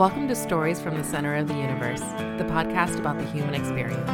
Welcome 0.00 0.28
to 0.28 0.34
Stories 0.34 0.80
from 0.80 0.96
the 0.96 1.04
Center 1.04 1.36
of 1.36 1.46
the 1.46 1.52
Universe, 1.52 2.00
the 2.00 2.46
podcast 2.48 2.98
about 2.98 3.18
the 3.18 3.24
human 3.26 3.52
experience. 3.52 4.08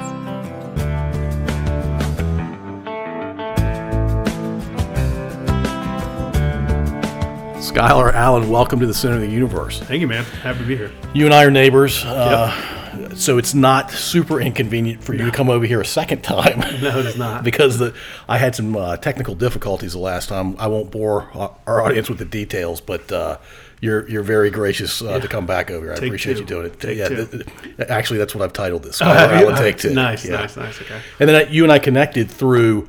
Skylar 7.64 8.12
Allen, 8.14 8.50
welcome 8.50 8.80
to 8.80 8.86
the 8.88 8.92
center 8.92 9.14
of 9.14 9.20
the 9.20 9.30
universe. 9.30 9.78
Thank 9.78 10.00
you, 10.00 10.08
man. 10.08 10.24
Happy 10.24 10.58
to 10.58 10.64
be 10.64 10.76
here. 10.76 10.90
You 11.14 11.26
and 11.26 11.32
I 11.32 11.44
are 11.44 11.52
neighbors, 11.52 12.04
uh, 12.04 12.50
so 13.16 13.38
it's 13.38 13.54
not 13.54 13.90
super 13.90 14.40
inconvenient 14.40 15.02
for 15.02 15.14
you 15.14 15.24
to 15.26 15.30
come 15.30 15.48
over 15.50 15.64
here 15.66 15.80
a 15.80 15.84
second 15.86 16.22
time. 16.22 16.60
No, 16.82 16.98
it 16.98 17.06
is 17.06 17.16
not. 17.16 17.42
because 17.44 17.78
the, 17.78 17.94
I 18.28 18.38
had 18.38 18.54
some 18.54 18.76
uh, 18.76 18.96
technical 18.98 19.34
difficulties 19.34 19.92
the 19.92 19.98
last 19.98 20.28
time. 20.28 20.56
I 20.58 20.66
won't 20.66 20.90
bore 20.90 21.28
our 21.66 21.80
audience 21.82 22.08
with 22.08 22.18
the 22.18 22.24
details, 22.24 22.80
but 22.80 23.10
uh, 23.10 23.38
you're 23.80 24.08
you're 24.08 24.22
very 24.22 24.50
gracious 24.50 25.00
uh, 25.02 25.18
to 25.20 25.28
come 25.28 25.46
back 25.46 25.70
over. 25.70 25.86
here. 25.86 25.92
I 25.92 25.96
Take 25.96 26.08
appreciate 26.08 26.34
two. 26.34 26.40
you 26.40 26.46
doing 26.46 26.66
it. 26.66 26.80
Take 26.80 26.98
yeah, 26.98 27.08
two. 27.08 27.26
th- 27.26 27.46
th- 27.76 27.88
actually, 27.88 28.18
that's 28.18 28.34
what 28.34 28.42
I've 28.44 28.52
titled 28.52 28.82
this. 28.84 29.00
Skylar 29.00 29.14
have 29.16 29.40
you? 29.40 29.46
Allen, 29.48 29.56
take 29.56 29.78
two. 29.78 29.94
Nice, 29.94 30.24
Yeah. 30.24 30.36
nice, 30.36 30.56
nice. 30.56 30.80
Okay. 30.80 31.00
And 31.20 31.28
then 31.28 31.46
I, 31.46 31.50
you 31.50 31.62
and 31.62 31.72
I 31.72 31.78
connected 31.78 32.30
through 32.30 32.88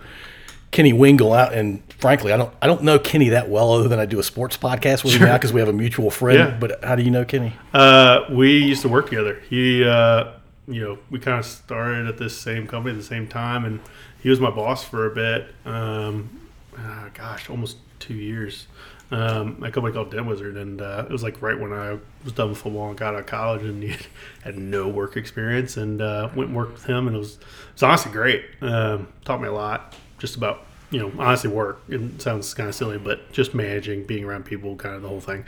Kenny 0.71 0.93
Wingle 0.93 1.33
out, 1.33 1.53
and 1.53 1.81
frankly, 1.93 2.31
I 2.31 2.37
don't 2.37 2.53
I 2.61 2.67
don't 2.67 2.83
know 2.83 2.99
Kenny 2.99 3.29
that 3.29 3.49
well, 3.49 3.71
other 3.73 3.87
than 3.87 3.99
I 3.99 4.05
do 4.05 4.19
a 4.19 4.23
sports 4.23 4.57
podcast 4.57 5.03
with 5.03 5.13
him 5.13 5.23
now 5.23 5.37
because 5.37 5.53
we 5.53 5.59
have 5.59 5.69
a 5.69 5.73
mutual 5.73 6.11
friend. 6.11 6.39
Yeah. 6.39 6.57
But 6.59 6.83
how 6.83 6.95
do 6.95 7.03
you 7.03 7.11
know 7.11 7.25
Kenny? 7.25 7.53
Uh, 7.73 8.25
we 8.29 8.57
used 8.57 8.81
to 8.81 8.89
work 8.89 9.09
together. 9.09 9.41
He, 9.49 9.83
uh, 9.83 10.33
you 10.67 10.81
know, 10.81 10.99
we 11.09 11.19
kind 11.19 11.39
of 11.39 11.45
started 11.45 12.07
at 12.07 12.17
this 12.17 12.37
same 12.37 12.67
company 12.67 12.93
at 12.93 12.97
the 12.97 13.05
same 13.05 13.27
time, 13.27 13.65
and 13.65 13.79
he 14.21 14.29
was 14.29 14.39
my 14.39 14.51
boss 14.51 14.83
for 14.83 15.05
a 15.05 15.15
bit. 15.15 15.53
Um, 15.65 16.41
uh, 16.77 17.09
gosh, 17.13 17.49
almost 17.49 17.77
two 17.99 18.13
years. 18.13 18.67
Um, 19.09 19.63
a 19.63 19.71
company 19.71 19.93
called 19.93 20.11
Dent 20.11 20.25
Wizard, 20.25 20.57
and 20.57 20.81
uh, 20.81 21.05
it 21.09 21.11
was 21.11 21.23
like 21.23 21.41
right 21.41 21.57
when 21.57 21.71
I 21.71 21.97
was 22.25 22.33
done 22.33 22.49
with 22.49 22.57
football 22.57 22.89
and 22.89 22.97
got 22.97 23.13
out 23.13 23.21
of 23.21 23.25
college, 23.25 23.63
and 23.63 23.81
he 23.83 23.95
had 24.43 24.57
no 24.57 24.89
work 24.89 25.15
experience, 25.15 25.77
and 25.77 26.01
uh, 26.01 26.29
went 26.35 26.49
and 26.49 26.57
worked 26.57 26.73
with 26.73 26.85
him, 26.85 27.07
and 27.07 27.15
it 27.15 27.19
was 27.19 27.35
it 27.35 27.73
was 27.73 27.83
honestly 27.83 28.11
great. 28.11 28.45
Um, 28.61 29.07
taught 29.23 29.41
me 29.41 29.47
a 29.47 29.53
lot, 29.53 29.95
just 30.19 30.35
about 30.35 30.66
you 30.91 30.99
know 30.99 31.11
honestly 31.17 31.49
work. 31.49 31.81
It 31.89 32.21
sounds 32.21 32.53
kind 32.53 32.69
of 32.69 32.75
silly, 32.75 32.97
but 32.97 33.31
just 33.31 33.53
managing, 33.53 34.05
being 34.05 34.23
around 34.23 34.45
people, 34.45 34.75
kind 34.75 34.95
of 34.95 35.01
the 35.01 35.07
whole 35.07 35.21
thing. 35.21 35.45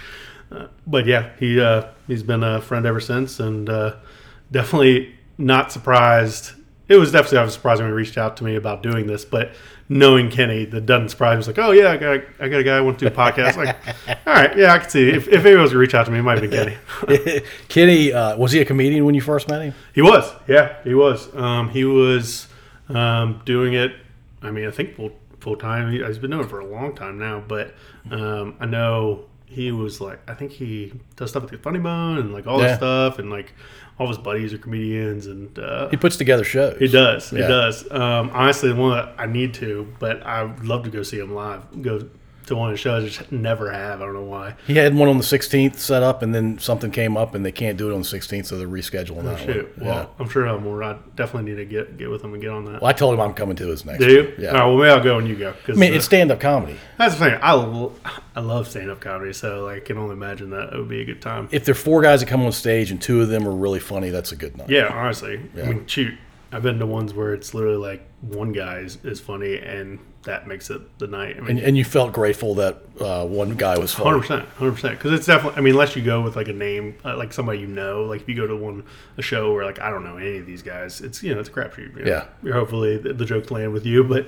Uh, 0.52 0.68
but 0.88 1.06
yeah, 1.06 1.30
he 1.40 1.60
uh, 1.62 1.88
he's 2.08 2.24
been 2.24 2.44
a 2.44 2.62
friend 2.62 2.86
ever 2.86 3.00
since, 3.00 3.40
and 3.40 3.70
uh, 3.70 3.96
definitely 4.52 5.16
not 5.38 5.72
surprised. 5.72 6.52
It 6.88 6.96
was 6.96 7.12
definitely 7.12 7.38
I 7.38 7.44
was 7.44 7.54
surprised 7.54 7.82
when 7.82 7.90
he 7.92 7.96
reached 7.96 8.18
out 8.18 8.38
to 8.38 8.44
me 8.44 8.56
about 8.56 8.82
doing 8.82 9.06
this, 9.06 9.24
but 9.24 9.52
knowing 9.90 10.32
Kenny, 10.32 10.66
that 10.66 10.88
doesn't 10.88 11.10
surprise 11.10 11.36
me. 11.36 11.40
It's 11.40 11.48
like, 11.48 11.60
oh 11.60 11.72
yeah, 11.72 11.92
I 11.92 11.98
got 11.98 12.16
a, 12.16 12.24
I 12.40 12.48
got 12.50 12.60
a 12.60 12.64
guy 12.64 12.78
I 12.78 12.82
want 12.82 12.98
to 13.00 13.10
do 13.10 13.14
a 13.14 13.16
podcast. 13.16 13.58
like, 13.58 13.78
all 14.28 14.34
right, 14.34 14.58
yeah, 14.58 14.74
I 14.74 14.80
can 14.80 14.90
see 14.90 15.10
if 15.10 15.28
if 15.28 15.46
anyone 15.46 15.64
was 15.64 15.72
to 15.72 15.78
reach 15.78 15.94
out 15.94 16.06
to 16.08 16.12
me, 16.12 16.20
it 16.20 16.24
might 16.24 16.42
have 16.42 16.50
been 16.50 16.78
Kenny. 17.08 17.42
Kenny, 17.68 18.12
uh, 18.12 18.38
was 18.38 18.52
he 18.52 18.60
a 18.60 18.66
comedian 18.66 19.06
when 19.06 19.14
you 19.14 19.22
first 19.22 19.48
met 19.48 19.62
him? 19.62 19.76
He 19.94 20.02
was, 20.02 20.32
yeah, 20.48 20.76
he 20.84 20.96
was. 20.96 21.34
Um, 21.36 21.70
he 21.70 21.86
was 21.86 22.48
um, 22.90 23.42
doing 23.46 23.74
it. 23.74 23.94
I 24.42 24.52
mean, 24.52 24.68
I 24.68 24.72
think 24.72 24.96
full 24.96 25.12
full 25.40 25.56
time. 25.56 25.92
He, 25.92 26.04
he's 26.04 26.18
been 26.20 26.32
doing 26.32 26.44
it 26.46 26.50
for 26.50 26.60
a 26.60 26.66
long 26.66 26.96
time 26.96 27.18
now, 27.18 27.44
but 27.48 27.74
um, 28.12 28.56
I 28.60 28.66
know 28.66 29.26
he 29.46 29.72
was 29.72 30.00
like, 30.00 30.20
I 30.30 30.34
think 30.36 30.52
he 30.52 30.94
does 31.16 31.32
stuff 31.32 31.44
with 31.44 31.52
the 31.52 31.58
Funny 31.58 31.80
Bone 31.80 32.18
and 32.20 32.32
like 32.34 32.46
all 32.48 32.60
Yeah. 32.62 32.68
this 32.68 32.78
stuff, 32.78 33.18
and 33.20 33.30
like 33.32 33.54
all 33.98 34.06
of 34.06 34.10
his 34.16 34.18
buddies 34.20 34.54
are 34.54 34.58
comedians, 34.60 35.26
and 35.28 35.58
uh, 35.60 35.90
He 35.90 35.98
puts 35.98 36.16
together 36.18 36.44
shows. 36.44 36.78
he 36.80 36.88
does, 36.88 37.30
he 37.32 37.38
does. 37.40 37.90
Um, 37.92 38.30
honestly, 38.34 38.72
one 38.72 38.96
that 38.96 39.16
I 39.18 39.26
need 39.26 39.54
to, 39.56 39.92
but 40.00 40.22
I 40.24 40.44
would 40.44 40.64
love 40.66 40.84
to 40.84 40.90
go 40.90 41.04
see 41.04 41.20
him 41.20 41.34
live. 41.34 41.82
Go 41.82 42.08
to 42.50 42.56
one 42.56 42.76
shows. 42.76 43.04
I 43.04 43.08
just 43.08 43.32
never 43.32 43.72
have. 43.72 44.02
I 44.02 44.06
don't 44.06 44.14
know 44.14 44.22
why. 44.24 44.56
He 44.68 44.76
had 44.76 44.94
one 44.96 45.08
on 45.10 45.18
the 45.18 45.24
16th 45.24 45.78
set 45.78 46.04
up, 46.04 46.22
and 46.22 46.36
then 46.36 46.60
something 46.60 46.92
came 46.92 47.18
up, 47.18 47.34
and 47.36 47.46
they 47.46 47.52
can't 47.52 47.78
do 47.78 47.90
it 47.90 47.94
on 47.94 48.02
the 48.02 48.08
16th, 48.08 48.46
so 48.46 48.58
they're 48.58 48.68
rescheduling 48.68 49.24
that 49.24 49.40
Shoot. 49.40 49.78
one. 49.78 49.88
Well, 49.88 49.96
yeah. 49.96 50.06
I'm 50.24 50.30
sure 50.30 50.46
I'm 50.48 50.64
more. 50.64 50.84
I 50.84 50.98
definitely 51.16 51.52
need 51.52 51.58
to 51.58 51.66
get 51.66 51.98
get 51.98 52.10
with 52.10 52.24
him 52.24 52.34
and 52.34 52.42
get 52.42 52.52
on 52.52 52.66
that. 52.66 52.82
Well, 52.82 52.90
I 52.90 52.94
told 52.94 53.14
him 53.14 53.22
I'm 53.22 53.34
coming 53.34 53.56
to 53.56 53.68
his 53.68 53.86
next. 53.86 54.00
Do 54.00 54.12
you? 54.12 54.24
one. 54.24 54.34
Yeah. 54.40 54.48
All 54.50 54.54
right, 54.54 54.66
well, 54.66 54.78
maybe 54.78 54.90
I'll 54.92 55.04
go 55.04 55.18
and 55.20 55.28
you 55.28 55.36
go. 55.36 55.54
I 55.68 55.72
mean, 55.72 55.94
uh, 55.94 55.96
it's 55.96 56.06
stand-up 56.06 56.40
comedy. 56.40 56.78
that's 56.98 57.16
the 57.16 57.26
thing. 57.30 57.40
I, 57.42 57.54
lo- 57.54 57.94
I 58.36 58.40
love 58.42 58.68
stand 58.68 58.90
up 58.92 59.00
comedy, 59.00 59.34
so 59.34 59.66
like, 59.66 59.78
I 59.78 59.86
can 59.86 59.98
only 59.98 60.14
imagine 60.14 60.50
that 60.52 60.74
it 60.74 60.78
would 60.78 60.90
be 60.90 61.02
a 61.02 61.06
good 61.06 61.22
time. 61.22 61.48
If 61.52 61.66
there 61.66 61.74
are 61.74 61.76
four 61.76 62.02
guys 62.02 62.20
that 62.20 62.28
come 62.28 62.42
on 62.46 62.52
stage 62.52 62.92
and 62.92 63.02
two 63.02 63.22
of 63.22 63.30
them 63.30 63.48
are 63.48 63.52
really 63.56 63.80
funny, 63.80 64.10
that's 64.10 64.32
a 64.32 64.36
good 64.36 64.58
night. 64.58 64.70
Yeah, 64.70 64.88
honestly. 64.88 65.42
Yeah. 65.56 65.64
I 65.64 65.68
mean, 65.68 65.86
shoot, 65.88 66.14
I've 66.52 66.64
been 66.64 66.80
to 66.80 66.86
ones 66.86 67.14
where 67.14 67.34
it's 67.34 67.54
literally 67.54 67.78
like 67.78 68.02
one 68.22 68.52
guy 68.52 68.80
is, 68.80 68.98
is 69.04 69.20
funny, 69.20 69.58
and 69.60 70.00
that 70.24 70.48
makes 70.48 70.70
it 70.70 70.82
the 71.00 71.08
night. 71.08 71.36
I 71.36 71.38
And, 71.40 71.48
mean, 71.48 71.60
and 71.60 71.78
you 71.78 71.86
felt 71.86 72.12
grateful 72.12 72.56
that 72.56 72.80
uh, 73.00 73.26
one 73.26 73.56
guy 73.56 73.78
was 73.78 73.94
funny. 73.94 74.10
hundred 74.10 74.22
percent, 74.22 74.50
hundred 74.50 74.72
percent. 74.74 74.98
Because 74.98 75.14
it's 75.14 75.26
definitely. 75.28 75.58
I 75.58 75.62
mean, 75.62 75.74
unless 75.74 75.96
you 75.96 76.02
go 76.02 76.22
with 76.22 76.36
like 76.36 76.48
a 76.48 76.54
name, 76.54 76.96
uh, 77.06 77.16
like 77.18 77.32
somebody 77.34 77.60
you 77.60 77.68
know. 77.68 78.04
Like 78.06 78.22
if 78.22 78.30
you 78.30 78.36
go 78.36 78.48
to 78.48 78.56
one 78.56 78.84
a 79.18 79.22
show 79.22 79.54
where 79.54 79.64
like 79.66 79.80
I 79.80 79.90
don't 79.92 80.04
know 80.04 80.18
any 80.18 80.38
of 80.38 80.46
these 80.46 80.62
guys, 80.64 81.02
it's 81.02 81.22
you 81.24 81.34
know 81.34 81.40
it's 81.40 81.50
a 81.50 81.52
crapshoot. 81.52 81.96
you 81.98 82.04
know. 82.04 82.10
Yeah. 82.12 82.26
You're 82.44 82.56
hopefully 82.56 82.98
the, 82.98 83.14
the 83.14 83.26
jokes 83.26 83.52
land 83.52 83.72
with 83.74 83.86
you, 83.86 84.04
but 84.04 84.26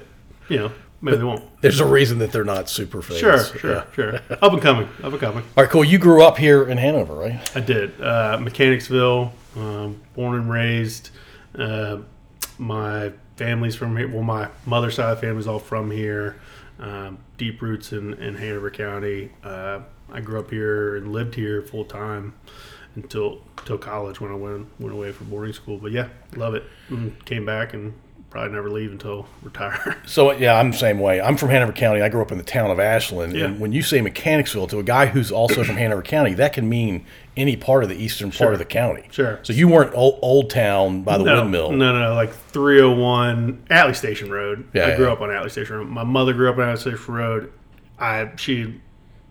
you 0.47 0.57
know 0.57 0.71
maybe 1.01 1.17
they 1.17 1.23
won't. 1.23 1.43
There's 1.61 1.79
a 1.79 1.85
reason 1.87 2.19
that 2.19 2.31
they're 2.31 2.43
not 2.45 2.69
super 2.69 3.01
famous. 3.01 3.19
Sure, 3.19 3.43
sure, 3.59 3.71
Yeah. 3.73 3.83
sure. 3.93 4.15
Up 4.43 4.53
and 4.53 4.61
coming, 4.61 4.87
up 5.03 5.11
and 5.11 5.19
coming. 5.19 5.43
All 5.57 5.63
right, 5.63 5.69
cool. 5.69 5.83
You 5.83 5.97
grew 5.97 6.23
up 6.23 6.37
here 6.37 6.63
in 6.69 6.77
Hanover, 6.77 7.15
right? 7.15 7.55
I 7.57 7.59
did. 7.61 7.99
Uh, 7.99 8.37
Mechanicsville, 8.39 9.33
um, 9.57 9.99
born 10.15 10.35
and 10.39 10.49
raised. 10.49 11.09
Uh, 11.57 11.97
my 12.57 13.11
family's 13.35 13.75
from 13.75 13.97
here. 13.97 14.07
Well, 14.07 14.23
my 14.23 14.49
mother's 14.65 14.95
side 14.95 15.11
of 15.11 15.21
the 15.21 15.27
family's 15.27 15.47
all 15.47 15.59
from 15.59 15.91
here. 15.91 16.39
Um, 16.79 17.19
deep 17.37 17.61
roots 17.61 17.91
in, 17.91 18.13
in 18.15 18.35
Hanover 18.35 18.71
County. 18.71 19.31
Uh, 19.43 19.81
I 20.11 20.19
grew 20.21 20.39
up 20.39 20.49
here 20.49 20.95
and 20.95 21.11
lived 21.11 21.35
here 21.35 21.61
full 21.61 21.85
time 21.85 22.33
until 22.95 23.41
until 23.59 23.77
college 23.77 24.19
when 24.19 24.31
I 24.31 24.35
went 24.35 24.67
went 24.79 24.93
away 24.93 25.11
for 25.11 25.23
boarding 25.25 25.53
school. 25.53 25.77
But 25.77 25.91
yeah, 25.91 26.09
love 26.35 26.55
it. 26.55 26.63
And 26.89 27.23
came 27.25 27.45
back 27.45 27.73
and 27.73 27.93
probably 28.29 28.53
never 28.53 28.69
leave 28.69 28.91
until 28.91 29.27
retire. 29.43 30.01
So 30.05 30.31
yeah, 30.31 30.55
I'm 30.55 30.71
the 30.71 30.77
same 30.77 30.99
way. 30.99 31.21
I'm 31.21 31.37
from 31.37 31.49
Hanover 31.49 31.73
County. 31.73 32.01
I 32.01 32.09
grew 32.09 32.21
up 32.21 32.31
in 32.31 32.37
the 32.37 32.43
town 32.43 32.71
of 32.71 32.79
Ashland. 32.79 33.35
Yeah. 33.35 33.45
And 33.45 33.59
when 33.59 33.71
you 33.71 33.81
say 33.83 34.01
Mechanicsville 34.01 34.67
to 34.67 34.79
a 34.79 34.83
guy 34.83 35.05
who's 35.05 35.31
also 35.31 35.63
from 35.63 35.77
Hanover 35.77 36.01
County, 36.01 36.33
that 36.35 36.53
can 36.53 36.67
mean 36.67 37.05
any 37.37 37.55
part 37.55 37.83
of 37.83 37.89
the 37.89 37.95
eastern 37.95 38.31
part 38.31 38.53
of 38.53 38.59
the 38.59 38.65
county. 38.65 39.07
Sure. 39.11 39.39
So 39.43 39.53
you 39.53 39.67
weren't 39.67 39.93
old, 39.95 40.19
old 40.21 40.49
Town 40.49 41.03
by 41.03 41.17
the 41.17 41.23
no, 41.23 41.41
windmill. 41.41 41.71
No, 41.71 41.97
no, 41.97 42.13
like 42.13 42.33
301 42.33 43.65
Atlee 43.69 43.95
Station 43.95 44.29
Road. 44.29 44.67
Yeah, 44.73 44.87
I 44.87 44.95
grew 44.95 45.05
yeah. 45.05 45.13
up 45.13 45.21
on 45.21 45.29
Atlee 45.29 45.51
Station 45.51 45.77
Road. 45.77 45.87
My 45.87 46.03
mother 46.03 46.33
grew 46.33 46.49
up 46.49 46.57
on 46.57 46.63
Atlee 46.63 46.79
Station 46.79 47.13
Road. 47.13 47.53
I 47.97 48.31
she 48.35 48.81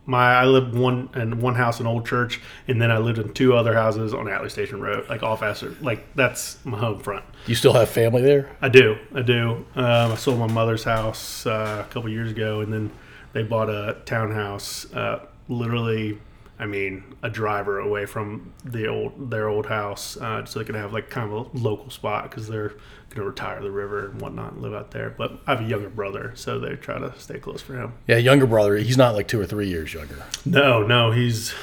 my 0.07 0.35
I 0.35 0.45
lived 0.45 0.75
one 0.75 1.09
in 1.15 1.41
one 1.41 1.55
house 1.55 1.79
in 1.81 1.87
Old 1.87 2.07
Church, 2.07 2.41
and 2.67 2.81
then 2.81 2.91
I 2.91 2.99
lived 2.99 3.19
in 3.19 3.33
two 3.33 3.55
other 3.55 3.75
houses 3.75 4.15
on 4.15 4.27
Atlee 4.27 4.51
Station 4.51 4.81
Road, 4.81 5.09
like 5.09 5.23
off 5.23 5.43
Astor. 5.43 5.77
Like 5.81 6.15
that's 6.15 6.65
my 6.65 6.79
home 6.79 6.99
front. 6.99 7.25
You 7.47 7.55
still 7.55 7.73
have 7.75 7.89
family 7.89 8.23
there? 8.23 8.51
I 8.61 8.69
do, 8.69 8.97
I 9.15 9.23
do. 9.23 9.65
Um, 9.75 10.13
I 10.13 10.15
sold 10.17 10.39
my 10.39 10.47
mother's 10.47 10.85
house 10.85 11.47
uh, 11.47 11.85
a 11.89 11.93
couple 11.93 12.09
years 12.11 12.31
ago, 12.31 12.61
and 12.61 12.73
then 12.73 12.91
they 13.33 13.43
bought 13.43 13.69
a 13.69 13.99
townhouse. 14.05 14.93
Uh, 14.93 15.27
literally, 15.49 16.19
I 16.61 16.67
mean, 16.67 17.03
a 17.23 17.31
driver 17.31 17.81
away 17.81 18.05
from 18.07 18.53
the 18.65 18.87
old 18.87 19.31
their 19.31 19.49
old 19.49 19.67
house, 19.67 20.17
uh, 20.19 20.45
so 20.45 20.59
they 20.59 20.65
can 20.65 20.75
have 20.75 20.93
like 20.93 21.09
kind 21.11 21.33
of 21.33 21.55
a 21.55 21.59
local 21.59 21.91
spot 21.91 22.31
because 22.31 22.47
they're 22.49 22.75
gonna 23.09 23.27
retire 23.27 23.61
the 23.63 23.71
river 23.71 24.11
and 24.11 24.21
whatnot 24.21 24.53
and 24.53 24.63
live 24.63 24.75
out 24.75 24.91
there. 24.91 25.11
But 25.11 25.41
I 25.47 25.53
have 25.55 25.63
a 25.63 25.69
younger 25.69 25.89
brother, 25.89 26.33
so 26.35 26.59
they 26.61 26.77
try 26.77 26.99
to 26.99 27.19
stay 27.19 27.39
close 27.39 27.63
for 27.63 27.75
him. 27.75 27.95
Yeah, 28.07 28.19
younger 28.19 28.47
brother. 28.47 28.77
He's 28.77 28.99
not 28.99 29.15
like 29.15 29.27
two 29.27 29.41
or 29.41 29.47
three 29.47 29.69
years 29.69 29.95
younger. 29.95 30.23
No, 30.45 30.83
no, 30.83 31.11
he's 31.11 31.55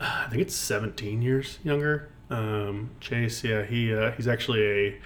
I 0.00 0.26
think 0.28 0.42
it's 0.42 0.54
17 0.54 1.22
years 1.22 1.58
younger. 1.62 2.10
Um, 2.28 2.90
Chase, 3.00 3.44
yeah, 3.44 3.64
he 3.64 3.94
uh, 3.94 4.12
he's 4.12 4.28
actually 4.28 4.62
a 4.62 5.00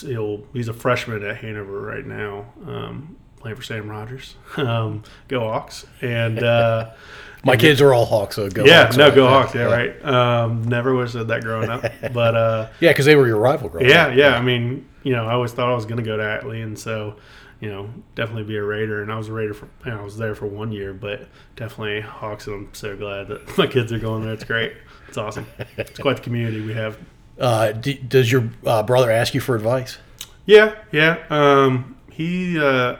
he'll, 0.00 0.44
he's 0.52 0.68
a 0.68 0.74
freshman 0.74 1.22
at 1.22 1.36
Hanover 1.38 1.80
right 1.80 2.04
now, 2.04 2.46
um, 2.66 3.16
playing 3.36 3.56
for 3.56 3.62
Sam 3.62 3.88
Rogers. 3.88 4.36
Um, 4.56 5.02
go 5.28 5.40
Hawks! 5.40 5.86
And 6.00 6.42
uh, 6.42 6.90
My 7.44 7.56
kids 7.56 7.80
are 7.80 7.92
all 7.92 8.06
Hawks, 8.06 8.36
so 8.36 8.48
go 8.48 8.64
yeah, 8.64 8.84
Hawks. 8.84 8.96
no, 8.96 9.06
right? 9.06 9.14
go 9.14 9.28
Hawks! 9.28 9.54
Yeah, 9.54 9.62
right. 9.64 10.04
Um, 10.04 10.62
never 10.64 10.94
would 10.94 11.02
have 11.02 11.10
said 11.10 11.28
that 11.28 11.42
growing 11.42 11.70
up, 11.70 11.82
but 12.12 12.36
uh, 12.36 12.68
Yeah, 12.80 12.90
because 12.90 13.04
they 13.06 13.16
were 13.16 13.26
your 13.26 13.38
rival 13.38 13.68
growing 13.68 13.88
yeah, 13.88 14.06
up. 14.06 14.16
yeah. 14.16 14.36
I 14.36 14.40
mean, 14.42 14.88
you 15.02 15.12
know, 15.12 15.26
I 15.26 15.32
always 15.32 15.52
thought 15.52 15.68
I 15.70 15.74
was 15.74 15.84
going 15.84 15.96
to 15.96 16.04
go 16.04 16.16
to 16.16 16.22
Atlee, 16.22 16.62
and 16.62 16.78
so, 16.78 17.16
you 17.60 17.68
know, 17.68 17.90
definitely 18.14 18.44
be 18.44 18.56
a 18.56 18.62
Raider. 18.62 19.02
And 19.02 19.10
I 19.12 19.16
was 19.16 19.28
a 19.28 19.32
Raider 19.32 19.54
for, 19.54 19.68
you 19.84 19.90
know, 19.90 20.00
I 20.00 20.02
was 20.04 20.16
there 20.16 20.34
for 20.36 20.46
one 20.46 20.70
year, 20.70 20.92
but 20.94 21.26
definitely 21.56 22.00
Hawks. 22.00 22.46
And 22.46 22.54
I'm 22.68 22.74
so 22.74 22.96
glad 22.96 23.26
that 23.28 23.58
my 23.58 23.66
kids 23.66 23.92
are 23.92 23.98
going 23.98 24.22
there. 24.22 24.34
It's 24.34 24.44
great. 24.44 24.74
It's 25.08 25.18
awesome. 25.18 25.46
It's 25.76 25.98
quite 25.98 26.16
the 26.16 26.22
community 26.22 26.60
we 26.60 26.74
have. 26.74 26.96
Uh, 27.40 27.72
d- 27.72 27.94
does 27.94 28.30
your 28.30 28.48
uh, 28.64 28.82
brother 28.84 29.10
ask 29.10 29.34
you 29.34 29.40
for 29.40 29.56
advice? 29.56 29.98
Yeah, 30.46 30.74
yeah. 30.92 31.18
Um, 31.30 31.96
he 32.10 32.58
uh, 32.58 32.96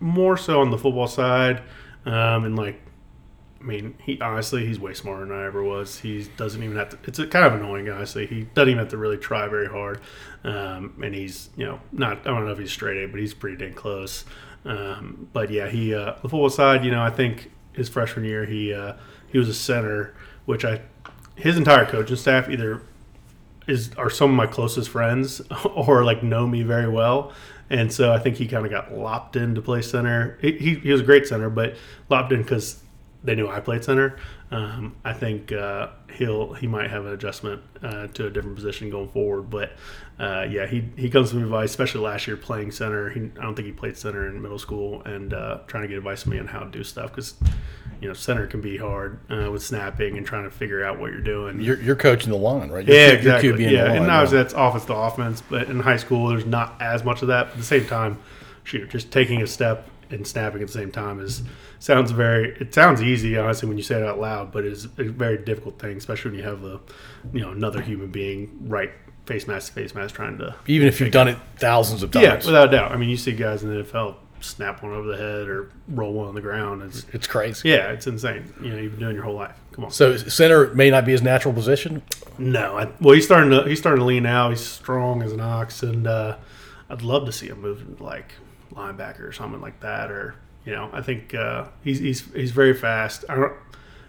more 0.00 0.36
so 0.36 0.60
on 0.60 0.70
the 0.70 0.78
football 0.78 1.06
side, 1.06 1.62
um, 2.06 2.44
and 2.44 2.56
like, 2.56 2.80
I 3.60 3.64
mean, 3.64 3.94
he 4.04 4.20
honestly 4.20 4.64
he's 4.66 4.78
way 4.78 4.94
smarter 4.94 5.26
than 5.26 5.36
I 5.36 5.44
ever 5.46 5.62
was. 5.62 5.98
He 5.98 6.24
doesn't 6.36 6.62
even 6.62 6.76
have 6.76 6.90
to. 6.90 6.98
It's 7.04 7.18
kind 7.32 7.44
of 7.44 7.54
annoying, 7.54 7.88
honestly. 7.88 8.26
He 8.26 8.42
doesn't 8.54 8.68
even 8.68 8.78
have 8.78 8.88
to 8.90 8.96
really 8.96 9.16
try 9.16 9.48
very 9.48 9.66
hard, 9.66 10.00
um, 10.44 10.94
and 11.02 11.14
he's 11.14 11.50
you 11.56 11.66
know 11.66 11.80
not. 11.90 12.20
I 12.20 12.30
don't 12.30 12.44
know 12.44 12.52
if 12.52 12.58
he's 12.58 12.70
straight 12.70 13.02
A, 13.02 13.08
but 13.08 13.18
he's 13.18 13.34
pretty 13.34 13.56
dang 13.56 13.74
close. 13.74 14.24
Um, 14.64 15.28
but 15.32 15.50
yeah, 15.50 15.68
he 15.68 15.92
uh, 15.92 16.12
the 16.22 16.28
football 16.28 16.50
side. 16.50 16.84
You 16.84 16.92
know, 16.92 17.02
I 17.02 17.10
think 17.10 17.50
his 17.72 17.88
freshman 17.88 18.24
year 18.24 18.44
he 18.46 18.72
uh, 18.72 18.94
he 19.26 19.38
was 19.38 19.48
a 19.48 19.54
center, 19.54 20.14
which 20.44 20.64
I 20.64 20.82
his 21.34 21.56
entire 21.56 21.84
coaching 21.84 22.16
staff 22.16 22.48
either 22.48 22.82
is 23.66 23.90
are 23.96 24.10
some 24.10 24.30
of 24.30 24.36
my 24.36 24.46
closest 24.46 24.90
friends 24.90 25.42
or 25.74 26.04
like 26.04 26.22
know 26.22 26.46
me 26.46 26.62
very 26.62 26.88
well. 26.88 27.32
And 27.70 27.92
so 27.92 28.12
I 28.12 28.18
think 28.18 28.36
he 28.36 28.46
kind 28.46 28.64
of 28.64 28.72
got 28.72 28.92
lopped 28.94 29.36
in 29.36 29.54
to 29.54 29.60
play 29.60 29.82
center. 29.82 30.38
He, 30.40 30.52
he, 30.52 30.74
he 30.76 30.90
was 30.90 31.02
a 31.02 31.04
great 31.04 31.26
center, 31.26 31.50
but 31.50 31.76
lopped 32.08 32.32
in 32.32 32.42
because 32.42 32.82
they 33.24 33.34
knew 33.34 33.48
I 33.48 33.60
played 33.60 33.84
center. 33.84 34.16
Um, 34.50 34.96
I 35.04 35.12
think 35.12 35.52
uh, 35.52 35.88
he'll 36.14 36.54
he 36.54 36.66
might 36.66 36.90
have 36.90 37.04
an 37.04 37.12
adjustment 37.12 37.62
uh, 37.82 38.06
to 38.08 38.26
a 38.26 38.30
different 38.30 38.56
position 38.56 38.90
going 38.90 39.08
forward. 39.08 39.50
But 39.50 39.72
uh, 40.18 40.46
yeah, 40.48 40.66
he 40.66 40.88
he 40.96 41.10
comes 41.10 41.34
with 41.34 41.42
advice, 41.42 41.70
especially 41.70 42.00
last 42.02 42.26
year 42.26 42.36
playing 42.36 42.70
center. 42.70 43.10
He, 43.10 43.20
I 43.38 43.42
don't 43.42 43.54
think 43.54 43.66
he 43.66 43.72
played 43.72 43.96
center 43.96 44.26
in 44.28 44.40
middle 44.40 44.58
school, 44.58 45.02
and 45.02 45.34
uh, 45.34 45.58
trying 45.66 45.82
to 45.82 45.88
get 45.88 45.98
advice 45.98 46.22
from 46.22 46.32
me 46.32 46.38
on 46.38 46.46
how 46.46 46.60
to 46.60 46.70
do 46.70 46.84
stuff 46.84 47.10
because 47.10 47.34
you 48.00 48.08
know 48.08 48.14
center 48.14 48.46
can 48.46 48.60
be 48.60 48.76
hard 48.76 49.18
uh, 49.30 49.50
with 49.50 49.62
snapping 49.62 50.16
and 50.16 50.24
trying 50.24 50.44
to 50.44 50.50
figure 50.50 50.84
out 50.84 50.98
what 50.98 51.10
you're 51.10 51.20
doing. 51.20 51.60
You're, 51.60 51.80
you're 51.80 51.96
coaching 51.96 52.30
the 52.30 52.38
line, 52.38 52.70
right? 52.70 52.86
You're, 52.86 52.96
Yeah, 52.96 53.06
you're 53.08 53.16
exactly. 53.16 53.74
Yeah, 53.74 53.84
line, 53.84 53.96
and 53.96 54.06
now 54.06 54.20
right? 54.22 54.30
that's 54.30 54.54
offense 54.54 54.84
to 54.86 54.94
offense, 54.94 55.42
but 55.42 55.68
in 55.68 55.80
high 55.80 55.96
school, 55.96 56.28
there's 56.28 56.46
not 56.46 56.80
as 56.80 57.04
much 57.04 57.22
of 57.22 57.28
that. 57.28 57.46
But 57.46 57.52
at 57.52 57.58
the 57.58 57.64
same 57.64 57.86
time, 57.86 58.18
shoot, 58.64 58.88
just 58.90 59.10
taking 59.10 59.42
a 59.42 59.46
step 59.46 59.88
and 60.10 60.26
snapping 60.26 60.62
at 60.62 60.68
the 60.68 60.72
same 60.72 60.90
time 60.90 61.20
is 61.20 61.42
sounds 61.78 62.10
very. 62.10 62.56
It 62.60 62.74
sounds 62.74 63.02
easy, 63.02 63.36
honestly, 63.36 63.68
when 63.68 63.76
you 63.78 63.84
say 63.84 63.96
it 64.00 64.06
out 64.06 64.18
loud, 64.20 64.52
but 64.52 64.64
it's 64.64 64.84
a 64.84 65.04
very 65.04 65.38
difficult 65.38 65.78
thing, 65.78 65.96
especially 65.96 66.32
when 66.32 66.40
you 66.40 66.46
have 66.46 66.64
a, 66.64 66.80
you 67.32 67.40
know, 67.40 67.50
another 67.50 67.80
human 67.80 68.10
being 68.10 68.56
right 68.68 68.90
face 69.26 69.46
mask 69.46 69.68
to 69.68 69.72
face 69.74 69.94
mask 69.94 70.14
trying 70.14 70.38
to. 70.38 70.54
even 70.66 70.88
if 70.88 71.00
you've 71.00 71.10
done 71.12 71.28
it 71.28 71.36
thousands 71.58 72.02
of 72.02 72.10
times 72.10 72.22
Yeah, 72.24 72.36
without 72.36 72.68
a 72.68 72.70
doubt. 72.70 72.92
I 72.92 72.96
mean, 72.96 73.10
you 73.10 73.16
see 73.18 73.32
guys 73.32 73.62
in 73.62 73.68
the 73.74 73.82
NFL 73.84 74.14
snap 74.40 74.82
one 74.82 74.92
over 74.92 75.08
the 75.08 75.16
head 75.16 75.48
or 75.48 75.70
roll 75.88 76.12
one 76.12 76.28
on 76.28 76.34
the 76.34 76.40
ground. 76.40 76.82
It's 76.82 77.04
it's 77.12 77.26
crazy. 77.26 77.68
yeah, 77.70 77.90
it's 77.90 78.06
insane. 78.06 78.52
You 78.62 78.70
know, 78.70 78.76
you've 78.78 78.92
been 78.92 79.00
doing 79.00 79.14
your 79.14 79.24
whole 79.24 79.34
life. 79.34 79.54
Come 79.72 79.84
on. 79.84 79.90
So 79.90 80.16
center 80.16 80.72
may 80.74 80.90
not 80.90 81.04
be 81.04 81.12
his 81.12 81.22
natural 81.22 81.52
position. 81.52 82.02
No, 82.38 82.78
I, 82.78 82.88
well, 83.00 83.14
he's 83.14 83.24
starting 83.26 83.50
to 83.50 83.64
he's 83.64 83.78
starting 83.80 84.00
to 84.00 84.04
lean 84.06 84.26
out. 84.26 84.50
He's 84.50 84.64
strong 84.64 85.22
as 85.22 85.32
an 85.32 85.40
ox, 85.40 85.82
and 85.82 86.06
uh, 86.06 86.36
I'd 86.88 87.02
love 87.02 87.26
to 87.26 87.32
see 87.32 87.48
him 87.48 87.60
move 87.60 87.80
into 87.82 88.02
like 88.02 88.32
linebacker 88.72 89.20
or 89.28 89.32
something 89.32 89.60
like 89.60 89.80
that. 89.80 90.10
Or 90.10 90.36
you 90.68 90.74
know, 90.74 90.90
I 90.92 91.00
think 91.00 91.34
uh, 91.34 91.68
he's 91.82 91.98
he's 91.98 92.20
he's 92.34 92.50
very 92.50 92.74
fast. 92.74 93.24
I 93.26 93.36
don't, 93.36 93.54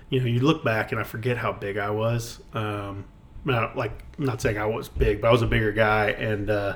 you 0.10 0.20
know, 0.20 0.26
you 0.26 0.42
look 0.42 0.62
back 0.62 0.92
and 0.92 1.00
I 1.00 1.06
forget 1.06 1.38
how 1.38 1.54
big 1.54 1.78
I 1.78 1.90
was. 1.90 2.42
Um, 2.54 3.06
not 3.46 3.78
like 3.78 3.94
I'm 4.18 4.26
not 4.26 4.42
saying 4.42 4.58
I 4.58 4.66
was 4.66 4.90
big, 4.90 5.22
but 5.22 5.30
I 5.30 5.32
was 5.32 5.42
a 5.42 5.48
bigger 5.48 5.72
guy, 5.72 6.10
and 6.10 6.50
uh, 6.50 6.76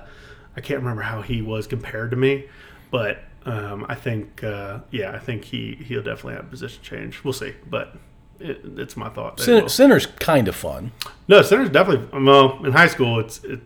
I 0.55 0.61
can't 0.61 0.79
remember 0.79 1.01
how 1.01 1.21
he 1.21 1.41
was 1.41 1.67
compared 1.67 2.11
to 2.11 2.17
me, 2.17 2.45
but. 2.89 3.23
Um, 3.45 3.85
I 3.89 3.95
think, 3.95 4.41
uh, 4.41 4.79
yeah, 4.89 5.11
I 5.11 5.19
think 5.19 5.43
he 5.43 5.75
he'll 5.75 6.01
definitely 6.01 6.35
have 6.35 6.45
a 6.45 6.47
position 6.47 6.81
change. 6.81 7.25
We'll 7.25 7.33
see, 7.33 7.53
but 7.69 7.93
it, 8.39 8.61
it's 8.77 8.95
my 8.95 9.09
thought. 9.09 9.37
Center, 9.41 9.67
center's 9.67 10.05
kind 10.05 10.47
of 10.47 10.55
fun. 10.55 10.93
No, 11.27 11.41
center's 11.41 11.69
definitely 11.69 12.23
well 12.23 12.63
in 12.65 12.71
high 12.71 12.87
school. 12.87 13.19
It's 13.19 13.43
it 13.43 13.59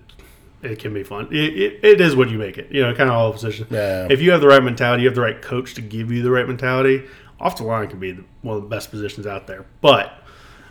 it 0.68 0.80
can 0.80 0.94
be 0.94 1.04
fun. 1.04 1.28
It, 1.32 1.58
it, 1.58 1.80
it 1.84 2.02
is 2.02 2.16
what 2.16 2.30
you 2.30 2.38
make 2.38 2.58
it. 2.58 2.72
You 2.72 2.84
know, 2.84 2.94
kind 2.94 3.10
of 3.10 3.16
all 3.16 3.32
positions. 3.34 3.72
Yeah. 3.72 4.08
If 4.10 4.22
you 4.22 4.32
have 4.32 4.42
the 4.42 4.48
right 4.48 4.64
mentality, 4.64 5.04
you 5.04 5.10
have 5.10 5.16
the 5.16 5.22
right 5.22 5.42
coach 5.42 5.74
to 5.76 5.82
give 5.82 6.12
you 6.12 6.22
the 6.22 6.32
right 6.32 6.48
mentality. 6.48 7.04
Off 7.40 7.58
the 7.58 7.64
line 7.64 7.88
can 7.88 8.00
be 8.00 8.12
the, 8.12 8.24
one 8.42 8.58
of 8.58 8.64
the 8.64 8.70
best 8.70 8.90
positions 8.90 9.28
out 9.28 9.48
there, 9.48 9.66
but 9.82 10.24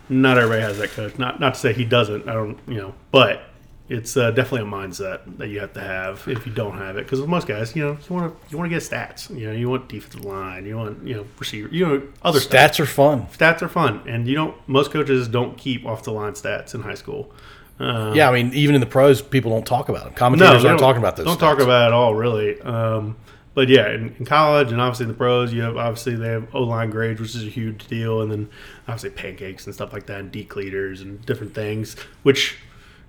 not 0.09 0.37
everybody 0.37 0.61
has 0.61 0.77
that 0.79 0.91
coach. 0.91 1.17
Not 1.17 1.39
not 1.39 1.53
to 1.53 1.59
say 1.59 1.73
he 1.73 1.85
doesn't. 1.85 2.27
I 2.27 2.33
don't. 2.33 2.57
You 2.67 2.77
know, 2.77 2.93
but 3.11 3.43
it's 3.89 4.17
uh, 4.17 4.31
definitely 4.31 4.67
a 4.67 4.71
mindset 4.71 5.37
that 5.37 5.47
you 5.47 5.61
have 5.61 5.73
to 5.73 5.81
have 5.81 6.27
if 6.27 6.45
you 6.45 6.53
don't 6.53 6.77
have 6.77 6.97
it. 6.97 7.05
Because 7.05 7.21
with 7.21 7.29
most 7.29 7.47
guys, 7.47 7.75
you 7.75 7.85
know, 7.85 7.97
you 8.09 8.15
want 8.15 8.33
to 8.33 8.49
you 8.51 8.57
want 8.57 8.69
to 8.69 8.75
get 8.75 8.83
stats. 8.83 9.29
You 9.35 9.47
know, 9.47 9.53
you 9.53 9.69
want 9.69 9.87
defensive 9.87 10.25
line. 10.25 10.65
You 10.65 10.77
want 10.77 11.07
you 11.07 11.15
know 11.15 11.25
receiver. 11.39 11.69
You 11.69 11.85
know 11.85 12.03
other 12.21 12.39
stuff 12.39 12.71
Stats 12.71 12.79
are 12.79 12.85
fun. 12.85 13.27
stats 13.27 13.61
are 13.61 13.69
fun, 13.69 14.01
and 14.07 14.27
you 14.27 14.35
don't. 14.35 14.55
Most 14.67 14.91
coaches 14.91 15.27
don't 15.27 15.57
keep 15.57 15.85
off 15.85 16.03
the 16.03 16.11
line 16.11 16.33
stats 16.33 16.73
in 16.75 16.81
high 16.81 16.95
school. 16.95 17.31
Um, 17.79 18.15
Yeah, 18.15 18.29
I 18.29 18.33
mean, 18.33 18.53
even 18.53 18.75
in 18.75 18.81
the 18.81 18.87
pros, 18.87 19.21
people 19.21 19.51
don't 19.51 19.65
talk 19.65 19.89
about 19.89 20.05
them. 20.05 20.13
Commentators 20.13 20.63
they 20.63 20.69
aren't 20.69 20.79
don't- 20.79 20.87
talking 20.87 20.99
about 21.01 21.15
those. 21.15 21.25
Don't 21.25 21.37
stats. 21.37 21.39
talk 21.39 21.59
about 21.59 21.83
it 21.83 21.87
at 21.87 21.93
all, 21.93 22.15
really. 22.15 22.59
Um, 22.61 23.15
but 23.53 23.69
yeah, 23.69 23.89
in, 23.91 24.15
in 24.19 24.25
college 24.25 24.71
and 24.71 24.79
obviously 24.79 25.05
in 25.05 25.09
the 25.09 25.17
pros, 25.17 25.51
you 25.51 25.61
have 25.63 25.77
obviously 25.77 26.15
they 26.15 26.27
have 26.29 26.47
O 26.53 26.61
line 26.63 26.89
grades, 26.91 27.19
which 27.19 27.33
is 27.35 27.43
a 27.43 27.49
huge 27.49 27.87
deal, 27.87 28.21
and 28.21 28.31
then 28.31 28.49
obviously 28.87 29.09
pancakes 29.09 29.65
and 29.65 29.73
stuff 29.73 29.91
like 29.93 30.05
that, 30.07 30.19
and 30.19 30.31
deke 30.31 30.55
leaders 30.55 31.01
and 31.01 31.25
different 31.25 31.55
things, 31.55 31.95
which 32.23 32.57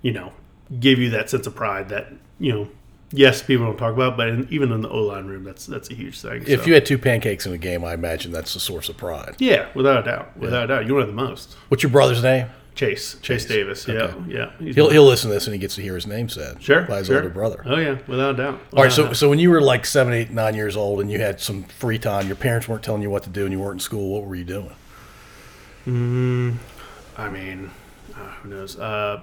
you 0.01 0.11
know 0.11 0.33
give 0.79 0.97
you 0.97 1.09
that 1.11 1.29
sense 1.29 1.45
of 1.45 1.55
pride 1.55 1.89
that 1.89 2.11
you 2.39 2.51
know. 2.51 2.67
Yes, 3.11 3.41
people 3.41 3.65
don't 3.65 3.77
talk 3.77 3.93
about, 3.95 4.17
but 4.17 4.29
in, 4.29 4.47
even 4.51 4.71
in 4.71 4.81
the 4.81 4.89
O 4.89 5.01
line 5.01 5.25
room, 5.25 5.43
that's 5.43 5.65
that's 5.67 5.89
a 5.91 5.95
huge 5.95 6.19
thing. 6.21 6.43
If 6.47 6.61
so. 6.61 6.65
you 6.67 6.73
had 6.75 6.85
two 6.85 6.97
pancakes 6.99 7.45
in 7.47 7.53
a 7.53 7.57
game, 7.57 7.83
I 7.83 7.93
imagine 7.93 8.31
that's 8.31 8.55
a 8.55 8.59
source 8.59 8.87
of 8.89 8.97
pride. 8.97 9.35
yeah, 9.39 9.67
without 9.73 9.99
a 10.07 10.11
doubt, 10.11 10.37
without 10.37 10.65
a 10.65 10.67
doubt, 10.67 10.85
you 10.87 10.93
want 10.93 11.03
it 11.05 11.07
the 11.07 11.13
most. 11.13 11.55
What's 11.69 11.81
your 11.83 11.91
brother's 11.91 12.21
name? 12.23 12.47
Chase, 12.79 13.17
Chase, 13.21 13.43
Davis, 13.43 13.85
yeah, 13.89 13.93
Okay. 13.95 14.15
yeah. 14.29 14.51
He'll 14.73 14.87
my- 14.87 14.93
he'll 14.93 15.05
listen 15.05 15.29
to 15.29 15.33
this 15.33 15.47
and 15.47 15.53
he 15.53 15.59
gets 15.59 15.75
to 15.75 15.81
hear 15.81 15.95
his 15.95 16.07
name 16.07 16.29
said. 16.29 16.63
Sure, 16.63 16.83
by 16.83 16.99
his 16.99 17.07
sure. 17.07 17.17
older 17.17 17.29
brother. 17.29 17.61
Oh 17.65 17.75
yeah, 17.77 17.97
without 18.07 18.35
a 18.35 18.37
doubt. 18.37 18.47
All 18.47 18.53
right, 18.53 18.61
Without 18.85 18.91
so 18.93 19.03
doubt. 19.07 19.15
so 19.17 19.29
when 19.29 19.37
you 19.39 19.49
were 19.49 19.59
like 19.59 19.85
seven, 19.85 20.13
eight, 20.13 20.31
nine 20.31 20.55
years 20.55 20.77
old, 20.77 21.01
and 21.01 21.11
you 21.11 21.19
had 21.19 21.41
some 21.41 21.63
free 21.63 21.99
time, 21.99 22.27
your 22.27 22.37
parents 22.37 22.69
weren't 22.69 22.81
telling 22.81 23.01
you 23.01 23.09
what 23.09 23.23
to 23.23 23.29
do, 23.29 23.43
and 23.43 23.51
you 23.51 23.59
weren't 23.59 23.73
in 23.75 23.79
school. 23.81 24.13
What 24.13 24.25
were 24.25 24.35
you 24.35 24.45
doing? 24.45 24.71
Mm, 25.85 26.55
I 27.17 27.29
mean, 27.29 27.69
uh, 28.15 28.19
who 28.43 28.49
knows? 28.49 28.79
Uh, 28.79 29.21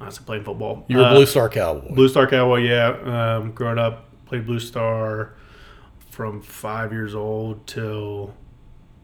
honestly, 0.00 0.24
playing 0.24 0.44
football. 0.44 0.84
You 0.88 0.98
were 0.98 1.02
a 1.02 1.06
Uh, 1.06 1.14
Blue 1.14 1.26
Star 1.26 1.48
Cowboy. 1.48 1.94
Blue 1.94 2.08
Star 2.08 2.26
Cowboy. 2.28 2.58
Yeah, 2.60 3.38
um, 3.38 3.50
growing 3.52 3.78
up, 3.78 4.04
played 4.26 4.46
Blue 4.46 4.60
Star 4.60 5.30
from 6.10 6.40
five 6.42 6.92
years 6.92 7.12
old 7.14 7.66
till 7.66 8.34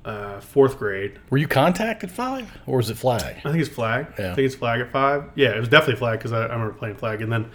uh, 0.05 0.41
fourth 0.41 0.79
grade. 0.79 1.19
were 1.31 1.39
you 1.39 1.47
contact 1.49 2.03
at 2.05 2.11
five, 2.11 2.51
or 2.67 2.79
was 2.79 2.89
it 2.91 2.97
flag? 2.97 3.37
I 3.45 3.51
think 3.51 3.57
it's 3.59 3.69
flag. 3.69 4.07
Yeah. 4.19 4.33
I 4.33 4.35
think 4.35 4.47
it's 4.47 4.55
flag 4.55 4.81
at 4.81 4.91
five. 4.91 5.25
Yeah, 5.35 5.51
it 5.55 5.61
was 5.61 5.69
definitely 5.69 5.97
flag 5.97 6.19
because 6.19 6.33
I, 6.33 6.41
I 6.47 6.53
remember 6.55 6.73
playing 6.75 6.97
flag. 6.97 7.21
And 7.23 7.31
then 7.33 7.51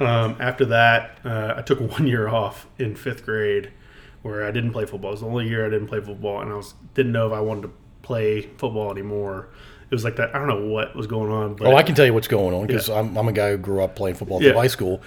um, 0.00 0.36
after 0.40 0.64
that, 0.66 1.18
uh, 1.24 1.54
I 1.56 1.62
took 1.62 1.80
one 1.98 2.06
year 2.06 2.28
off 2.28 2.66
in 2.78 2.94
fifth 2.96 3.24
grade 3.24 3.70
where 4.22 4.44
I 4.44 4.50
didn't 4.50 4.72
play 4.72 4.86
football. 4.86 5.10
It 5.10 5.14
was 5.14 5.20
the 5.20 5.26
only 5.26 5.48
year 5.48 5.66
I 5.66 5.70
didn't 5.70 5.88
play 5.88 6.00
football, 6.00 6.40
and 6.40 6.50
I 6.50 6.56
was 6.56 6.74
didn't 6.94 7.12
know 7.12 7.26
if 7.28 7.32
I 7.32 7.40
wanted 7.40 7.62
to 7.62 7.70
play 8.02 8.42
football 8.42 8.90
anymore. 8.90 9.48
It 9.88 9.94
was 9.94 10.02
like 10.02 10.16
that. 10.16 10.34
I 10.34 10.38
don't 10.38 10.48
know 10.48 10.66
what 10.66 10.96
was 10.96 11.06
going 11.06 11.30
on, 11.30 11.54
but 11.54 11.68
Oh, 11.68 11.76
I 11.76 11.82
can 11.84 11.94
tell 11.94 12.04
you 12.06 12.12
what's 12.12 12.26
going 12.26 12.54
on 12.54 12.66
because 12.66 12.88
I'm, 12.90 13.16
I'm 13.16 13.28
a 13.28 13.32
guy 13.32 13.50
who 13.52 13.56
grew 13.58 13.82
up 13.84 13.94
playing 13.94 14.16
football 14.16 14.38
through 14.40 14.48
Yeah. 14.48 14.54
high 14.54 14.66
school. 14.66 15.00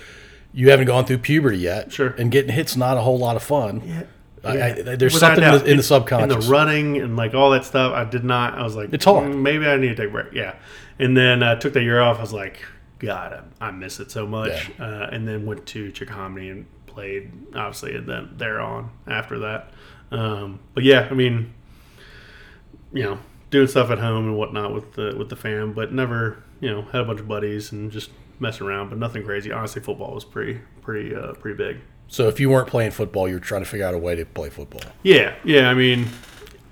You 0.54 0.70
haven't 0.72 0.86
gone 0.88 1.06
through 1.06 1.18
puberty 1.20 1.58
yet, 1.58 1.92
Sure. 1.92 2.10
and 2.18 2.32
getting 2.32 2.52
hit's 2.54 2.78
not 2.78 2.96
a 2.98 3.02
whole 3.02 3.18
lot 3.20 3.36
of 3.36 3.44
fun. 3.44 3.82
Yeah. 3.86 4.04
I, 4.44 4.70
I, 4.70 4.72
there's 4.96 5.14
Without 5.14 5.36
something 5.36 5.44
a 5.44 5.48
in 5.48 5.54
doubt. 5.54 5.64
the, 5.66 5.72
in 5.72 5.78
the 5.78 5.84
subconscious. 5.84 6.46
the 6.48 6.52
running 6.52 6.98
and 6.98 7.18
like 7.18 7.34
all 7.34 7.52
that 7.52 7.66
stuff. 7.66 7.94
I 7.94 8.04
did 8.06 8.24
not. 8.24 8.54
I 8.58 8.64
was 8.64 8.76
like, 8.76 8.94
It's 8.94 9.06
hard. 9.06 9.32
"Mm, 9.32 9.42
Maybe 9.42 9.66
I 9.68 9.76
need 9.78 9.90
to 9.90 9.96
take 9.96 10.10
a 10.10 10.12
break. 10.12 10.34
Yeah, 10.34 10.56
and 10.98 11.16
then 11.18 11.44
I 11.44 11.56
took 11.56 11.74
that 11.74 11.84
year 11.84 12.00
off. 12.00 12.18
I 12.18 12.22
was 12.22 12.34
like, 12.34 12.60
God, 13.00 13.44
I, 13.62 13.68
I 13.68 13.72
miss 13.72 14.00
it 14.00 14.12
so 14.12 14.26
much. 14.28 14.72
Uh, 14.80 15.08
and 15.12 15.28
then 15.28 15.46
went 15.46 15.66
to 15.68 15.92
Chickahominy 15.92 16.52
and 16.52 16.66
played. 16.86 17.32
Obviously, 17.56 17.96
and 17.96 18.08
then 18.08 18.30
there 18.38 18.60
on 18.62 18.92
after 19.08 19.40
that. 19.40 19.72
Um, 20.12 20.60
but 20.74 20.84
yeah, 20.84 21.08
I 21.12 21.14
mean, 21.14 21.54
you 22.94 23.04
know, 23.04 23.20
doing 23.52 23.68
stuff 23.68 23.90
at 23.92 24.00
home 24.00 24.26
and 24.28 24.38
whatnot 24.38 24.74
with 24.74 24.94
the 24.94 25.16
with 25.18 25.30
the 25.30 25.36
fam, 25.36 25.74
but 25.74 25.92
never, 25.94 26.42
you 26.62 26.70
know, 26.70 26.84
had 26.84 27.02
a 27.02 27.06
bunch 27.06 27.20
of 27.20 27.28
buddies 27.28 27.72
and 27.72 27.92
just 27.92 28.10
messing 28.40 28.66
around, 28.66 28.90
but 28.90 28.98
nothing 28.98 29.24
crazy. 29.24 29.52
Honestly, 29.52 29.82
football 29.82 30.14
was 30.16 30.24
pretty 30.26 30.62
pretty 30.82 31.14
uh, 31.16 31.34
pretty 31.34 31.58
big. 31.58 31.78
So 32.10 32.28
if 32.28 32.40
you 32.40 32.50
weren't 32.50 32.68
playing 32.68 32.92
football, 32.92 33.28
you 33.30 33.36
were 33.36 33.40
trying 33.40 33.62
to 33.64 33.70
figure 33.70 33.86
out 33.86 33.94
a 33.94 33.98
way 33.98 34.16
to 34.16 34.26
play 34.26 34.50
football. 34.50 34.82
Yeah, 35.04 35.36
yeah. 35.46 35.70
I 35.70 35.74
mean, 35.74 36.08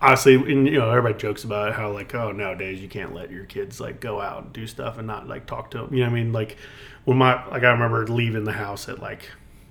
honestly, 0.01 0.35
and, 0.35 0.67
you 0.67 0.79
know, 0.79 0.89
everybody 0.89 1.17
jokes 1.17 1.43
about 1.43 1.73
how 1.73 1.91
like, 1.91 2.13
oh, 2.13 2.31
nowadays 2.31 2.81
you 2.81 2.89
can't 2.89 3.13
let 3.13 3.31
your 3.31 3.45
kids 3.45 3.79
like 3.79 3.99
go 3.99 4.19
out 4.19 4.43
and 4.43 4.53
do 4.53 4.67
stuff 4.67 4.97
and 4.97 5.07
not 5.07 5.27
like 5.27 5.45
talk 5.45 5.71
to 5.71 5.77
them. 5.77 5.93
You 5.93 6.01
know, 6.01 6.07
what 6.11 6.17
I 6.17 6.23
mean, 6.23 6.33
like 6.33 6.57
when 7.05 7.17
my 7.17 7.45
like 7.49 7.63
I 7.63 7.69
remember 7.71 8.05
leaving 8.07 8.43
the 8.43 8.51
house 8.53 8.89
at 8.89 8.99
like 8.99 9.29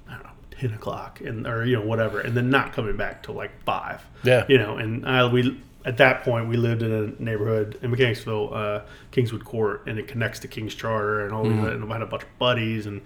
I 0.09 0.15
don't 0.15 0.25
know 0.25 0.31
ten 0.59 0.73
o'clock 0.73 1.21
and 1.21 1.47
or 1.47 1.65
you 1.65 1.77
know 1.77 1.85
whatever, 1.85 2.21
and 2.21 2.37
then 2.37 2.49
not 2.49 2.73
coming 2.73 2.97
back 2.97 3.23
till 3.23 3.35
like 3.35 3.63
five. 3.65 4.03
Yeah. 4.25 4.45
you 4.49 4.59
know, 4.59 4.77
and 4.77 5.07
I 5.07 5.27
we. 5.27 5.61
At 5.85 5.99
that 5.99 6.25
point, 6.25 6.49
we 6.49 6.57
lived 6.57 6.83
in 6.83 6.91
a 6.93 7.23
neighborhood 7.23 7.79
in 7.81 7.93
Mechanicsville, 7.93 8.53
uh, 8.53 8.81
Kingswood 9.13 9.45
Court, 9.45 9.85
and 9.87 10.01
it 10.01 10.09
connects 10.09 10.41
to 10.41 10.49
King's 10.49 10.75
Charter, 10.75 11.25
and 11.25 11.33
all 11.33 11.45
Mm-hmm. 11.45 11.63
that. 11.63 11.73
And 11.75 11.85
I 11.85 11.93
had 11.93 12.03
a 12.03 12.07
bunch 12.07 12.25
of 12.25 12.39
buddies, 12.41 12.87
and 12.87 13.03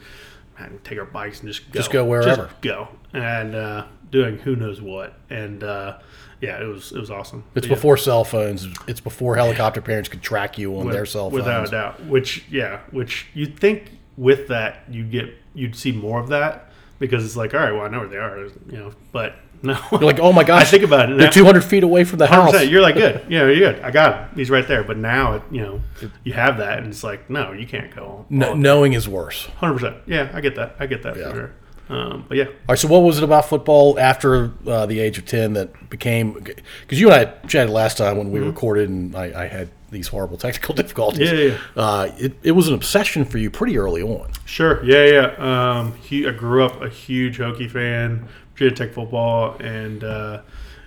man, 0.60 0.72
we'd 0.72 0.84
take 0.84 0.98
our 0.98 1.04
bikes 1.04 1.40
and 1.40 1.48
just 1.48 1.70
go, 1.72 1.78
Just 1.78 1.90
go 1.90 2.04
wherever. 2.04 2.46
Just 2.46 2.60
go, 2.60 2.88
and 3.12 3.54
uh, 3.54 3.86
doing 4.10 4.38
who 4.38 4.56
knows 4.56 4.80
what, 4.80 5.14
and 5.30 5.62
uh, 5.64 5.98
yeah, 6.40 6.60
it 6.60 6.64
was 6.66 6.92
it 6.92 6.98
was 6.98 7.10
awesome. 7.10 7.40
It's 7.40 7.54
But 7.54 7.64
yeah, 7.66 7.74
before 7.74 7.96
cell 7.96 8.24
phones. 8.24 8.66
It's 8.86 9.00
before 9.00 9.36
helicopter 9.36 9.80
parents 9.80 10.08
could 10.08 10.22
track 10.22 10.58
you 10.58 10.76
on 10.78 10.86
with- 10.86 10.94
their 10.94 11.06
cell 11.06 11.24
phones. 11.30 11.34
without 11.34 11.68
a 11.68 11.70
doubt. 11.70 12.04
Which 12.06 12.44
yeah, 12.50 12.80
which 12.90 13.26
you'd 13.34 13.58
think 13.58 13.92
with 14.16 14.48
that 14.48 14.84
you 14.90 15.04
get 15.04 15.34
you'd 15.54 15.74
see 15.76 15.92
more 15.92 16.20
of 16.20 16.28
that 16.28 16.70
because 16.98 17.24
it's 17.24 17.36
like 17.36 17.54
all 17.54 17.60
right, 17.60 17.72
well 17.72 17.82
I 17.82 17.88
know 17.88 18.00
where 18.00 18.08
they 18.08 18.16
are, 18.18 18.38
you 18.44 18.78
know, 18.78 18.92
but 19.12 19.36
no, 19.62 19.78
You're 19.92 20.00
like, 20.00 20.18
oh 20.20 20.32
my 20.32 20.44
gosh, 20.50 20.62
I 20.62 20.64
think 20.64 20.84
about 20.84 21.10
it. 21.10 21.18
They're 21.18 21.30
200 21.30 21.62
feet 21.62 21.82
away 21.82 22.04
from 22.04 22.18
the 22.18 22.26
house. 22.26 22.52
100%, 22.54 22.70
You're 22.70 22.80
like 22.82 22.94
good, 22.94 23.24
yeah, 23.28 23.46
you're 23.46 23.72
good. 23.72 23.80
I 23.82 23.90
got 23.90 24.28
him. 24.28 24.34
He's 24.36 24.50
right 24.50 24.66
there. 24.66 24.82
But 24.84 24.96
now, 24.98 25.34
it, 25.34 25.42
you 25.50 25.60
know, 25.62 25.80
you 26.24 26.32
have 26.32 26.58
that, 26.58 26.78
and 26.78 26.86
it's 26.88 27.04
like, 27.04 27.28
no, 27.30 27.52
you 27.52 27.66
can't 27.66 27.94
go. 27.94 28.26
No, 28.30 28.54
knowing 28.54 28.92
is 28.94 29.08
worse. 29.08 29.46
Hundred 29.56 29.74
percent. 29.74 29.96
Yeah, 30.06 30.30
I 30.32 30.40
get 30.40 30.54
that. 30.56 30.76
I 30.78 30.86
get 30.86 31.02
that 31.02 31.16
Yeah. 31.16 31.28
for 31.30 31.34
sure. 31.34 31.52
Um, 31.90 32.24
but 32.28 32.36
yeah, 32.38 32.44
All 32.44 32.52
right. 32.68 32.78
So, 32.78 32.86
what 32.86 33.00
was 33.00 33.18
it 33.18 33.24
about 33.24 33.46
football 33.46 33.98
after 33.98 34.52
uh, 34.64 34.86
the 34.86 35.00
age 35.00 35.18
of 35.18 35.26
ten 35.26 35.54
that 35.54 35.90
became? 35.90 36.34
Because 36.34 37.00
you 37.00 37.10
and 37.10 37.28
I 37.28 37.46
chatted 37.48 37.70
last 37.70 37.98
time 37.98 38.16
when 38.16 38.30
we 38.30 38.38
recorded, 38.38 38.88
and 38.88 39.16
I, 39.16 39.42
I 39.42 39.46
had 39.48 39.70
these 39.90 40.06
horrible 40.06 40.36
technical 40.38 40.72
difficulties. 40.76 41.28
Mm-hmm. 41.28 41.48
Yeah, 41.48 41.58
yeah, 41.76 41.82
Uh, 41.82 42.12
it, 42.16 42.32
it 42.44 42.52
was 42.52 42.68
an 42.68 42.74
obsession 42.74 43.24
for 43.24 43.38
you 43.38 43.50
pretty 43.50 43.76
early 43.76 44.02
on. 44.02 44.30
Sure. 44.44 44.84
Yeah, 44.84 45.04
yeah. 45.04 45.78
Um, 45.80 45.94
he, 45.96 46.28
I 46.28 46.30
grew 46.30 46.64
up 46.64 46.80
a 46.80 46.88
huge 46.88 47.38
Hokie 47.38 47.68
fan, 47.68 48.28
Virginia 48.60 48.76
Tech 48.86 48.94
football, 48.94 49.56
and 49.60 50.04
uh, 50.04 50.42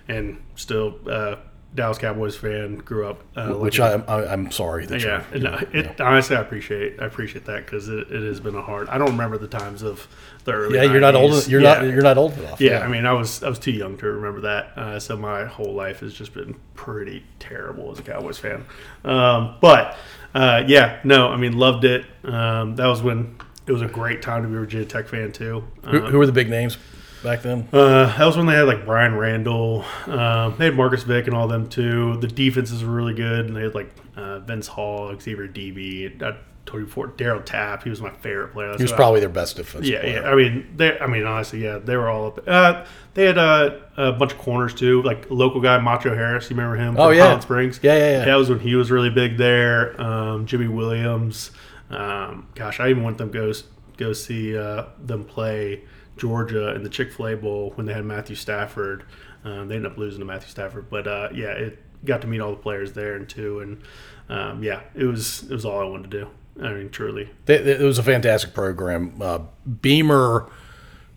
and 0.08 0.40
still 0.54 0.96
uh, 1.10 1.36
Dallas 1.74 1.98
Cowboys 1.98 2.36
fan. 2.36 2.76
Grew 2.76 3.06
up, 3.06 3.22
uh, 3.36 3.48
Which 3.54 3.80
I, 3.80 3.94
I, 3.94 4.32
I'm 4.32 4.50
sorry 4.52 4.86
that 4.86 5.02
yeah. 5.02 5.24
it, 5.72 6.00
honestly, 6.00 6.36
I 6.36 6.40
appreciate 6.40 7.00
I 7.00 7.06
appreciate 7.06 7.44
that 7.46 7.64
because 7.66 7.88
it, 7.88 8.10
it 8.10 8.22
has 8.22 8.38
been 8.40 8.54
a 8.54 8.62
hard. 8.62 8.88
I 8.88 8.98
don't 8.98 9.10
remember 9.10 9.38
the 9.38 9.48
times 9.48 9.82
of 9.82 10.06
the 10.44 10.52
early. 10.52 10.76
Yeah, 10.76 10.84
you're 10.84 11.00
not 11.00 11.16
old. 11.16 11.48
You're 11.48 11.60
Yeah. 11.60 11.74
not. 11.74 11.82
You're 11.84 12.02
not 12.02 12.16
old 12.16 12.38
enough. 12.38 12.60
Yeah, 12.60 12.80
I 12.80 12.88
mean, 12.88 13.06
I 13.06 13.12
was 13.12 13.42
I 13.42 13.48
was 13.48 13.58
too 13.58 13.72
young 13.72 13.96
to 13.98 14.06
remember 14.06 14.42
that. 14.42 14.78
Uh, 14.78 15.00
so 15.00 15.16
my 15.16 15.44
whole 15.46 15.74
life 15.74 16.00
has 16.00 16.14
just 16.14 16.32
been 16.32 16.54
pretty 16.74 17.24
terrible 17.40 17.90
as 17.90 17.98
a 17.98 18.02
Cowboys 18.02 18.38
fan. 18.38 18.64
Um, 19.04 19.56
but 19.60 19.96
uh, 20.34 20.62
yeah, 20.66 21.00
no, 21.02 21.28
I 21.28 21.36
mean, 21.36 21.56
loved 21.58 21.84
it. 21.84 22.04
Um, 22.24 22.76
that 22.76 22.86
was 22.86 23.02
when 23.02 23.36
it 23.66 23.72
was 23.72 23.82
a 23.82 23.86
great 23.88 24.20
time 24.22 24.42
to 24.42 24.48
be 24.48 24.54
a 24.54 24.58
Virginia 24.60 24.86
Tech 24.86 25.08
fan 25.08 25.32
too. 25.32 25.64
Who, 25.86 26.04
Um, 26.04 26.10
who 26.12 26.18
were 26.18 26.26
the 26.26 26.32
big 26.32 26.50
names 26.50 26.76
back 27.24 27.42
then? 27.42 27.68
uh, 27.72 28.16
that 28.16 28.24
was 28.24 28.36
when 28.36 28.46
they 28.46 28.54
had 28.54 28.68
like 28.68 28.84
Bryan 28.86 29.16
Randall. 29.16 29.84
Um, 30.06 30.54
they 30.58 30.66
had 30.66 30.76
Marcus 30.76 31.02
Vick 31.02 31.26
and 31.26 31.34
all 31.34 31.48
them 31.48 31.68
too. 31.68 32.18
The 32.18 32.28
defenses 32.28 32.84
were 32.84 32.92
really 32.92 33.14
good, 33.14 33.46
and 33.46 33.56
they 33.56 33.62
had 33.62 33.74
like 33.74 33.90
uh, 34.16 34.38
Vince 34.40 34.68
Hall, 34.68 35.12
Xavier 35.18 35.48
Adibi. 35.48 36.22
I 36.22 36.36
told 36.66 36.80
you 36.80 36.86
before, 36.86 37.08
Darryl 37.08 37.44
Tapp. 37.44 37.82
He 37.84 37.90
was 37.90 38.00
my 38.00 38.10
favorite 38.10 38.52
player. 38.52 38.68
That's 38.68 38.78
He 38.80 38.84
was 38.84 38.90
who 38.92 38.94
I- 38.94 38.98
probably 38.98 39.20
their 39.20 39.28
best 39.28 39.56
defense. 39.56 39.86
yeah, 39.88 40.00
player. 40.00 40.22
yeah. 40.22 40.30
I 40.30 40.34
mean, 40.36 40.66
they. 40.76 40.98
I 40.98 41.06
mean, 41.06 41.24
honestly, 41.26 41.64
yeah, 41.64 41.78
they 41.78 41.96
were 41.96 42.08
all 42.08 42.28
up. 42.28 42.40
Uh, 42.46 42.84
they 43.14 43.24
had 43.26 43.38
uh, 43.38 43.78
a 43.96 44.12
bunch 44.12 44.32
of 44.32 44.38
corners 44.38 44.74
too, 44.74 45.02
like 45.02 45.30
local 45.30 45.60
guy, 45.60 45.78
Macho 45.78 46.14
Harris. 46.14 46.48
You 46.50 46.56
remember 46.56 46.76
him? 46.76 46.96
Oh, 46.98 47.10
yeah. 47.10 47.22
Highland 47.24 47.42
Springs. 47.42 47.80
Yeah, 47.82 47.96
yeah, 47.96 48.10
yeah. 48.18 48.24
That 48.24 48.34
was 48.36 48.48
when 48.50 48.60
he 48.60 48.74
was 48.76 48.90
really 48.90 49.10
big 49.10 49.36
there. 49.36 50.00
Um, 50.00 50.46
Jimmy 50.46 50.68
Williams. 50.68 51.50
Um, 51.90 52.48
gosh, 52.54 52.80
I 52.80 52.88
even 52.88 53.02
went 53.02 53.18
them 53.18 53.30
go 53.30 53.52
go 53.96 54.12
see 54.12 54.56
uh, 54.56 54.86
them 54.98 55.24
play 55.24 55.82
Georgia 56.16 56.74
in 56.74 56.82
the 56.82 56.88
Chick 56.88 57.12
Fil 57.12 57.28
A 57.28 57.36
Bowl 57.36 57.72
when 57.74 57.86
they 57.86 57.92
had 57.94 58.04
Matthew 58.04 58.36
Stafford. 58.36 59.04
Um, 59.44 59.68
they 59.68 59.76
ended 59.76 59.92
up 59.92 59.98
losing 59.98 60.20
to 60.20 60.24
Matthew 60.26 60.48
Stafford, 60.48 60.88
but 60.88 61.06
uh, 61.06 61.28
yeah, 61.34 61.48
it 61.50 61.78
got 62.04 62.20
to 62.22 62.26
meet 62.26 62.40
all 62.40 62.50
the 62.50 62.56
players 62.56 62.92
there 62.92 63.14
and 63.16 63.28
too, 63.28 63.60
and 63.60 63.82
um, 64.28 64.62
yeah, 64.62 64.80
it 64.94 65.04
was 65.04 65.42
it 65.44 65.50
was 65.52 65.64
all 65.64 65.80
I 65.80 65.84
wanted 65.84 66.10
to 66.10 66.18
do. 66.20 66.28
I 66.64 66.72
mean, 66.72 66.88
truly. 66.90 67.28
It 67.48 67.80
was 67.80 67.98
a 67.98 68.02
fantastic 68.02 68.54
program. 68.54 69.20
Uh, 69.20 69.40
Beamer, 69.82 70.48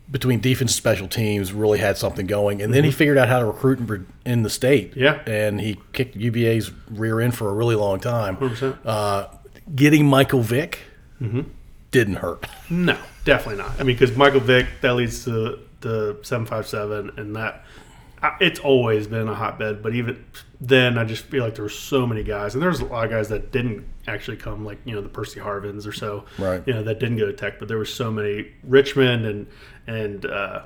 between 0.10 0.40
defense 0.40 0.72
and 0.72 0.76
special 0.76 1.08
teams, 1.08 1.54
really 1.54 1.78
had 1.80 1.96
something 1.98 2.26
going, 2.26 2.60
and 2.62 2.74
then 2.74 2.84
he 2.84 2.92
figured 2.92 3.18
out 3.20 3.28
how 3.28 3.40
to 3.40 3.46
recruit 3.46 3.80
in, 3.80 4.08
in 4.26 4.42
the 4.44 4.50
state. 4.50 4.92
Mm-hmm. 4.92 5.00
Yeah. 5.04 5.22
and 5.28 5.62
he 5.62 5.80
kicked 5.94 6.16
UVA's 6.16 6.72
rear 6.90 7.20
end 7.22 7.36
for 7.36 7.50
a 7.50 7.54
really 7.54 7.76
long 7.76 8.00
time. 8.00 8.36
100%. 8.38 8.78
Uh, 8.84 9.28
getting 9.76 10.06
Michael 10.08 10.42
Vick 10.42 10.80
Mm-hmm. 11.22 11.42
didn't 11.92 12.16
hurt. 12.16 12.46
No, 12.70 12.98
definitely 13.28 13.62
not. 13.62 13.74
I 13.74 13.84
mean, 13.84 13.96
because 13.98 14.16
Michael 14.16 14.40
Vick 14.40 14.68
that 14.82 14.96
leads 14.96 15.26
to 15.26 15.60
the 15.82 16.18
seven 16.24 16.46
five 16.46 16.66
seven, 16.66 17.12
and 17.18 17.36
that 17.36 17.66
it's 18.40 18.60
always 18.60 19.06
been 19.06 19.28
a 19.28 19.36
hotbed. 19.36 19.84
But 19.84 19.94
even 19.94 20.26
then, 20.60 20.98
I 20.98 21.04
just 21.04 21.26
feel 21.26 21.44
like 21.44 21.56
there 21.56 21.64
were 21.64 21.70
so 21.70 22.08
many 22.08 22.24
guys, 22.24 22.56
and 22.56 22.64
there's 22.64 22.80
a 22.80 22.86
lot 22.86 23.06
of 23.06 23.12
guys 23.12 23.30
that 23.30 23.52
didn't 23.52 23.86
actually 24.08 24.38
come, 24.38 24.66
like 24.66 24.80
you 24.86 24.96
know 24.96 25.02
the 25.02 25.10
Percy 25.10 25.40
Harvins 25.40 25.86
or 25.86 25.92
so, 25.92 26.24
Right. 26.40 26.64
You 26.66 26.74
know 26.74 26.84
that 26.84 27.00
didn't 27.00 27.18
go 27.18 27.26
to 27.26 27.34
Tech, 27.34 27.60
but 27.60 27.68
there 27.68 27.78
were 27.78 27.86
so 27.86 28.10
many 28.10 28.52
Richmond 28.64 29.26
and 29.26 29.48
and 29.86 30.26
uh, 30.26 30.64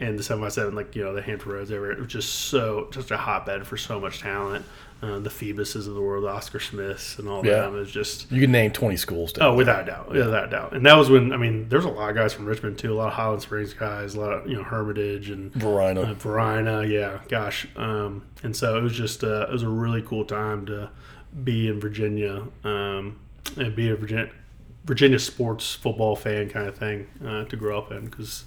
and 0.00 0.18
the 0.18 0.22
seven 0.22 0.42
five 0.42 0.52
seven, 0.54 0.74
like 0.74 0.96
you 0.96 1.04
know 1.04 1.14
the 1.14 1.22
Hampton 1.22 1.52
Roads 1.52 1.70
area. 1.70 1.92
It 1.92 2.00
was 2.00 2.10
just 2.10 2.32
so 2.32 2.88
just 2.90 3.10
a 3.10 3.18
hotbed 3.18 3.66
for 3.66 3.76
so 3.76 4.00
much 4.00 4.20
talent. 4.20 4.64
Uh, 5.02 5.18
the 5.18 5.30
Phoebuses 5.30 5.88
of 5.88 5.94
the 5.94 6.00
world, 6.00 6.22
the 6.22 6.28
Oscar 6.28 6.60
Smiths, 6.60 7.18
and 7.18 7.28
all 7.28 7.44
Yeah. 7.44 7.62
them. 7.62 7.74
It 7.74 7.80
was 7.80 7.90
just 7.90 8.30
You 8.30 8.40
can 8.40 8.52
name 8.52 8.70
twenty 8.70 8.96
schools. 8.96 9.32
down 9.32 9.48
Oh, 9.48 9.54
without 9.56 9.82
a 9.82 9.86
doubt, 9.86 10.12
without 10.12 10.44
a 10.44 10.50
doubt. 10.50 10.74
And 10.76 10.86
that 10.86 10.96
was 10.96 11.10
when 11.10 11.32
I 11.32 11.36
mean, 11.36 11.68
there's 11.68 11.84
a 11.84 11.88
lot 11.88 12.10
of 12.10 12.14
guys 12.14 12.32
from 12.32 12.46
Richmond 12.46 12.78
too. 12.78 12.92
A 12.92 12.94
lot 12.94 13.08
of 13.08 13.14
Highland 13.14 13.42
Springs 13.42 13.74
guys, 13.74 14.14
a 14.14 14.20
lot 14.20 14.32
of 14.32 14.46
you 14.48 14.54
know 14.56 14.62
Hermitage 14.62 15.28
and 15.28 15.52
Varina. 15.54 16.02
uh, 16.02 16.14
Varina. 16.14 16.84
Yeah, 16.84 17.18
gosh. 17.28 17.66
Um, 17.76 18.22
and 18.44 18.54
so 18.54 18.78
it 18.78 18.82
was 18.82 18.92
just 18.92 19.24
uh, 19.24 19.46
it 19.48 19.52
was 19.52 19.64
a 19.64 19.68
really 19.68 20.02
cool 20.02 20.24
time 20.24 20.66
to 20.66 20.90
be 21.42 21.66
in 21.66 21.80
Virginia 21.80 22.44
um, 22.62 23.18
and 23.56 23.74
be 23.74 23.88
a 23.88 23.96
Virginia 23.96 24.30
Virginia 24.84 25.18
sports 25.18 25.74
football 25.74 26.14
fan 26.14 26.48
kind 26.48 26.68
of 26.68 26.76
thing 26.76 27.08
uh, 27.26 27.44
to 27.46 27.56
grow 27.56 27.76
up 27.78 27.90
in 27.90 28.04
because 28.04 28.44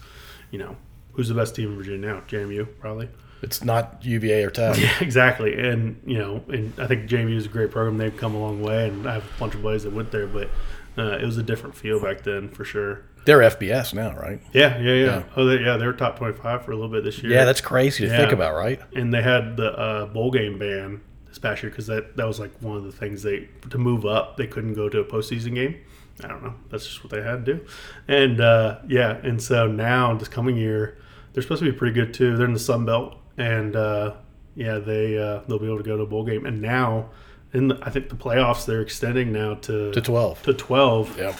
you 0.51 0.59
know 0.59 0.77
who's 1.11 1.27
the 1.27 1.33
best 1.35 1.53
team 1.53 1.71
in 1.71 1.75
Virginia 1.77 2.07
now? 2.13 2.21
JMU 2.29 2.65
probably. 2.79 3.09
It's 3.45 3.63
not 3.63 3.99
UVA 4.03 4.43
or 4.43 4.49
Tech. 4.49 4.77
Yeah, 4.77 4.91
exactly. 5.01 5.53
And 5.57 6.01
you 6.05 6.17
know, 6.17 6.43
and 6.49 6.73
I 6.79 6.87
think 6.87 7.09
JMU 7.09 7.35
is 7.37 7.45
a 7.45 7.49
great 7.49 7.71
program. 7.71 7.97
They've 7.97 8.15
come 8.15 8.35
a 8.35 8.39
long 8.39 8.61
way, 8.61 8.89
and 8.89 9.07
I 9.07 9.13
have 9.13 9.23
a 9.23 9.39
bunch 9.39 9.55
of 9.55 9.61
buddies 9.63 9.83
that 9.83 9.93
went 9.93 10.11
there, 10.11 10.27
but 10.27 10.49
uh, 10.97 11.17
it 11.21 11.25
was 11.25 11.37
a 11.37 11.43
different 11.43 11.75
feel 11.75 11.99
back 12.01 12.23
then 12.23 12.49
for 12.49 12.65
sure. 12.65 13.03
They're 13.25 13.39
FBS 13.39 13.93
now, 13.93 14.15
right? 14.15 14.39
Yeah, 14.53 14.77
yeah, 14.79 14.93
yeah. 14.93 15.05
Yeah. 15.05 15.23
Oh, 15.35 15.45
they, 15.45 15.59
yeah, 15.63 15.77
they 15.77 15.85
were 15.85 15.93
top 15.93 16.17
twenty-five 16.17 16.63
for 16.65 16.71
a 16.71 16.75
little 16.75 16.91
bit 16.91 17.03
this 17.03 17.23
year. 17.23 17.31
Yeah, 17.31 17.45
that's 17.45 17.61
crazy 17.61 18.05
to 18.05 18.11
Yeah. 18.11 18.17
think 18.17 18.31
about, 18.33 18.53
right? 18.55 18.79
and 18.95 19.13
they 19.13 19.21
had 19.23 19.57
the 19.57 19.71
uh, 19.77 20.05
bowl 20.07 20.29
game 20.31 20.59
ban 20.59 21.01
this 21.27 21.39
past 21.39 21.63
year 21.63 21.69
because 21.69 21.87
that 21.87 22.15
that 22.17 22.27
was 22.27 22.39
like 22.39 22.51
one 22.61 22.77
of 22.77 22.83
the 22.83 22.91
things 22.91 23.23
they 23.23 23.47
to 23.69 23.77
move 23.77 24.05
up. 24.05 24.37
They 24.37 24.47
couldn't 24.47 24.73
go 24.73 24.89
to 24.89 24.99
a 24.99 25.03
postseason 25.05 25.55
game. 25.55 25.75
I 26.23 26.27
don't 26.27 26.43
know. 26.43 26.53
That's 26.69 26.85
just 26.85 27.03
what 27.03 27.11
they 27.11 27.21
had 27.21 27.45
to 27.45 27.53
do. 27.55 27.65
And 28.07 28.39
uh, 28.39 28.79
yeah, 28.87 29.17
and 29.23 29.41
so 29.41 29.67
now 29.67 30.13
this 30.15 30.27
coming 30.29 30.55
year, 30.55 30.97
they're 31.33 31.43
supposed 31.43 31.63
to 31.63 31.69
be 31.71 31.75
pretty 31.77 31.93
good 31.93 32.13
too. 32.13 32.37
They're 32.37 32.45
in 32.45 32.53
the 32.53 32.59
Sun 32.59 32.85
Belt, 32.85 33.17
and 33.37 33.75
uh, 33.75 34.13
yeah, 34.55 34.77
they 34.79 35.17
uh, 35.17 35.41
they'll 35.47 35.59
be 35.59 35.65
able 35.65 35.77
to 35.77 35.83
go 35.83 35.97
to 35.97 36.03
a 36.03 36.07
bowl 36.07 36.23
game. 36.25 36.45
And 36.45 36.61
now, 36.61 37.09
in 37.53 37.67
the, 37.69 37.79
I 37.81 37.89
think 37.89 38.09
the 38.09 38.15
playoffs, 38.15 38.65
they're 38.65 38.81
extending 38.81 39.31
now 39.31 39.55
to 39.55 39.91
To 39.91 40.01
twelve. 40.01 40.41
to 40.43 40.53
twelve. 40.53 41.17
Yeah. 41.17 41.35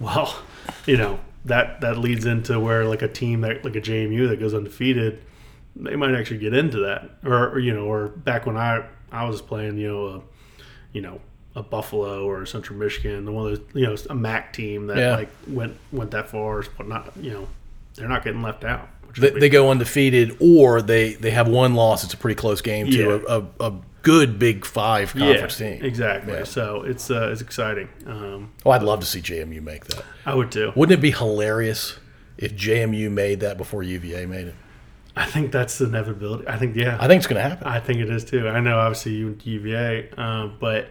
Well, 0.00 0.34
you 0.86 0.96
know 0.96 1.18
that 1.44 1.80
that 1.80 1.98
leads 1.98 2.24
into 2.26 2.58
where 2.60 2.84
like 2.84 3.02
a 3.02 3.08
team 3.08 3.40
that 3.42 3.64
like 3.64 3.76
a 3.76 3.80
JMU 3.80 4.28
that 4.28 4.38
goes 4.40 4.54
undefeated, 4.54 5.20
they 5.76 5.96
might 5.96 6.14
actually 6.14 6.38
get 6.38 6.54
into 6.54 6.78
that, 6.80 7.10
or, 7.24 7.50
or, 7.50 7.58
you 7.58 7.72
know, 7.74 7.84
or 7.86 8.08
back 8.08 8.46
when 8.46 8.56
I 8.56 8.84
I 9.10 9.24
was 9.28 9.40
playing, 9.40 9.78
you 9.78 9.88
know, 9.88 10.06
a, 10.06 10.20
you 10.92 11.00
know, 11.00 11.20
a 11.56 11.62
Buffalo 11.62 12.24
or 12.28 12.44
Central 12.46 12.78
Michigan, 12.78 13.24
the 13.24 13.32
one 13.32 13.50
of 13.52 13.58
those, 13.58 13.66
you 13.74 13.86
know, 13.86 13.96
a 14.10 14.14
MAC 14.14 14.52
team 14.52 14.86
that 14.88 14.98
Yeah. 14.98 15.16
like 15.16 15.30
went 15.46 15.76
went 15.92 16.10
that 16.12 16.28
far, 16.28 16.62
but 16.76 16.86
not, 16.88 17.12
you 17.20 17.30
know, 17.32 17.48
they're 17.94 18.08
not 18.08 18.22
getting 18.24 18.42
left 18.42 18.64
out. 18.64 18.88
They, 19.18 19.30
they 19.30 19.48
go 19.48 19.70
undefeated, 19.70 20.36
or 20.40 20.80
they 20.82 21.14
they 21.14 21.30
have 21.30 21.48
one 21.48 21.74
loss. 21.74 22.04
It's 22.04 22.14
a 22.14 22.16
pretty 22.16 22.36
close 22.36 22.60
game 22.60 22.90
to 22.90 23.26
a, 23.26 23.38
a, 23.40 23.68
a 23.70 23.74
good 24.02 24.38
Big 24.38 24.64
Five 24.64 25.12
conference 25.12 25.60
yeah, 25.60 25.70
team. 25.74 25.84
exactly. 25.84 26.32
Yeah. 26.34 26.44
So 26.44 26.82
it's 26.82 27.10
uh, 27.10 27.30
it's 27.32 27.40
exciting. 27.40 27.88
Um, 28.06 28.52
Oh, 28.64 28.70
I'd 28.70 28.82
love 28.82 29.00
to 29.00 29.06
see 29.06 29.20
JMU 29.20 29.62
make 29.62 29.84
that. 29.86 30.04
I 30.24 30.34
would 30.34 30.50
too. 30.52 30.72
Wouldn't 30.74 30.98
it 30.98 31.02
be 31.02 31.10
hilarious 31.10 31.98
if 32.36 32.54
JMU 32.54 33.10
made 33.10 33.40
that 33.40 33.56
before 33.58 33.82
UVA 33.82 34.26
made 34.26 34.48
it? 34.48 34.54
I 35.16 35.24
think 35.26 35.50
that's 35.50 35.78
the 35.78 35.86
inevitability. 35.86 36.46
I 36.46 36.56
think 36.58 36.76
yeah. 36.76 36.96
I 37.00 37.08
think 37.08 37.18
it's 37.18 37.26
going 37.26 37.42
to 37.42 37.48
happen. 37.48 37.66
I 37.66 37.80
think 37.80 37.98
it 38.00 38.08
is 38.08 38.24
too. 38.24 38.48
I 38.48 38.60
know, 38.60 38.78
obviously, 38.78 39.12
you 39.14 39.26
went 39.26 39.40
to 39.42 39.50
UVA, 39.50 40.10
uh, 40.16 40.46
but 40.60 40.90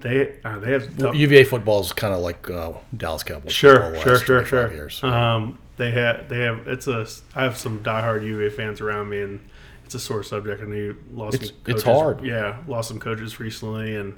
they 0.00 0.38
uh, 0.44 0.58
they 0.60 0.72
have 0.72 0.96
tough, 0.96 1.14
UVA 1.14 1.44
football 1.44 1.80
is 1.80 1.92
kind 1.92 2.14
of 2.14 2.20
like 2.20 2.48
uh, 2.48 2.72
Dallas 2.96 3.22
Cowboys. 3.22 3.52
sure, 3.52 3.94
sure, 4.00 4.18
sure, 4.18 4.44
sure. 4.46 4.72
Years. 4.72 5.02
Um, 5.04 5.58
they 5.76 5.90
have 5.92 6.28
they 6.28 6.40
have 6.40 6.66
it's 6.68 6.86
a 6.86 7.06
I 7.34 7.42
have 7.44 7.56
some 7.56 7.80
diehard 7.82 8.24
UVA 8.24 8.50
fans 8.50 8.80
around 8.80 9.08
me, 9.10 9.20
and 9.22 9.40
it's 9.84 9.94
a 9.94 9.98
sore 10.00 10.22
subject. 10.22 10.62
I 10.62 10.66
know 10.66 10.74
you 10.74 10.96
lost 11.12 11.34
It's- 11.36 11.50
some 11.50 11.58
it's 11.66 11.82
coaches. 11.82 12.00
hard. 12.00 12.24
Yeah, 12.24 12.58
lost 12.66 12.88
some 12.88 12.98
coaches 13.00 13.38
recently, 13.40 13.94
and 13.96 14.14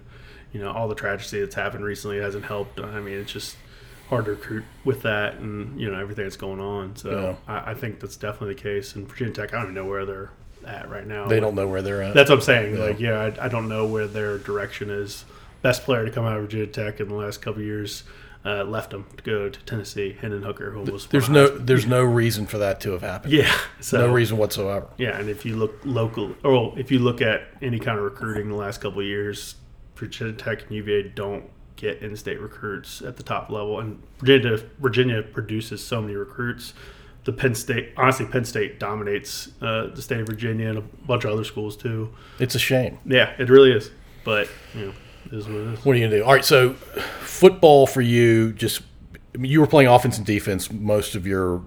you 0.52 0.60
know 0.60 0.70
all 0.72 0.88
the 0.88 0.94
tragedy 0.94 1.40
that's 1.40 1.54
happened 1.54 1.84
recently 1.84 2.18
hasn't 2.18 2.44
helped. 2.44 2.80
I 2.80 3.00
mean, 3.00 3.18
it's 3.18 3.32
just 3.32 3.56
hard 4.08 4.24
to 4.24 4.30
recruit 4.32 4.64
with 4.84 5.02
that, 5.02 5.34
and 5.34 5.78
you 5.80 5.90
know 5.90 5.98
everything 6.00 6.24
that's 6.24 6.36
going 6.36 6.60
on. 6.60 6.96
So 6.96 7.36
I, 7.46 7.72
I 7.72 7.74
think 7.74 8.00
that's 8.00 8.16
definitely 8.16 8.54
the 8.54 8.60
case. 8.62 8.94
And 8.96 9.08
Virginia 9.08 9.34
Tech, 9.34 9.52
I 9.52 9.56
don't 9.56 9.64
even 9.64 9.74
know 9.74 9.84
where 9.86 10.06
they're 10.06 10.30
at 10.66 10.88
right 10.90 11.06
now. 11.06 11.26
they 11.26 11.40
don't 11.40 11.54
know 11.54 11.66
where 11.68 11.82
they're 11.82 12.02
at. 12.02 12.14
That's 12.14 12.30
what 12.30 12.36
I'm 12.36 12.42
saying. 12.42 12.76
Yeah. 12.76 12.84
Like, 12.84 13.00
yeah, 13.00 13.18
I, 13.40 13.46
I 13.46 13.48
don't 13.48 13.68
know 13.68 13.86
where 13.86 14.06
their 14.06 14.38
direction 14.38 14.90
is. 14.90 15.24
Best 15.62 15.82
player 15.84 16.04
to 16.04 16.10
come 16.10 16.24
out 16.24 16.36
of 16.36 16.42
Virginia 16.42 16.66
Tech 16.66 17.00
in 17.00 17.08
the 17.08 17.14
last 17.14 17.42
couple 17.42 17.60
of 17.60 17.66
years 17.66 18.04
uh, 18.44 18.64
left 18.64 18.90
them 18.90 19.06
to 19.16 19.22
go 19.22 19.48
to 19.48 19.60
Tennessee. 19.64 20.16
Hendon 20.20 20.42
Hooker, 20.42 20.70
who 20.70 20.82
was 20.90 21.06
there's 21.06 21.28
no 21.28 21.48
there's 21.48 21.86
no 21.86 22.02
reason 22.02 22.46
for 22.46 22.58
that 22.58 22.80
to 22.82 22.92
have 22.92 23.02
happened. 23.02 23.32
yeah, 23.32 23.52
so 23.80 24.06
no 24.06 24.12
reason 24.12 24.38
whatsoever. 24.38 24.86
yeah, 24.96 25.18
and 25.18 25.28
if 25.28 25.44
you 25.44 25.56
look 25.56 25.78
local, 25.84 26.34
or 26.44 26.78
if 26.78 26.90
you 26.90 26.98
look 26.98 27.20
at 27.20 27.42
any 27.62 27.78
kind 27.78 27.98
of 27.98 28.04
recruiting 28.04 28.48
the 28.48 28.56
last 28.56 28.80
couple 28.80 29.00
of 29.00 29.06
years, 29.06 29.56
Virginia 29.96 30.32
Tech 30.34 30.62
and 30.62 30.72
UVA 30.72 31.02
don't 31.14 31.44
get 31.76 32.02
in-state 32.02 32.40
recruits 32.40 33.02
at 33.02 33.16
the 33.16 33.22
top 33.22 33.50
level, 33.50 33.80
and 33.80 34.02
Virginia 34.18 34.58
Virginia 34.78 35.22
produces 35.22 35.84
so 35.84 36.00
many 36.00 36.14
recruits. 36.14 36.74
The 37.24 37.32
Penn 37.32 37.54
State, 37.54 37.92
honestly, 37.96 38.24
Penn 38.24 38.44
State 38.46 38.78
dominates 38.80 39.50
uh, 39.60 39.88
the 39.88 40.00
state 40.00 40.20
of 40.20 40.26
Virginia 40.28 40.68
and 40.68 40.78
a 40.78 40.80
bunch 40.80 41.24
of 41.24 41.32
other 41.32 41.44
schools 41.44 41.76
too. 41.76 42.14
It's 42.38 42.54
a 42.54 42.58
shame. 42.58 42.98
Yeah, 43.04 43.34
it 43.38 43.50
really 43.50 43.72
is. 43.72 43.90
But 44.24 44.48
you 44.74 44.86
know, 44.86 44.92
is 45.32 45.46
what 45.46 45.56
it 45.56 45.74
is. 45.74 45.84
What 45.84 45.92
are 45.92 45.98
you 45.98 46.06
gonna 46.06 46.18
do? 46.18 46.24
All 46.24 46.32
right, 46.32 46.44
so 46.44 46.74
football 47.20 47.86
for 47.86 48.00
you, 48.00 48.52
just 48.52 48.82
I 49.34 49.38
mean, 49.38 49.50
you 49.52 49.60
were 49.60 49.66
playing 49.66 49.88
offense 49.88 50.16
and 50.16 50.26
defense 50.26 50.70
most 50.72 51.14
of 51.14 51.26
your 51.26 51.62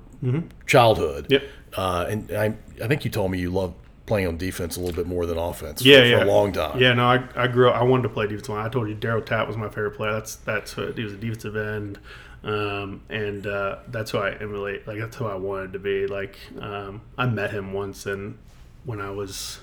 childhood. 0.68 1.28
Yep. 1.30 1.44
Uh, 1.76 2.06
and 2.10 2.32
I, 2.32 2.54
I 2.84 2.88
think 2.88 3.06
you 3.06 3.12
told 3.12 3.32
me 3.32 3.40
you 3.40 3.50
loved 3.50 3.76
playing 4.06 4.28
on 4.28 4.38
defense 4.38 4.76
a 4.76 4.80
little 4.82 4.96
bit 4.96 5.08
more 5.08 5.26
than 5.26 5.38
offense. 5.38 5.84
Yeah, 5.84 6.00
for, 6.00 6.06
yeah. 6.06 6.18
for 6.18 6.26
a 6.26 6.28
long 6.28 6.52
time. 6.52 6.80
Yeah, 6.80 6.94
no, 6.94 7.06
I, 7.06 7.24
I 7.36 7.48
grew 7.48 7.70
up. 7.70 7.76
I 7.76 7.84
wanted 7.84 8.04
to 8.04 8.10
play 8.10 8.28
defensive 8.28 8.50
line. 8.50 8.66
I 8.66 8.70
told 8.70 8.90
you 8.90 8.96
Darryl 8.96 9.26
Tapp 9.26 9.48
was 9.48 9.58
my 9.58 9.70
favorite 9.70 9.92
player. 9.92 10.12
That's 10.14 10.36
that's 10.36 10.74
who, 10.74 10.92
he 10.92 11.04
was 11.04 11.14
a 11.14 11.18
defensive 11.18 11.56
end, 11.56 11.98
um, 12.44 13.04
and 13.10 13.48
uh, 13.48 13.78
that's 13.88 14.12
who 14.12 14.18
I 14.18 14.32
emulate. 14.32 14.86
Like 14.86 15.00
that's 15.00 15.16
who 15.16 15.28
I 15.28 15.36
wanted 15.36 15.74
to 15.74 15.80
be. 15.80 16.08
Like 16.08 16.38
um, 16.60 17.02
I 17.18 17.26
met 17.26 17.52
him 17.52 17.74
once, 17.74 18.06
and 18.06 18.38
when 18.84 19.00
I 19.00 19.12
was 19.12 19.60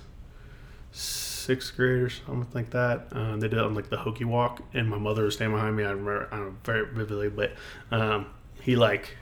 sixth 1.48 1.74
grade 1.76 2.02
or 2.02 2.10
something 2.10 2.46
like 2.52 2.68
that, 2.68 3.08
uh, 3.12 3.34
they 3.36 3.48
did 3.48 3.54
it 3.54 3.60
on 3.60 3.74
like 3.74 3.88
the 3.88 3.96
Hokie 3.96 4.26
walk, 4.26 4.60
and 4.74 4.86
my 4.86 4.98
mother 4.98 5.24
was 5.24 5.36
standing 5.36 5.56
behind 5.56 5.74
me. 5.74 5.82
I 5.82 5.92
remember 5.92 6.28
I 6.30 6.36
don't 6.36 6.46
know 6.48 6.56
very 6.62 6.84
vividly, 6.84 7.30
but 7.30 7.52
um, 7.90 8.26
he 8.60 8.76
like 8.76 9.16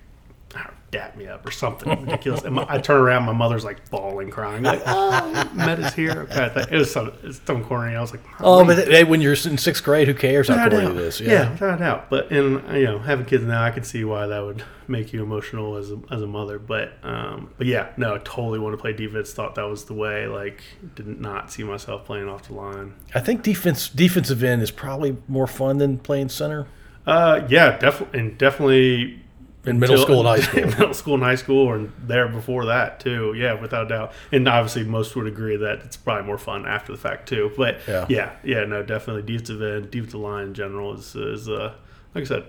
dap 0.91 1.17
me 1.17 1.27
up 1.27 1.45
or 1.47 1.51
something 1.51 1.89
ridiculous. 2.05 2.43
And 2.45 2.55
my, 2.55 2.67
I 2.69 2.79
turn 2.79 3.01
around, 3.01 3.25
my 3.25 3.33
mother's 3.33 3.65
like 3.65 3.89
bawling, 3.91 4.31
crying, 4.31 4.63
like, 4.63 4.83
"Oh, 4.87 5.51
Met 5.55 5.79
is 5.79 5.95
here." 5.95 6.29
Okay, 6.31 6.67
it 6.71 6.77
was 6.77 6.91
some, 6.93 7.13
it's 7.23 7.41
some 7.45 7.65
corny. 7.65 7.95
I 7.95 8.01
was 8.01 8.13
like, 8.13 8.23
Oh, 8.41 8.65
but 8.65 8.89
hey, 8.89 9.05
when 9.05 9.21
you're 9.21 9.33
in 9.33 9.59
sixth 9.59 9.83
grade, 9.85 10.09
who 10.09 10.15
cares 10.15 10.49
how 10.49 10.55
without 10.55 10.71
corny 10.71 10.87
it 10.87 10.97
is? 10.97 11.21
Yeah. 11.21 11.51
without 11.53 11.75
a 11.75 11.79
doubt. 11.79 12.11
But 12.11 12.31
in 12.31 12.63
you 12.75 12.85
know 12.85 12.99
having 12.99 13.27
kids 13.27 13.45
now, 13.45 13.63
I 13.63 13.71
can 13.71 13.83
see 13.85 14.05
why 14.05 14.27
that 14.27 14.41
would 14.41 14.63
make 14.89 15.13
you 15.13 15.23
emotional 15.23 15.77
as 15.77 15.91
a, 15.91 15.99
as 16.11 16.23
a 16.23 16.27
mother. 16.27 16.59
But 16.59 16.93
um, 17.03 17.51
but 17.59 17.67
yeah, 17.67 17.91
no, 17.97 18.15
I 18.15 18.19
totally 18.19 18.59
want 18.59 18.73
to 18.75 18.81
play 18.81 18.93
defense. 18.93 19.33
Thought 19.33 19.57
that 19.57 19.69
was 19.69 19.85
the 19.87 19.95
way. 19.95 20.27
Like, 20.29 20.63
did 20.95 21.21
not 21.21 21.51
see 21.53 21.65
myself 21.65 22.05
playing 22.05 22.29
off 22.29 22.47
the 22.49 22.55
line. 22.55 22.95
I 23.15 23.21
think 23.21 23.43
defense 23.43 23.89
defensive 23.89 24.43
end 24.45 24.63
is 24.63 24.71
probably 24.71 25.17
more 25.29 25.47
fun 25.47 25.79
than 25.79 25.99
playing 25.99 26.29
center 26.29 26.67
Uh, 27.07 27.47
yeah, 27.49 27.77
definitely, 27.79 28.19
and 28.21 28.39
definitely 28.39 29.23
in 29.67 29.79
middle 29.81 29.99
school 29.99 30.21
and 30.27 30.29
high 30.29 30.41
school. 30.49 30.65
middle 30.67 30.95
school 30.95 31.15
and 31.15 31.23
high 31.23 31.35
school, 31.35 31.73
and 31.75 31.93
there 31.99 32.29
before 32.29 32.67
that 32.67 33.01
too. 33.01 33.35
Yeah, 33.37 33.55
without 33.61 33.87
a 33.87 33.89
doubt. 33.89 34.13
And 34.33 34.49
obviously, 34.49 34.85
most 34.85 35.15
would 35.17 35.27
agree 35.27 35.57
that 35.57 35.81
it's 35.81 35.97
probably 35.97 36.25
more 36.27 36.39
fun 36.39 36.67
after 36.67 36.93
the 36.93 36.99
fact 36.99 37.29
too. 37.29 37.53
But 37.57 37.81
Yeah. 37.89 38.07
yeah, 38.09 38.33
yeah, 38.45 38.65
no, 38.65 38.83
definitely 38.83 39.23
defensive 39.23 39.61
end, 39.63 39.91
defensive 39.91 40.21
line 40.21 40.49
in 40.49 40.55
general 40.55 40.95
is 40.95 41.15
is 41.15 41.49
uh, 41.49 41.75
like 42.15 42.23
I 42.23 42.27
said. 42.27 42.45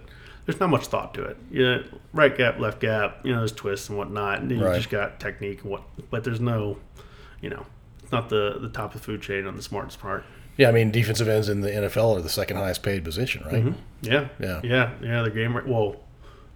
There's 0.45 0.61
not 0.61 0.69
much 0.69 0.85
thought 0.87 1.13
to 1.15 1.23
it. 1.25 1.35
Yeah, 1.51 1.79
right 2.13 2.33
gap, 2.33 2.57
left 2.57 2.79
gap. 2.79 3.17
You 3.25 3.33
know, 3.33 3.39
there's 3.39 3.51
twists 3.51 3.89
and 3.89 3.97
whatnot, 3.97 4.39
and 4.39 4.49
then 4.49 4.61
Right. 4.61 4.71
you 4.75 4.77
just 4.77 4.89
got 4.89 5.19
technique 5.19 5.63
and 5.63 5.69
what. 5.71 5.83
But 6.09 6.23
there's 6.23 6.39
no, 6.39 6.77
you 7.41 7.49
know, 7.49 7.65
it's 8.01 8.13
not 8.13 8.29
the 8.29 8.57
the 8.57 8.69
top 8.69 8.95
of 8.95 9.01
the 9.01 9.05
food 9.05 9.21
chain 9.21 9.45
on 9.45 9.57
the 9.57 9.61
smartest 9.61 9.99
part. 9.99 10.23
yeah, 10.55 10.69
I 10.69 10.71
mean 10.71 10.89
defensive 10.89 11.27
ends 11.27 11.49
in 11.49 11.59
the 11.59 11.69
NFL 11.69 12.15
are 12.17 12.21
the 12.21 12.29
second 12.29 12.55
highest 12.55 12.81
paid 12.81 13.03
position, 13.03 13.43
right? 13.45 13.73
Yeah, 14.01 14.29
Yeah. 14.39 14.61
yeah, 14.63 14.91
yeah. 15.01 15.21
The 15.23 15.31
game, 15.31 15.53
well, 15.67 15.97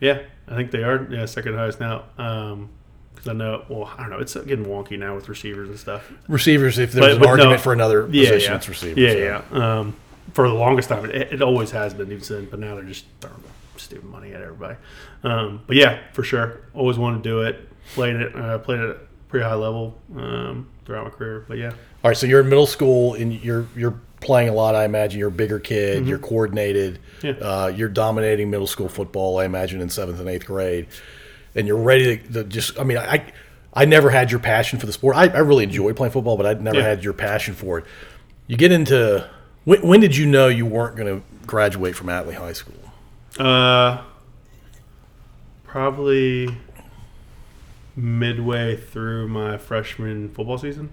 yeah, 0.01 0.24
I 0.50 0.55
think 0.55 0.72
they 0.72 0.84
are. 0.84 1.08
Yeah, 1.10 1.25
second 1.25 1.55
highest 1.55 1.79
now. 1.79 2.03
Um, 2.17 2.70
because 3.13 3.27
I 3.29 3.34
know, 3.34 3.63
well, 3.70 3.91
I 3.98 4.01
don't 4.01 4.10
know. 4.10 4.17
It's 4.20 4.34
getting 4.34 4.65
wonky 4.65 4.98
now 4.98 5.13
with 5.15 5.29
receivers 5.29 5.70
and 5.70 5.77
stuff. 5.77 6.12
Receivers, 6.27 6.79
if 6.79 6.91
there's 6.91 7.05
But- 7.05 7.12
an 7.12 7.20
but 7.20 7.25
no- 7.25 7.31
argument 7.31 7.62
for 7.62 7.72
another 7.72 8.08
Yeah, 8.12 8.24
position, 8.31 8.51
yeah, 8.51 8.58
it's 8.58 8.67
receivers. 8.70 8.98
yeah, 9.15 9.41
yeah. 9.53 9.77
Um, 9.79 9.96
for 10.34 10.48
the 10.48 10.53
longest 10.55 10.89
time, 10.89 11.05
it, 11.05 11.34
it 11.34 11.41
always 11.41 11.70
has 11.72 11.93
been 11.93 12.10
defensive, 12.10 12.50
but 12.50 12.60
now 12.60 12.74
they're 12.75 12.84
just 12.84 13.05
throwing 13.20 13.43
stupid 13.77 14.05
money 14.10 14.34
at 14.34 14.41
everybody. 14.41 14.75
Um, 15.24 15.62
but 15.67 15.75
yeah, 15.75 16.00
for 16.13 16.24
sure, 16.24 16.62
always 16.74 16.98
wanted 16.98 17.22
to 17.24 17.29
do 17.29 17.41
it. 17.41 17.67
Played 17.93 18.15
it, 18.15 18.36
uh, 18.36 18.58
played 18.60 18.79
it 18.79 18.89
at 18.89 18.96
a 18.96 19.00
pretty 19.27 19.43
high 19.46 19.53
level 19.55 20.00
um, 20.17 20.67
throughout 20.91 21.05
my 21.05 21.10
career. 21.12 21.45
But 21.48 21.57
yeah, 21.57 21.69
All 21.71 22.10
right, 22.10 22.17
so 22.17 22.25
you're 22.27 22.41
in 22.41 22.50
middle 22.50 22.67
school 22.67 23.13
and 23.13 23.33
you're 23.33 23.65
you're 23.75 24.00
playing 24.19 24.50
a 24.50 24.53
lot. 24.53 24.75
I 24.75 24.83
imagine 24.86 25.19
you're 25.19 25.29
a 25.29 25.31
bigger 25.31 25.60
kid. 25.60 26.05
You're 26.05 26.19
coordinated. 26.19 27.00
Yeah. 27.24 27.31
Uh, 27.31 27.67
you're 27.75 27.89
dominating 27.89 28.50
middle 28.50 28.67
school 28.67 28.89
football. 28.89 29.39
I 29.39 29.45
imagine 29.45 29.81
in 29.81 29.89
seventh 29.89 30.19
and 30.19 30.27
eighth 30.29 30.45
grade, 30.45 30.88
and 31.55 31.65
you're 31.67 31.77
ready 31.81 32.17
to, 32.17 32.33
to 32.33 32.43
just. 32.43 32.77
I 32.79 32.83
mean, 32.83 32.98
I 32.98 33.31
I 33.74 33.86
never 33.86 34.10
had 34.10 34.31
your 34.31 34.39
passion 34.41 34.79
for 34.79 34.86
the 34.86 34.91
sport. 34.93 35.15
I, 35.15 35.27
I 35.29 35.39
really 35.39 35.63
enjoy 35.63 35.93
playing 35.93 36.12
football, 36.12 36.36
but 36.38 36.45
I 36.45 36.53
never 36.55 36.79
Yeah. 36.79 36.83
had 36.83 37.03
your 37.03 37.13
passion 37.13 37.53
for 37.53 37.79
it. 37.79 37.86
You 38.48 38.57
get 38.57 38.71
into 38.74 39.29
when, 39.63 39.81
when 39.88 40.00
did 40.01 40.15
you 40.17 40.25
know 40.25 40.50
you 40.50 40.65
weren't 40.65 40.98
going 40.98 41.07
to 41.21 41.25
graduate 41.48 41.95
from 41.95 42.07
Atlee 42.07 42.33
High 42.35 42.51
School? 42.53 42.75
Uh, 43.39 44.03
probably 45.63 46.50
midway 48.01 48.75
through 48.75 49.27
my 49.27 49.57
freshman 49.57 50.29
football 50.29 50.57
season. 50.57 50.90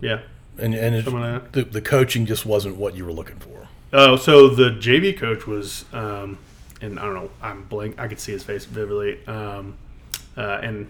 Yeah. 0.00 0.22
And 0.58 0.74
and 0.74 1.12
like 1.12 1.52
the 1.52 1.64
the 1.64 1.82
coaching 1.82 2.26
just 2.26 2.46
wasn't 2.46 2.76
what 2.76 2.94
you 2.94 3.04
were 3.04 3.12
looking 3.12 3.38
for. 3.38 3.68
Oh, 3.92 4.16
so 4.16 4.48
the 4.48 4.70
JV 4.70 5.16
coach 5.16 5.46
was, 5.46 5.84
um, 5.92 6.38
and 6.80 6.98
I 6.98 7.04
don't 7.04 7.14
know, 7.14 7.30
I'm 7.40 7.64
blank. 7.64 7.98
I 7.98 8.08
could 8.08 8.18
see 8.18 8.32
his 8.32 8.42
face 8.42 8.64
vividly. 8.64 9.24
Um, 9.26 9.76
uh, 10.36 10.60
and 10.62 10.88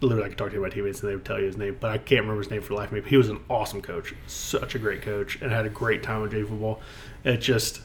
literally, 0.00 0.24
I 0.24 0.28
could 0.28 0.38
talk 0.38 0.48
to 0.48 0.54
you 0.54 0.60
about 0.60 0.72
teammates 0.72 1.00
and 1.00 1.10
they 1.10 1.16
would 1.16 1.24
tell 1.24 1.38
you 1.38 1.46
his 1.46 1.56
name, 1.56 1.76
but 1.80 1.90
I 1.90 1.98
can't 1.98 2.22
remember 2.22 2.42
his 2.42 2.50
name 2.50 2.62
for 2.62 2.74
life 2.74 2.88
of 2.88 2.92
me. 2.92 3.00
But 3.00 3.10
he 3.10 3.16
was 3.16 3.28
an 3.28 3.40
awesome 3.48 3.82
coach, 3.82 4.14
such 4.26 4.74
a 4.74 4.78
great 4.78 5.02
coach, 5.02 5.40
and 5.40 5.50
had 5.50 5.66
a 5.66 5.70
great 5.70 6.02
time 6.02 6.22
with 6.22 6.32
JV 6.32 6.48
football. 6.48 6.80
It 7.24 7.38
just 7.38 7.80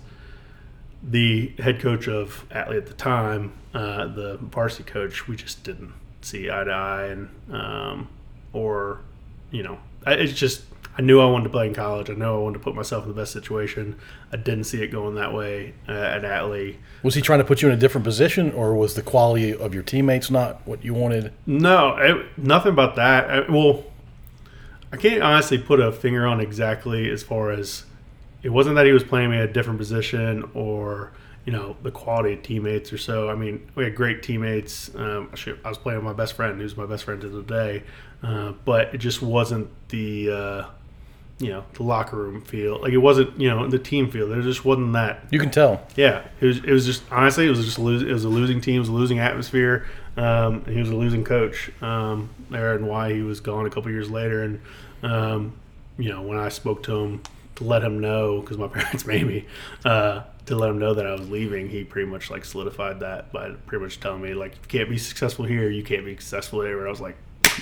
the 1.04 1.54
head 1.60 1.80
coach 1.80 2.08
of 2.08 2.46
Atlee 2.52 2.78
at 2.78 2.86
the 2.86 2.94
time, 2.94 3.54
uh, 3.74 4.08
the 4.08 4.38
varsity 4.38 4.84
coach, 4.84 5.28
we 5.28 5.36
just 5.36 5.64
didn't 5.64 5.94
see 6.22 6.50
eye 6.50 6.64
to 6.64 6.72
eye, 6.72 7.06
and 7.08 7.30
um, 7.52 8.08
or 8.54 9.00
you 9.52 9.64
know, 9.64 9.80
I- 10.06 10.14
it's 10.14 10.34
just 10.34 10.64
I 10.98 11.02
knew 11.02 11.22
I 11.22 11.26
wanted 11.26 11.46
to 11.46 11.50
play 11.50 11.68
in 11.68 11.74
college. 11.74 12.10
I 12.10 12.14
know 12.14 12.36
I 12.40 12.44
wanted 12.44 12.60
to 12.60 12.64
put 12.64 12.76
myself 12.76 13.04
in 13.04 13.10
the 13.10 13.16
best 13.16 13.32
situation. 13.32 13.96
I 14.34 14.38
didn't 14.38 14.66
see 14.66 14.82
it 14.84 14.88
going 14.88 15.16
that 15.16 15.34
way 15.34 15.74
uh, 15.88 15.92
at 15.94 16.24
Atlee. 16.24 16.76
Was 17.04 17.16
he 17.16 17.22
trying 17.22 17.40
to 17.40 17.46
put 17.46 17.62
you 17.62 17.70
in 17.70 17.74
a 17.74 17.78
different 17.78 18.04
position, 18.04 18.52
or 18.52 18.76
was 18.76 18.96
the 18.96 19.02
quality 19.02 19.54
of 19.56 19.74
your 19.74 19.84
teammates 19.84 20.30
not 20.30 20.66
what 20.68 20.84
you 20.84 20.94
wanted? 20.94 21.32
No, 21.46 21.96
it, 21.98 22.26
nothing 22.38 22.74
about 22.74 22.96
that. 22.98 23.30
I, 23.30 23.52
well, 23.52 23.86
I 24.92 24.98
can't 24.98 25.24
honestly 25.24 25.58
put 25.58 25.80
a 25.80 25.92
finger 25.94 26.28
on 26.28 26.42
exactly 26.42 27.10
as 27.10 27.24
far 27.24 27.52
as 27.52 27.86
it 28.44 28.50
wasn't 28.50 28.76
that 28.76 28.86
he 28.86 28.92
was 28.92 29.04
playing 29.04 29.32
me 29.32 29.38
at 29.38 29.50
a 29.50 29.54
different 29.54 29.80
position 29.80 30.50
or 30.54 31.12
you 31.46 31.52
know 31.52 31.76
the 31.82 31.92
quality 31.92 32.34
of 32.34 32.44
teammates 32.44 32.94
or 32.94 32.98
so. 32.98 33.30
I 33.30 33.36
mean, 33.36 33.70
we 33.76 33.84
had 33.84 33.96
great 33.96 34.22
teammates. 34.24 34.94
Um, 34.96 35.32
I 35.64 35.70
was 35.70 35.78
playing 35.78 35.98
with 35.98 36.06
my 36.06 36.14
best 36.14 36.34
friend, 36.34 36.60
who's 36.60 36.78
my 36.78 36.86
best 36.86 37.04
friend 37.04 37.20
to 37.22 37.30
the 37.30 37.42
day, 37.44 37.84
uh, 38.24 38.54
but 38.66 38.94
it 38.94 39.00
just 39.00 39.22
wasn't 39.22 39.70
the 39.90 40.32
uh, 40.32 40.66
you 41.40 41.50
know 41.50 41.64
the 41.74 41.84
locker 41.84 42.16
room 42.18 42.42
feel. 42.42 42.80
Like 42.82 42.94
it 42.94 42.98
wasn't 43.00 43.40
you 43.40 43.50
know 43.50 43.68
the 43.68 43.80
team 43.80 44.12
feel. 44.12 44.28
There 44.28 44.42
just 44.42 44.64
wasn't 44.64 44.94
that 44.94 45.26
You 45.32 45.40
can 45.40 45.50
tell. 45.52 45.82
yeah, 45.96 46.24
it 46.40 46.46
was. 46.46 46.58
It 46.60 46.72
was 46.72 46.86
just 46.86 47.04
honestly, 47.12 47.48
it 47.48 47.50
was 47.50 47.66
just 47.66 47.80
lose, 47.80 48.04
it 48.04 48.12
was 48.12 48.24
a 48.26 48.30
losing 48.30 48.62
team, 48.62 48.76
it 48.76 48.80
was 48.80 48.90
a 48.90 48.94
losing 48.94 49.20
atmosphere. 49.20 49.88
Um, 50.18 50.64
and 50.66 50.76
he 50.76 50.80
was 50.80 50.90
a 50.90 50.96
losing 50.96 51.24
coach 51.24 51.72
um, 51.82 52.30
there, 52.50 52.76
and 52.76 52.88
why 52.88 53.14
he 53.14 53.22
was 53.22 53.40
gone 53.40 53.66
a 53.66 53.70
couple 53.70 53.90
years 53.90 54.12
later. 54.12 54.44
And 54.44 54.62
um, 55.04 55.54
you 55.98 56.10
know, 56.10 56.22
when 56.22 56.38
I 56.38 56.50
spoke 56.50 56.84
to 56.84 56.96
him 56.96 57.24
to 57.56 57.64
let 57.64 57.82
him 57.84 58.00
know, 58.00 58.42
because 58.42 58.58
my 58.58 58.68
parents 58.78 59.06
made 59.06 59.26
me 59.26 59.46
uh, 59.86 60.22
to 60.48 60.56
let 60.56 60.70
him 60.70 60.80
know 60.80 60.94
that 60.94 61.06
I 61.06 61.12
was 61.14 61.30
leaving, 61.30 61.70
he 61.70 61.84
pretty 61.84 62.10
much 62.10 62.30
like 62.32 62.44
solidified 62.46 63.00
that 63.02 63.32
by 63.32 63.52
pretty 63.68 63.84
much 63.84 64.00
telling 64.00 64.22
me 64.22 64.34
like, 64.34 64.54
you 64.56 64.68
can't 64.68 64.90
be 64.90 64.98
successful 64.98 65.46
here, 65.46 65.70
you 65.70 65.84
can't 65.84 66.04
be 66.06 66.16
successful 66.16 66.60
there. 66.60 66.78
And 66.80 66.88
I 66.88 66.90
was 66.90 67.02
like, 67.02 67.16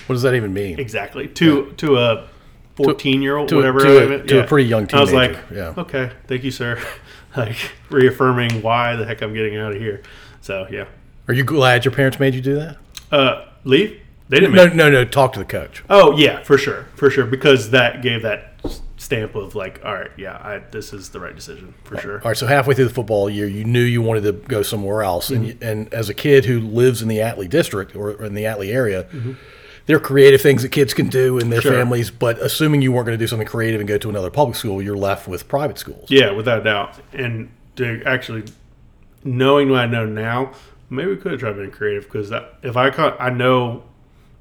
What 0.07 0.13
does 0.15 0.21
that 0.23 0.33
even 0.35 0.53
mean? 0.53 0.79
exactly 0.79 1.27
to 1.27 1.71
to 1.77 1.97
a 1.97 2.27
fourteen 2.75 3.21
year 3.21 3.35
old, 3.37 3.51
whatever. 3.51 3.79
to 3.79 4.15
a- 4.15 4.23
to 4.27 4.43
a 4.43 4.47
pretty 4.47 4.67
young 4.69 4.87
teenager. 4.87 4.97
I 4.97 5.01
was 5.01 5.13
like, 5.13 5.37
yeah. 5.53 5.73
okay, 5.77 6.11
thank 6.27 6.43
you, 6.43 6.51
sir. 6.51 6.81
like 7.37 7.57
reaffirming 7.89 8.61
why 8.61 8.95
the 8.95 9.05
heck 9.05 9.21
I'm 9.21 9.33
getting 9.33 9.57
out 9.57 9.73
of 9.73 9.79
here. 9.81 10.01
So 10.41 10.67
yeah, 10.71 10.85
Are 11.27 11.33
you 11.33 11.43
glad 11.43 11.83
your 11.85 11.91
parents 11.93 12.19
made 12.19 12.33
you 12.33 12.41
do 12.41 12.55
that? 12.55 12.77
uh, 13.11 13.45
leave. 13.65 13.99
They 14.29 14.39
didn't. 14.39 14.55
No, 14.55 14.67
no, 14.67 14.89
no. 14.91 15.03
Talk 15.05 15.33
to 15.33 15.39
the 15.39 15.45
coach. 15.45 15.83
oh 15.89 16.15
yeah, 16.17 16.43
for 16.43 16.57
sure, 16.57 16.85
for 16.95 17.09
sure, 17.09 17.25
because 17.25 17.71
that 17.71 18.01
gave 18.03 18.21
that 18.21 18.48
stamp 19.09 19.33
of 19.33 19.55
like, 19.55 19.81
all 19.83 19.95
right, 19.95 20.11
yeah, 20.17 20.35
I, 20.35 20.59
this 20.69 20.93
is 20.93 21.09
the 21.09 21.19
right 21.19 21.35
decision 21.35 21.73
for 21.83 21.97
sure. 21.97 22.21
All 22.21 22.29
right. 22.29 22.37
So 22.37 22.45
halfway 22.45 22.75
through 22.75 22.89
the 22.89 22.93
football 22.93 23.27
year, 23.27 23.47
you 23.47 23.63
knew 23.65 23.81
you 23.81 24.03
wanted 24.03 24.21
to 24.21 24.33
go 24.33 24.61
somewhere 24.61 25.01
else, 25.01 25.31
and 25.31 25.47
you, 25.47 25.57
and 25.61 25.91
as 25.91 26.09
a 26.09 26.13
kid 26.13 26.45
who 26.45 26.59
lives 26.59 27.01
in 27.01 27.07
the 27.07 27.17
Atlee 27.17 27.49
district 27.49 27.95
or 27.95 28.23
in 28.23 28.35
the 28.35 28.43
Atlee 28.43 28.71
area. 28.71 29.05
Mm-hmm. 29.05 29.33
There 29.87 29.97
are 29.97 29.99
creative 29.99 30.39
things 30.39 30.61
that 30.61 30.69
kids 30.69 30.93
can 30.93 31.07
do 31.09 31.39
in 31.39 31.49
their 31.49 31.61
Sure. 31.61 31.73
families, 31.73 32.11
but 32.11 32.37
assuming 32.37 32.83
you 32.83 32.91
weren't 32.91 33.07
going 33.07 33.17
to 33.17 33.23
do 33.23 33.25
something 33.25 33.47
creative 33.47 33.81
and 33.81 33.87
go 33.87 33.97
to 33.97 34.07
another 34.07 34.29
public 34.29 34.55
school, 34.55 34.83
you're 34.83 34.95
left 34.95 35.27
with 35.27 35.47
private 35.47 35.79
schools. 35.79 36.11
Yeah, 36.11 36.29
without 36.29 36.61
a 36.61 36.63
doubt. 36.63 36.99
And 37.11 37.49
to 37.77 38.03
actually 38.05 38.43
knowing 39.23 39.71
what 39.71 39.79
I 39.79 39.87
know 39.87 40.05
now, 40.05 40.51
maybe 40.91 41.09
we 41.09 41.17
could 41.17 41.31
have 41.31 41.39
tried 41.39 41.53
being 41.53 41.71
creative 41.71 42.03
because 42.03 42.31
if 42.61 42.77
I 42.77 42.91
caught, 42.91 43.19
I 43.19 43.31
know 43.31 43.81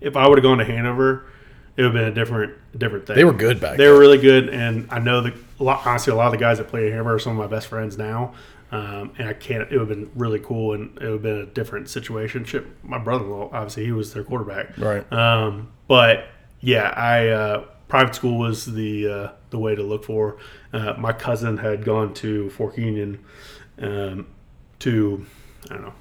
if 0.02 0.16
I 0.18 0.28
would 0.28 0.36
have 0.36 0.42
gone 0.42 0.58
to 0.58 0.66
Hanover, 0.66 1.24
it 1.78 1.82
would 1.82 1.94
have 1.94 1.94
been 1.94 2.08
a 2.12 2.14
different 2.14 2.54
different 2.76 3.06
thing. 3.06 3.16
They 3.16 3.24
were 3.24 3.32
good 3.32 3.60
back 3.60 3.78
They 3.78 3.84
then. 3.84 3.94
were 3.94 4.00
really 4.00 4.18
good, 4.18 4.48
and 4.48 4.88
I 4.90 4.98
know 4.98 5.22
lot, 5.58 5.86
honestly, 5.86 6.12
a 6.12 6.16
lot 6.16 6.26
of 6.26 6.32
the 6.32 6.38
guys 6.38 6.58
that 6.58 6.68
play 6.68 6.86
at 6.86 6.90
Hanover 6.90 7.14
are 7.14 7.18
some 7.18 7.32
of 7.32 7.38
my 7.38 7.46
best 7.46 7.68
friends 7.68 7.96
now. 7.96 8.34
Um, 8.70 9.12
and 9.16 9.28
I 9.28 9.32
can't. 9.32 9.62
It 9.62 9.78
would 9.78 9.88
have 9.88 9.88
been 9.88 10.10
really 10.14 10.40
cool, 10.40 10.74
and 10.74 10.94
it 10.98 11.04
would 11.04 11.12
have 11.12 11.22
been 11.22 11.38
a 11.38 11.46
different 11.46 11.88
situation. 11.88 12.44
Shit, 12.44 12.66
my 12.84 12.98
brother-in-law, 12.98 13.50
obviously, 13.52 13.86
he 13.86 13.92
was 13.92 14.12
their 14.12 14.24
quarterback. 14.24 14.76
Right. 14.76 15.10
Um, 15.10 15.70
but 15.86 16.26
yeah, 16.60 16.92
I 16.94 17.28
uh, 17.28 17.64
private 17.86 18.14
school 18.14 18.38
was 18.38 18.66
the 18.66 19.08
uh, 19.08 19.28
the 19.50 19.58
way 19.58 19.74
to 19.74 19.82
look 19.82 20.04
for. 20.04 20.36
Uh, 20.72 20.94
my 20.98 21.12
cousin 21.12 21.56
had 21.56 21.84
gone 21.84 22.12
to 22.14 22.50
Fork 22.50 22.76
Union 22.76 23.24
um, 23.80 24.26
to 24.80 25.24
I 25.70 25.74
don't 25.74 25.82
know. 25.84 25.94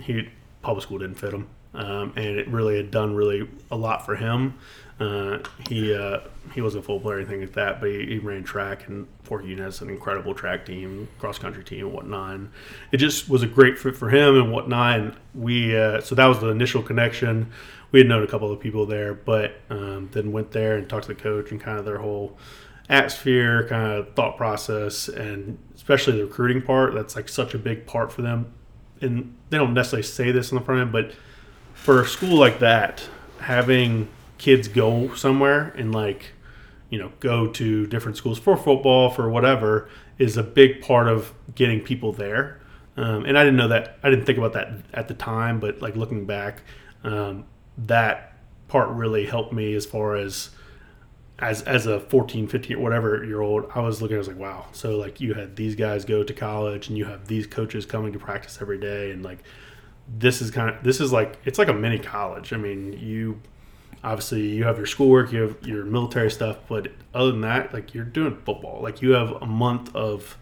He 0.00 0.28
public 0.62 0.82
school 0.82 0.98
didn't 0.98 1.16
fit 1.16 1.32
him, 1.32 1.48
um, 1.74 2.12
and 2.16 2.26
it 2.38 2.48
really 2.48 2.76
had 2.76 2.90
done 2.90 3.14
really 3.14 3.48
a 3.70 3.76
lot 3.76 4.04
for 4.04 4.16
him. 4.16 4.54
Uh, 5.00 5.38
he 5.68 5.94
uh, 5.94 6.20
he 6.54 6.60
wasn't 6.60 6.84
a 6.84 6.86
full 6.86 7.00
player 7.00 7.16
or 7.16 7.20
anything 7.20 7.40
like 7.40 7.52
that, 7.54 7.80
but 7.80 7.90
he, 7.90 8.06
he 8.06 8.18
ran 8.18 8.44
track 8.44 8.88
and 8.88 9.08
Fork 9.22 9.42
Union 9.42 9.60
has 9.60 9.80
an 9.80 9.88
incredible 9.88 10.34
track 10.34 10.66
team, 10.66 11.08
cross 11.18 11.38
country 11.38 11.64
team, 11.64 11.86
and 11.86 11.94
whatnot. 11.94 12.34
And 12.34 12.50
it 12.92 12.98
just 12.98 13.28
was 13.28 13.42
a 13.42 13.46
great 13.46 13.78
fit 13.78 13.96
for 13.96 14.10
him 14.10 14.36
and 14.36 14.52
whatnot. 14.52 15.00
And 15.00 15.16
we 15.34 15.76
uh, 15.76 16.00
so 16.00 16.14
that 16.14 16.26
was 16.26 16.40
the 16.40 16.48
initial 16.48 16.82
connection. 16.82 17.50
We 17.90 18.00
had 18.00 18.08
known 18.08 18.22
a 18.22 18.26
couple 18.26 18.50
of 18.50 18.60
people 18.60 18.86
there, 18.86 19.12
but 19.12 19.56
um, 19.70 20.08
then 20.12 20.32
went 20.32 20.52
there 20.52 20.76
and 20.76 20.88
talked 20.88 21.06
to 21.06 21.14
the 21.14 21.20
coach 21.20 21.50
and 21.50 21.60
kind 21.60 21.78
of 21.78 21.84
their 21.84 21.98
whole 21.98 22.38
atmosphere, 22.88 23.66
kind 23.68 23.92
of 23.92 24.14
thought 24.14 24.36
process, 24.36 25.08
and 25.08 25.58
especially 25.74 26.18
the 26.18 26.24
recruiting 26.24 26.62
part. 26.62 26.94
That's 26.94 27.16
like 27.16 27.28
such 27.28 27.54
a 27.54 27.58
big 27.58 27.86
part 27.86 28.12
for 28.12 28.22
them. 28.22 28.52
And 29.00 29.36
they 29.50 29.58
don't 29.58 29.74
necessarily 29.74 30.04
say 30.04 30.30
this 30.30 30.52
in 30.52 30.58
the 30.58 30.64
front 30.64 30.80
end, 30.80 30.92
but 30.92 31.12
for 31.74 32.02
a 32.02 32.06
school 32.06 32.38
like 32.38 32.60
that, 32.60 33.02
having 33.40 34.08
kids 34.42 34.66
go 34.66 35.14
somewhere 35.14 35.68
and 35.76 35.92
like 35.92 36.32
you 36.90 36.98
know 36.98 37.12
go 37.20 37.46
to 37.46 37.86
different 37.86 38.16
schools 38.16 38.40
for 38.40 38.56
football 38.56 39.08
for 39.08 39.30
whatever 39.30 39.88
is 40.18 40.36
a 40.36 40.42
big 40.42 40.82
part 40.82 41.06
of 41.06 41.32
getting 41.54 41.80
people 41.80 42.12
there. 42.12 42.60
Um, 42.96 43.24
and 43.24 43.38
i 43.38 43.44
didn't 43.44 43.56
know 43.56 43.68
that 43.68 43.98
i 44.02 44.10
didn't 44.10 44.26
think 44.26 44.36
about 44.36 44.52
that 44.52 44.68
at 44.92 45.08
the 45.08 45.14
time 45.14 45.60
but 45.60 45.80
like 45.80 45.96
looking 45.96 46.26
back 46.26 46.60
um, 47.04 47.46
that 47.78 48.36
part 48.68 48.90
really 48.90 49.24
helped 49.24 49.52
me 49.52 49.74
as 49.74 49.86
far 49.86 50.16
as 50.16 50.50
as 51.38 51.62
as 51.62 51.86
a 51.86 52.00
14 52.00 52.48
15 52.48 52.82
whatever 52.82 53.24
year 53.24 53.40
old 53.40 53.64
i 53.74 53.80
was 53.80 54.02
looking 54.02 54.16
i 54.16 54.18
was 54.18 54.28
like 54.28 54.38
wow. 54.38 54.66
So 54.72 54.96
like 54.96 55.20
you 55.20 55.34
had 55.34 55.54
these 55.56 55.76
guys 55.76 56.04
go 56.04 56.22
to 56.24 56.34
college 56.34 56.88
and 56.88 56.98
you 56.98 57.04
have 57.04 57.28
these 57.28 57.46
coaches 57.46 57.86
coming 57.86 58.12
to 58.12 58.18
practice 58.18 58.58
every 58.60 58.78
day 58.78 59.12
and 59.12 59.22
like 59.22 59.38
this 60.18 60.42
is 60.42 60.50
kind 60.50 60.68
of 60.68 60.82
this 60.82 61.00
is 61.00 61.12
like 61.12 61.38
it's 61.44 61.58
like 61.60 61.68
a 61.68 61.72
mini 61.72 62.00
college. 62.00 62.52
I 62.52 62.56
mean 62.56 62.92
you 62.92 63.40
obviously 64.04 64.42
you 64.48 64.64
have 64.64 64.76
your 64.76 64.86
schoolwork, 64.86 65.32
you 65.32 65.42
have 65.42 65.56
your 65.66 65.84
military 65.84 66.30
stuff, 66.30 66.58
but 66.68 66.88
other 67.14 67.30
than 67.32 67.42
that, 67.42 67.72
like 67.72 67.94
you're 67.94 68.04
doing 68.04 68.36
football. 68.44 68.80
Like 68.82 69.02
you 69.02 69.10
have 69.12 69.30
a 69.42 69.46
month 69.46 69.94
of 69.94 70.36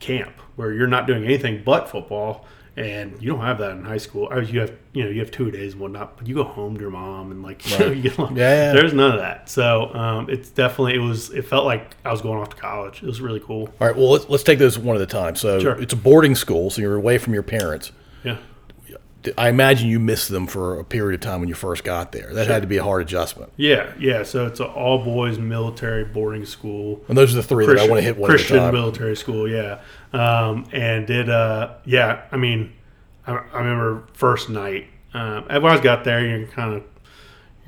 camp 0.00 0.34
where 0.56 0.72
you're 0.72 0.86
not 0.86 1.06
doing 1.06 1.24
anything 1.24 1.62
but 1.64 1.88
football, 1.88 2.46
and 2.76 3.20
you 3.20 3.28
don't 3.30 3.40
have 3.40 3.58
that 3.58 3.72
in 3.72 3.84
high 3.84 3.96
school. 3.98 4.28
Or 4.30 4.40
you 4.40 4.60
have 4.60 4.72
you 4.92 5.02
know 5.04 5.10
you 5.10 5.18
have 5.20 5.30
two 5.32 5.50
days 5.50 5.72
and 5.72 5.80
whatnot, 5.82 6.16
but 6.16 6.26
you 6.28 6.34
go 6.34 6.44
home 6.44 6.74
to 6.76 6.80
your 6.80 6.90
mom 6.90 7.30
and 7.32 7.42
like 7.42 7.68
you 7.70 7.78
know, 7.78 7.86
you 7.90 8.10
Yeah, 8.18 8.26
yeah. 8.36 8.72
there's 8.72 8.92
none 8.92 9.12
of 9.12 9.18
that. 9.18 9.48
So 9.48 9.92
um, 9.94 10.30
it's 10.30 10.48
definitely 10.50 10.94
it 10.94 10.98
was 11.00 11.30
it 11.30 11.42
felt 11.42 11.64
like 11.64 11.96
I 12.04 12.12
was 12.12 12.20
going 12.20 12.38
off 12.38 12.50
to 12.50 12.56
college. 12.56 13.02
It 13.02 13.06
was 13.06 13.20
really 13.20 13.40
cool. 13.40 13.68
All 13.80 13.86
right, 13.88 13.96
well, 13.96 14.10
let's, 14.12 14.28
let's 14.28 14.42
take 14.44 14.58
those 14.60 14.78
one 14.78 14.94
at 14.96 15.02
a 15.02 15.06
time. 15.06 15.34
So 15.36 15.58
Sure. 15.60 15.80
it's 15.80 15.92
a 15.92 15.96
boarding 15.96 16.34
school, 16.36 16.70
so 16.70 16.80
you're 16.80 16.94
away 16.96 17.18
from 17.18 17.34
your 17.34 17.42
parents. 17.42 17.90
Yeah. 18.24 18.38
I 19.36 19.48
imagine 19.48 19.88
you 19.88 19.98
missed 20.00 20.28
them 20.30 20.46
for 20.46 20.78
a 20.78 20.84
period 20.84 21.20
of 21.20 21.24
time 21.28 21.40
when 21.40 21.48
you 21.48 21.54
first 21.54 21.84
got 21.84 22.12
there. 22.12 22.32
That 22.32 22.46
had 22.46 22.62
to 22.62 22.68
be 22.68 22.76
a 22.78 22.82
hard 22.84 23.02
adjustment. 23.02 23.52
Yeah, 23.56 23.92
yeah. 23.98 24.22
So 24.22 24.46
it's 24.46 24.60
an 24.60 24.66
all 24.66 25.04
boys 25.04 25.38
military 25.38 26.04
boarding 26.04 26.44
school. 26.44 27.04
And 27.08 27.16
those 27.18 27.32
are 27.32 27.36
the 27.36 27.42
three 27.42 27.66
that 27.66 27.78
I 27.78 27.88
want 27.88 27.98
to 27.98 28.02
hit 28.02 28.16
one 28.16 28.30
Christian 28.30 28.56
at 28.56 28.62
a 28.62 28.64
time. 28.66 28.74
military 28.74 29.16
school, 29.16 29.48
yeah. 29.48 29.80
Um, 30.12 30.66
and 30.72 31.08
it, 31.10 31.28
uh, 31.28 31.74
yeah, 31.84 32.22
I 32.32 32.36
mean, 32.36 32.72
I, 33.26 33.32
I 33.52 33.58
remember 33.58 34.06
first 34.14 34.48
night. 34.48 34.86
Um, 35.14 35.44
when 35.48 35.66
I 35.66 35.80
got 35.80 36.04
there, 36.04 36.24
you're 36.24 36.46
kind 36.48 36.74
of 36.74 36.84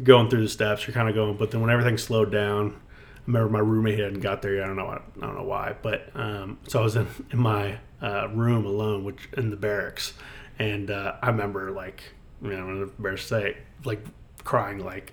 going 0.04 0.30
through 0.30 0.42
the 0.42 0.48
steps. 0.48 0.86
You're 0.86 0.94
kind 0.94 1.08
of 1.08 1.14
going, 1.14 1.36
but 1.36 1.50
then 1.50 1.60
when 1.60 1.70
everything 1.70 1.98
slowed 1.98 2.30
down, 2.30 2.74
I 2.74 3.20
remember 3.26 3.50
my 3.50 3.58
roommate 3.60 3.98
hadn't 3.98 4.20
got 4.20 4.42
there 4.42 4.54
yet. 4.54 4.64
I 4.64 4.66
don't 4.66 4.76
know. 4.76 4.86
why- 4.86 5.00
I 5.22 5.26
don't 5.26 5.36
know 5.36 5.44
why, 5.44 5.74
but 5.82 6.10
um, 6.14 6.58
so 6.68 6.80
I 6.80 6.82
was 6.82 6.96
in 6.96 7.06
in 7.32 7.38
my 7.38 7.78
uh, 8.02 8.28
room 8.32 8.64
alone, 8.66 9.04
which 9.04 9.28
in 9.36 9.50
the 9.50 9.56
barracks, 9.56 10.14
and 10.60 10.90
uh, 10.90 11.16
I 11.22 11.28
remember 11.30 11.70
like, 11.72 12.02
you 12.42 12.50
know, 12.50 12.58
I'm 12.68 12.82
embarrassed 12.84 13.28
to 13.28 13.34
say, 13.40 13.56
like 13.84 14.04
crying, 14.44 14.78
like, 14.84 15.12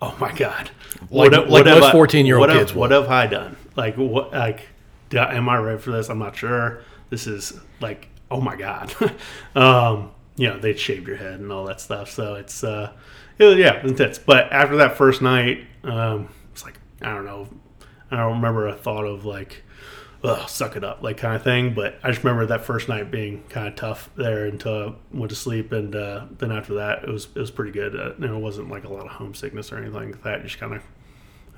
oh 0.00 0.16
my 0.20 0.32
god, 0.32 0.70
Like- 1.10 1.32
have- 1.32 1.48
like 1.48 1.66
have 1.66 1.80
most 1.80 1.92
14-year-old 1.94 2.40
what 2.40 2.50
have- 2.50 2.58
kids. 2.58 2.74
What 2.74 2.90
have 2.92 3.08
I 3.08 3.26
done? 3.26 3.56
Like, 3.74 3.96
what? 3.96 4.32
Like, 4.32 4.68
I- 5.12 5.34
am 5.34 5.48
I 5.48 5.56
ready 5.56 5.78
for 5.78 5.90
this? 5.90 6.08
I'm 6.08 6.18
not 6.18 6.36
sure. 6.36 6.82
This 7.10 7.26
is 7.26 7.58
like, 7.80 8.08
oh 8.30 8.40
my 8.40 8.54
god. 8.56 8.94
um, 9.56 10.10
you 10.36 10.48
know, 10.48 10.58
they 10.58 10.74
shaved 10.74 11.06
your 11.08 11.16
head 11.16 11.40
and 11.40 11.50
all 11.52 11.64
that 11.66 11.80
stuff. 11.80 12.10
So 12.10 12.34
it's, 12.36 12.64
uh, 12.64 12.92
it 13.38 13.58
yeah, 13.58 13.84
intense. 13.84 14.18
But 14.18 14.50
after 14.52 14.76
that 14.76 14.96
first 14.96 15.20
night, 15.22 15.64
um, 15.84 16.28
it's 16.52 16.64
like 16.64 16.78
I 17.02 17.14
don't 17.14 17.24
know. 17.26 17.48
I 18.10 18.16
don't 18.18 18.32
remember 18.36 18.68
a 18.68 18.74
thought 18.74 19.04
of 19.04 19.24
like, 19.24 19.62
Ugh, 20.24 20.48
suck 20.48 20.76
it 20.76 20.84
up, 20.84 21.02
like 21.02 21.16
kind 21.16 21.34
of 21.34 21.42
thing. 21.42 21.74
But 21.74 21.98
I 22.02 22.10
just 22.10 22.22
remember 22.22 22.46
that 22.46 22.64
first 22.64 22.88
night 22.88 23.10
being 23.10 23.42
kind 23.48 23.66
of 23.66 23.74
tough 23.74 24.08
there 24.14 24.46
until 24.46 24.88
I 24.90 24.94
went 25.16 25.30
to 25.30 25.36
sleep, 25.36 25.72
and 25.72 25.94
uh, 25.96 26.26
then 26.38 26.52
after 26.52 26.74
that, 26.74 27.02
it 27.02 27.08
was 27.08 27.26
it 27.34 27.40
was 27.40 27.50
pretty 27.50 27.72
good. 27.72 27.96
Uh, 27.96 28.12
and 28.14 28.24
it 28.24 28.40
wasn't 28.40 28.70
like 28.70 28.84
a 28.84 28.92
lot 28.92 29.04
of 29.04 29.12
homesickness 29.12 29.72
or 29.72 29.78
anything 29.78 30.12
like 30.12 30.22
that. 30.22 30.38
You 30.38 30.44
just 30.44 30.60
kind 30.60 30.74
of, 30.74 30.82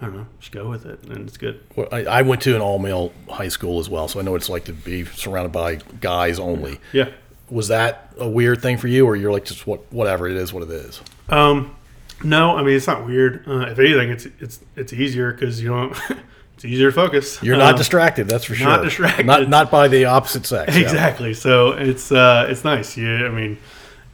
I 0.01 0.07
don't 0.07 0.17
know, 0.17 0.27
just 0.41 0.53
go 0.53 0.69
with 0.71 0.87
it, 0.87 1.03
and 1.05 1.29
it's 1.29 1.37
good. 1.37 1.61
Well, 1.77 1.89
I, 1.93 2.05
I 2.05 2.23
went 2.23 2.41
to 2.43 2.57
an 2.57 2.63
all 2.63 2.79
male 2.79 3.13
high 3.29 3.49
school 3.49 3.81
as 3.81 3.91
well, 3.91 4.09
so 4.09 4.19
I 4.19 4.23
know 4.23 4.31
what 4.31 4.41
it's 4.41 4.49
like 4.49 4.65
to 4.65 4.73
be 4.73 5.05
surrounded 5.05 5.53
by 5.53 5.77
guys 6.01 6.39
only. 6.39 6.81
Yeah. 6.93 7.11
Was 7.51 7.69
that 7.69 8.15
a 8.19 8.29
weird 8.29 8.63
thing 8.63 8.79
for 8.79 8.89
you, 8.89 9.05
or 9.05 9.15
you're 9.15 9.33
like 9.33 9.45
just 9.45 9.67
what 9.67 9.93
whatever 9.93 10.27
it 10.27 10.37
is, 10.37 10.55
what 10.55 10.63
it 10.63 10.71
is? 10.71 11.03
Um, 11.29 11.77
no, 12.23 12.57
I 12.57 12.63
mean 12.63 12.77
it's 12.77 12.87
not 12.87 13.05
weird. 13.05 13.47
Uh, 13.47 13.67
if 13.67 13.79
anything, 13.79 14.09
it's 14.09 14.27
it's 14.41 14.61
it's 14.75 14.95
easier 14.95 15.33
because 15.33 15.61
you 15.61 15.69
don't. 15.69 15.95
it's 16.65 16.73
easier 16.73 16.91
to 16.91 16.95
focus. 16.95 17.43
You're 17.43 17.57
not 17.57 17.73
Um, 17.75 17.79
distracted, 17.79 18.27
that's 18.29 18.45
for 18.45 18.55
sure. 18.55 18.67
not 18.69 18.83
distracted. 18.83 19.27
Not 19.27 19.49
not 19.49 19.71
by 19.71 19.89
the 19.89 20.07
opposite 20.07 20.47
sex. 20.47 20.75
yeah. 20.75 20.83
Exactly. 20.83 21.35
So 21.35 21.73
it's 21.73 22.11
uh, 22.11 22.47
it's 22.49 22.65
nice. 22.65 22.97
You, 22.97 23.27
I 23.27 23.31
mean, 23.31 23.59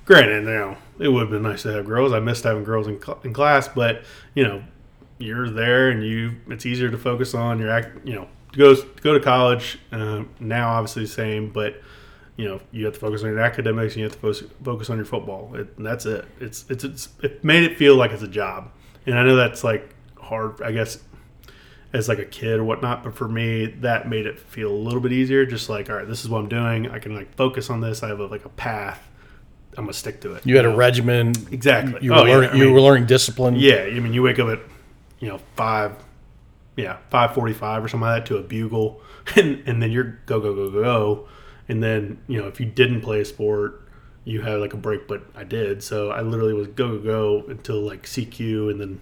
granted, 0.04 0.44
you 0.44 0.50
know, 0.50 0.76
it 0.98 1.08
would 1.08 1.20
have 1.22 1.30
been 1.30 1.42
nice 1.42 1.62
to 1.62 1.72
have 1.72 1.86
girls. 1.86 2.12
I 2.12 2.20
missed 2.20 2.44
having 2.44 2.64
girls 2.64 2.86
in, 2.88 3.00
cl- 3.00 3.20
in 3.24 3.32
class, 3.32 3.68
but 3.68 4.02
you 4.34 4.44
know, 4.44 4.62
you're 5.18 5.48
there 5.50 5.90
and 5.90 6.02
you. 6.04 6.32
It's 6.48 6.66
easier 6.66 6.90
to 6.90 6.98
focus 6.98 7.34
on 7.34 7.58
your 7.58 7.70
act. 7.70 8.06
You 8.06 8.14
know, 8.14 8.28
to 8.52 8.58
go 8.58 8.74
to 8.74 8.86
go 9.02 9.14
to 9.14 9.20
college 9.20 9.78
um, 9.92 10.28
now, 10.40 10.70
obviously 10.70 11.04
the 11.04 11.08
same, 11.10 11.50
but 11.50 11.80
you 12.36 12.48
know, 12.48 12.60
you 12.72 12.84
have 12.86 12.94
to 12.94 13.00
focus 13.00 13.22
on 13.22 13.28
your 13.30 13.40
academics 13.40 13.94
and 13.94 13.98
you 13.98 14.04
have 14.04 14.12
to 14.14 14.18
focus, 14.18 14.42
focus 14.64 14.88
on 14.90 14.96
your 14.96 15.04
football. 15.04 15.54
It, 15.54 15.68
and 15.76 15.84
that's 15.86 16.06
it. 16.06 16.24
It's, 16.40 16.64
it's 16.70 16.84
it's 16.84 17.08
it 17.22 17.44
made 17.44 17.62
it 17.64 17.76
feel 17.76 17.96
like 17.96 18.10
it's 18.12 18.22
a 18.22 18.28
job, 18.28 18.70
and 19.06 19.18
I 19.18 19.22
know 19.22 19.36
that's 19.36 19.62
like 19.62 19.94
hard. 20.18 20.60
I 20.62 20.72
guess 20.72 20.98
as 21.92 22.08
like 22.08 22.18
a 22.18 22.24
kid 22.24 22.58
or 22.60 22.64
whatnot. 22.64 23.02
But 23.04 23.14
for 23.16 23.28
me, 23.28 23.66
that 23.80 24.08
made 24.08 24.26
it 24.26 24.38
feel 24.38 24.70
a 24.70 24.74
little 24.74 25.00
bit 25.00 25.12
easier. 25.12 25.44
Just 25.46 25.68
like, 25.68 25.90
all 25.90 25.96
right, 25.96 26.06
this 26.08 26.22
is 26.24 26.28
what 26.30 26.38
I'm 26.40 26.48
doing. 26.48 26.88
I 26.90 26.98
can 26.98 27.14
like 27.14 27.34
focus 27.34 27.70
on 27.70 27.80
this. 27.80 28.02
I 28.02 28.08
have 28.08 28.20
a, 28.20 28.26
like 28.26 28.44
a 28.44 28.48
path. 28.50 29.06
I'm 29.76 29.84
gonna 29.84 29.92
stick 29.92 30.20
to 30.22 30.34
it. 30.34 30.44
You 30.44 30.56
had 30.56 30.64
a 30.66 30.74
regimen. 30.74 31.32
Exactly. 31.52 32.00
You 32.02 32.10
were 32.10 32.16
Oh, 32.18 32.24
yeah, 32.24 32.34
learning. 32.34 32.50
I 32.50 32.54
you 32.56 32.64
mean- 32.66 32.74
were 32.74 32.80
learning 32.80 33.06
discipline. 33.06 33.54
Yeah, 33.56 33.82
I 33.84 34.00
mean, 34.00 34.12
you 34.12 34.22
wake 34.22 34.38
up 34.38 34.48
at 34.48 34.60
you 35.20 35.28
know 35.28 35.38
five, 35.56 35.92
yeah, 36.76 36.96
five 37.10 37.34
forty-five 37.34 37.84
or 37.84 37.88
something 37.88 38.06
like 38.08 38.22
that 38.24 38.26
to 38.26 38.36
a 38.38 38.42
bugle, 38.42 39.00
and 39.36 39.62
and 39.66 39.80
then 39.82 39.90
you're 39.92 40.18
go 40.26 40.40
go 40.40 40.54
go 40.54 40.70
go, 40.70 41.28
and 41.68 41.82
then 41.82 42.18
you 42.26 42.40
know 42.40 42.48
if 42.48 42.58
you 42.58 42.66
didn't 42.66 43.00
play 43.02 43.20
a 43.20 43.24
sport, 43.24 43.82
you 44.24 44.40
had 44.42 44.58
like 44.60 44.72
a 44.74 44.76
break, 44.76 45.06
but 45.06 45.22
I 45.36 45.44
did, 45.44 45.82
so 45.84 46.10
I 46.10 46.20
literally 46.22 46.52
was 46.54 46.66
go 46.68 46.98
go 46.98 47.02
go 47.42 47.44
until 47.48 47.80
like 47.80 48.02
CQ, 48.06 48.70
and 48.72 48.80
then 48.80 49.00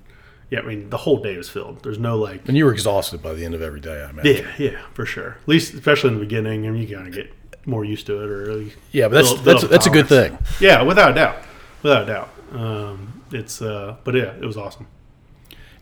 yeah, 0.51 0.61
I 0.61 0.63
mean 0.63 0.91
the 0.91 0.97
whole 0.97 1.23
day 1.23 1.37
was 1.37 1.49
filled. 1.49 1.83
There's 1.83 1.99
no 1.99 2.17
like 2.19 2.49
And 2.49 2.57
you 2.57 2.65
were 2.65 2.73
exhausted 2.73 3.23
by 3.23 3.35
the 3.35 3.45
end 3.45 3.55
of 3.55 3.63
every 3.63 3.81
day. 3.81 4.03
I 4.03 4.11
imagine. 4.11 4.37
yeah, 4.59 4.71
yeah, 4.73 4.81
for 4.95 5.05
sure. 5.07 5.37
At 5.43 5.49
least, 5.49 5.75
especially 5.75 6.09
in 6.09 6.15
the 6.15 6.21
beginning, 6.25 6.67
I 6.67 6.71
mean, 6.71 6.87
you 6.89 6.95
kind 6.97 7.09
of 7.09 7.15
get 7.15 7.33
more 7.67 7.85
used 7.85 8.07
to 8.07 8.23
it, 8.23 8.31
or 8.31 8.39
really, 8.45 8.73
Yeah, 8.93 9.09
but 9.09 9.15
that's 9.17 9.33
build- 9.33 9.45
that's 9.45 9.61
build 9.63 9.73
that's 9.73 9.87
a 9.87 9.91
good 9.91 10.07
thing. 10.09 10.39
Yeah, 10.61 10.83
without 10.83 11.11
a 11.11 11.15
doubt, 11.15 11.37
without 11.83 12.03
a 12.03 12.07
doubt. 12.07 12.31
Um, 12.53 13.23
it's, 13.31 13.61
uh, 13.61 13.97
but 14.05 14.15
yeah, 14.15 14.33
it 14.41 14.45
was 14.47 14.57
awesome. 14.57 14.87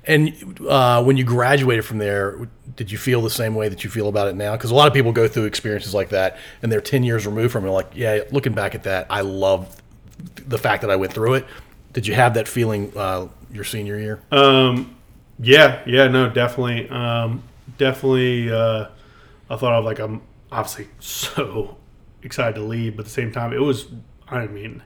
And 0.08 0.60
uh, 0.68 1.02
when 1.02 1.16
you 1.16 1.24
graduated 1.24 1.84
from 1.84 1.98
there, 1.98 2.48
did 2.76 2.92
you 2.92 2.98
feel 2.98 3.22
the 3.22 3.30
same 3.30 3.56
way 3.56 3.68
that 3.68 3.82
you 3.82 3.90
feel 3.90 4.08
about 4.08 4.28
it 4.28 4.36
now? 4.36 4.52
Because 4.52 4.70
a 4.70 4.74
lot 4.74 4.86
of 4.86 4.94
people 4.94 5.10
go 5.12 5.26
through 5.26 5.44
experiences 5.46 5.94
like 5.94 6.10
that, 6.10 6.38
and 6.62 6.70
they're 6.70 6.80
ten 6.80 7.02
years 7.02 7.26
removed 7.26 7.52
from 7.52 7.66
it. 7.66 7.70
Like, 7.70 7.90
yeah, 7.94 8.20
looking 8.30 8.52
back 8.52 8.76
at 8.76 8.84
that, 8.84 9.06
I 9.10 9.22
love 9.22 9.74
the 10.46 10.58
fact 10.58 10.82
that 10.82 10.90
I 10.92 10.96
went 10.96 11.12
through 11.12 11.34
it. 11.34 11.46
Did 11.92 12.06
you 12.06 12.14
have 12.14 12.34
that 12.34 12.46
feeling 12.46 12.92
uh, 12.96 13.26
your 13.52 13.64
senior 13.64 13.98
year? 13.98 14.20
Um, 14.30 14.96
yeah, 15.38 15.82
yeah, 15.86 16.08
no, 16.08 16.28
definitely, 16.30 16.88
um, 16.88 17.42
definitely. 17.78 18.50
Uh, 18.52 18.86
I 19.50 19.56
thought 19.56 19.74
of 19.74 19.84
like 19.84 19.98
I'm 19.98 20.22
obviously 20.50 20.88
so 20.98 21.76
excited 22.22 22.54
to 22.56 22.62
leave, 22.62 22.96
but 22.96 23.00
at 23.02 23.06
the 23.06 23.12
same 23.12 23.32
time, 23.32 23.52
it 23.52 23.60
was. 23.60 23.86
I 24.28 24.46
mean, 24.48 24.82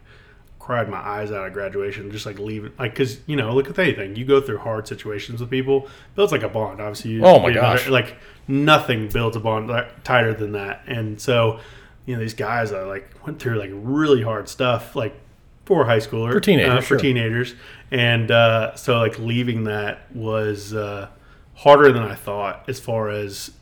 cried 0.59 0.89
my 0.91 0.99
eyes 0.99 1.33
out 1.33 1.47
at 1.47 1.53
graduation, 1.55 2.11
just 2.13 2.27
like 2.27 2.39
leaving, 2.39 2.73
like 2.79 2.93
because 2.93 3.19
you 3.27 3.37
know, 3.37 3.55
look 3.55 3.71
at 3.71 3.79
anything 3.79 4.17
you 4.17 4.25
go 4.25 4.41
through 4.41 4.59
hard 4.59 4.87
situations 4.87 5.41
with 5.41 5.51
people, 5.51 5.89
builds 6.15 6.31
like 6.33 6.43
a 6.43 6.49
bond. 6.49 6.81
Obviously, 6.81 7.13
you, 7.13 7.25
Oh 7.25 7.39
my 7.41 7.49
you 7.49 7.55
know, 7.55 7.61
gosh. 7.63 7.89
like 7.89 8.17
nothing 8.47 9.09
builds 9.09 9.37
a 9.37 9.41
bond 9.41 9.69
like, 9.69 10.05
tighter 10.05 10.35
than 10.35 10.53
that, 10.53 10.83
and 10.87 11.21
so 11.21 11.61
you 12.07 12.15
know 12.15 12.21
these 12.21 12.35
guys 12.35 12.73
I 12.73 12.83
like 12.83 13.11
went 13.27 13.39
through 13.41 13.59
like 13.59 13.71
really 13.73 14.23
hard 14.23 14.49
stuff, 14.49 14.95
like 14.95 15.19
for 15.71 15.85
high 15.85 15.99
schooler, 15.99 16.33
For 16.33 16.41
teenagers, 16.41 16.73
uh, 16.73 16.81
for 16.81 16.87
sure. 16.87 16.99
teenagers, 16.99 17.55
and 17.93 18.29
uh, 18.29 18.75
so 18.75 18.99
like 18.99 19.21
leaving 19.21 19.65
that 19.65 20.13
was 20.13 20.75
uh, 20.75 21.09
harder 21.55 21.93
than 21.93 22.03
I 22.03 22.17
thought. 22.17 22.65
As 22.69 22.81
far 22.81 23.09
as 23.09 23.53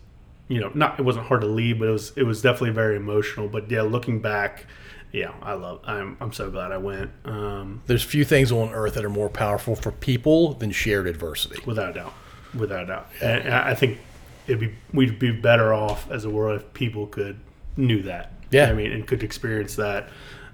you 0.48 0.58
know, 0.58 0.70
not 0.74 0.98
it 0.98 1.02
wasn't 1.02 1.26
hard 1.26 1.42
to 1.42 1.46
leave, 1.46 1.80
but 1.80 1.88
it 1.88 1.92
was 1.92 2.12
it 2.16 2.22
was 2.22 2.40
definitely 2.40 2.70
very 2.70 2.96
emotional. 2.96 3.46
But 3.46 3.70
yeah, 3.70 3.82
looking 3.82 4.20
back 4.22 4.64
yeah, 5.12 5.32
I 5.42 5.52
love. 5.52 5.80
I'm 5.84 6.16
I'm 6.18 6.32
so 6.32 6.50
glad 6.50 6.72
I 6.72 6.78
went. 6.78 7.10
Um, 7.26 7.82
There's 7.86 8.02
few 8.02 8.24
things 8.24 8.50
on 8.52 8.70
earth 8.70 8.94
that 8.94 9.04
are 9.04 9.10
more 9.10 9.28
powerful 9.28 9.74
for 9.76 9.90
people 9.90 10.54
than 10.54 10.70
shared 10.70 11.06
adversity. 11.06 11.62
without 11.66 11.90
a 11.90 11.92
doubt, 11.92 12.14
without 12.54 12.84
a 12.84 12.86
doubt. 12.86 13.06
And 13.20 13.52
I 13.52 13.70
I 13.70 13.74
think 13.74 13.98
it'd 14.46 14.60
be 14.60 14.74
we'd 14.94 15.18
be 15.18 15.30
better 15.30 15.74
off 15.74 16.10
as 16.10 16.24
a 16.24 16.30
world 16.30 16.60
if 16.60 16.72
people 16.72 17.06
could 17.06 17.38
knew 17.76 18.02
that. 18.02 18.32
Yeah. 18.50 18.70
I 18.70 18.72
mean, 18.72 18.92
and 18.92 19.06
could 19.06 19.22
experience 19.22 19.76
that. 19.76 20.08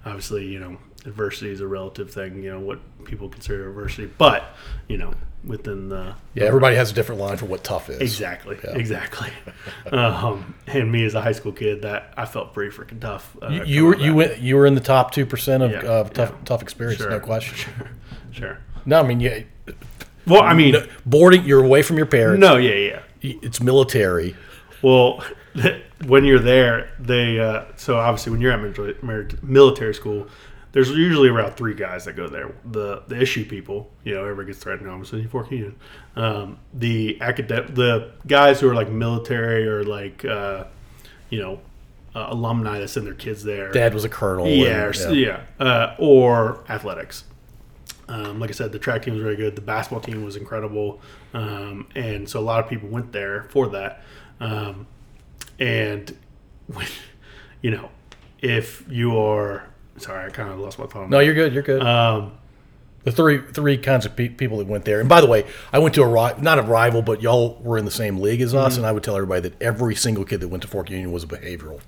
Obviously, 0.05 0.47
you 0.47 0.61
know, 0.61 0.77
adversity 1.07 1.51
is 1.51 1.61
a 1.61 1.67
relative 1.67 2.11
thing. 2.13 2.43
You 2.43 2.53
know 2.53 2.61
what 2.61 2.81
people 3.05 3.29
consider 3.29 3.69
adversity, 3.69 4.11
but 4.19 4.45
you 4.89 4.97
know, 4.99 5.13
within 5.45 5.89
the 5.89 6.15
Yeah, 6.35 6.45
everybody 6.45 6.77
has 6.77 6.91
a 6.91 6.95
different 6.95 7.21
line 7.21 7.37
for 7.37 7.47
what 7.47 7.63
tough 7.65 7.91
is. 7.91 8.01
Exactly. 8.01 8.59
Yeah. 8.65 8.77
Exactly. 8.77 9.29
um, 9.93 10.55
and 10.67 10.91
me 10.91 11.05
as 11.05 11.15
a 11.15 11.21
high 11.21 11.33
school 11.33 11.53
kid, 11.53 11.83
that 11.83 12.15
I 12.17 12.25
felt 12.27 12.55
pretty 12.55 12.75
freaking 12.77 13.01
tough. 13.01 13.37
Uh, 13.43 13.49
You, 13.49 13.65
you 13.65 13.85
were 13.87 13.97
you 13.97 14.15
went 14.15 14.39
you 14.39 14.57
were 14.57 14.67
in 14.67 14.75
the 14.75 14.81
top 14.81 15.11
two 15.13 15.27
percent 15.27 15.63
of, 15.63 15.71
Yeah, 15.73 15.81
of 15.83 16.13
tough 16.13 16.31
yeah. 16.31 16.37
tough 16.45 16.63
experience, 16.63 17.01
Sure. 17.01 17.11
no 17.11 17.21
question. 17.21 17.57
Sure. 17.57 17.91
Sure. 18.33 18.59
No, 18.85 18.99
I 19.01 19.07
mean 19.07 19.21
yeah, 19.21 19.41
Well, 20.27 20.43
I 20.43 20.55
mean, 20.55 20.75
boarding. 21.07 21.45
You're 21.45 21.63
away 21.63 21.83
from 21.83 21.97
your 21.99 22.07
parents. 22.07 22.41
no, 22.41 22.57
yeah, 22.57 22.75
yeah. 23.23 23.33
it's 23.43 23.61
military. 23.61 24.35
Well, 24.83 25.23
when 26.07 26.25
you're 26.25 26.41
there, 26.41 26.91
they 26.99 27.39
uh, 27.39 27.67
so 27.77 27.97
obviously 27.97 28.33
when 28.33 28.41
you're 28.41 28.51
at 28.53 29.43
military 29.45 29.95
school, 29.95 30.27
there's 30.75 30.91
usually 30.91 31.29
around 31.29 31.53
three 31.53 31.73
guys 31.75 32.05
that 32.05 32.15
go 32.17 32.29
there. 32.29 32.53
The 32.65 33.05
the 33.07 33.21
issue 33.21 33.45
people, 33.47 33.91
you 34.03 34.13
know, 34.15 34.23
everybody 34.23 34.49
gets 34.49 34.59
threatened. 34.59 34.91
Obviously, 34.91 35.23
in 35.23 35.29
Fork 35.29 35.51
Union. 35.53 35.77
Um, 36.17 36.59
the 36.75 37.17
academic, 37.21 37.75
the 37.77 38.11
guys 38.27 38.61
who 38.61 38.69
are 38.69 38.75
like 38.75 38.89
military 38.91 39.67
or 39.69 39.85
like 39.85 40.25
uh, 40.25 40.65
you 41.31 41.41
know 41.41 41.61
uh, 42.15 42.27
alumni 42.31 42.81
that 42.81 42.89
send 42.89 43.07
their 43.07 43.15
kids 43.15 43.45
there. 43.45 43.71
Dad 43.71 43.95
was 43.95 44.05
a 44.05 44.09
colonel. 44.09 44.49
Yeah, 44.49 44.87
and- 44.93 44.97
or, 45.11 45.15
yeah, 45.15 45.41
uh, 45.61 45.95
or 45.99 46.65
athletics. 46.69 47.23
Um, 48.09 48.39
like 48.41 48.51
I 48.51 48.53
said, 48.53 48.73
the 48.73 48.79
track 48.79 49.03
team 49.03 49.15
was 49.15 49.23
very 49.23 49.37
good. 49.37 49.55
The 49.57 49.63
basketball 49.63 50.01
team 50.01 50.25
was 50.25 50.35
incredible, 50.37 51.01
um, 51.33 51.87
and 51.95 52.29
so 52.29 52.39
a 52.41 52.43
lot 52.43 52.63
of 52.63 52.69
people 52.69 52.89
went 52.89 53.13
there 53.13 53.45
for 53.45 53.69
that. 53.69 54.03
Um, 54.41 54.87
and 55.59 56.15
when, 56.67 56.87
you 57.63 57.71
know, 57.71 57.91
if 58.41 58.85
you 58.91 59.17
are 59.17 59.69
sorry, 59.99 60.27
I 60.27 60.31
kind 60.31 60.51
of 60.51 60.59
lost 60.59 60.79
my 60.79 60.87
thought. 60.87 61.09
No, 61.11 61.21
you're 61.21 61.35
good. 61.35 61.53
You're 61.53 61.63
good. 61.63 61.83
Um, 61.83 62.33
the 63.05 63.13
three 63.13 63.41
three 63.53 63.77
kinds 63.77 64.07
of 64.07 64.17
pe- 64.17 64.29
people 64.31 64.59
that 64.59 64.67
went 64.67 64.85
there. 64.85 65.01
And 65.01 65.09
by 65.09 65.21
the 65.21 65.27
way, 65.27 65.45
I 65.73 65.79
went 65.79 65.95
to 65.97 66.03
a 66.03 66.09
ri- 66.09 66.41
not 66.41 66.59
a 66.59 66.63
rival, 66.63 67.03
but 67.03 67.21
y'all 67.23 67.59
were 67.63 67.77
in 67.79 67.85
the 67.85 67.91
same 67.91 68.19
league 68.19 68.41
as 68.41 68.53
Mm-hmm. 68.55 68.65
us. 68.67 68.77
And 68.77 68.87
I 68.87 68.93
would 68.93 69.03
tell 69.03 69.15
everybody 69.17 69.43
that 69.49 69.61
every 69.63 69.95
single 69.95 70.25
kid 70.25 70.41
that 70.41 70.49
went 70.49 70.63
to 70.63 70.69
Fork 70.69 70.89
Union 70.91 71.13
was 71.13 71.23
a 71.25 71.27
behavioral. 71.27 71.81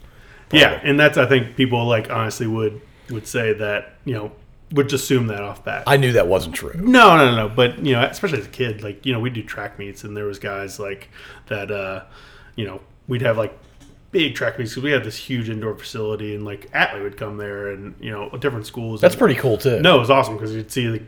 yeah, 0.52 0.78
and 0.84 1.00
that's 1.00 1.16
I 1.18 1.26
think 1.26 1.56
people 1.56 1.84
like 1.86 2.10
honestly 2.10 2.46
would 2.46 2.80
would 3.10 3.26
say 3.26 3.52
that 3.54 3.94
you 4.04 4.12
know 4.14 4.32
would 4.72 4.88
just 4.88 5.04
assume 5.04 5.28
that 5.28 5.40
off 5.42 5.64
bat. 5.64 5.84
I 5.86 5.96
knew 5.96 6.12
that 6.12 6.26
wasn't 6.28 6.54
true. 6.54 6.72
No, 6.74 7.16
no, 7.16 7.30
no, 7.30 7.48
no. 7.48 7.54
But 7.54 7.78
you 7.78 7.92
know, 7.94 8.02
especially 8.02 8.40
as 8.40 8.46
a 8.46 8.50
kid, 8.50 8.82
like 8.82 9.06
you 9.06 9.12
know, 9.12 9.20
we'd 9.20 9.32
do 9.32 9.42
track 9.42 9.78
meets, 9.78 10.04
and 10.04 10.16
there 10.16 10.26
was 10.26 10.38
guys 10.38 10.78
like 10.78 11.08
that. 11.46 11.70
uh 11.70 12.02
You 12.56 12.66
know, 12.66 12.80
we'd 13.08 13.22
have 13.22 13.38
like 13.38 13.56
big 14.16 14.34
track 14.34 14.58
meets 14.58 14.70
because 14.70 14.82
we 14.82 14.90
had 14.90 15.04
this 15.04 15.16
huge 15.16 15.50
indoor 15.50 15.76
facility, 15.76 16.34
and 16.34 16.44
like 16.44 16.70
Atlee 16.72 17.02
would 17.02 17.16
come 17.16 17.36
there, 17.36 17.70
and 17.70 17.94
you 18.00 18.10
know, 18.10 18.30
different 18.38 18.66
schools. 18.66 19.00
That's 19.00 19.14
and- 19.14 19.18
pretty 19.18 19.38
cool 19.38 19.58
too. 19.58 19.80
No, 19.80 19.96
it 19.96 20.00
was 20.00 20.10
awesome 20.10 20.34
because 20.36 20.54
you'd 20.54 20.70
see 20.72 20.86
the 20.88 21.02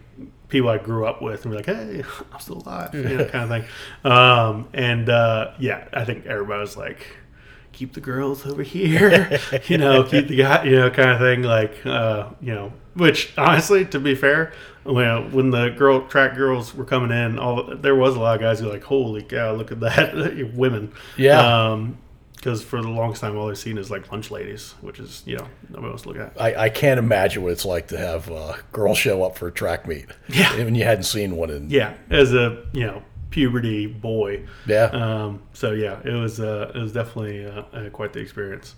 people 0.49 0.69
I 0.69 0.79
grew 0.79 1.07
up 1.07 1.23
with 1.23 1.45
and 1.45 1.53
be 1.53 1.57
like, 1.57 1.67
"Hey, 1.67 2.03
I'm 2.33 2.41
still 2.41 2.63
alive," 2.65 2.95
you 2.95 3.03
know, 3.03 3.25
kind 3.25 3.45
of 3.45 3.49
thing. 3.51 4.11
Um, 4.11 4.69
and 4.75 5.09
uh, 5.09 5.53
yeah, 5.59 5.89
I 5.93 6.05
think 6.05 6.27
everybody 6.27 6.61
was 6.61 6.77
like, 6.77 7.07
"Keep 7.73 7.95
the 7.95 8.01
girls 8.01 8.47
over 8.47 8.63
here," 8.63 9.39
you 9.67 9.79
know, 9.79 10.05
keep 10.05 10.29
the 10.29 10.37
guy, 10.37 10.65
you 10.65 10.77
know, 10.77 10.91
kind 10.91 11.11
of 11.11 11.19
thing. 11.19 11.43
Like, 11.43 11.85
uh, 11.87 12.29
you 12.41 12.55
know, 12.55 12.73
which 12.95 13.33
honestly, 13.39 13.85
to 13.87 13.99
be 13.99 14.15
fair, 14.15 14.53
when 14.85 15.33
when 15.33 15.51
the 15.51 15.71
girl 15.71 16.07
track 16.07 16.37
girls 16.37 16.75
were 16.75 16.85
coming 16.85 17.11
in, 17.11 17.39
all 17.39 17.75
there 17.75 17.95
was 17.97 18.17
a 18.17 18.21
lot 18.21 18.35
of 18.35 18.41
guys 18.41 18.61
who 18.61 18.67
were 18.67 18.73
like, 18.73 18.85
"Holy 18.85 19.23
cow, 19.23 19.53
look 19.55 19.73
at 19.73 19.81
that, 19.81 20.53
women!" 20.55 20.93
Yeah. 21.17 21.71
Um, 21.71 21.99
because 22.39 22.63
for 22.63 22.81
the 22.81 22.89
longest 22.89 23.21
time, 23.21 23.37
all 23.37 23.51
I've 23.51 23.59
seen 23.59 23.79
is 23.79 23.91
like 23.91 24.11
lunch 24.13 24.31
ladies, 24.31 24.75
which 24.81 25.01
is 25.01 25.23
you 25.27 25.37
know 25.37 25.47
nobody 25.69 25.89
wants 25.89 26.03
to 26.05 26.09
look 26.09 26.19
at. 26.19 26.41
I, 26.41 26.55
I 26.55 26.69
can't 26.71 26.99
imagine 26.99 27.43
what 27.43 27.53
it's 27.53 27.65
like 27.65 27.89
to 27.89 27.99
have 27.99 28.31
uh, 28.31 28.55
girls 28.73 28.97
show 28.97 29.25
up 29.25 29.37
for 29.37 29.49
a 29.49 29.53
track 29.53 29.87
meet. 29.87 30.07
Yeah. 30.29 30.57
When 30.57 30.75
you 30.75 30.85
hadn't 30.85 31.05
seen 31.05 31.37
one 31.37 31.51
in. 31.51 31.69
yeah, 31.69 31.95
as 32.11 32.33
a 32.33 32.65
you 32.73 32.87
know 32.87 33.03
puberty 33.31 33.87
boy. 33.87 34.47
Yeah. 34.67 34.85
Um, 34.85 35.43
so 35.53 35.73
yeah, 35.73 36.01
it 36.05 36.13
was 36.13 36.39
uh, 36.41 36.73
it 36.75 36.79
was 36.79 36.93
definitely 36.93 37.45
uh, 37.45 37.63
uh, 37.73 37.91
quite 37.91 38.13
the 38.13 38.21
experience. 38.21 38.77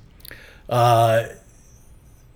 Uh, 0.69 1.25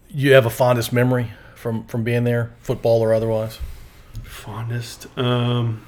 you 0.08 0.32
have 0.34 0.46
a 0.46 0.50
fondest 0.50 0.92
memory 0.92 1.30
from, 1.54 1.86
from 1.86 2.04
being 2.04 2.24
there, 2.24 2.52
football 2.60 3.00
or 3.00 3.14
otherwise? 3.14 3.58
Fondest. 4.22 5.06
Um, 5.18 5.86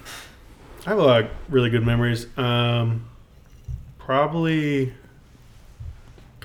I 0.87 0.90
have 0.90 0.99
a 0.99 1.03
lot 1.03 1.25
of 1.25 1.31
really 1.49 1.70
good 1.70 1.85
memories. 1.85 2.27
Um, 2.38 3.09
probably. 3.99 4.94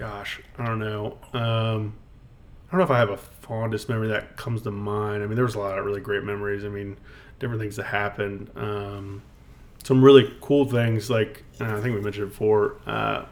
Gosh, 0.02 0.42
I 0.58 0.66
don't 0.66 0.80
know. 0.80 1.20
Um, 1.32 1.94
I 2.68 2.72
don't 2.72 2.80
know 2.80 2.84
if 2.86 2.90
I 2.90 2.98
have 2.98 3.12
a 3.12 3.18
fondest 3.18 3.88
memory 3.88 4.08
that 4.08 4.36
comes 4.36 4.64
to 4.64 4.72
mind. 4.72 5.22
I 5.22 5.28
mean, 5.28 5.36
there 5.36 5.46
was 5.46 5.54
a 5.54 5.60
lot 5.60 5.78
of 5.78 5.86
really 5.86 6.02
great 6.02 6.24
memories. 6.24 6.66
I 6.66 6.70
mean, 6.70 6.98
different 7.38 7.62
things 7.62 7.76
that 7.76 7.84
happened. 7.84 8.50
Um, 8.56 9.22
some 9.84 10.04
really 10.04 10.36
cool 10.42 10.66
things, 10.66 11.12
like 11.12 11.44
and 11.60 11.72
I 11.72 11.80
think 11.82 11.94
we 11.94 12.02
mentioned 12.02 12.30
before. 12.30 12.78
Uh, 12.88 13.26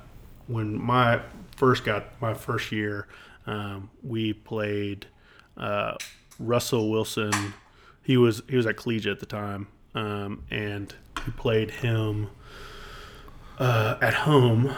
when 0.45 0.79
my 0.79 1.21
first 1.55 1.85
got 1.85 2.21
my 2.21 2.35
first 2.35 2.71
year, 2.71 3.07
um, 3.47 3.89
we 4.03 4.33
played 4.33 5.07
uh, 5.57 5.95
Russell 6.37 6.91
Wilson. 6.91 7.33
He 8.03 8.15
was 8.15 8.43
he 8.47 8.55
was 8.55 8.67
at 8.67 8.77
collegiate 8.77 9.13
at 9.13 9.19
the 9.19 9.25
time, 9.25 9.69
um, 9.95 10.43
and 10.51 10.93
we 11.25 11.31
played 11.31 11.71
him 11.71 12.29
uh, 13.57 13.97
at 14.03 14.13
home. 14.13 14.75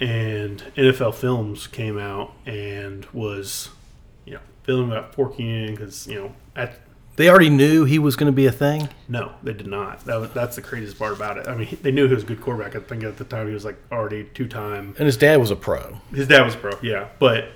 And 0.00 0.58
NFL 0.76 1.14
Films 1.14 1.66
came 1.66 1.98
out 1.98 2.32
and 2.46 3.06
was, 3.12 3.70
you 4.24 4.34
know, 4.34 4.40
filming 4.64 4.90
about 4.90 5.14
Fork 5.14 5.38
Union 5.38 5.74
because 5.74 6.06
you 6.06 6.16
know 6.16 6.34
at 6.56 6.80
They 7.16 7.28
already 7.28 7.50
knew 7.50 7.84
he 7.84 7.98
was 7.98 8.16
going 8.16 8.26
to 8.26 8.34
be 8.34 8.46
a 8.46 8.52
thing. 8.52 8.88
no, 9.08 9.32
they 9.42 9.52
did 9.52 9.68
not. 9.68 10.04
That 10.04 10.16
was, 10.16 10.30
that's 10.32 10.56
the 10.56 10.62
craziest 10.62 10.98
part 10.98 11.12
about 11.12 11.38
it. 11.38 11.46
I 11.46 11.54
mean, 11.54 11.78
they 11.82 11.92
knew 11.92 12.08
he 12.08 12.14
was 12.14 12.24
a 12.24 12.26
good 12.26 12.40
quarterback. 12.40 12.74
I 12.74 12.80
think 12.80 13.04
at 13.04 13.16
the 13.16 13.24
time 13.24 13.46
he 13.46 13.54
was 13.54 13.64
like 13.64 13.76
already 13.92 14.24
two 14.34 14.48
time. 14.48 14.94
And 14.98 15.06
his 15.06 15.16
dad 15.16 15.38
was 15.38 15.50
a 15.50 15.56
pro. 15.56 16.00
His 16.12 16.26
dad 16.26 16.44
was 16.44 16.54
a 16.54 16.58
pro, 16.58 16.72
yeah. 16.82 17.08
But 17.18 17.48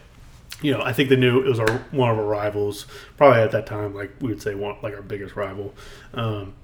you 0.62 0.72
know, 0.72 0.82
I 0.82 0.92
think 0.92 1.08
they 1.08 1.16
knew 1.16 1.40
it 1.40 1.48
was 1.48 1.60
our 1.60 1.78
one 1.90 2.10
of 2.10 2.18
our 2.18 2.24
rivals. 2.24 2.86
Probably 3.16 3.40
at 3.40 3.50
that 3.52 3.66
time, 3.66 3.94
like 3.94 4.12
we 4.20 4.28
would 4.28 4.42
say, 4.42 4.54
one 4.54 4.76
like 4.82 4.94
our 4.94 5.02
biggest 5.02 5.34
rival. 5.36 5.74
Um, 6.14 6.54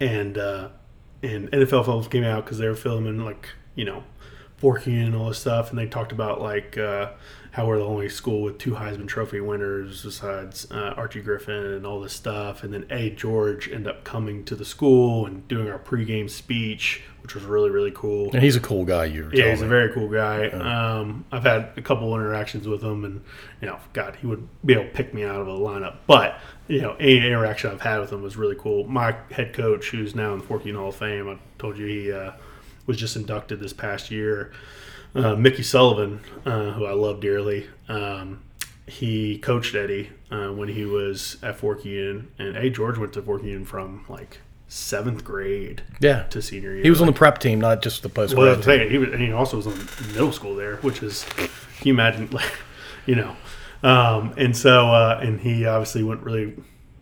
and 0.00 0.36
uh, 0.36 0.68
and 1.22 1.50
NFL 1.50 1.84
films 1.84 2.08
came 2.08 2.24
out 2.24 2.44
because 2.44 2.58
they 2.58 2.68
were 2.68 2.74
filming 2.76 3.24
like 3.24 3.48
you 3.74 3.84
know, 3.84 4.04
Fork 4.56 4.86
Union 4.86 5.08
and 5.08 5.16
all 5.16 5.28
this 5.28 5.38
stuff, 5.38 5.70
and 5.70 5.78
they 5.78 5.86
talked 5.86 6.12
about 6.12 6.40
like 6.40 6.78
uh, 6.78 7.10
how 7.52 7.66
we're 7.66 7.78
the 7.78 7.84
only 7.84 8.08
school 8.08 8.42
with 8.42 8.58
two 8.58 8.72
Heisman 8.72 9.06
Trophy 9.06 9.40
winners 9.40 10.02
besides 10.02 10.66
uh, 10.70 10.94
Archie 10.96 11.20
Griffin 11.20 11.54
and 11.54 11.86
all 11.86 12.00
this 12.00 12.14
stuff. 12.14 12.62
And 12.62 12.72
then 12.72 12.86
Eddie 12.88 13.10
George 13.10 13.68
ended 13.68 13.88
up 13.88 14.04
coming 14.04 14.44
to 14.44 14.54
the 14.54 14.64
school 14.64 15.26
and 15.26 15.46
doing 15.46 15.68
our 15.68 15.78
pregame 15.78 16.30
speech, 16.30 17.02
which 17.22 17.34
was 17.34 17.44
really 17.44 17.68
really 17.68 17.92
cool. 17.94 18.30
And 18.32 18.42
he's 18.42 18.56
a 18.56 18.60
cool 18.60 18.86
guy. 18.86 19.04
You 19.06 19.30
Yeah, 19.32 19.50
he's 19.50 19.60
a 19.60 19.66
very 19.66 19.92
cool 19.92 20.08
guy. 20.08 20.48
Um, 20.48 21.26
I've 21.30 21.44
had 21.44 21.72
a 21.76 21.82
couple 21.82 22.14
interactions 22.14 22.66
with 22.66 22.82
him, 22.82 23.04
and 23.04 23.22
you 23.60 23.68
know, 23.68 23.78
God, 23.92 24.16
he 24.16 24.26
would 24.26 24.48
be 24.64 24.72
able 24.72 24.84
to 24.84 24.90
pick 24.90 25.12
me 25.12 25.22
out 25.22 25.40
of 25.40 25.48
a 25.48 25.50
lineup. 25.50 25.96
But 26.06 26.38
you 26.66 26.80
know, 26.80 26.94
any 26.98 27.18
interaction 27.18 27.70
I've 27.70 27.82
had 27.82 28.00
with 28.00 28.10
him 28.10 28.22
was 28.22 28.38
really 28.38 28.56
cool. 28.58 28.86
My 28.86 29.16
head 29.30 29.52
coach, 29.52 29.90
who's 29.90 30.14
now 30.14 30.32
in 30.32 30.38
the 30.38 30.44
Forky 30.46 30.72
Hall 30.72 30.88
of 30.88 30.96
Fame, 30.96 31.28
I 31.28 31.38
told 31.58 31.76
you 31.76 31.86
he 31.86 32.10
uh, 32.10 32.32
was 32.86 32.96
just 32.96 33.16
inducted 33.16 33.60
this 33.60 33.72
past 33.72 34.10
year. 34.10 34.52
Uh, 35.14 35.34
Mickey 35.34 35.62
Sullivan, 35.62 36.20
uh, 36.44 36.72
who 36.72 36.84
I 36.84 36.92
love 36.92 37.20
dearly, 37.20 37.66
um, 37.88 38.42
he 38.86 39.38
coached 39.38 39.74
Eddie 39.74 40.10
uh, 40.30 40.48
when 40.48 40.68
he 40.68 40.84
was 40.84 41.38
at 41.42 41.56
Fork 41.56 41.84
Union, 41.84 42.28
and 42.38 42.56
Eddie 42.56 42.70
George 42.70 42.98
went 42.98 43.12
to 43.14 43.22
Fork 43.22 43.42
Union 43.42 43.64
from 43.64 44.04
like 44.08 44.38
seventh 44.68 45.24
grade 45.24 45.82
yeah. 46.00 46.24
to 46.24 46.42
senior 46.42 46.74
year. 46.74 46.82
He 46.82 46.90
was 46.90 47.00
on 47.00 47.06
the 47.06 47.12
prep 47.12 47.38
team, 47.38 47.60
not 47.60 47.82
just 47.82 48.02
the 48.02 48.08
post 48.08 48.34
Well, 48.34 48.54
that's 48.54 48.66
thing. 48.66 48.90
He 48.90 48.98
was, 48.98 49.10
and 49.10 49.20
he 49.20 49.32
also 49.32 49.56
was 49.56 49.66
on 49.66 49.78
middle 50.12 50.32
school 50.32 50.54
there, 50.54 50.76
which 50.76 51.02
is, 51.02 51.24
can 51.24 51.48
you 51.84 51.92
imagine, 51.92 52.28
like, 52.30 52.52
you 53.06 53.14
know, 53.14 53.36
um, 53.82 54.34
and 54.36 54.56
so, 54.56 54.88
uh, 54.88 55.20
and 55.22 55.40
he 55.40 55.66
obviously 55.66 56.02
went 56.02 56.22
really, 56.22 56.54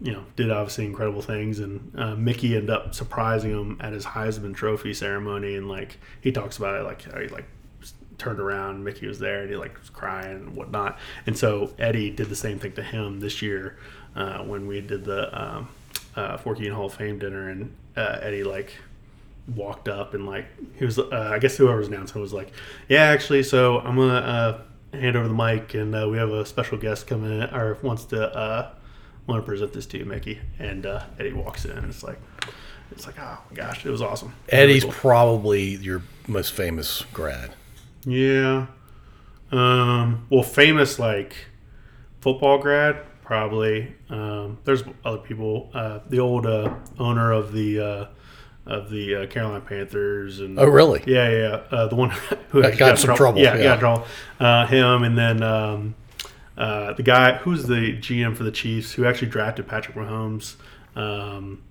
you 0.05 0.12
know, 0.12 0.23
did 0.37 0.51
obviously 0.51 0.85
incredible 0.85 1.23
things, 1.23 1.61
and 1.61 1.90
uh, 1.97 2.14
Mickey 2.14 2.55
ended 2.55 2.69
up 2.69 2.95
surprising 2.95 3.53
him 3.53 3.79
at 3.81 3.95
his 3.95 4.05
Heisman 4.05 4.55
Trophy 4.55 4.93
ceremony, 4.93 5.57
and 5.57 5.67
like 5.67 5.97
he 6.21 6.31
talks 6.31 6.59
about 6.59 6.79
it, 6.79 6.85
like 6.85 7.03
how 7.11 7.19
he 7.19 7.29
like 7.29 7.47
turned 8.19 8.38
around, 8.38 8.85
Mickey 8.85 9.07
was 9.07 9.19
there, 9.19 9.40
and 9.40 9.51
he 9.51 9.57
like 9.57 9.79
was 9.81 9.88
crying 9.88 10.37
and 10.37 10.55
whatnot, 10.55 10.99
and 11.27 11.38
so 11.38 11.73
Eddie 11.79 12.11
did 12.11 12.29
the 12.29 12.37
same 12.37 12.59
thing 12.59 12.73
to 12.73 12.83
him 12.83 13.21
this 13.21 13.40
year 13.40 13.79
uh, 14.14 14.40
when 14.40 14.67
we 14.67 14.83
did 14.83 15.07
the 15.07 15.43
um, 15.43 15.69
uh, 16.17 16.37
Forky 16.37 16.67
and 16.67 16.77
Hall 16.77 16.87
of 16.87 16.95
Fame 16.95 17.19
dinner, 17.19 17.49
and 17.49 17.75
uh, 17.97 18.19
Eddie 18.21 18.45
like 18.45 18.75
walked 19.57 19.88
up 19.88 20.12
and 20.12 20.27
like 20.27 20.47
he 20.77 20.85
was 20.85 20.99
uh, 20.99 21.31
I 21.33 21.38
guess 21.38 21.57
whoever 21.57 21.79
was 21.79 21.88
announcing 21.88 22.21
was 22.21 22.35
like, 22.35 22.53
yeah, 22.90 23.05
actually, 23.05 23.43
so 23.43 23.79
I'm 23.81 23.97
gonna 23.97 24.14
uh, 24.14 24.61
hand 24.93 25.17
over 25.17 25.29
the 25.29 25.35
mic, 25.35 25.73
and 25.73 25.95
uh, 25.95 26.07
we 26.11 26.19
have 26.19 26.31
a 26.31 26.45
special 26.45 26.77
guest 26.77 27.07
coming 27.07 27.40
in 27.40 27.55
or 27.55 27.79
wants 27.83 28.05
to 28.07 28.37
uh, 28.37 28.71
want 29.27 29.43
to 29.43 29.47
present 29.47 29.73
this 29.73 29.87
to 29.87 29.99
you, 29.99 30.05
Mickey. 30.05 30.39
And 30.59 30.87
uh, 30.87 31.05
Eddie 31.19 31.33
walks 31.33 31.65
in, 31.65 31.73
and 31.73 31.87
it's 31.87 32.03
like, 32.03 32.19
it's 32.91 33.07
like, 33.07 33.17
oh 33.19 33.39
my 33.51 33.57
gosh, 33.57 33.85
it 33.87 33.91
was 33.91 34.03
awesome. 34.03 34.35
Eddie's 34.49 34.83
Really 34.85 34.93
cool. 34.93 35.01
probably 35.01 35.63
your 35.77 36.03
most 36.29 36.53
famous 36.53 37.03
grad. 37.13 37.55
yeah. 38.05 38.67
Um, 39.53 40.27
well, 40.31 40.43
famous 40.43 40.99
like 40.99 41.35
football 42.21 42.59
grad, 42.59 42.97
probably. 43.23 43.95
Um, 44.11 44.59
there's 44.65 44.83
other 45.05 45.19
people. 45.19 45.71
Uh, 45.73 46.01
the 46.09 46.19
old 46.19 46.47
uh, 46.47 46.75
owner 46.99 47.31
of 47.33 47.53
the 47.53 47.79
uh, 47.81 48.07
of 48.67 48.91
the 48.91 49.15
uh, 49.15 49.27
Carolina 49.27 49.61
Panthers, 49.61 50.41
and 50.41 50.59
Oh, 50.59 50.65
really? 50.67 51.05
Yeah, 51.07 51.29
yeah. 51.31 51.61
Uh, 51.71 51.87
the 51.87 51.95
one 51.95 52.11
who 52.51 52.65
actually 52.65 52.79
got 52.79 52.99
some 52.99 53.15
trouble, 53.15 53.41
Yeah, 53.41 53.55
yeah. 53.57 53.63
got 53.63 53.81
trouble. 53.81 54.07
Uh, 54.41 54.67
him, 54.67 55.05
and 55.05 55.17
then 55.17 55.43
um, 55.43 55.95
uh, 56.57 56.93
the 56.95 57.03
guy 57.03 57.35
who's 57.38 57.64
the 57.67 57.97
GM 57.99 58.37
for 58.37 58.45
the 58.45 58.53
Chiefs, 58.53 58.93
who 58.93 59.05
actually 59.05 59.29
drafted 59.29 59.67
Patrick 59.67 59.97
Mahomes. 59.97 60.57
Um, 60.97 61.62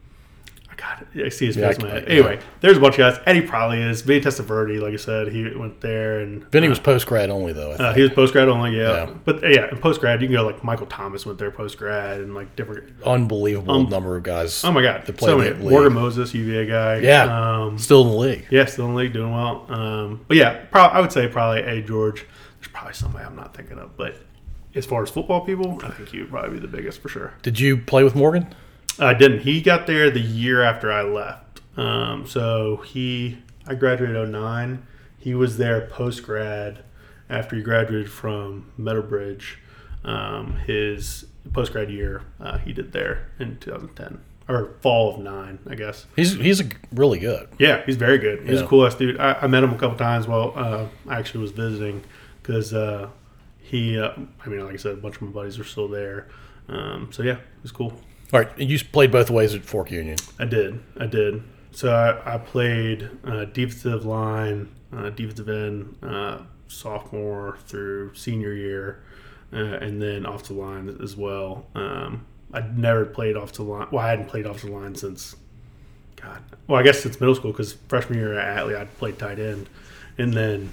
I 0.70 0.76
got 0.76 1.06
it. 1.14 1.26
I 1.26 1.30
see 1.30 1.46
his 1.46 1.56
Yeah, 1.56 1.68
face 1.68 1.78
in 1.78 1.84
my 1.84 1.90
head. 1.92 2.06
Anyway, 2.08 2.40
there's 2.62 2.78
a 2.78 2.80
bunch 2.80 2.96
of 2.96 3.00
guys. 3.00 3.20
Eddie 3.28 3.42
probably 3.42 3.80
is. 3.82 4.02
Vinny 4.02 4.22
Testaverde, 4.22 4.82
like 4.82 4.94
I 4.94 4.98
said, 4.98 5.28
he 5.32 5.48
went 5.56 5.80
there, 5.82 6.20
and 6.20 6.44
Vinny 6.52 6.68
was 6.68 6.80
post 6.80 7.06
grad 7.06 7.30
only 7.30 7.54
though. 7.54 7.74
I 7.74 7.78
think. 7.78 7.82
uh, 7.90 7.94
he 7.94 8.02
was 8.02 8.12
post 8.12 8.34
grad 8.34 8.50
only. 8.50 8.76
Yeah, 8.76 9.06
Yeah. 9.06 9.14
but 9.24 9.44
uh, 9.44 9.48
yeah, 9.48 9.70
in 9.70 9.78
post 9.78 10.02
grad, 10.02 10.22
you 10.22 10.28
can 10.28 10.36
go 10.36 10.44
like 10.44 10.64
Michael 10.64 10.88
Thomas 10.88 11.26
went 11.28 11.38
there 11.38 11.52
post 11.52 11.78
grad, 11.78 12.22
and 12.22 12.34
like 12.34 12.56
different. 12.56 12.92
Unbelievable 13.06 13.72
um, 13.74 13.90
number 13.90 14.18
of 14.18 14.24
guys. 14.24 14.64
Oh 14.66 14.72
my 14.72 14.82
god, 14.82 15.06
that 15.06 15.16
play 15.16 15.28
so 15.28 15.38
many. 15.38 15.54
Morgan 15.64 15.94
Moses, 15.94 16.34
UVA 16.34 16.66
guy. 16.66 16.98
Yeah. 16.98 17.26
Um, 17.62 17.78
Still 17.78 18.02
in 18.02 18.08
the 18.10 18.18
league. 18.18 18.48
Yeah, 18.50 18.66
still 18.66 18.86
in 18.88 18.92
the 18.94 18.98
league, 18.98 19.14
doing 19.14 19.32
well. 19.32 19.66
Um, 19.72 20.26
but 20.28 20.38
yeah, 20.38 20.66
pro- 20.72 20.82
I 20.86 21.00
would 21.00 21.12
say 21.12 21.28
probably 21.28 21.62
a 21.62 21.82
George. 21.84 22.26
There's 22.60 22.72
probably 22.74 22.94
somebody 22.94 23.26
I'm 23.26 23.36
not 23.36 23.56
thinking 23.56 23.78
of, 23.78 23.96
but 23.96 24.16
as 24.76 24.86
far 24.86 25.04
as 25.04 25.10
football 25.10 25.42
people, 25.42 25.80
I 25.84 25.90
think 25.90 26.10
he 26.10 26.20
would 26.20 26.30
probably 26.30 26.52
be 26.52 26.60
the 26.60 26.68
biggest 26.68 27.02
for 27.02 27.10
sure. 27.10 27.34
Did 27.42 27.60
you 27.60 27.78
play 27.78 28.04
with 28.04 28.16
Morgan? 28.16 28.54
I 29.00 29.14
didn't. 29.14 29.40
He 29.42 29.62
got 29.62 29.88
there 29.88 30.10
the 30.10 30.20
year 30.22 30.62
after 30.62 30.92
I 30.92 31.02
left. 31.04 31.62
Um, 31.78 32.28
so 32.28 32.78
he, 32.78 33.40
I 33.68 33.76
graduated 33.76 34.30
09. 34.30 34.86
He 35.18 35.34
was 35.34 35.58
there 35.58 35.82
post 35.88 36.24
grad 36.24 36.84
after 37.30 37.56
he 37.56 37.62
graduated 37.64 38.12
from 38.12 38.72
Meadowbridge. 38.78 39.58
Um, 40.04 40.58
his 40.68 41.26
post 41.54 41.72
grad 41.72 41.90
year, 41.90 42.24
uh, 42.40 42.58
he 42.58 42.74
did 42.74 42.92
there 42.92 43.30
in 43.40 43.58
2010 43.60 44.20
or 44.50 44.74
fall 44.82 45.14
of 45.16 45.20
nine, 45.22 45.58
I 45.70 45.76
guess. 45.76 46.06
He's 46.18 46.34
he's 46.36 46.60
a, 46.60 46.66
really 46.92 47.18
good. 47.20 47.48
Yeah, 47.58 47.82
he's 47.86 47.96
very 47.96 48.18
good. 48.18 48.42
He's 48.42 48.60
Yeah. 48.60 48.66
a 48.66 48.68
cool 48.68 48.86
ass 48.86 48.96
dude. 48.96 49.18
I, 49.18 49.38
I 49.42 49.48
met 49.48 49.64
him 49.64 49.72
a 49.72 49.78
couple 49.78 49.98
times 49.98 50.28
while 50.28 50.52
uh, 50.58 50.86
I 51.08 51.18
actually 51.18 51.42
was 51.42 51.52
visiting 51.52 52.04
because 52.42 52.74
uh, 52.74 53.08
he, 53.74 53.98
uh, 53.98 54.12
I 54.46 54.50
mean, 54.50 54.64
like 54.64 54.76
I 54.76 54.78
said, 54.78 54.94
a 54.94 54.98
bunch 54.98 55.16
of 55.16 55.24
my 55.24 55.32
buddies 55.32 55.58
are 55.58 55.64
still 55.64 55.88
there. 55.88 56.28
Um, 56.70 57.10
so 57.12 57.24
yeah, 57.24 57.38
it 57.38 57.64
was 57.64 57.72
cool. 57.72 57.92
All 58.32 58.40
right, 58.40 58.50
and 58.60 58.70
you 58.70 58.78
played 58.80 59.12
both 59.12 59.32
ways 59.32 59.56
at 59.56 59.64
Fork 59.64 59.90
Union. 59.90 60.18
I 60.38 60.46
did. 60.46 60.80
I 61.00 61.08
did. 61.08 61.42
So 61.72 61.92
I, 61.92 62.36
I 62.36 62.38
played 62.38 63.10
uh, 63.26 63.46
defensive 63.46 64.06
line, 64.06 64.70
uh, 64.96 65.10
defensive 65.10 65.50
end, 65.50 65.98
uh, 66.04 66.44
sophomore 66.68 67.58
through 67.66 68.14
senior 68.14 68.54
year, 68.54 69.02
uh, 69.52 69.58
and 69.58 70.00
then 70.00 70.28
off 70.28 70.44
the 70.44 70.54
line 70.54 70.96
as 71.02 71.16
well. 71.16 71.66
Um, 71.74 72.28
I'd 72.54 72.78
never 72.78 73.06
played 73.06 73.36
off 73.36 73.54
the 73.54 73.64
line. 73.64 73.88
Well, 73.92 74.06
I 74.06 74.10
hadn't 74.12 74.28
played 74.28 74.46
off 74.46 74.62
the 74.62 74.70
line 74.70 74.94
since, 74.94 75.36
God, 76.16 76.44
well, 76.68 76.80
I 76.80 76.84
guess 76.84 77.02
since 77.02 77.20
middle 77.20 77.34
school 77.34 77.52
because 77.52 77.74
freshman 77.74 78.20
year 78.20 78.38
at 78.38 78.56
Atlee, 78.56 78.78
I'd 78.78 78.96
played 79.00 79.18
tight 79.18 79.40
end. 79.40 79.68
And 80.20 80.32
then 80.32 80.70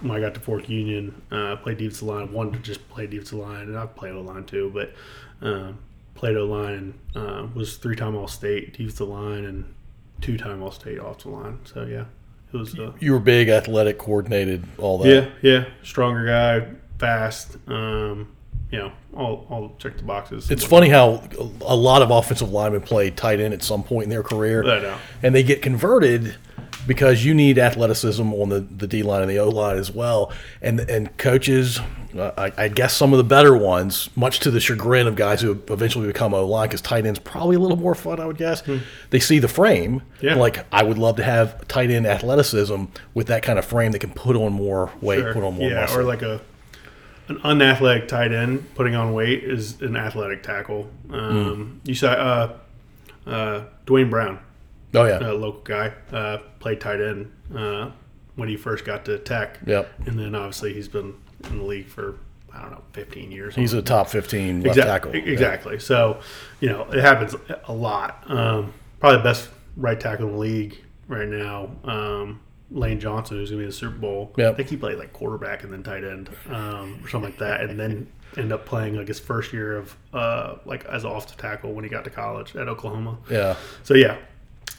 when 0.00 0.10
I 0.12 0.20
got 0.20 0.34
to 0.34 0.40
Fork 0.40 0.68
Union, 0.68 1.20
uh, 1.30 1.56
played 1.56 1.78
defensive 1.78 2.08
line. 2.08 2.32
Wanted 2.32 2.54
to 2.54 2.58
just 2.60 2.88
play 2.88 3.06
defensive 3.06 3.38
line, 3.38 3.62
and 3.62 3.78
I 3.78 3.86
played 3.86 4.12
O 4.14 4.20
line 4.20 4.44
too, 4.44 4.70
but 4.74 4.92
um, 5.46 5.78
played 6.14 6.36
O 6.36 6.44
line 6.46 6.94
uh, 7.14 7.46
was 7.54 7.76
three 7.76 7.96
time 7.96 8.16
All 8.16 8.28
State 8.28 8.72
defensive 8.72 9.08
line 9.08 9.44
and 9.44 9.74
two 10.20 10.36
time 10.38 10.62
All 10.62 10.70
State 10.72 10.98
offensive 10.98 11.32
line. 11.32 11.58
So 11.64 11.84
yeah, 11.84 12.04
it 12.52 12.56
was. 12.56 12.78
Uh, 12.78 12.92
You 13.00 13.12
were 13.12 13.20
big, 13.20 13.48
athletic, 13.48 13.98
coordinated, 13.98 14.64
all 14.78 14.98
that. 14.98 15.08
yeah, 15.08 15.28
yeah, 15.42 15.64
stronger 15.82 16.26
guy, 16.26 16.66
fast. 16.98 17.56
Um, 17.68 18.28
you 18.70 18.78
know, 18.78 18.92
all 19.16 19.46
all 19.50 19.74
check 19.78 19.96
the 19.96 20.04
boxes. 20.04 20.48
It's 20.50 20.64
funny 20.64 20.88
how 20.88 21.24
a 21.62 21.74
lot 21.74 22.02
of 22.02 22.10
offensive 22.12 22.52
linemen 22.52 22.82
play 22.82 23.10
tight 23.10 23.40
end 23.40 23.52
at 23.52 23.62
some 23.64 23.82
point 23.82 24.04
in 24.04 24.10
their 24.10 24.22
career, 24.22 24.62
I 24.64 24.80
know. 24.80 24.96
and 25.24 25.34
they 25.34 25.42
get 25.42 25.60
converted 25.60 26.36
because 26.90 27.24
you 27.24 27.32
need 27.34 27.56
athleticism 27.56 28.32
on 28.34 28.48
the, 28.48 28.58
the 28.58 28.88
D 28.88 29.04
line 29.04 29.22
and 29.22 29.30
the 29.30 29.38
O 29.38 29.48
line 29.48 29.76
as 29.78 29.92
well. 29.92 30.32
And 30.60 30.80
and 30.80 31.16
coaches, 31.18 31.78
uh, 32.18 32.32
I, 32.36 32.64
I 32.64 32.68
guess 32.68 32.96
some 32.96 33.12
of 33.12 33.18
the 33.18 33.22
better 33.24 33.56
ones, 33.56 34.10
much 34.16 34.40
to 34.40 34.50
the 34.50 34.58
chagrin 34.58 35.06
of 35.06 35.14
guys 35.14 35.40
who 35.40 35.52
eventually 35.68 36.08
become 36.08 36.34
O 36.34 36.44
line, 36.44 36.66
because 36.66 36.80
tight 36.80 37.06
end's 37.06 37.20
probably 37.20 37.54
a 37.54 37.60
little 37.60 37.76
more 37.76 37.94
fun, 37.94 38.18
I 38.18 38.26
would 38.26 38.38
guess. 38.38 38.64
They 39.10 39.20
see 39.20 39.38
the 39.38 39.46
frame, 39.46 40.02
Yeah. 40.20 40.34
like 40.34 40.66
I 40.72 40.82
would 40.82 40.98
love 40.98 41.14
to 41.18 41.22
have 41.22 41.68
tight 41.68 41.92
end 41.92 42.08
athleticism 42.08 42.86
with 43.14 43.28
that 43.28 43.44
kind 43.44 43.58
of 43.60 43.64
frame 43.64 43.92
that 43.92 44.00
can 44.00 44.10
put 44.10 44.34
on 44.34 44.52
more 44.52 44.90
weight, 45.00 45.20
Sure. 45.20 45.32
put 45.34 45.44
on 45.44 45.54
more 45.54 45.70
yeah, 45.70 45.82
muscle. 45.82 46.00
or 46.00 46.02
like 46.02 46.22
a 46.22 46.40
an 47.28 47.38
unathletic 47.44 48.08
tight 48.08 48.32
end 48.32 48.74
putting 48.74 48.96
on 48.96 49.12
weight 49.12 49.44
is 49.44 49.80
an 49.80 49.94
athletic 49.96 50.42
tackle. 50.42 50.88
Um, 51.12 51.80
You 51.84 51.94
saw 51.94 52.08
uh, 52.10 52.52
uh, 53.24 53.60
Dwayne 53.86 54.10
Brown, 54.10 54.40
oh 54.94 55.04
yeah, 55.04 55.18
a 55.20 55.32
local 55.32 55.60
guy, 55.62 55.92
uh, 56.12 56.38
played 56.58 56.80
tight 56.80 57.00
end 57.00 57.30
uh, 57.56 57.90
when 58.36 58.48
he 58.48 58.56
first 58.56 58.84
got 58.84 59.04
to 59.06 59.18
Tech. 59.18 59.58
Yep. 59.66 59.90
and 60.06 60.18
then 60.18 60.34
obviously 60.34 60.72
he's 60.72 60.88
been 60.88 61.14
in 61.44 61.58
the 61.58 61.64
league 61.64 61.88
for 61.88 62.16
I 62.52 62.62
don't 62.62 62.72
know, 62.72 62.82
15 62.94 63.30
years. 63.30 63.54
he's 63.54 63.72
a 63.74 63.80
top 63.82 64.08
fifteen 64.08 64.62
left 64.62 64.76
Exact- 64.76 65.04
tackle. 65.04 65.14
Yeah. 65.16 65.32
Exactly. 65.32 65.78
So, 65.78 66.20
you 66.60 66.68
know, 66.68 66.82
it 66.90 67.00
happens 67.00 67.34
a 67.68 67.72
lot. 67.72 68.24
Um, 68.28 68.72
probably 68.98 69.18
the 69.18 69.24
best 69.24 69.48
right 69.76 69.98
tackle 69.98 70.26
in 70.26 70.32
the 70.32 70.38
league 70.38 70.76
right 71.06 71.28
now. 71.28 71.70
Um, 71.84 72.40
Lane 72.72 72.98
Johnson, 72.98 73.36
who's 73.36 73.50
going 73.50 73.58
to 73.58 73.62
be 73.62 73.64
in 73.66 73.70
the 73.70 73.74
Super 73.76 73.96
Bowl. 73.96 74.32
Yep. 74.36 74.52
I 74.52 74.56
think 74.56 74.68
he 74.68 74.76
played 74.76 74.98
like 74.98 75.12
quarterback 75.12 75.62
and 75.62 75.72
then 75.72 75.82
tight 75.84 76.02
end 76.04 76.28
um, 76.48 77.00
or 77.04 77.08
something 77.08 77.30
like 77.30 77.38
that. 77.38 77.62
And 77.62 77.78
then 77.78 78.08
end 78.36 78.52
up 78.52 78.64
playing 78.66 78.96
like 78.96 79.08
his 79.08 79.18
first 79.20 79.52
year 79.52 79.76
of 79.76 79.96
uh, 80.12 80.56
like 80.64 80.84
as 80.86 81.04
an 81.04 81.10
off 81.10 81.28
the 81.34 81.40
tackle 81.40 81.72
when 81.72 81.84
he 81.84 81.90
got 81.90 82.02
to 82.04 82.10
college 82.10 82.54
at 82.56 82.66
Oklahoma. 82.68 83.16
Yeah. 83.30 83.54
So 83.84 83.94
yeah, 83.94 84.18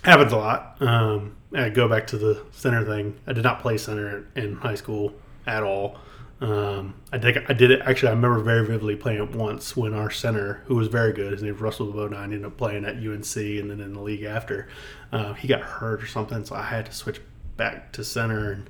happens 0.04 0.32
a 0.32 0.38
lot. 0.38 0.78
Um, 0.82 1.36
I 1.54 1.70
go 1.70 1.88
back 1.88 2.08
to 2.08 2.18
the 2.18 2.44
center 2.52 2.84
thing. 2.86 3.20
I 3.28 3.34
did 3.34 3.44
not 3.44 3.62
play 3.62 3.78
center 3.78 4.28
in 4.36 4.56
high 4.56 4.76
school 4.76 5.14
at 5.46 5.64
all. 5.64 5.98
Um, 6.40 6.96
I 7.12 7.20
think 7.20 7.38
I 7.50 7.54
did 7.54 7.70
it. 7.70 7.82
Actually, 7.86 8.10
I 8.10 8.12
remember 8.14 8.40
very 8.40 8.66
vividly 8.66 8.96
playing 8.96 9.22
it 9.22 9.36
once 9.36 9.78
when 9.78 9.94
our 9.94 10.10
center, 10.10 10.64
who 10.66 10.76
was 10.76 10.88
very 10.88 11.14
good, 11.14 11.34
his 11.34 11.44
name 11.44 11.54
was 11.54 11.62
Russell 11.62 11.92
Bodine, 11.92 12.34
ended 12.34 12.46
up 12.46 12.58
playing 12.58 12.84
at 12.84 12.96
UNC 12.96 13.36
and 13.36 13.70
then 13.70 13.80
in 13.80 13.94
the 13.94 14.02
league 14.02 14.24
after. 14.24 14.68
Uh, 15.12 15.34
he 15.34 15.48
got 15.48 15.62
hurt 15.62 16.02
or 16.02 16.08
something, 16.08 16.44
so 16.44 16.56
I 16.56 16.64
had 16.64 16.88
to 16.88 16.94
switch 16.94 17.22
back 17.58 17.92
to 17.94 18.04
center 18.04 18.52
and. 18.52 18.70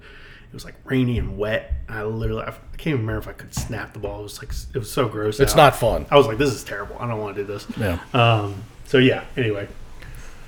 It 0.49 0.55
was 0.55 0.65
like 0.65 0.75
rainy 0.83 1.17
and 1.17 1.37
wet. 1.37 1.71
I 1.87 2.03
literally, 2.03 2.43
I 2.43 2.51
can't 2.75 2.87
even 2.87 2.99
remember 3.07 3.19
if 3.19 3.27
I 3.29 3.31
could 3.31 3.53
snap 3.53 3.93
the 3.93 3.99
ball. 3.99 4.19
It 4.19 4.23
was 4.23 4.39
like, 4.39 4.51
it 4.75 4.79
was 4.79 4.91
so 4.91 5.07
gross. 5.07 5.39
It's 5.39 5.53
out. 5.53 5.57
not 5.57 5.75
fun. 5.77 6.05
I 6.11 6.17
was 6.17 6.27
like, 6.27 6.37
this 6.37 6.53
is 6.53 6.61
terrible. 6.65 6.97
I 6.99 7.07
don't 7.07 7.21
want 7.21 7.37
to 7.37 7.43
do 7.43 7.47
this. 7.53 7.65
Yeah. 7.77 7.99
Um, 8.13 8.61
so 8.83 8.97
yeah. 8.97 9.23
Anyway, 9.37 9.69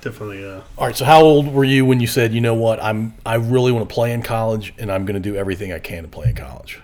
definitely. 0.04 0.44
Uh, 0.44 0.60
All 0.78 0.86
right. 0.86 0.96
So, 0.96 1.04
how 1.04 1.22
old 1.22 1.52
were 1.52 1.64
you 1.64 1.84
when 1.84 1.98
you 1.98 2.06
said, 2.06 2.32
you 2.32 2.40
know 2.40 2.54
what, 2.54 2.80
I'm 2.82 3.14
I 3.26 3.34
really 3.34 3.72
want 3.72 3.88
to 3.88 3.92
play 3.92 4.12
in 4.12 4.22
college, 4.22 4.72
and 4.78 4.92
I'm 4.92 5.04
going 5.04 5.20
to 5.20 5.20
do 5.20 5.34
everything 5.34 5.72
I 5.72 5.80
can 5.80 6.02
to 6.02 6.08
play 6.08 6.28
in 6.28 6.36
college? 6.36 6.80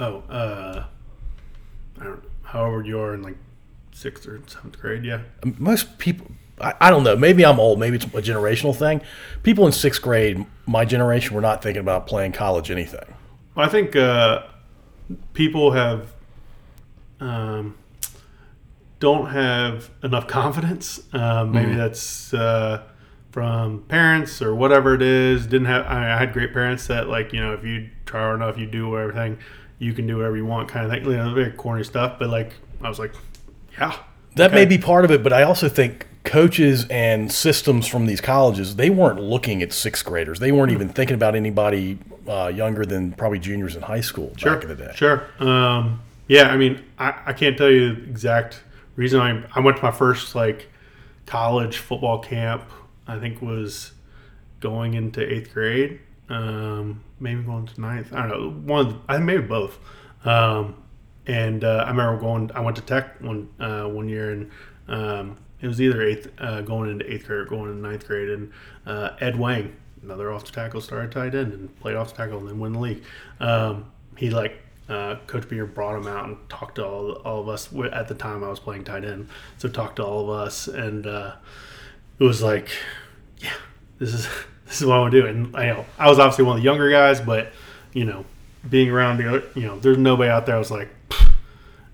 oh, 0.00 0.22
uh, 0.28 0.84
I 1.98 2.04
don't. 2.04 2.22
Know. 2.22 2.30
However, 2.42 2.82
you 2.82 3.00
are 3.00 3.14
in 3.14 3.22
like 3.22 3.36
sixth 3.92 4.26
or 4.26 4.40
seventh 4.46 4.78
grade. 4.80 5.04
Yeah. 5.04 5.22
Most 5.58 5.98
people, 5.98 6.30
I, 6.60 6.74
I 6.80 6.90
don't 6.90 7.02
know. 7.02 7.16
Maybe 7.16 7.44
I'm 7.44 7.58
old. 7.58 7.78
Maybe 7.78 7.96
it's 7.96 8.04
a 8.04 8.22
generational 8.22 8.76
thing. 8.76 9.00
People 9.42 9.66
in 9.66 9.72
sixth 9.72 10.02
grade, 10.02 10.44
my 10.66 10.84
generation, 10.84 11.34
were 11.34 11.40
not 11.40 11.62
thinking 11.62 11.80
about 11.80 12.06
playing 12.06 12.32
college 12.32 12.70
anything. 12.70 13.14
Well, 13.54 13.66
I 13.66 13.70
think 13.70 13.96
uh, 13.96 14.42
people 15.32 15.72
have 15.72 16.12
um, 17.20 17.76
don't 18.98 19.30
have 19.30 19.90
enough 20.02 20.26
confidence. 20.28 21.02
Um, 21.12 21.52
maybe 21.52 21.74
that's 21.74 22.32
uh, 22.34 22.82
from 23.30 23.82
parents 23.82 24.40
or 24.40 24.54
whatever 24.54 24.94
it 24.94 25.02
is. 25.02 25.46
Didn't 25.46 25.66
have. 25.66 25.86
I, 25.86 26.14
I 26.14 26.18
had 26.18 26.32
great 26.32 26.52
parents 26.52 26.86
that 26.86 27.08
like 27.08 27.32
you 27.32 27.40
know 27.40 27.52
if 27.54 27.64
you 27.64 27.88
try 28.04 28.20
hard 28.20 28.36
enough, 28.36 28.58
you 28.58 28.66
do 28.66 28.96
everything. 28.98 29.38
You 29.78 29.92
can 29.92 30.06
do 30.06 30.16
whatever 30.16 30.36
you 30.36 30.46
want, 30.46 30.68
kind 30.68 30.86
of 30.86 30.92
thing. 30.92 31.04
You 31.04 31.16
know, 31.16 31.34
very 31.34 31.52
corny 31.52 31.84
stuff. 31.84 32.18
But 32.18 32.30
like 32.30 32.54
I 32.82 32.88
was 32.88 32.98
like, 32.98 33.14
yeah, 33.78 33.96
That 34.36 34.52
may 34.52 34.64
be 34.64 34.78
part 34.78 35.04
of 35.04 35.10
it, 35.10 35.22
but 35.22 35.32
I 35.32 35.42
also 35.42 35.68
think 35.68 36.06
coaches 36.24 36.86
and 36.90 37.30
systems 37.30 37.86
from 37.86 38.06
these 38.06 38.20
colleges 38.20 38.74
they 38.74 38.90
weren't 38.90 39.20
looking 39.20 39.62
at 39.62 39.72
sixth 39.72 40.04
graders. 40.04 40.40
They 40.40 40.50
weren't 40.50 40.72
even 40.72 40.88
thinking 40.88 41.14
about 41.14 41.34
anybody 41.36 41.98
uh, 42.26 42.50
younger 42.54 42.84
than 42.84 43.12
probably 43.12 43.38
juniors 43.38 43.76
in 43.76 43.82
high 43.82 44.00
school 44.00 44.34
back 44.42 44.62
in 44.62 44.68
the 44.68 44.74
day. 44.74 44.92
Sure. 44.94 45.24
Um, 45.38 46.02
yeah, 46.28 46.48
I 46.48 46.56
mean, 46.56 46.82
I, 46.98 47.14
I 47.26 47.32
can't 47.32 47.56
tell 47.56 47.70
you 47.70 47.94
the 47.94 48.02
exact 48.02 48.62
reason. 48.96 49.20
I 49.20 49.44
I 49.54 49.60
went 49.60 49.76
to 49.78 49.82
my 49.82 49.92
first 49.92 50.34
like 50.34 50.68
college 51.26 51.78
football 51.78 52.18
camp. 52.18 52.64
I 53.06 53.18
think 53.18 53.40
was 53.40 53.92
going 54.60 54.94
into 54.94 55.20
eighth 55.20 55.52
grade, 55.52 56.00
um, 56.28 57.04
maybe 57.20 57.42
going 57.42 57.66
to 57.66 57.80
ninth. 57.80 58.12
I 58.12 58.26
don't 58.26 58.28
know. 58.28 58.74
One, 58.74 59.00
I 59.08 59.18
maybe 59.18 59.42
both. 59.42 59.78
Um, 60.24 60.82
and 61.26 61.64
uh, 61.64 61.84
I 61.86 61.90
remember 61.90 62.20
going. 62.20 62.50
I 62.52 62.60
went 62.60 62.76
to 62.76 62.82
Tech 62.82 63.20
one 63.20 63.48
uh, 63.60 63.84
one 63.84 64.08
year, 64.08 64.30
and 64.32 64.50
um, 64.88 65.36
it 65.60 65.68
was 65.68 65.80
either 65.80 66.02
eighth 66.02 66.30
uh, 66.38 66.62
going 66.62 66.90
into 66.90 67.12
eighth 67.12 67.26
grade 67.26 67.40
or 67.40 67.44
going 67.44 67.70
into 67.70 67.82
ninth 67.88 68.06
grade, 68.06 68.30
and 68.30 68.52
uh, 68.86 69.10
Ed 69.20 69.38
Wang, 69.38 69.74
another 70.02 70.32
off 70.32 70.44
the 70.44 70.52
tackle, 70.52 70.80
started 70.80 71.12
tight 71.12 71.34
end 71.34 71.52
and 71.52 71.80
played 71.80 71.96
off 71.96 72.10
the 72.10 72.16
tackle 72.16 72.38
and 72.38 72.48
then 72.48 72.58
won 72.58 72.72
the 72.72 72.78
league. 72.78 73.02
Um, 73.40 73.90
he 74.16 74.30
like 74.30 74.62
uh, 74.88 75.16
Coach 75.26 75.48
Beer 75.48 75.66
brought 75.66 75.96
him 75.96 76.06
out 76.06 76.26
and 76.26 76.36
talked 76.48 76.76
to 76.76 76.86
all, 76.86 77.12
all 77.24 77.40
of 77.40 77.48
us. 77.48 77.68
At 77.92 78.08
the 78.08 78.14
time, 78.14 78.44
I 78.44 78.48
was 78.48 78.60
playing 78.60 78.84
tight 78.84 79.04
end, 79.04 79.28
so 79.58 79.68
talked 79.68 79.96
to 79.96 80.04
all 80.04 80.24
of 80.24 80.30
us, 80.30 80.68
and 80.68 81.06
uh, 81.06 81.34
it 82.18 82.24
was 82.24 82.42
like, 82.42 82.70
yeah, 83.38 83.54
this 83.98 84.14
is 84.14 84.28
this 84.66 84.80
is 84.80 84.86
what 84.86 84.96
I 84.96 85.00
want 85.00 85.12
to 85.12 85.20
do. 85.22 85.26
And 85.26 85.56
I 85.56 85.66
know 85.66 85.86
I 85.98 86.08
was 86.08 86.18
obviously 86.18 86.44
one 86.44 86.56
of 86.56 86.62
the 86.62 86.64
younger 86.64 86.90
guys, 86.90 87.20
but 87.20 87.52
you 87.92 88.04
know, 88.04 88.24
being 88.68 88.90
around 88.90 89.18
the 89.18 89.28
other, 89.28 89.42
you 89.54 89.62
know, 89.66 89.78
there's 89.78 89.98
nobody 89.98 90.30
out 90.30 90.46
there. 90.46 90.54
I 90.54 90.58
was 90.58 90.70
like, 90.70 90.88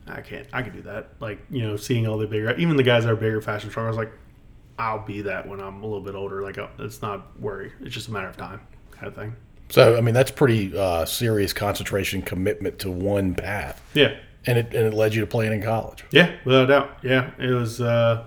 I 0.06 0.20
can't, 0.20 0.46
I 0.52 0.62
can 0.62 0.72
do 0.72 0.82
that. 0.82 1.10
Like 1.18 1.40
you 1.50 1.62
know, 1.62 1.76
seeing 1.76 2.06
all 2.06 2.18
the 2.18 2.26
bigger, 2.26 2.54
even 2.56 2.76
the 2.76 2.82
guys 2.82 3.04
that 3.04 3.12
are 3.12 3.16
bigger, 3.16 3.40
fashion 3.40 3.70
stronger, 3.70 3.88
I 3.88 3.90
was 3.90 3.98
like, 3.98 4.12
I'll 4.78 5.04
be 5.04 5.22
that 5.22 5.48
when 5.48 5.60
I'm 5.60 5.82
a 5.82 5.86
little 5.86 6.02
bit 6.02 6.14
older. 6.14 6.42
Like 6.42 6.58
uh, 6.58 6.68
it's 6.78 7.00
not 7.00 7.40
worry, 7.40 7.72
it's 7.80 7.94
just 7.94 8.08
a 8.08 8.12
matter 8.12 8.28
of 8.28 8.36
time, 8.36 8.60
kind 8.90 9.06
of 9.06 9.14
thing. 9.14 9.34
So, 9.72 9.96
I 9.96 10.02
mean, 10.02 10.12
that's 10.12 10.30
pretty 10.30 10.76
uh, 10.76 11.06
serious 11.06 11.54
concentration 11.54 12.20
commitment 12.20 12.78
to 12.80 12.90
one 12.90 13.34
path. 13.34 13.80
Yeah, 13.94 14.14
And 14.44 14.58
it, 14.58 14.66
and 14.66 14.86
it 14.86 14.92
led 14.92 15.14
you 15.14 15.22
to 15.22 15.26
playing 15.26 15.54
in 15.54 15.62
college. 15.62 16.04
Yeah, 16.10 16.30
without 16.44 16.64
a 16.64 16.66
doubt. 16.66 16.98
Yeah, 17.02 17.30
it 17.38 17.54
was. 17.54 17.80
Uh, 17.80 18.24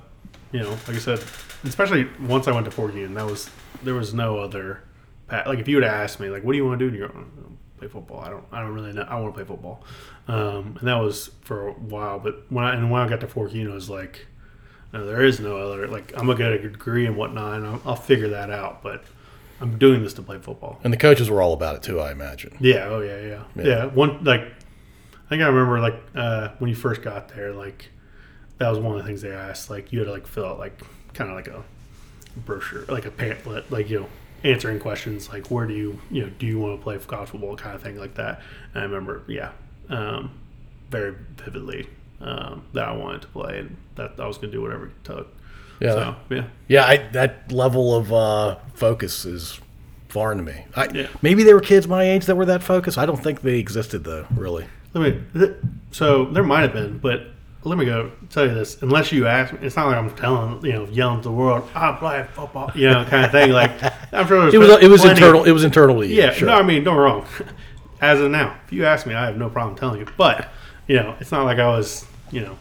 you 0.51 0.61
know, 0.61 0.71
like 0.71 0.95
I 0.95 0.97
said, 0.97 1.23
especially 1.63 2.07
once 2.19 2.47
I 2.47 2.51
went 2.51 2.65
to 2.65 2.71
Fork 2.71 2.93
Union, 2.93 3.13
that 3.13 3.27
was 3.27 3.47
there 3.83 3.93
was 3.93 4.11
no 4.11 4.39
other. 4.39 4.81
Path. 5.27 5.45
Like 5.45 5.59
if 5.59 5.67
you 5.67 5.75
would 5.75 5.83
have 5.83 5.93
asked 5.93 6.19
me, 6.19 6.29
like, 6.29 6.43
what 6.43 6.53
do 6.53 6.57
you 6.57 6.65
want 6.65 6.79
to 6.79 6.89
do? 6.89 6.89
And 6.89 6.97
you 6.99 7.07
go, 7.07 7.13
"Oh, 7.15 7.51
play 7.77 7.89
football. 7.89 8.21
I 8.21 8.29
don't. 8.31 8.45
I 8.51 8.61
don't 8.61 8.73
really 8.73 8.93
know. 8.93 9.03
I 9.03 9.19
want 9.19 9.35
to 9.35 9.37
play 9.37 9.47
football. 9.47 9.83
Um, 10.27 10.77
and 10.79 10.87
that 10.87 10.95
was 10.95 11.29
for 11.41 11.67
a 11.67 11.71
while. 11.73 12.17
But 12.17 12.45
when 12.49 12.65
I 12.65 12.73
and 12.73 12.89
when 12.89 13.03
I 13.03 13.07
got 13.07 13.19
to 13.19 13.27
Fork 13.27 13.53
Union, 13.53 13.71
it 13.71 13.75
was 13.75 13.89
like, 13.89 14.25
no, 14.93 15.05
there 15.05 15.23
is 15.23 15.39
no 15.39 15.57
other. 15.57 15.87
Like 15.87 16.11
I'm 16.17 16.25
gonna 16.25 16.39
get 16.39 16.53
a 16.53 16.69
degree 16.69 17.05
and 17.05 17.15
whatnot, 17.15 17.57
and 17.57 17.67
I'll, 17.67 17.81
I'll 17.85 17.95
figure 17.95 18.29
that 18.29 18.49
out. 18.49 18.81
But 18.81 19.03
I'm 19.61 19.77
doing 19.77 20.03
this 20.03 20.13
to 20.15 20.21
play 20.21 20.37
football. 20.39 20.79
And 20.83 20.91
the 20.91 20.97
coaches 20.97 21.29
were 21.29 21.41
all 21.41 21.53
about 21.53 21.75
it 21.75 21.83
too, 21.83 21.99
I 21.99 22.11
imagine. 22.11 22.57
Yeah. 22.59 22.85
Oh 22.89 23.01
yeah. 23.01 23.21
Yeah. 23.21 23.43
Yeah. 23.55 23.63
Yeah. 23.63 23.85
One 23.85 24.23
like, 24.23 24.41
I 24.41 25.29
think 25.29 25.41
I 25.41 25.47
remember 25.47 25.79
like 25.79 25.95
uh, 26.13 26.49
when 26.59 26.69
you 26.69 26.75
first 26.75 27.01
got 27.01 27.29
there, 27.29 27.51
like 27.53 27.89
that 28.57 28.69
was 28.69 28.79
one 28.79 28.95
of 28.95 29.01
the 29.01 29.07
things 29.07 29.21
they 29.21 29.31
asked. 29.31 29.69
Like 29.69 29.91
you 29.91 29.99
had 29.99 30.05
to 30.05 30.11
like 30.11 30.27
fill 30.27 30.45
out 30.45 30.59
like 30.59 30.79
kind 31.13 31.29
of 31.29 31.35
like 31.35 31.47
a 31.47 31.63
brochure, 32.37 32.85
like 32.85 33.05
a 33.05 33.11
pamphlet, 33.11 33.71
like 33.71 33.89
you 33.89 34.01
know 34.01 34.07
answering 34.43 34.79
questions 34.79 35.29
like 35.29 35.49
where 35.49 35.65
do 35.65 35.73
you 35.73 35.99
you 36.11 36.21
know 36.21 36.29
do 36.37 36.45
you 36.45 36.59
want 36.59 36.77
to 36.79 36.83
play 36.83 36.99
college 36.99 37.29
football 37.29 37.55
kind 37.55 37.75
of 37.75 37.81
thing 37.81 37.97
like 37.97 38.15
that. 38.15 38.41
And 38.73 38.81
I 38.81 38.85
remember 38.85 39.23
yeah, 39.27 39.51
um, 39.89 40.31
very 40.89 41.15
vividly 41.37 41.87
um, 42.21 42.63
that 42.73 42.87
I 42.87 42.91
wanted 42.91 43.21
to 43.23 43.27
play 43.29 43.59
and 43.59 43.77
that 43.95 44.19
I 44.19 44.27
was 44.27 44.37
going 44.37 44.51
to 44.51 44.57
do 44.57 44.61
whatever 44.61 44.87
it 44.87 45.03
took. 45.03 45.27
Yeah. 45.79 45.91
So 45.93 46.15
yeah. 46.29 46.43
Yeah, 46.67 46.85
I, 46.85 46.97
that 47.11 47.51
level 47.51 47.95
of 47.95 48.11
uh, 48.13 48.55
focus 48.73 49.25
is 49.25 49.59
foreign 50.09 50.37
to 50.37 50.43
me. 50.43 50.65
I, 50.75 50.87
Yeah. 50.93 51.07
Maybe 51.21 51.43
there 51.43 51.55
were 51.55 51.61
kids 51.61 51.87
my 51.87 52.03
age 52.03 52.25
that 52.25 52.35
were 52.35 52.45
that 52.45 52.63
focused. 52.63 52.97
I 52.97 53.05
don't 53.05 53.21
think 53.21 53.41
they 53.41 53.59
existed 53.59 54.03
though, 54.03 54.25
really. 54.35 54.65
Let 54.93 55.01
me. 55.13 55.21
th- 55.33 55.55
So 55.91 56.25
there 56.25 56.43
might 56.43 56.61
have 56.61 56.73
been, 56.73 56.97
but 56.99 57.27
let 57.63 57.77
me 57.77 57.85
go 57.85 58.11
tell 58.29 58.45
you 58.47 58.53
this. 58.53 58.81
Unless 58.81 59.11
you 59.11 59.27
ask 59.27 59.51
me, 59.53 59.59
it's 59.63 59.75
not 59.75 59.87
like 59.87 59.97
I'm 59.97 60.09
telling 60.15 60.63
you 60.65 60.71
know 60.73 60.85
yelling 60.85 61.17
to 61.21 61.23
the 61.29 61.31
world, 61.33 61.67
"I 61.75 61.91
play 61.93 62.25
football," 62.33 62.71
you 62.75 62.89
know, 62.89 63.03
kind 63.05 63.25
of 63.25 63.31
thing. 63.31 63.51
Like 63.51 63.71
I'm 64.13 64.25
sure 64.27 64.47
It 64.53 64.57
was 64.57 64.69
it 64.83 64.87
was 64.89 65.03
internal. 65.03 65.43
It 65.43 65.51
was 65.51 65.63
internal 65.65 65.99
to 66.01 66.07
you. 66.07 66.15
Yeah, 66.15 66.31
sure. 66.31 66.47
no, 66.47 66.53
I 66.55 66.63
mean, 66.63 66.83
don't 66.83 66.95
wrong. 66.97 67.25
As 68.01 68.21
of 68.21 68.29
now, 68.31 68.55
if 68.65 68.71
you 68.73 68.85
ask 68.85 69.05
me, 69.07 69.13
I 69.15 69.25
have 69.25 69.37
no 69.37 69.49
problem 69.49 69.75
telling 69.77 69.99
you. 69.99 70.07
But 70.17 70.49
you 70.87 70.95
know, 70.97 71.15
it's 71.19 71.31
not 71.31 71.43
like 71.45 71.57
I 71.59 71.67
was, 71.67 72.05
you 72.31 72.41
know, 72.41 72.57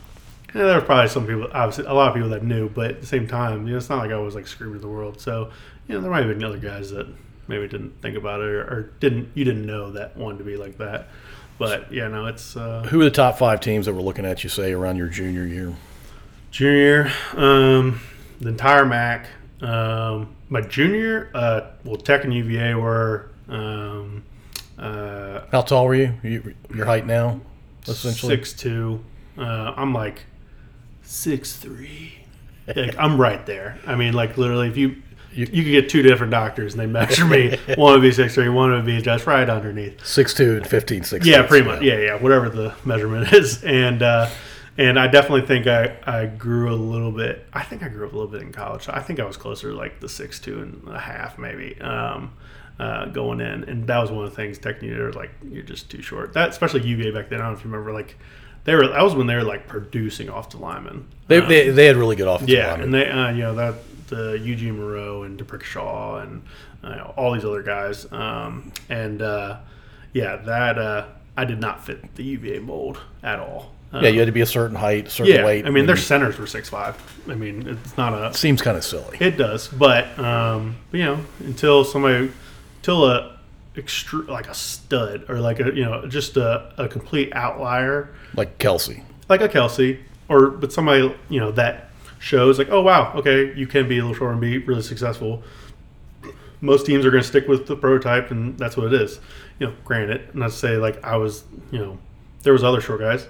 yeah, 0.54 0.62
there 0.62 0.74
were 0.76 0.84
probably 0.86 1.08
some 1.08 1.26
people, 1.26 1.48
obviously, 1.52 1.84
a 1.86 1.92
lot 1.92 2.08
of 2.08 2.14
people 2.14 2.30
that 2.30 2.44
knew, 2.44 2.68
but 2.68 2.92
at 2.92 3.00
the 3.00 3.06
same 3.06 3.26
time, 3.26 3.66
you 3.66 3.72
know, 3.72 3.76
it's 3.78 3.88
not 3.90 3.98
like 3.98 4.10
I 4.12 4.18
was 4.18 4.34
like 4.34 4.46
screaming 4.46 4.74
to 4.76 4.80
the 4.80 4.88
world. 4.88 5.20
So, 5.20 5.50
you 5.88 5.94
know, 5.94 6.00
there 6.00 6.10
might 6.10 6.24
have 6.24 6.28
been 6.28 6.44
other 6.44 6.58
guys 6.58 6.90
that 6.90 7.06
maybe 7.48 7.66
didn't 7.68 8.00
think 8.00 8.16
about 8.16 8.40
it 8.40 8.46
or, 8.46 8.60
or 8.62 8.82
didn't, 9.00 9.28
you 9.34 9.44
didn't 9.44 9.66
know 9.66 9.90
that 9.92 10.16
wanted 10.16 10.38
to 10.38 10.44
be 10.44 10.56
like 10.56 10.78
that. 10.78 11.08
But 11.58 11.92
yeah, 11.92 12.08
no, 12.08 12.26
it's 12.26 12.56
uh, 12.56 12.82
Who 12.90 13.00
are 13.00 13.04
the 13.04 13.10
top 13.10 13.38
five 13.38 13.60
teams 13.60 13.86
that 13.86 13.92
were 13.94 14.02
looking 14.02 14.24
at 14.24 14.42
you, 14.42 14.50
say, 14.50 14.72
around 14.72 14.96
your 14.96 15.08
junior 15.08 15.44
year? 15.46 15.74
junior 16.50 16.76
year, 16.76 17.12
um, 17.36 18.00
the 18.40 18.48
entire 18.48 18.84
MAC. 18.86 19.26
Um, 19.60 20.34
my 20.48 20.60
junior, 20.60 21.30
uh, 21.34 21.62
well, 21.84 21.96
Tech 21.96 22.24
and 22.24 22.32
UVA 22.34 22.74
were. 22.74 23.30
Um, 23.48 24.24
uh, 24.78 25.42
How 25.52 25.62
tall 25.62 25.86
were 25.86 25.94
you? 25.94 26.14
you 26.22 26.54
your 26.74 26.86
height 26.86 27.06
now, 27.06 27.40
essentially. 27.86 28.36
six 28.36 28.52
two. 28.52 29.04
Uh, 29.38 29.72
I'm 29.76 29.92
like 29.94 30.24
six 31.04 31.56
three. 31.56 32.14
Like 32.74 32.96
I'm 32.98 33.20
right 33.20 33.44
there. 33.46 33.78
I 33.86 33.94
mean, 33.94 34.14
like 34.14 34.36
literally, 34.38 34.68
if 34.68 34.76
you 34.76 34.96
you, 35.32 35.46
You- 35.50 35.62
could 35.64 35.70
get 35.70 35.88
two 35.88 36.02
different 36.02 36.30
doctors 36.30 36.74
and 36.74 36.80
they 36.80 36.86
measure 36.86 37.24
me. 37.26 37.58
one 37.76 37.92
would 37.94 38.02
be 38.02 38.12
six 38.12 38.34
three, 38.34 38.48
one 38.48 38.70
would 38.72 38.86
be 38.86 39.00
just 39.02 39.26
right 39.26 39.48
underneath. 39.48 40.04
Six 40.06 40.32
two 40.34 40.56
and 40.56 40.66
15, 40.66 41.04
16. 41.04 41.30
Yeah, 41.32 41.46
pretty 41.46 41.66
much. 41.66 41.82
Yeah, 41.82 41.98
yeah, 41.98 42.14
whatever 42.16 42.48
the 42.48 42.74
measurement 42.84 43.32
is, 43.32 43.62
and 43.64 44.02
uh, 44.02 44.30
and 44.78 44.98
I 44.98 45.06
definitely 45.08 45.46
think 45.46 45.66
I 45.66 45.96
I 46.06 46.26
grew 46.26 46.72
a 46.72 46.76
little 46.76 47.12
bit. 47.12 47.46
I 47.52 47.62
think 47.64 47.82
I 47.82 47.88
grew 47.88 48.06
up 48.06 48.12
a 48.12 48.16
little 48.16 48.30
bit 48.30 48.42
in 48.42 48.52
college. 48.52 48.88
I 48.88 49.00
think 49.00 49.20
I 49.20 49.24
was 49.24 49.36
closer 49.36 49.70
to 49.70 49.76
like 49.76 50.00
the 50.00 50.08
six 50.08 50.38
two 50.40 50.60
and 50.62 50.88
a 50.88 50.98
half 51.00 51.38
maybe. 51.38 51.78
Um, 51.80 52.32
uh, 52.76 53.04
going 53.06 53.40
in, 53.40 53.62
and 53.64 53.86
that 53.86 53.98
was 53.98 54.10
one 54.10 54.24
of 54.24 54.30
the 54.30 54.34
things. 54.36 54.58
Technically, 54.58 54.90
they 54.96 55.00
were 55.00 55.12
like, 55.12 55.30
"You're 55.48 55.62
just 55.62 55.90
too 55.92 56.02
short." 56.02 56.32
That, 56.32 56.48
especially 56.48 56.80
UVA 56.82 57.12
back 57.12 57.28
then. 57.28 57.40
I 57.40 57.44
don't 57.44 57.52
know 57.52 57.58
if 57.58 57.64
you 57.64 57.70
remember, 57.70 57.92
like 57.92 58.16
they 58.64 58.74
were. 58.74 58.88
That 58.88 59.02
was 59.02 59.14
when 59.14 59.26
they 59.26 59.34
were 59.34 59.42
like 59.42 59.68
producing 59.68 60.28
off 60.28 60.50
the 60.50 60.58
linemen. 60.58 61.06
They, 61.28 61.38
Um, 61.38 61.48
they, 61.48 61.70
they 61.70 61.86
had 61.86 61.96
really 61.96 62.16
good 62.16 62.28
offensive 62.28 62.54
yeah, 62.54 62.70
linemen. 62.72 62.92
Yeah, 62.92 63.00
and 63.00 63.14
they, 63.14 63.20
uh, 63.20 63.30
you 63.32 63.42
know, 63.42 63.54
that 63.54 63.74
the 64.08 64.38
Eugene 64.38 64.78
Monroe 64.78 65.22
and 65.22 65.38
D'Brickashaw 65.38 66.22
and 66.22 66.42
uh, 66.82 67.12
all 67.16 67.32
these 67.32 67.44
other 67.44 67.62
guys, 67.62 68.10
um, 68.12 68.72
and 68.88 69.22
uh, 69.22 69.58
yeah, 70.12 70.36
that 70.36 70.78
uh, 70.78 71.06
I 71.36 71.44
did 71.44 71.60
not 71.60 71.84
fit 71.84 72.14
the 72.14 72.24
UVA 72.24 72.58
mold 72.60 72.98
at 73.22 73.38
all. 73.38 73.72
Yeah, 73.92 74.08
you 74.08 74.18
had 74.18 74.26
to 74.26 74.32
be 74.32 74.40
a 74.40 74.46
certain 74.46 74.76
height, 74.76 75.08
certain 75.08 75.34
yeah. 75.34 75.44
weight. 75.44 75.66
I 75.66 75.70
mean, 75.70 75.86
their 75.86 75.96
centers 75.96 76.36
were 76.36 76.48
six 76.48 76.68
five. 76.68 76.96
I 77.28 77.34
mean, 77.34 77.68
it's 77.68 77.96
not 77.96 78.12
a. 78.12 78.26
it 78.26 78.34
seems 78.34 78.60
kind 78.60 78.76
of 78.76 78.82
silly. 78.82 79.16
It 79.20 79.36
does, 79.36 79.68
but 79.68 80.18
um, 80.18 80.76
you 80.90 81.04
know, 81.04 81.20
until 81.40 81.84
somebody, 81.84 82.32
until 82.78 83.08
a 83.08 83.33
extru- 83.76 84.28
like 84.28 84.48
a 84.48 84.54
stud 84.54 85.24
or 85.28 85.40
like 85.40 85.60
a 85.60 85.74
you 85.74 85.84
know 85.84 86.06
just 86.06 86.36
a, 86.36 86.72
a 86.78 86.88
complete 86.88 87.32
outlier 87.34 88.14
Like 88.36 88.58
Kelce. 88.58 89.02
like 89.28 89.40
a 89.40 89.48
Kelce, 89.48 89.98
or 90.28 90.48
but 90.50 90.72
somebody 90.72 91.14
you 91.28 91.40
know 91.40 91.50
that 91.52 91.90
shows 92.18 92.58
like, 92.58 92.68
oh 92.70 92.80
wow, 92.82 93.12
okay, 93.16 93.52
you 93.54 93.66
can 93.66 93.86
be 93.88 93.98
a 93.98 94.00
little 94.02 94.14
short 94.16 94.32
and 94.32 94.40
be 94.40 94.58
really 94.58 94.82
successful. 94.82 95.42
Most 96.60 96.86
teams 96.86 97.04
are 97.04 97.10
going 97.10 97.22
to 97.22 97.28
stick 97.28 97.46
with 97.46 97.66
the 97.66 97.76
prototype, 97.76 98.30
and 98.30 98.56
that's 98.58 98.74
what 98.76 98.86
it 98.86 98.94
is. 99.02 99.20
You 99.58 99.66
know, 99.66 99.74
granted, 99.84 100.34
not 100.34 100.50
to 100.50 100.56
say 100.56 100.76
like 100.78 101.02
I 101.04 101.16
was, 101.16 101.44
you 101.70 101.78
know, 101.78 101.98
there 102.42 102.52
was 102.54 102.64
other 102.64 102.80
short 102.80 103.00
guys. 103.00 103.26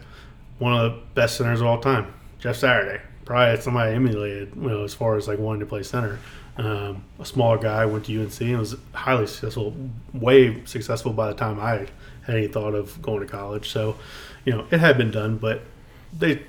One 0.59 0.73
of 0.73 0.93
the 0.93 0.99
best 1.15 1.37
centers 1.37 1.61
of 1.61 1.67
all 1.67 1.81
time, 1.81 2.15
Jeff 2.39 2.57
Saturday. 2.57 3.03
Probably 3.25 3.61
somebody 3.61 3.91
I 3.91 3.95
emulated, 3.95 4.53
you 4.55 4.69
know, 4.69 4.85
as 4.85 4.95
far 4.95 5.17
as 5.17 5.27
like 5.27 5.39
wanting 5.39 5.61
to 5.61 5.67
play 5.67 5.83
center. 5.83 6.19
Um, 6.57 7.05
a 7.19 7.25
smaller 7.25 7.59
guy 7.59 7.85
went 7.85 8.05
to 8.07 8.23
UNC 8.23 8.41
and 8.41 8.59
was 8.59 8.77
highly 8.93 9.27
successful, 9.27 9.75
way 10.13 10.65
successful 10.67 11.13
by 11.13 11.29
the 11.29 11.35
time 11.35 11.59
I 11.59 11.71
had 11.71 11.91
any 12.29 12.47
thought 12.47 12.75
of 12.75 13.01
going 13.03 13.21
to 13.21 13.27
college. 13.27 13.69
So, 13.71 13.97
you 14.45 14.53
know, 14.53 14.67
it 14.71 14.79
had 14.79 14.97
been 14.97 15.11
done, 15.11 15.39
but 15.39 15.63
they, 16.17 16.43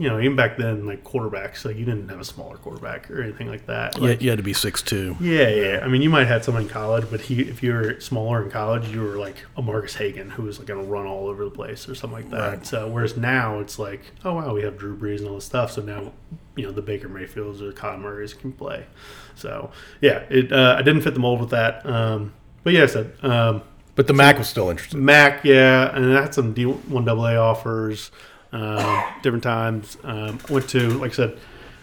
you 0.00 0.08
know, 0.08 0.18
even 0.18 0.34
back 0.34 0.56
then, 0.56 0.86
like 0.86 1.04
quarterbacks, 1.04 1.66
like 1.66 1.76
you 1.76 1.84
didn't 1.84 2.08
have 2.08 2.18
a 2.18 2.24
smaller 2.24 2.56
quarterback 2.56 3.10
or 3.10 3.22
anything 3.22 3.48
like 3.48 3.66
that. 3.66 3.98
You, 3.98 4.08
Like, 4.08 4.22
you 4.22 4.30
had 4.30 4.38
to 4.38 4.42
be 4.42 4.54
six 4.54 4.80
two. 4.80 5.14
yeah, 5.20 5.48
yeah. 5.48 5.80
I 5.84 5.88
mean, 5.88 6.00
you 6.00 6.08
might 6.08 6.20
have 6.20 6.28
had 6.28 6.44
someone 6.44 6.62
in 6.62 6.68
college, 6.70 7.04
but 7.10 7.20
he, 7.20 7.42
if 7.42 7.62
you 7.62 7.74
were 7.74 8.00
smaller 8.00 8.42
in 8.42 8.50
college, 8.50 8.88
you 8.88 9.02
were 9.02 9.16
like 9.18 9.36
a 9.58 9.62
Marcus 9.62 9.94
Hagan 9.96 10.30
who 10.30 10.44
was 10.44 10.58
like 10.58 10.66
going 10.66 10.82
to 10.82 10.90
run 10.90 11.06
all 11.06 11.26
over 11.28 11.44
the 11.44 11.50
place 11.50 11.86
or 11.86 11.94
something 11.94 12.18
like 12.18 12.30
that. 12.30 12.48
Right. 12.48 12.66
So, 12.66 12.88
whereas 12.88 13.18
now 13.18 13.60
it's 13.60 13.78
like, 13.78 14.00
oh 14.24 14.36
wow, 14.36 14.54
we 14.54 14.62
have 14.62 14.78
Drew 14.78 14.96
Brees 14.96 15.18
and 15.18 15.28
all 15.28 15.34
this 15.34 15.44
stuff. 15.44 15.70
So 15.72 15.82
now, 15.82 16.12
you 16.56 16.64
know, 16.64 16.72
the 16.72 16.82
Baker 16.82 17.10
Mayfields 17.10 17.60
or 17.60 17.70
Kyler 17.72 18.00
Murray's 18.00 18.32
can 18.32 18.52
play. 18.52 18.86
So 19.34 19.70
yeah, 20.00 20.20
it 20.30 20.50
uh, 20.50 20.76
I 20.78 20.82
didn't 20.82 21.02
fit 21.02 21.12
the 21.12 21.20
mold 21.20 21.40
with 21.40 21.50
that. 21.50 21.84
Um, 21.84 22.32
but 22.64 22.72
yeah, 22.72 22.84
I 22.84 22.86
said 22.86 23.12
um, 23.22 23.62
But 23.96 24.06
the 24.06 24.14
MAC 24.14 24.38
was 24.38 24.48
still 24.48 24.70
interesting. 24.70 25.04
MAC, 25.04 25.44
yeah, 25.44 25.94
and 25.94 26.16
I 26.16 26.22
had 26.22 26.32
some 26.34 26.54
D 26.54 26.64
one 26.64 27.06
AA 27.08 27.36
offers, 27.36 28.10
um, 28.52 29.04
different 29.22 29.42
times. 29.42 29.96
Um, 30.02 30.38
went 30.48 30.68
to, 30.70 30.90
like 30.98 31.12
I 31.12 31.14
said, 31.14 31.38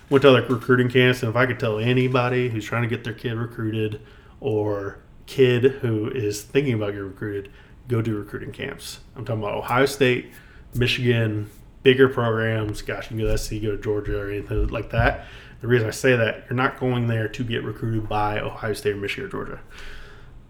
went 0.10 0.22
to 0.24 0.32
like 0.32 0.50
recruiting 0.50 0.90
camps, 0.90 1.24
and 1.24 1.30
if 1.30 1.36
I 1.36 1.46
could 1.46 1.60
tell 1.60 1.80
anybody 1.80 2.50
who's 2.50 2.66
trying 2.66 2.84
to 2.84 2.88
get 2.88 3.04
their 3.04 3.14
kid 3.14 3.34
recruited 3.34 4.02
or 4.40 5.00
kid 5.26 5.64
who 5.64 6.10
is 6.10 6.42
thinking 6.42 6.74
about 6.74 6.88
getting 6.88 7.08
recruited, 7.08 7.52
go 7.88 8.02
do 8.02 8.18
recruiting 8.18 8.52
camps. 8.52 9.00
I'm 9.16 9.26
talking 9.26 9.44
about 9.44 9.56
Ohio 9.56 9.86
State, 9.86 10.32
Michigan, 10.74 11.50
bigger 11.84 12.10
programs. 12.10 12.82
Gosh, 12.82 13.12
you 13.12 13.18
can 13.18 13.26
go 13.26 13.32
to 13.32 13.38
SC, 13.38 13.62
go 13.62 13.72
to 13.72 13.78
Georgia, 13.78 14.20
or 14.20 14.30
anything 14.30 14.68
like 14.68 14.92
that. 14.92 15.26
The 15.60 15.68
reason 15.68 15.88
I 15.88 15.92
say 15.92 16.16
that, 16.16 16.46
you're 16.48 16.56
not 16.56 16.80
going 16.80 17.08
there 17.08 17.28
to 17.28 17.44
get 17.44 17.64
recruited 17.64 18.08
by 18.08 18.40
Ohio 18.40 18.74
State 18.74 18.94
or 18.94 18.98
Michigan 18.98 19.26
or 19.26 19.30
Georgia 19.30 19.60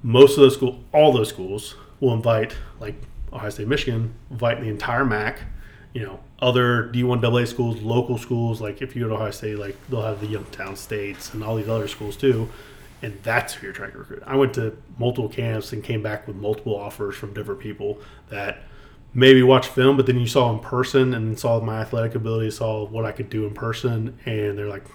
most 0.04 0.38
of 0.38 0.42
those 0.42 0.54
schools, 0.56 0.78
all 0.94 1.12
those 1.12 1.30
schools 1.30 1.76
will 2.00 2.14
invite 2.14 2.56
like 2.80 2.96
Ohio 3.34 3.50
State, 3.50 3.68
Michigan, 3.68 4.14
invite 4.32 4.62
the 4.62 4.68
entire 4.68 5.06
MAC. 5.06 5.42
You 5.98 6.06
know, 6.06 6.20
other 6.40 6.90
D1 6.94 7.24
AA 7.24 7.46
schools, 7.46 7.82
local 7.82 8.20
schools. 8.20 8.62
Like 8.62 8.84
if 8.84 8.96
you 8.96 9.02
go 9.02 9.10
to 9.10 9.16
Ohio 9.16 9.32
State, 9.32 9.58
like 9.58 9.76
they'll 9.90 10.04
have 10.04 10.22
the 10.22 10.28
Youngstown 10.28 10.76
States 10.76 11.34
and 11.34 11.44
all 11.44 11.56
these 11.56 11.68
other 11.68 11.88
schools 11.88 12.16
too. 12.16 12.50
And 13.02 13.18
that's 13.24 13.56
who 13.56 13.66
you're 13.66 13.74
trying 13.74 13.94
to 13.94 13.98
recruit. 13.98 14.22
I 14.26 14.36
went 14.36 14.54
to 14.56 14.78
multiple 15.00 15.28
camps 15.28 15.74
and 15.74 15.84
came 15.84 16.04
back 16.04 16.28
with 16.28 16.36
multiple 16.36 16.76
offers 16.76 17.16
from 17.16 17.34
different 17.34 17.60
people 17.60 18.00
that 18.30 18.60
maybe 19.16 19.42
watched 19.42 19.72
film, 19.72 19.98
but 19.98 20.06
then 20.06 20.20
you 20.20 20.28
saw 20.28 20.54
in 20.54 20.60
person 20.60 21.16
and 21.16 21.40
saw 21.40 21.60
my 21.60 21.82
athletic 21.82 22.14
ability, 22.14 22.52
saw 22.52 22.86
what 22.86 23.04
I 23.04 23.12
could 23.12 23.32
do 23.32 23.48
in 23.48 23.56
person, 23.56 24.20
and 24.26 24.56
they're 24.56 24.68
like, 24.68 24.86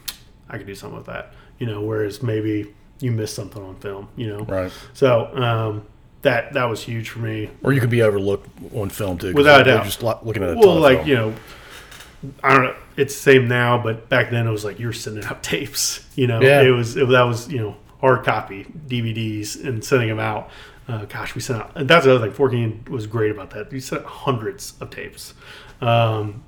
I 0.48 0.57
could 0.59 0.68
do 0.68 0.74
something 0.76 0.98
with 0.98 1.07
that. 1.07 1.32
You 1.59 1.66
know, 1.66 1.80
whereas 1.80 2.22
maybe 2.22 2.72
you 3.00 3.11
missed 3.11 3.34
something 3.34 3.61
on 3.61 3.74
film. 3.76 4.09
You 4.14 4.28
know, 4.28 4.44
Right. 4.44 4.72
So 4.94 5.26
um, 5.34 5.84
that 6.23 6.53
that 6.55 6.64
was 6.64 6.83
huge 6.83 7.11
for 7.11 7.18
me. 7.20 7.51
Or 7.62 7.73
you 7.73 7.81
could 7.81 7.91
be 7.91 8.03
overlooked 8.03 8.49
on 8.75 8.89
film 8.91 9.18
too. 9.18 9.33
Without 9.35 9.61
a 9.62 9.64
doubt. 9.64 9.85
Just 9.85 10.03
lo- 10.03 10.18
looking 10.23 10.43
at 10.43 10.51
a 10.51 10.57
Well, 10.57 10.77
like 10.81 10.99
film. 10.99 11.09
you 11.09 11.14
know, 11.16 11.35
I 12.43 12.55
don't 12.55 12.64
know. 12.64 12.77
It's 12.97 13.14
the 13.14 13.20
same 13.20 13.49
now, 13.49 13.83
but 13.83 14.09
back 14.09 14.31
then 14.31 14.47
it 14.47 14.51
was 14.51 14.64
like 14.64 14.79
you're 14.79 14.93
sending 14.93 15.25
out 15.25 15.43
tapes. 15.43 16.07
You 16.14 16.27
know, 16.27 16.41
Yeah. 16.41 16.62
it 16.62 16.70
was 16.70 16.97
it, 16.97 17.09
that 17.09 17.23
was 17.23 17.51
you 17.51 17.59
know 17.59 17.77
hard 18.01 18.25
copy 18.25 18.64
DVDs 18.89 19.64
and 19.64 19.85
sending 19.85 20.09
them 20.09 20.18
out. 20.20 20.51
Uh, 20.89 21.05
gosh, 21.07 21.35
we 21.35 21.41
sent 21.41 21.61
out. 21.62 21.70
And 21.77 21.89
that's 21.89 22.05
the 22.05 22.14
other 22.14 22.27
thing. 22.27 22.35
Forking 22.35 22.85
was 22.91 23.07
great 23.07 23.31
about 23.31 23.51
that. 23.51 23.70
We 23.70 23.79
sent 23.81 24.03
out 24.03 24.09
hundreds 24.09 24.75
of 24.81 24.91
tapes, 24.91 25.33
um, 25.81 26.43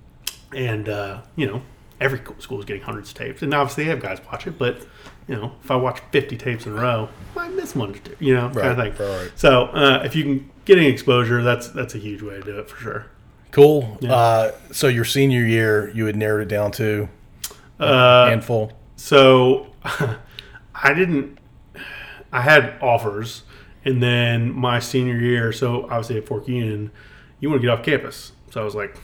and 0.54 0.88
uh, 0.88 1.22
you 1.36 1.46
know 1.46 1.62
every 2.00 2.18
school 2.40 2.56
was 2.56 2.66
getting 2.66 2.82
hundreds 2.82 3.10
of 3.10 3.16
tapes. 3.16 3.42
And 3.42 3.54
obviously 3.54 3.84
they 3.84 3.90
have 3.90 4.00
guys 4.00 4.20
watch 4.30 4.46
it, 4.46 4.58
but 4.58 4.84
you 5.28 5.36
know 5.36 5.52
if 5.62 5.70
I 5.70 5.76
watch 5.76 6.00
fifty 6.10 6.36
tapes 6.36 6.66
in 6.66 6.72
a 6.72 6.80
row, 6.80 7.08
I 7.36 7.48
miss 7.48 7.74
one 7.74 7.90
or 7.94 7.98
two. 7.98 8.16
You 8.20 8.34
know, 8.34 8.50
kind 8.50 8.78
of 8.80 8.96
thing. 8.96 9.06
right, 9.08 9.22
right. 9.22 9.30
So 9.36 9.64
uh, 9.66 10.02
if 10.04 10.14
you 10.16 10.22
can 10.24 10.50
get 10.64 10.78
any 10.78 10.88
exposure, 10.88 11.42
that's 11.42 11.68
that's 11.68 11.94
a 11.94 11.98
huge 11.98 12.22
way 12.22 12.34
to 12.34 12.42
do 12.42 12.58
it 12.58 12.68
for 12.68 12.76
sure. 12.76 13.06
Cool. 13.50 13.98
Uh, 14.08 14.50
so 14.72 14.88
your 14.88 15.04
senior 15.04 15.44
year, 15.44 15.88
you 15.94 16.06
had 16.06 16.16
narrowed 16.16 16.42
it 16.42 16.48
down 16.48 16.72
to 16.72 17.08
Uh, 17.78 18.26
handful. 18.28 18.72
So 18.96 19.68
I 19.84 20.92
didn't. 20.94 21.38
I 22.32 22.40
had 22.40 22.74
offers, 22.82 23.44
and 23.84 24.02
then 24.02 24.52
my 24.52 24.80
senior 24.80 25.16
year. 25.18 25.52
So 25.52 25.84
obviously 25.84 26.18
at 26.18 26.26
Fork 26.26 26.48
Union, 26.48 26.90
you 27.38 27.48
want 27.48 27.62
to 27.62 27.66
get 27.68 27.78
off 27.78 27.84
campus. 27.84 28.32
So 28.50 28.60
I 28.60 28.64
was 28.64 28.74
like, 28.74 28.96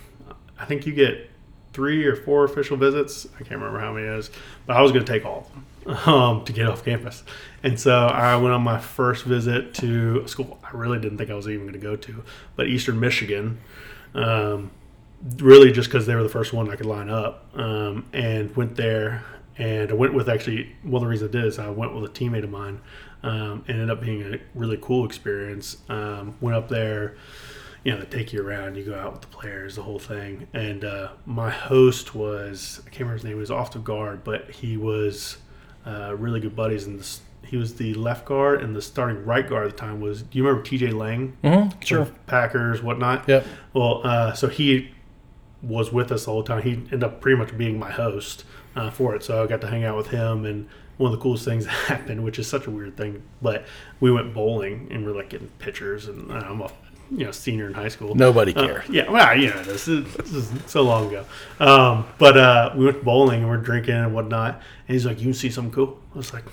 I 0.59 0.65
think 0.65 0.85
you 0.85 0.93
get 0.93 1.31
three 1.73 2.05
or 2.05 2.17
four 2.17 2.45
official 2.45 2.77
visits. 2.77 3.27
I 3.37 3.39
can't 3.39 3.53
remember 3.61 3.79
how 3.79 3.93
many 3.93 4.07
it 4.07 4.19
is, 4.19 4.31
but 4.67 4.77
I 4.77 4.81
was 4.83 4.91
going 4.91 5.05
to 5.05 5.13
take 5.13 5.25
all 5.25 5.41
of 5.43 5.49
them 5.53 5.65
um, 5.87 6.45
to 6.45 6.53
get 6.53 6.67
off 6.67 6.85
campus. 6.85 7.23
And 7.63 7.79
so 7.79 8.07
I 8.07 8.37
went 8.37 8.55
on 8.55 8.63
my 8.63 8.79
first 8.79 9.25
visit 9.25 9.75
to 9.75 10.23
a 10.25 10.29
school 10.29 10.59
I 10.63 10.77
really 10.77 10.99
didn't 10.99 11.19
think 11.19 11.31
I 11.31 11.35
was 11.35 11.49
even 11.49 11.63
going 11.63 11.73
to 11.73 11.79
go 11.79 11.97
to, 11.97 12.25
but 12.57 12.69
Eastern 12.69 13.01
Michigan. 13.01 13.61
Um, 14.15 14.71
really 15.37 15.71
just 15.71 15.89
because 15.89 16.07
they 16.07 16.15
were 16.15 16.23
the 16.23 16.29
first 16.29 16.53
one 16.53 16.71
I 16.71 16.77
could 16.77 16.87
line 16.87 17.11
up, 17.11 17.47
um, 17.55 18.07
and 18.13 18.55
went 18.57 18.77
there. 18.77 19.25
And 19.59 19.91
I 19.91 19.95
went 19.95 20.15
with 20.15 20.29
actually 20.29 20.75
one 20.83 21.03
of 21.03 21.03
the 21.03 21.09
reasons 21.09 21.29
I 21.29 21.33
did 21.33 21.45
is 21.45 21.59
I 21.59 21.69
went 21.69 21.95
with 21.95 22.05
a 22.05 22.13
teammate 22.13 22.45
of 22.45 22.51
mine. 22.51 22.81
Um, 23.23 23.65
ended 23.69 23.91
up 23.91 24.01
being 24.01 24.23
a 24.23 24.39
really 24.55 24.79
cool 24.81 25.05
experience. 25.05 25.77
Um, 25.91 26.37
went 26.41 26.57
up 26.57 26.71
there, 26.71 27.17
you 27.85 27.93
know, 27.93 28.01
they 28.01 28.07
take 28.07 28.33
you 28.33 28.43
around, 28.43 28.77
you 28.77 28.85
go 28.85 28.95
out 28.95 29.13
with 29.13 29.21
the 29.21 29.27
players, 29.29 29.77
the 29.77 29.83
whole 29.83 29.99
thing. 29.99 30.47
And 30.55 30.85
uh, 30.85 31.11
my 31.27 31.51
host 31.51 32.15
was 32.15 32.81
I 32.87 32.89
can't 32.89 33.01
remember 33.01 33.17
his 33.17 33.25
name. 33.25 33.35
He 33.35 33.41
was 33.41 33.51
off 33.51 33.73
the 33.73 33.79
guard, 33.79 34.25
but 34.25 34.51
he 34.51 34.79
was 34.79 35.37
uh, 35.87 36.15
really 36.17 36.41
good 36.41 36.57
buddies. 36.57 36.87
And 36.87 36.99
this, 36.99 37.21
he 37.45 37.57
was 37.57 37.75
the 37.75 37.95
left 37.95 38.27
guard, 38.27 38.63
and 38.63 38.75
the 38.77 38.83
starting 38.83 39.25
right 39.25 39.49
guard 39.49 39.67
at 39.67 39.73
the 39.73 39.79
time 39.79 40.01
was. 40.01 40.23
Do 40.23 40.39
you 40.39 40.45
remember 40.45 40.67
T.J. 40.67 40.91
Lang? 40.91 41.37
Mm-hmm. 41.43 41.81
Sure. 41.81 42.07
Packers, 42.27 42.83
whatnot. 42.83 43.29
Yep. 43.29 43.47
Well, 43.73 44.01
uh, 44.05 44.33
so 44.35 44.49
he 44.49 44.91
was 45.63 45.93
with 45.93 46.11
us 46.13 46.25
the 46.25 46.31
whole 46.31 46.43
time. 46.43 46.63
He 46.63 46.73
ended 46.73 47.05
up 47.05 47.21
pretty 47.21 47.37
much 47.37 47.57
being 47.57 47.79
my 47.79 47.91
host 47.91 48.45
uh, 48.77 48.91
for 48.91 49.15
it. 49.15 49.23
So 49.23 49.43
I 49.43 49.47
got 49.47 49.61
to 49.63 49.67
hang 49.67 49.85
out 49.85 49.97
with 49.97 50.09
him, 50.09 50.45
and 50.45 50.69
one 50.97 51.13
of 51.13 51.19
the 51.19 51.23
coolest 51.23 51.45
things 51.45 51.65
that 51.65 51.71
happened, 51.89 52.23
which 52.23 52.39
is 52.39 52.47
such 52.47 52.67
a 52.67 52.71
weird 52.71 52.97
thing, 52.97 53.23
but 53.41 53.65
we 54.01 54.11
went 54.11 54.35
bowling 54.35 54.89
and 54.91 55.05
we're 55.05 55.17
like 55.17 55.31
getting 55.31 55.49
pictures, 55.59 56.07
and 56.07 56.31
uh, 56.31 56.35
I'm 56.35 56.61
a 56.61 56.71
you 57.11 57.25
know 57.25 57.31
senior 57.33 57.67
in 57.67 57.75
high 57.75 57.89
school. 57.89 58.15
Nobody 58.15 58.55
Uh, 58.55 58.81
yeah, 58.89 59.11
well, 59.11 59.37
you 59.37 59.51
know, 59.51 59.63
this 59.63 59.89
is, 59.89 60.13
this 60.15 60.33
is 60.33 60.51
so 60.67 60.83
long 60.83 61.09
ago. 61.09 61.25
Um, 61.59 62.07
but 62.19 62.37
uh, 62.37 62.73
we 62.77 62.85
went 62.85 63.05
bowling 63.05 63.41
and 63.41 63.49
we're 63.49 63.57
drinking 63.57 63.95
and 63.95 64.15
whatnot. 64.15 64.55
And 64.87 64.95
he's 64.95 65.05
like, 65.07 65.19
"You 65.19 65.25
can 65.27 65.35
see 65.35 65.51
something 65.51 65.73
cool?" 65.73 65.99
I 66.15 66.19
was 66.19 66.33
like, 66.33 66.45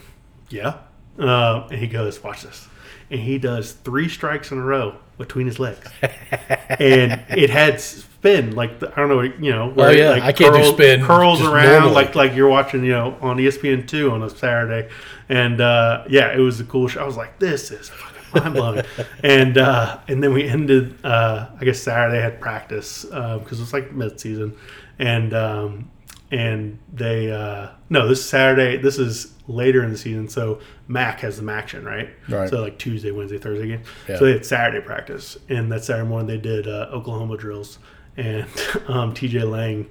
"Yeah." 0.50 0.78
Um, 1.20 1.68
and 1.72 1.76
he 1.80 1.88
goes, 1.88 2.24
"Watch 2.24 2.44
this." 2.44 2.68
And 3.10 3.20
he 3.22 3.38
does 3.38 3.72
three 3.72 4.10
strikes 4.10 4.52
in 4.52 4.58
a 4.58 4.64
row 4.64 4.96
between 5.18 5.48
his 5.48 5.60
legs, 5.60 5.90
and 6.02 7.24
it 7.30 7.50
had 7.50 7.80
spin 7.80 8.54
like 8.56 8.80
the, 8.80 8.92
I 8.92 8.96
don't 8.98 9.10
know, 9.10 9.22
you 9.22 9.52
know, 9.52 9.70
where 9.70 9.90
Oh, 9.90 9.92
yeah. 9.92 10.10
like 10.10 10.24
I 10.24 10.32
can't 10.34 10.54
do 10.54 10.64
spin 10.66 11.04
curls 11.06 11.42
around 11.42 11.66
normally. 11.72 11.94
like 11.94 12.16
like 12.16 12.36
you're 12.36 12.50
watching, 12.50 12.84
you 12.84 12.92
know, 12.92 13.18
on 13.22 13.38
ESPN 13.38 13.88
two 13.88 14.12
on 14.12 14.22
a 14.24 14.30
Saturday. 14.30 14.90
And 15.30 15.62
uh, 15.62 16.04
yeah, 16.10 16.34
it 16.36 16.40
was 16.40 16.60
a 16.60 16.64
cool 16.66 16.88
show. 16.88 17.02
I 17.02 17.06
was 17.06 17.18
like, 17.18 17.40
"This 17.40 17.72
is." 17.72 17.90
mind 18.34 18.54
blowing. 18.54 18.86
and 19.24 19.58
uh, 19.58 20.00
and 20.08 20.24
then 20.24 20.34
we 20.34 20.48
ended. 20.48 21.04
Uh, 21.06 21.48
I 21.60 21.66
guess 21.66 21.80
Saturday 21.80 22.22
had 22.22 22.40
practice 22.40 23.04
because 23.04 23.60
it 23.60 23.64
was 23.64 23.74
like 23.74 23.92
mid 23.92 24.20
season, 24.20 24.56
and 25.00 25.34
um, 25.34 25.90
and 26.32 26.80
they 26.94 27.32
uh, 27.32 27.70
no 27.90 28.08
this 28.08 28.28
Saturday. 28.28 28.78
This 28.78 28.98
is 28.98 29.34
later 29.48 29.84
in 29.84 29.92
the 29.92 29.98
season, 29.98 30.28
so 30.28 30.60
MAC 30.88 31.22
has 31.22 31.40
the 31.40 31.52
action 31.52 31.86
right. 31.86 32.10
Right. 32.28 32.50
So 32.50 32.62
like 32.62 32.78
Tuesday, 32.78 33.12
Wednesday, 33.12 33.38
Thursday 33.38 33.68
game. 33.68 33.84
Yeah. 34.08 34.20
So 34.20 34.26
they 34.26 34.34
had 34.34 34.46
Saturday 34.46 34.86
practice, 34.86 35.38
and 35.50 35.72
that 35.72 35.84
Saturday 35.84 36.08
morning 36.08 36.28
they 36.28 36.38
did 36.38 36.68
uh, 36.68 36.90
Oklahoma 36.92 37.38
drills, 37.38 37.80
and 38.18 38.48
um, 38.88 39.14
T.J. 39.14 39.44
Lang 39.44 39.88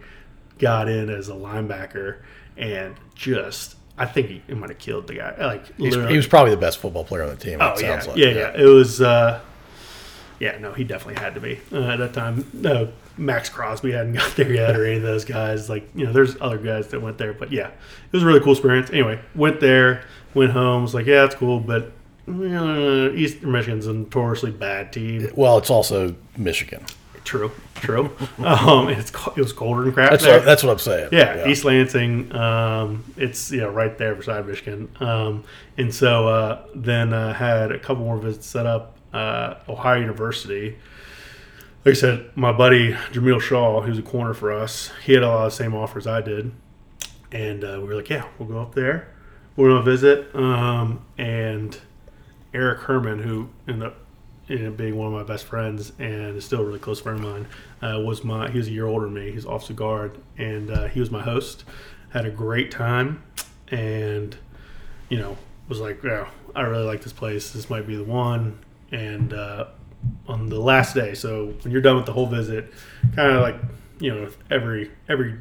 got 0.59 0.89
in 0.89 1.11
as 1.11 1.29
a 1.29 1.35
linebacker 1.35 2.19
and 2.57 2.95
just. 3.15 3.77
I 3.99 4.07
think 4.07 4.43
he, 4.47 4.55
might 4.55 4.71
have 4.71 4.79
killed 4.79 5.07
the 5.07 5.15
guy. 5.15 5.35
Like 5.39 5.77
he 5.77 6.17
was 6.17 6.27
probably 6.27 6.51
the 6.51 6.61
best 6.61 6.79
football 6.79 7.05
player 7.05 7.23
on 7.23 7.31
the 7.31 7.37
team. 7.37 7.59
Oh 7.61 7.73
it 7.73 7.83
yeah, 7.83 7.99
sounds 7.99 8.09
like. 8.09 8.17
yeah, 8.19 8.29
yeah. 8.29 8.61
It 8.61 8.67
was. 8.67 9.01
Uh, 9.01 9.41
yeah, 10.39 10.59
no, 10.59 10.73
he 10.73 10.85
definitely 10.85 11.21
had 11.23 11.35
to 11.35 11.41
be 11.41 11.61
uh, 11.73 11.93
at 11.93 11.97
that 11.97 12.13
time. 12.13 12.47
No, 12.53 12.93
Maxx 13.17 13.49
Crosby 13.49 13.93
hadn't 13.93 14.13
got 14.17 14.37
there 14.37 14.53
yet, 14.53 14.77
or 14.77 14.85
any 14.85 14.97
of 14.97 15.03
those 15.03 15.25
guys. 15.25 15.71
Like 15.71 15.89
you 15.95 16.05
know, 16.05 16.13
there's 16.13 16.37
other 16.41 16.59
guys 16.59 16.89
that 16.89 17.01
went 17.01 17.19
there, 17.19 17.33
but 17.33 17.53
yeah, 17.53 17.69
it 17.69 18.13
was 18.13 18.23
a 18.23 18.27
really 18.27 18.41
cool 18.41 18.53
experience. 18.53 18.91
Anyway, 18.91 19.21
went 19.35 19.61
there, 19.61 20.05
went 20.35 20.53
home. 20.53 20.83
Was 20.83 20.95
like, 20.95 21.07
yeah, 21.07 21.25
it's 21.25 21.35
cool, 21.35 21.61
but 21.61 21.93
uh, 22.29 23.11
Eastern 23.13 23.53
Michigan's 23.53 23.87
a 23.87 23.93
notoriously 23.93 24.51
bad 24.51 24.93
team. 24.93 25.31
Well, 25.35 25.59
it's 25.59 25.71
also 25.71 26.15
Michigan. 26.37 26.85
True, 27.27 27.51
true. 27.75 28.05
um, 28.39 28.89
it's 28.89 29.11
it 29.11 29.37
was 29.37 29.53
colder 29.53 29.83
than 29.83 29.93
crap 29.93 30.13
That's 30.13 30.25
what, 30.25 30.45
that's 30.45 30.63
what 30.63 30.71
I'm 30.71 30.79
saying. 30.79 31.09
Yeah, 31.11 31.49
East 31.49 31.65
Lansing. 31.65 32.33
Um, 32.33 33.03
it's 33.17 33.51
know 33.59 33.69
right 33.69 33.99
there 33.99 34.15
beside 34.15 34.47
Michigan. 34.47 34.89
Um, 35.01 35.43
and 35.77 35.93
so 35.93 36.29
uh, 36.29 36.67
then 36.73 37.13
uh, 37.13 37.35
had 37.35 37.73
a 37.73 37.81
couple 37.81 38.05
more 38.05 38.17
visits 38.17 38.47
set 38.47 38.65
up. 38.65 38.97
Uh, 39.13 39.57
Ohio 39.69 40.01
University. 40.01 40.79
Like 41.85 41.93
I 41.93 41.99
said, 41.99 42.31
my 42.37 42.53
buddy 42.53 42.93
Jamil 42.93 43.41
Shaw, 43.41 43.81
who's 43.81 43.99
a 43.99 44.03
corner 44.03 44.33
for 44.33 44.53
us, 44.53 44.93
he 45.05 45.15
had 45.15 45.25
a 45.25 45.29
lot 45.29 45.47
of 45.47 45.53
the 45.53 45.57
same 45.57 45.75
offers 45.75 46.07
I 46.07 46.21
did, 46.21 46.53
and 47.33 47.65
uh, 47.65 47.79
we 47.81 47.89
were 47.89 47.97
like, 47.97 48.09
yeah, 48.09 48.27
we'll 48.39 48.49
go 48.49 48.61
up 48.61 48.75
there. 48.77 49.13
We're 49.57 49.71
gonna 49.71 49.83
visit. 49.83 50.33
Um, 50.33 51.05
and 51.19 51.77
Eric 52.55 52.83
Herman, 52.83 53.19
who 53.21 53.49
ended 53.67 53.89
up, 53.89 53.97
up 54.51 54.77
being 54.77 54.97
one 54.97 55.09
of 55.09 55.13
my 55.13 55.23
best 55.23 55.45
friends 55.45 55.93
and 55.99 56.43
still 56.43 56.61
a 56.61 56.65
really 56.65 56.79
close 56.79 57.01
friend 57.01 57.19
of 57.19 57.25
mine, 57.25 57.47
uh, 57.83 58.01
was 58.01 58.25
my. 58.25 58.51
He 58.51 58.59
was 58.59 58.69
a 58.69 58.71
year 58.71 58.87
older 58.87 59.07
than 59.07 59.15
me. 59.15 59.33
He's 59.33 59.47
officer 59.47 59.75
guard, 59.75 60.19
and 60.39 60.71
uh, 60.71 60.87
he 60.89 61.01
was 61.01 61.11
my 61.11 61.23
host. 61.23 61.65
Had 62.11 62.27
a 62.27 62.31
great 62.31 62.71
time, 62.71 63.23
and 63.69 64.37
you 65.09 65.19
know 65.19 65.37
was 65.69 65.81
like, 65.81 66.03
yeah, 66.03 66.29
I 66.55 66.63
really 66.63 66.85
like 66.85 67.03
this 67.03 67.13
place. 67.13 67.51
This 67.51 67.69
might 67.69 67.87
be 67.87 67.97
the 67.97 68.05
one. 68.05 68.59
And 68.93 69.33
uh, 69.33 69.67
on 70.29 70.49
the 70.49 70.61
last 70.61 70.95
day, 70.95 71.15
so 71.15 71.47
when 71.63 71.73
you're 71.73 71.81
done 71.81 71.97
with 71.97 72.07
the 72.07 72.13
whole 72.13 72.27
visit, 72.27 72.73
kind 73.15 73.33
of 73.33 73.43
like 73.43 73.57
you 73.99 74.15
know 74.15 74.29
every 74.51 74.91
every 75.09 75.39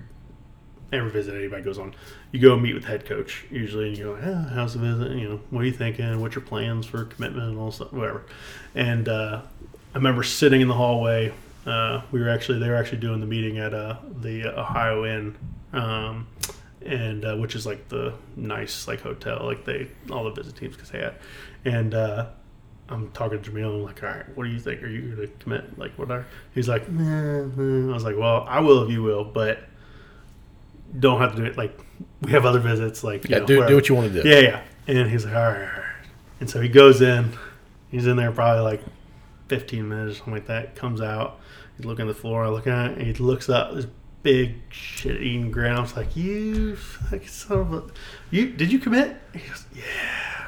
every 0.92 1.10
visit 1.10 1.36
anybody 1.36 1.64
goes 1.64 1.78
on, 1.78 1.94
you 2.32 2.40
go 2.40 2.58
meet 2.58 2.74
with 2.74 2.84
the 2.84 2.90
head 2.90 3.06
coach 3.06 3.46
usually, 3.50 3.90
and 3.90 3.98
you 3.98 4.06
go, 4.06 4.20
oh, 4.22 4.50
how's 4.54 4.74
the 4.74 4.80
visit? 4.80 5.18
You 5.18 5.30
know, 5.30 5.40
what 5.50 5.62
are 5.62 5.66
you 5.66 5.72
thinking? 5.72 6.20
What's 6.20 6.36
your 6.36 6.44
plans 6.44 6.86
for 6.86 7.06
commitment 7.06 7.50
and 7.50 7.58
all 7.58 7.72
stuff, 7.72 7.92
whatever. 7.92 8.24
And 8.74 9.08
uh, 9.10 9.42
I 9.94 9.98
remember 9.98 10.24
sitting 10.24 10.62
in 10.62 10.68
the 10.68 10.74
hallway. 10.74 11.34
Uh, 11.66 12.02
we 12.12 12.20
were 12.20 12.30
actually 12.30 12.60
they 12.60 12.70
were 12.70 12.76
actually 12.76 13.00
doing 13.00 13.20
the 13.20 13.26
meeting 13.26 13.58
at 13.58 13.74
uh, 13.74 13.98
the 14.22 14.48
Ohio 14.60 15.06
Inn, 15.06 15.36
um, 15.74 16.28
and 16.86 17.26
uh, 17.26 17.36
which 17.36 17.56
is 17.56 17.66
like 17.66 17.90
the 17.90 18.14
nice 18.36 18.88
like 18.88 19.02
hotel 19.02 19.42
like 19.44 19.66
they 19.66 19.88
all 20.12 20.24
the 20.26 20.30
visit 20.30 20.56
teams 20.56 20.76
can 20.76 20.86
stay 20.86 21.00
at. 21.02 21.20
And 21.64 21.96
uh, 21.96 22.28
I'm 22.90 23.10
talking 23.12 23.42
to 23.42 23.52
Jamil. 23.52 23.74
I'm 23.74 23.84
like, 23.84 24.04
all 24.04 24.10
right, 24.10 24.38
what 24.38 24.44
do 24.44 24.52
you 24.52 24.60
think? 24.60 24.84
Are 24.84 24.88
you 24.88 25.16
going 25.16 25.28
to 25.28 25.34
commit? 25.40 25.80
Like, 25.80 25.98
what 25.98 26.12
are? 26.12 26.28
He's 26.54 26.68
like, 26.68 26.88
nah, 26.88 27.46
nah. 27.46 27.92
I 27.92 27.94
was 27.94 28.04
like, 28.04 28.18
well, 28.18 28.46
I 28.48 28.60
will 28.60 28.84
if 28.84 28.92
you 28.92 29.02
will, 29.02 29.24
but 29.24 29.64
don't 31.00 31.20
have 31.22 31.32
to 31.36 31.38
do 31.38 31.46
it. 31.46 31.58
Like, 31.58 31.80
we 32.22 32.32
have 32.32 32.46
other 32.46 32.60
visits. 32.60 33.04
Like, 33.04 33.24
you 33.26 33.30
Yeah, 33.32 33.40
know, 33.40 33.46
do, 33.46 33.56
whatever. 33.58 33.70
do 33.70 33.76
what 33.76 33.90
you 33.90 33.96
want 33.96 34.14
to 34.14 34.24
do. 34.24 34.28
Yeah, 34.30 34.40
yeah. 34.40 34.62
And 34.88 35.10
he's 35.10 35.26
like, 35.26 35.36
all 35.36 35.42
right, 35.44 35.58
all 35.60 35.64
right. 35.66 35.82
And 36.40 36.50
so 36.50 36.62
he 36.62 36.70
goes 36.70 37.02
in. 37.02 37.32
He's 37.90 38.08
in 38.08 38.18
there 38.18 38.32
probably 38.32 38.62
like 38.64 38.82
15 39.48 39.88
minutes 39.88 40.14
or 40.14 40.16
something 40.18 40.34
like 40.34 40.48
that. 40.48 40.76
Comes 40.76 41.02
out, 41.02 41.40
he's 41.78 41.86
looking 41.86 42.08
at 42.10 42.14
the 42.16 42.20
floor, 42.20 42.44
I 42.46 42.50
look 42.50 42.68
at 42.68 42.92
it, 42.92 42.98
and 42.98 43.08
he 43.08 43.14
looks 43.14 43.48
up, 43.48 43.74
this 43.74 43.88
big 44.24 44.56
shit 44.70 45.22
eating 45.22 45.52
grin. 45.52 45.74
I 45.76 45.80
was 45.82 45.96
like, 45.96 46.16
you 46.16 46.76
fucking 46.76 47.28
son 47.28 47.60
of 47.60 47.74
a, 47.74 47.84
you, 48.32 48.50
did 48.52 48.72
you 48.72 48.80
commit? 48.80 49.16
He 49.34 49.40
goes, 49.48 49.66
yeah. 49.74 49.84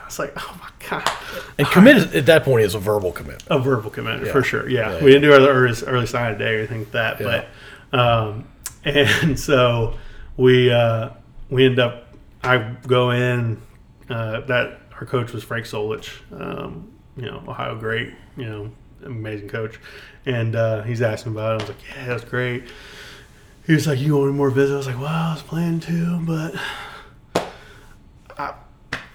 I 0.01 0.05
was 0.05 0.19
like, 0.19 0.33
oh 0.35 0.57
my 0.59 0.87
God. 0.89 1.09
And 1.57 1.67
commit 1.67 2.13
at 2.15 2.25
that 2.25 2.43
point 2.43 2.65
is 2.65 2.73
a 2.75 2.79
verbal 2.79 3.11
commit. 3.11 3.43
A 3.47 3.59
verbal 3.59 3.89
commitment 3.91 4.25
Yeah. 4.25 4.31
for 4.31 4.41
sure. 4.43 4.67
Yeah. 4.69 4.95
Yeah, 4.97 5.03
we 5.03 5.11
didn't 5.11 5.21
do 5.23 5.33
our 5.33 5.47
early, 5.49 5.75
early 5.85 6.05
sign 6.07 6.31
of 6.33 6.39
day 6.39 6.55
or 6.55 6.57
anything 6.59 6.79
like 6.79 6.91
that. 6.91 7.19
Yeah. 7.21 7.45
But, 7.91 7.99
um, 7.99 8.47
and 8.85 9.39
so 9.39 9.95
we, 10.37 10.71
uh, 10.71 11.09
we 11.49 11.65
end 11.65 11.79
up, 11.79 12.07
I 12.43 12.75
go 12.85 13.11
in, 13.11 13.61
uh, 14.09 14.41
that 14.41 14.79
our 14.99 15.05
coach 15.05 15.33
was 15.33 15.43
Frank 15.43 15.65
Solich, 15.65 16.09
um, 16.39 16.91
you 17.15 17.25
know, 17.25 17.43
Ohio 17.47 17.75
great, 17.75 18.13
you 18.35 18.45
know, 18.45 18.71
amazing 19.03 19.49
coach. 19.49 19.79
And, 20.25 20.55
uh, 20.55 20.83
he's 20.83 21.01
asking 21.01 21.33
about 21.33 21.61
it. 21.61 21.63
I 21.63 21.67
was 21.67 21.75
like, 21.75 21.83
yeah, 21.95 22.05
that's 22.07 22.23
great. 22.23 22.63
He 23.65 23.73
was 23.73 23.85
like, 23.85 23.99
you 23.99 24.17
want 24.17 24.33
more 24.33 24.49
visits? 24.49 24.73
I 24.73 24.77
was 24.77 24.87
like, 24.87 24.99
well, 24.99 25.07
I 25.07 25.33
was 25.33 25.43
planning 25.43 25.79
to, 25.81 26.19
but 26.21 26.55
I, 28.37 28.53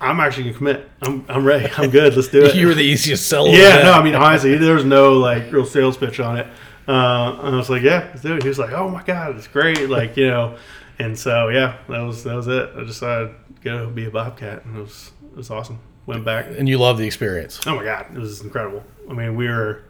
I'm 0.01 0.19
actually 0.21 0.45
gonna 0.45 0.57
commit. 0.57 0.91
I'm, 1.01 1.25
I'm 1.29 1.45
ready. 1.45 1.73
I'm 1.79 1.89
good. 1.89 2.15
Let's 2.17 2.29
do 2.29 2.43
it. 2.45 2.55
You 2.57 2.67
were 2.67 2.75
the 2.75 2.83
easiest 2.83 3.29
seller. 3.29 3.51
Yeah, 3.51 3.83
no, 3.83 3.93
I 3.93 4.03
mean 4.03 4.15
honestly, 4.15 4.59
there 4.59 4.75
was 4.75 4.85
no 4.85 5.15
like 5.15 5.51
real 5.53 5.65
sales 5.65 5.97
pitch 5.97 6.19
on 6.21 6.39
it. 6.39 6.47
Uh, 6.89 7.39
and 7.41 7.55
I 7.55 7.57
was 7.57 7.71
like, 7.71 7.83
yeah, 7.83 8.09
let's 8.11 8.23
do 8.23 8.35
it. 8.35 8.43
He 8.43 8.49
was 8.49 8.59
like, 8.59 8.73
oh 8.73 8.89
my 8.89 9.03
god, 9.05 9.37
it's 9.37 9.47
great, 9.47 9.89
like 9.89 10.17
you 10.17 10.27
know. 10.27 10.59
And 10.99 11.19
so 11.19 11.49
yeah, 11.49 11.79
that 11.89 12.01
was 12.01 12.25
that 12.25 12.35
was 12.35 12.49
it. 12.49 12.71
I 12.77 12.85
decided 12.85 13.29
to 13.29 13.63
go 13.63 13.91
be 13.91 14.07
a 14.07 14.11
bobcat, 14.11 14.65
and 14.65 14.77
it 14.77 14.81
was 14.81 15.11
it 15.33 15.37
was 15.37 15.51
awesome. 15.51 15.79
Went 16.07 16.25
back. 16.25 16.47
and 16.59 16.69
you 16.69 16.79
love 16.79 16.99
the 16.99 17.07
experience. 17.07 17.61
Oh 17.67 17.77
my 17.77 17.85
god, 17.85 18.07
it 18.15 18.19
was 18.19 18.41
incredible. 18.43 18.83
I 19.09 19.13
mean, 19.15 19.37
we 19.37 19.49
were 19.49 19.83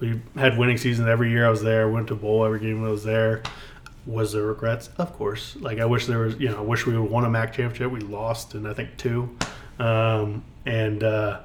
we 0.00 0.20
had 0.36 0.58
winning 0.58 0.78
seasons 0.78 1.08
every 1.08 1.30
year. 1.30 1.46
I 1.46 1.50
was 1.50 1.62
there. 1.62 1.88
Went 1.88 2.08
to 2.08 2.14
bowl 2.14 2.44
every 2.44 2.60
game 2.60 2.84
I 2.84 2.88
was 2.88 3.04
there. 3.04 3.42
Was 4.06 4.32
there 4.32 4.42
regrets? 4.44 4.88
Of 4.98 5.12
course. 5.12 5.56
Like 5.60 5.78
I 5.78 5.84
wish 5.84 6.06
there 6.06 6.18
was. 6.18 6.36
You 6.36 6.48
know, 6.48 6.58
I 6.58 6.62
wish 6.62 6.86
we 6.86 6.98
would 6.98 7.10
won 7.10 7.24
a 7.24 7.30
MAC 7.30 7.52
championship. 7.52 7.90
We 7.92 8.00
lost, 8.00 8.54
and 8.54 8.66
I 8.66 8.74
think 8.74 8.96
two. 8.96 9.36
Um, 9.78 10.42
and 10.66 11.02
uh, 11.04 11.40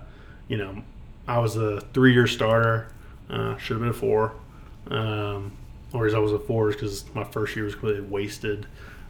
you 0.48 0.58
know, 0.58 0.82
I 1.28 1.40
was 1.40 1.56
a 1.56 1.82
three-year 1.94 2.28
starter. 2.28 2.88
Uh, 3.30 3.58
should 3.58 3.74
have 3.76 3.82
been 3.82 3.90
a 3.90 3.94
four. 3.94 4.34
Um, 4.88 5.52
or 5.94 6.06
as 6.06 6.14
I 6.14 6.20
was 6.20 6.32
a 6.32 6.40
four 6.40 6.72
because 6.72 7.06
my 7.16 7.24
first 7.24 7.56
year 7.56 7.66
was 7.66 7.74
completely 7.76 8.02
wasted. 8.02 8.68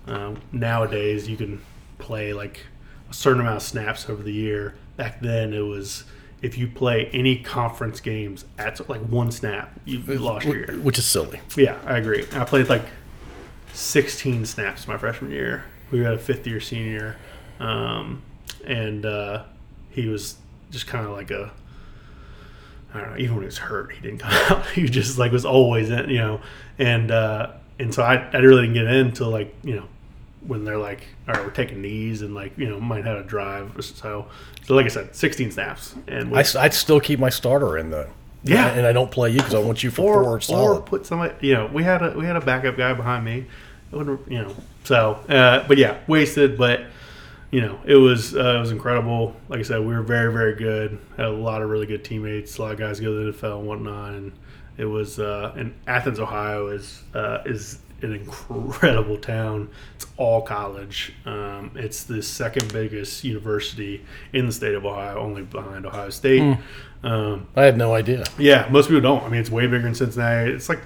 Um, 0.07 0.41
nowadays, 0.51 1.27
you 1.27 1.37
can 1.37 1.61
play 1.97 2.33
like 2.33 2.61
a 3.09 3.13
certain 3.13 3.41
amount 3.41 3.57
of 3.57 3.63
snaps 3.63 4.09
over 4.09 4.21
the 4.21 4.33
year. 4.33 4.75
Back 4.97 5.21
then, 5.21 5.53
it 5.53 5.61
was 5.61 6.05
if 6.41 6.57
you 6.57 6.67
play 6.67 7.07
any 7.07 7.37
conference 7.37 7.99
games 7.99 8.45
at 8.57 8.87
like 8.89 9.01
one 9.01 9.31
snap, 9.31 9.79
you 9.85 9.99
lost 10.01 10.45
your 10.45 10.57
year. 10.57 10.79
Which 10.81 10.99
is 10.99 11.05
silly. 11.05 11.41
Yeah, 11.55 11.79
I 11.85 11.97
agree. 11.97 12.25
I 12.33 12.43
played 12.45 12.69
like 12.69 12.85
16 13.73 14.45
snaps 14.45 14.87
my 14.87 14.97
freshman 14.97 15.31
year. 15.31 15.65
We 15.91 15.99
had 15.99 16.13
a 16.13 16.19
fifth 16.19 16.45
year 16.45 16.59
senior, 16.59 17.17
um, 17.59 18.21
and 18.65 19.05
uh, 19.05 19.43
he 19.89 20.07
was 20.07 20.37
just 20.71 20.87
kind 20.87 21.05
of 21.05 21.11
like 21.11 21.31
a. 21.31 21.51
I 22.93 23.01
don't 23.01 23.09
know. 23.11 23.17
Even 23.17 23.35
when 23.35 23.43
he 23.43 23.47
was 23.47 23.57
hurt, 23.57 23.91
he 23.91 24.01
didn't 24.01 24.19
come 24.19 24.31
out. 24.31 24.65
he 24.67 24.87
just 24.87 25.17
like 25.17 25.31
was 25.31 25.45
always 25.45 25.89
in, 25.89 26.09
you 26.09 26.17
know, 26.17 26.41
and 26.79 27.11
uh, 27.11 27.53
and 27.79 27.93
so 27.93 28.03
I, 28.03 28.15
I 28.33 28.37
really 28.37 28.61
didn't 28.63 28.75
get 28.75 28.85
in 28.85 29.07
until 29.07 29.29
like 29.29 29.53
you 29.63 29.75
know 29.75 29.85
when 30.47 30.63
they're 30.63 30.77
like, 30.77 31.07
all 31.27 31.33
right, 31.33 31.43
we're 31.43 31.51
taking 31.51 31.81
knees 31.81 32.21
and 32.21 32.35
like 32.35 32.57
you 32.57 32.69
know 32.69 32.79
might 32.79 33.05
have 33.05 33.17
a 33.17 33.23
drive. 33.23 33.71
So 33.79 34.27
so 34.65 34.75
like 34.75 34.85
I 34.85 34.89
said, 34.89 35.15
16 35.15 35.51
snaps 35.51 35.95
and 36.07 36.35
I, 36.35 36.43
would 36.63 36.73
still 36.73 36.99
keep 36.99 37.19
my 37.19 37.29
starter 37.29 37.77
in 37.77 37.89
though. 37.89 38.09
Yeah. 38.43 38.67
and 38.67 38.85
I 38.85 38.93
don't 38.93 39.09
play 39.09 39.31
you 39.31 39.37
because 39.37 39.55
I 39.55 39.59
want 39.59 39.83
you 39.83 39.89
for 39.89 40.23
or, 40.23 40.39
four 40.39 40.75
or 40.75 40.81
put 40.81 41.05
somebody 41.05 41.47
you 41.47 41.55
know 41.55 41.67
we 41.73 41.83
had 41.83 42.03
a 42.03 42.11
we 42.11 42.25
had 42.25 42.35
a 42.35 42.41
backup 42.41 42.77
guy 42.77 42.93
behind 42.93 43.25
me 43.25 43.47
it 43.91 43.95
wouldn't 43.95 44.31
you 44.31 44.43
know 44.43 44.55
so 44.83 45.13
uh, 45.29 45.67
but 45.67 45.77
yeah 45.77 45.97
wasted 46.07 46.55
but 46.55 46.85
you 47.49 47.61
know 47.61 47.79
it 47.85 47.95
was 47.95 48.35
uh, 48.35 48.55
it 48.57 48.59
was 48.59 48.71
incredible 48.71 49.35
like 49.49 49.59
i 49.59 49.63
said 49.63 49.79
we 49.79 49.93
were 49.95 50.01
very 50.01 50.31
very 50.31 50.55
good 50.55 50.99
had 51.17 51.25
a 51.25 51.31
lot 51.31 51.61
of 51.61 51.69
really 51.69 51.85
good 51.85 52.03
teammates 52.03 52.57
a 52.57 52.61
lot 52.61 52.71
of 52.71 52.77
guys 52.77 52.99
go 52.99 53.07
to 53.07 53.31
the 53.31 53.37
nfl 53.37 53.59
and 53.59 53.67
whatnot 53.67 54.13
and 54.13 54.31
it 54.77 54.85
was 54.85 55.19
uh, 55.19 55.53
and 55.55 55.73
athens 55.87 56.19
ohio 56.19 56.67
is 56.67 57.01
uh, 57.13 57.39
is 57.45 57.79
an 58.01 58.13
incredible 58.13 59.17
town 59.17 59.69
it's 59.95 60.05
all 60.17 60.41
college 60.41 61.13
um, 61.25 61.71
it's 61.75 62.03
the 62.03 62.21
second 62.21 62.71
biggest 62.73 63.23
university 63.23 64.03
in 64.33 64.45
the 64.45 64.51
state 64.51 64.75
of 64.75 64.85
ohio 64.85 65.17
only 65.17 65.41
behind 65.43 65.85
ohio 65.85 66.09
state 66.09 66.57
um, 67.03 67.47
I 67.55 67.63
had 67.65 67.77
no 67.77 67.93
idea. 67.93 68.23
yeah, 68.39 68.67
most 68.71 68.87
people 68.87 69.01
don't. 69.01 69.21
I 69.21 69.29
mean, 69.29 69.39
it's 69.39 69.51
way 69.51 69.67
bigger 69.67 69.83
than 69.83 69.93
Cincinnati. 69.93 70.51
It's 70.51 70.69
like 70.69 70.79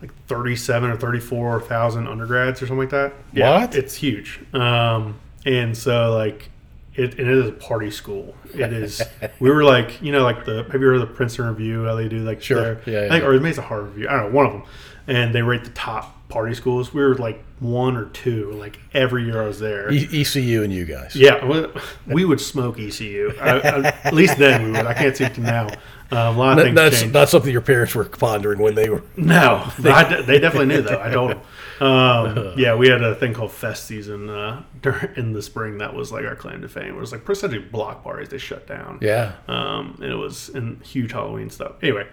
like 0.00 0.10
thirty-seven 0.28 0.88
or 0.90 0.96
thirty-four 0.96 1.60
thousand 1.62 2.08
undergrads 2.08 2.62
or 2.62 2.66
something 2.66 2.78
like 2.78 2.90
that. 2.90 3.12
Yeah, 3.34 3.60
What? 3.60 3.74
It's 3.74 3.94
huge. 3.94 4.40
Um, 4.54 5.20
and 5.44 5.76
so 5.76 6.14
like 6.14 6.48
it, 6.94 7.18
and 7.18 7.28
it 7.28 7.36
is 7.36 7.48
a 7.48 7.52
party 7.52 7.90
school. 7.90 8.34
It 8.54 8.72
is. 8.72 9.02
we 9.40 9.50
were 9.50 9.62
like, 9.62 10.00
you 10.00 10.10
know, 10.10 10.22
like 10.22 10.46
the. 10.46 10.62
Have 10.64 10.80
you 10.80 10.86
heard 10.86 10.94
of 10.94 11.00
the 11.02 11.14
Princeton 11.14 11.46
Review? 11.48 11.84
How 11.84 11.96
they 11.96 12.08
do 12.08 12.20
like 12.20 12.40
Sure. 12.42 12.76
their- 12.76 12.82
Yeah, 12.86 13.06
I 13.06 13.08
think, 13.10 13.22
yeah. 13.22 13.28
or 13.28 13.32
maybe 13.34 13.50
it's 13.50 13.58
a 13.58 13.62
Harvard 13.62 13.90
Review. 13.90 14.08
I 14.08 14.12
don't 14.20 14.30
know. 14.30 14.36
One 14.36 14.46
of 14.46 14.52
them, 14.52 14.62
and 15.06 15.34
they 15.34 15.42
rate 15.42 15.64
the 15.64 15.70
top 15.70 16.28
party 16.28 16.54
schools. 16.54 16.94
We 16.94 17.02
were 17.02 17.14
like 17.16 17.42
one 17.58 17.96
or 17.96 18.06
two. 18.06 18.52
Like 18.52 18.78
every 18.94 19.24
year 19.24 19.42
I 19.42 19.46
was 19.46 19.58
there. 19.58 19.90
E- 19.92 20.08
ECU 20.22 20.62
and 20.62 20.72
you 20.72 20.84
guys. 20.84 21.14
Yeah, 21.16 21.44
we, 21.44 21.66
we 22.06 22.24
would 22.24 22.40
smoke 22.40 22.78
ECU. 22.78 23.32
I, 23.40 23.58
I, 23.58 23.82
at 24.04 24.14
least 24.14 24.38
then 24.38 24.64
we 24.64 24.70
would. 24.72 24.86
I 24.86 24.94
can't 24.94 25.14
speak 25.16 25.34
to 25.34 25.40
now. 25.40 25.66
Uh, 26.12 26.16
a 26.28 26.32
lot 26.32 26.52
of 26.52 26.56
That- 26.58 26.62
things 26.64 26.74
that's 26.76 27.00
changed. 27.00 27.14
not 27.14 27.28
something 27.28 27.52
your 27.52 27.60
parents 27.60 27.94
were 27.94 28.04
pondering 28.04 28.58
when 28.60 28.74
they 28.74 28.88
were. 28.90 29.02
no, 29.16 29.64
I 29.84 30.22
they 30.22 30.38
definitely 30.38 30.66
knew 30.74 30.82
though. 30.82 31.00
I 31.02 31.10
told 31.10 31.30
them. 31.32 31.40
Um, 31.80 32.52
yeah, 32.58 32.74
we 32.74 32.88
had 32.90 33.02
a 33.02 33.14
thing 33.14 33.32
called 33.32 33.52
Fest 33.52 33.86
season 33.86 34.28
uh, 34.28 34.62
dur- 34.82 35.14
in 35.16 35.32
the 35.32 35.40
spring. 35.40 35.78
That 35.78 35.94
was 35.94 36.12
like 36.12 36.26
our 36.26 36.36
claim 36.36 36.60
to 36.60 36.68
fame. 36.68 36.88
It 36.88 36.94
was 36.94 37.10
like 37.10 37.26
essentially 37.26 37.62
block 37.62 38.04
parties. 38.04 38.28
They 38.28 38.36
shut 38.36 38.66
down. 38.66 38.98
Yeah. 39.00 39.32
Um, 39.48 39.96
and 40.02 40.12
it 40.12 40.16
was 40.16 40.50
in 40.50 40.78
huge 40.84 41.12
Halloween 41.12 41.48
stuff. 41.48 41.76
Anyway, 41.82 42.06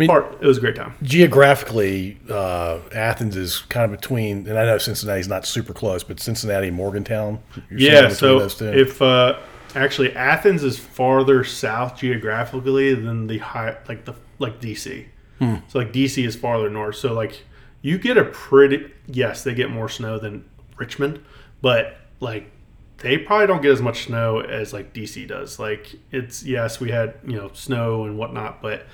mean- 0.00 0.08
part, 0.08 0.38
it 0.40 0.46
was 0.46 0.58
a 0.58 0.60
great 0.60 0.76
time. 0.76 0.94
Geographically, 1.02 2.18
uh, 2.28 2.78
Athens 2.92 3.36
is 3.36 3.60
kind 3.68 3.84
of 3.84 3.98
between, 3.98 4.46
and 4.48 4.58
I 4.58 4.64
know 4.64 4.78
Cincinnati's 4.78 5.28
not 5.28 5.46
super 5.46 5.72
close, 5.72 6.02
but 6.02 6.20
Cincinnati 6.20 6.68
and 6.68 6.76
Morgantown. 6.76 7.40
you're 7.70 7.78
Yeah, 7.78 8.08
so 8.08 8.40
if 8.40 9.00
uh, 9.00 9.38
actually 9.74 10.14
Athens 10.16 10.64
is 10.64 10.78
farther 10.78 11.44
south 11.44 11.96
geographically 11.96 12.94
than 12.94 13.26
the 13.26 13.38
high, 13.38 13.76
like 13.88 14.04
the 14.04 14.14
like 14.38 14.60
DC. 14.60 15.06
Hmm. 15.38 15.56
So 15.68 15.78
like 15.78 15.92
DC 15.92 16.24
is 16.24 16.36
farther 16.36 16.68
north. 16.68 16.96
So 16.96 17.12
like 17.12 17.42
you 17.82 17.98
get 17.98 18.16
a 18.16 18.24
pretty 18.24 18.92
yes, 19.06 19.44
they 19.44 19.54
get 19.54 19.70
more 19.70 19.88
snow 19.88 20.18
than 20.18 20.44
Richmond, 20.76 21.20
but 21.60 21.96
like 22.20 22.50
they 22.98 23.16
probably 23.16 23.46
don't 23.46 23.62
get 23.62 23.72
as 23.72 23.80
much 23.80 24.04
snow 24.04 24.40
as 24.40 24.72
like 24.72 24.92
DC 24.92 25.26
does. 25.26 25.58
Like 25.58 25.94
it's 26.10 26.42
yes, 26.44 26.80
we 26.80 26.90
had 26.90 27.14
you 27.26 27.36
know 27.36 27.50
snow 27.52 28.04
and 28.04 28.18
whatnot, 28.18 28.60
but 28.62 28.86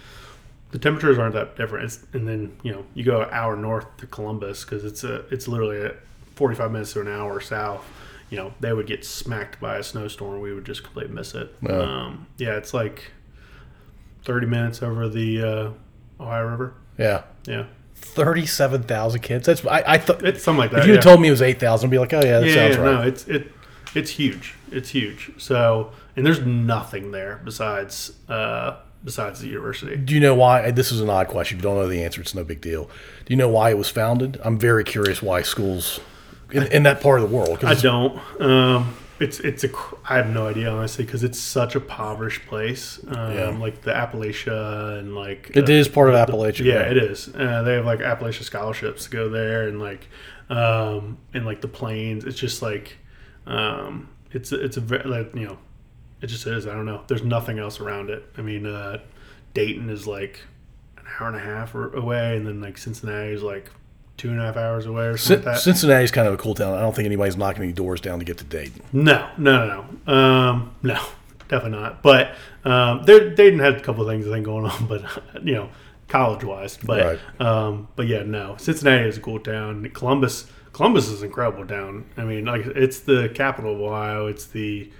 the 0.70 0.78
temperatures 0.78 1.18
aren't 1.18 1.34
that 1.34 1.56
different. 1.56 1.84
It's, 1.84 2.00
and 2.12 2.26
then 2.26 2.56
you 2.62 2.72
know 2.72 2.84
you 2.94 3.04
go 3.04 3.22
an 3.22 3.28
hour 3.30 3.56
north 3.56 3.86
to 3.98 4.06
Columbus 4.06 4.64
because 4.64 4.84
it's 4.84 5.04
a 5.04 5.24
it's 5.32 5.48
literally 5.48 5.80
a 5.80 5.94
45 6.34 6.70
minutes 6.72 6.92
to 6.94 7.00
an 7.00 7.08
hour 7.08 7.40
south. 7.40 7.84
You 8.30 8.38
know 8.38 8.54
they 8.60 8.72
would 8.72 8.86
get 8.86 9.04
smacked 9.04 9.60
by 9.60 9.76
a 9.76 9.82
snowstorm. 9.82 10.40
We 10.40 10.52
would 10.52 10.64
just 10.64 10.82
completely 10.82 11.14
miss 11.14 11.34
it. 11.34 11.54
Yeah. 11.62 11.78
Um, 11.78 12.26
yeah, 12.38 12.56
it's 12.56 12.74
like 12.74 13.12
30 14.24 14.46
minutes 14.46 14.82
over 14.82 15.08
the 15.08 15.42
uh, 15.42 16.22
Ohio 16.22 16.46
River. 16.46 16.74
yeah, 16.98 17.22
Yeah, 17.46 17.66
thirty-seven 17.94 18.82
thousand 18.84 19.20
kids. 19.20 19.46
That's 19.46 19.64
I, 19.64 19.84
I 19.86 19.98
thought. 19.98 20.24
it's 20.24 20.42
something 20.42 20.58
like 20.58 20.70
that. 20.72 20.80
If 20.80 20.86
you 20.86 20.92
yeah. 20.92 20.96
had 20.96 21.04
told 21.04 21.20
me 21.20 21.28
it 21.28 21.32
was 21.32 21.42
eight 21.42 21.60
thousand, 21.60 21.88
I'd 21.88 21.90
be 21.92 21.98
like, 21.98 22.12
oh 22.12 22.22
yeah, 22.24 22.40
that 22.40 22.46
yeah, 22.48 22.54
sounds 22.54 22.76
yeah, 22.76 22.82
right. 22.82 22.94
no, 22.94 23.02
it's 23.02 23.28
it 23.28 23.52
it's 23.94 24.10
huge. 24.10 24.54
It's 24.72 24.90
huge. 24.90 25.30
So 25.38 25.92
and 26.16 26.26
there's 26.26 26.40
nothing 26.40 27.12
there 27.12 27.40
besides 27.44 28.12
uh, 28.28 28.78
besides 29.06 29.40
the 29.40 29.46
university. 29.46 29.96
Do 29.96 30.12
you 30.12 30.20
know 30.20 30.34
why? 30.34 30.70
This 30.72 30.92
is 30.92 31.00
an 31.00 31.08
odd 31.08 31.28
question. 31.28 31.56
If 31.56 31.62
you 31.64 31.70
don't 31.70 31.78
know 31.78 31.88
the 31.88 32.04
answer, 32.04 32.20
it's 32.20 32.34
no 32.34 32.44
big 32.44 32.60
deal. 32.60 32.90
Do 33.24 33.32
you 33.32 33.36
know 33.36 33.48
why 33.48 33.70
it 33.70 33.78
was 33.78 33.88
founded? 33.88 34.38
I'm 34.44 34.58
very 34.58 34.84
curious 34.84 35.22
why 35.22 35.40
schools 35.40 36.00
in, 36.52 36.64
in 36.64 36.82
that 36.82 37.00
part 37.00 37.20
of 37.22 37.30
the 37.30 37.34
world. 37.34 37.64
I 37.64 37.74
don't. 37.74 38.20
Um, 38.40 38.96
it's 39.20 39.40
it's 39.40 39.64
a. 39.64 39.70
I 40.08 40.16
have 40.16 40.28
no 40.28 40.48
idea 40.48 40.70
honestly 40.70 41.04
because 41.06 41.22
it's 41.22 41.38
such 41.38 41.74
a 41.74 41.78
impoverished 41.78 42.46
place. 42.46 42.98
Um, 43.08 43.32
Yeah. 43.32 43.48
Like 43.58 43.82
the 43.82 43.92
Appalachia 43.92 44.98
and 44.98 45.14
like 45.14 45.52
It 45.54 45.68
uh, 45.68 45.72
is 45.72 45.88
part 45.88 46.10
of 46.10 46.16
Appalachia. 46.16 46.64
Yeah, 46.64 46.74
right? 46.80 46.96
it 46.96 46.98
is. 46.98 47.28
Uh, 47.34 47.62
they 47.62 47.74
have 47.74 47.86
like 47.86 48.00
Appalachia 48.00 48.42
scholarships 48.42 49.04
to 49.04 49.10
go 49.10 49.28
there, 49.30 49.68
and 49.68 49.80
like, 49.80 50.08
um, 50.50 51.16
and 51.32 51.46
like 51.46 51.60
the 51.60 51.68
plains. 51.68 52.24
It's 52.24 52.38
just 52.38 52.60
like, 52.60 52.98
um, 53.46 54.08
it's 54.32 54.52
it's 54.52 54.76
a 54.76 54.80
very 54.80 55.08
like 55.08 55.34
you 55.34 55.46
know, 55.46 55.58
it 56.20 56.28
just 56.28 56.46
is. 56.46 56.66
I 56.66 56.72
don't 56.72 56.86
know. 56.86 57.02
There's 57.06 57.22
nothing 57.22 57.58
else 57.58 57.80
around 57.80 58.10
it. 58.10 58.24
I 58.36 58.42
mean, 58.42 58.66
uh, 58.66 59.00
Dayton 59.54 59.90
is 59.90 60.06
like 60.06 60.40
an 60.96 61.04
hour 61.18 61.28
and 61.28 61.36
a 61.36 61.40
half 61.40 61.74
away, 61.74 62.36
and 62.36 62.46
then 62.46 62.60
like 62.60 62.78
Cincinnati 62.78 63.32
is 63.32 63.42
like 63.42 63.70
two 64.16 64.30
and 64.30 64.40
a 64.40 64.44
half 64.44 64.56
hours 64.56 64.86
away 64.86 65.06
or 65.06 65.16
something 65.16 65.42
Cin- 65.42 65.46
like 65.46 65.56
that. 65.56 65.60
Cincinnati's 65.62 66.10
kind 66.10 66.26
of 66.26 66.34
a 66.34 66.38
cool 66.38 66.54
town. 66.54 66.74
I 66.74 66.80
don't 66.80 66.94
think 66.94 67.06
anybody's 67.06 67.36
knocking 67.36 67.62
any 67.62 67.72
doors 67.72 68.00
down 68.00 68.18
to 68.18 68.24
get 68.24 68.38
to 68.38 68.44
Dayton. 68.44 68.82
No, 68.92 69.28
no, 69.36 69.66
no, 69.66 69.86
no. 70.06 70.12
Um, 70.12 70.74
no. 70.82 71.00
definitely 71.48 71.78
not. 71.78 72.02
But 72.02 72.34
um, 72.64 73.02
they 73.04 73.30
Dayton 73.30 73.58
had 73.58 73.74
a 73.76 73.80
couple 73.80 74.02
of 74.02 74.08
things 74.08 74.26
I 74.26 74.32
think 74.32 74.44
going 74.44 74.64
on, 74.66 74.86
but 74.88 75.02
you 75.44 75.54
know, 75.54 75.70
college 76.08 76.44
wise. 76.44 76.76
But 76.76 77.18
um, 77.40 77.88
but 77.96 78.06
yeah, 78.06 78.22
no, 78.22 78.56
Cincinnati 78.58 79.08
is 79.08 79.16
a 79.16 79.20
cool 79.20 79.40
town. 79.40 79.88
Columbus, 79.90 80.46
Columbus 80.72 81.08
is 81.08 81.22
an 81.22 81.28
incredible 81.28 81.66
town. 81.66 82.06
I 82.16 82.24
mean, 82.24 82.44
like 82.44 82.66
it's 82.66 83.00
the 83.00 83.30
capital 83.34 83.74
of 83.74 83.80
Ohio. 83.80 84.26
It's 84.26 84.46
the 84.46 84.90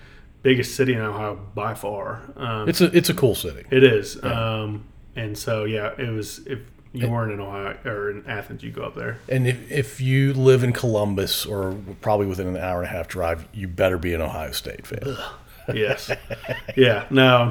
biggest 0.46 0.76
city 0.76 0.92
in 0.92 1.00
Ohio 1.00 1.34
by 1.56 1.74
far. 1.74 2.22
Um, 2.36 2.68
It's 2.68 2.80
a 2.80 2.96
it's 2.96 3.10
a 3.10 3.14
cool 3.14 3.34
city. 3.34 3.64
it 3.70 3.82
is. 3.82 4.22
Um, 4.22 4.84
and 5.16 5.36
so 5.36 5.64
yeah, 5.64 5.90
it 5.98 6.08
was. 6.10 6.38
If 6.46 6.60
you 6.92 7.08
weren't 7.10 7.32
in 7.32 7.40
Ohio 7.40 7.76
or 7.84 8.10
in 8.12 8.24
Athens, 8.26 8.62
you 8.62 8.70
go 8.70 8.84
up 8.84 8.94
there. 8.94 9.18
And 9.28 9.46
if, 9.48 9.70
if 9.70 10.00
you 10.00 10.32
live 10.32 10.62
in 10.62 10.72
Columbus 10.72 11.44
or 11.44 11.76
probably 12.00 12.26
within 12.26 12.46
an 12.46 12.56
hour 12.56 12.78
and 12.82 12.86
a 12.86 12.90
half 12.96 13.08
drive, 13.08 13.46
you 13.52 13.66
better 13.68 13.98
be 13.98 14.14
an 14.14 14.22
Ohio 14.22 14.52
State 14.52 14.86
fan. 14.86 15.16
Yes. 15.74 16.10
yeah. 16.76 17.06
No. 17.10 17.50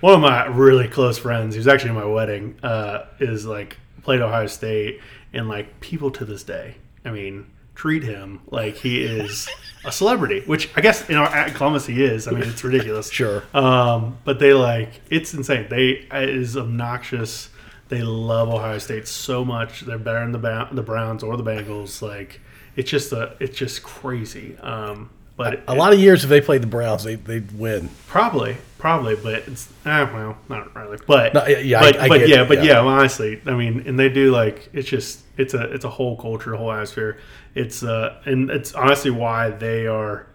One 0.00 0.14
of 0.14 0.20
my 0.20 0.46
really 0.46 0.86
close 0.86 1.18
friends, 1.18 1.56
who's 1.56 1.66
actually 1.66 1.90
in 1.90 1.96
my 1.96 2.04
wedding, 2.04 2.56
uh, 2.62 3.06
is 3.18 3.44
like 3.44 3.76
played 4.02 4.20
Ohio 4.20 4.46
State, 4.46 5.00
and 5.32 5.48
like 5.48 5.80
people 5.80 6.10
to 6.12 6.24
this 6.24 6.44
day, 6.44 6.76
I 7.04 7.10
mean, 7.10 7.46
treat 7.78 8.02
him 8.02 8.40
like 8.48 8.74
he 8.76 9.02
is 9.04 9.48
a 9.84 9.92
celebrity. 9.92 10.42
Which 10.46 10.68
I 10.76 10.80
guess 10.80 11.08
you 11.08 11.14
know 11.14 11.22
at 11.24 11.54
Columbus 11.54 11.86
he 11.86 12.02
is. 12.04 12.26
I 12.26 12.32
mean, 12.32 12.42
it's 12.42 12.62
ridiculous. 12.64 13.08
Sure. 13.18 13.44
Um, 13.54 14.18
but 14.24 14.38
they 14.40 14.52
like 14.52 15.00
it's 15.10 15.32
insane. 15.32 15.66
They 15.70 16.06
it 16.12 16.28
is 16.28 16.56
obnoxious. 16.56 17.50
They 17.88 18.02
love 18.02 18.48
Ohio 18.50 18.78
State 18.78 19.08
so 19.08 19.44
much. 19.44 19.80
They're 19.82 19.96
better 19.98 20.20
than 20.20 20.32
the 20.32 20.38
Ba- 20.38 20.68
the 20.72 20.82
Browns 20.82 21.22
or 21.22 21.36
the 21.36 21.44
Bengals. 21.44 22.02
Like 22.02 22.40
it's 22.76 22.90
just 22.90 23.12
a 23.12 23.34
it's 23.40 23.56
just 23.56 23.82
crazy. 23.82 24.56
Um, 24.58 25.10
but 25.36 25.62
A 25.68 25.74
lot 25.76 25.92
of 25.92 26.00
years, 26.00 26.24
if 26.24 26.30
they 26.30 26.40
played 26.40 26.62
the 26.62 26.66
Browns, 26.66 27.04
they 27.04 27.14
they'd 27.14 27.52
win. 27.52 27.90
Probably, 28.08 28.56
probably, 28.76 29.14
but 29.14 29.34
it's 29.46 29.68
eh, 29.86 30.02
well, 30.12 30.36
not 30.48 30.74
really. 30.74 30.98
But 31.06 31.32
No, 31.32 31.46
yeah, 31.46 31.58
yeah, 31.58 31.78
I- 31.80 31.92
but, 31.92 32.00
I 32.00 32.08
but 32.08 32.18
get 32.18 32.28
yeah, 32.28 32.42
it, 32.42 32.48
but 32.48 32.58
yeah. 32.58 32.64
yeah. 32.64 32.80
well, 32.82 32.94
honestly, 32.98 33.40
I 33.46 33.52
mean, 33.52 33.84
and 33.86 33.96
they 33.98 34.08
do 34.08 34.32
like 34.32 34.68
it's 34.72 34.88
just 34.88 35.20
it's 35.36 35.54
a 35.54 35.62
it's 35.72 35.84
a 35.84 35.90
whole 35.90 36.16
culture, 36.16 36.54
a 36.54 36.58
whole 36.58 36.72
atmosphere. 36.72 37.18
It's 37.58 37.82
uh, 37.82 38.20
and 38.24 38.50
it's 38.50 38.72
honestly 38.74 39.10
why 39.10 39.50
they 39.50 39.86
are 39.86 40.26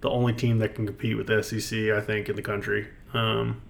the 0.00 0.08
only 0.10 0.32
team 0.32 0.58
that 0.58 0.74
can 0.74 0.86
compete 0.86 1.16
with 1.16 1.26
the 1.26 1.42
SEC, 1.42 1.90
I 1.90 2.00
think, 2.00 2.28
in 2.28 2.36
the 2.36 2.42
country. 2.42 2.88
Um, 3.14 3.60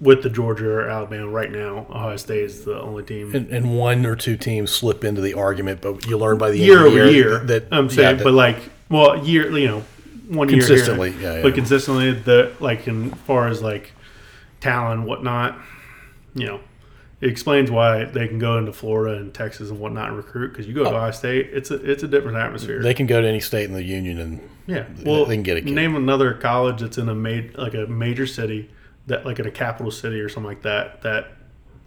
with 0.00 0.22
the 0.22 0.30
Georgia 0.30 0.68
or 0.70 0.88
Alabama 0.88 1.28
right 1.28 1.50
now, 1.50 1.86
Ohio 1.90 2.16
State 2.16 2.44
is 2.44 2.64
the 2.64 2.80
only 2.80 3.02
team 3.02 3.34
And, 3.34 3.48
and 3.48 3.76
one 3.76 4.06
or 4.06 4.14
two 4.14 4.36
teams 4.36 4.70
slip 4.70 5.02
into 5.02 5.20
the 5.20 5.34
argument, 5.34 5.80
but 5.80 6.06
you 6.06 6.16
learn 6.16 6.38
by 6.38 6.50
the 6.50 6.58
year 6.58 6.78
end 6.78 6.86
of 6.86 6.92
the 6.92 7.00
over 7.00 7.10
year. 7.10 7.38
that 7.40 7.66
I'm 7.72 7.86
yeah, 7.86 7.90
saying, 7.90 8.16
that- 8.18 8.24
but 8.24 8.34
like, 8.34 8.58
well, 8.88 9.24
year, 9.26 9.50
you 9.58 9.66
know, 9.66 9.84
one 10.28 10.48
year 10.50 10.58
here, 10.58 10.68
Consistently, 10.68 11.14
yeah, 11.20 11.34
yeah. 11.36 11.42
but 11.42 11.54
consistently, 11.54 12.12
the 12.12 12.54
like, 12.60 12.86
in 12.86 13.10
far 13.10 13.48
as 13.48 13.60
like 13.60 13.92
talent, 14.60 15.00
and 15.00 15.08
whatnot, 15.08 15.58
you 16.34 16.46
know, 16.46 16.60
it 17.20 17.28
explains 17.28 17.70
why 17.70 18.04
they 18.04 18.28
can 18.28 18.38
go 18.38 18.58
into 18.58 18.72
Florida 18.72 19.16
and 19.18 19.34
Texas 19.34 19.70
and 19.70 19.80
whatnot 19.80 20.08
and 20.08 20.16
recruit 20.16 20.50
because 20.50 20.66
you 20.66 20.74
go 20.74 20.84
to 20.84 20.90
oh. 20.90 20.96
Ohio 20.96 21.10
State, 21.10 21.50
it's 21.52 21.70
a 21.70 21.74
it's 21.90 22.02
a 22.02 22.08
different 22.08 22.38
atmosphere. 22.38 22.78
Oh. 22.80 22.82
they 22.82 22.94
can 22.94 23.06
go 23.06 23.20
to 23.20 23.26
any 23.26 23.40
state 23.40 23.64
in 23.64 23.72
the 23.74 23.82
union 23.82 24.18
and 24.18 24.48
yeah, 24.66 24.86
well, 25.04 25.24
they 25.24 25.34
can 25.34 25.42
get 25.42 25.56
a 25.56 25.62
kid. 25.62 25.72
name 25.72 25.96
another 25.96 26.34
college 26.34 26.80
that's 26.80 26.98
in 26.98 27.08
a 27.08 27.14
ma- 27.14 27.48
like 27.56 27.74
a 27.74 27.86
major 27.86 28.26
city 28.26 28.70
that 29.06 29.24
like 29.24 29.38
in 29.38 29.46
a 29.46 29.50
capital 29.50 29.90
city 29.90 30.20
or 30.20 30.28
something 30.28 30.48
like 30.48 30.62
that 30.62 31.00
that 31.02 31.32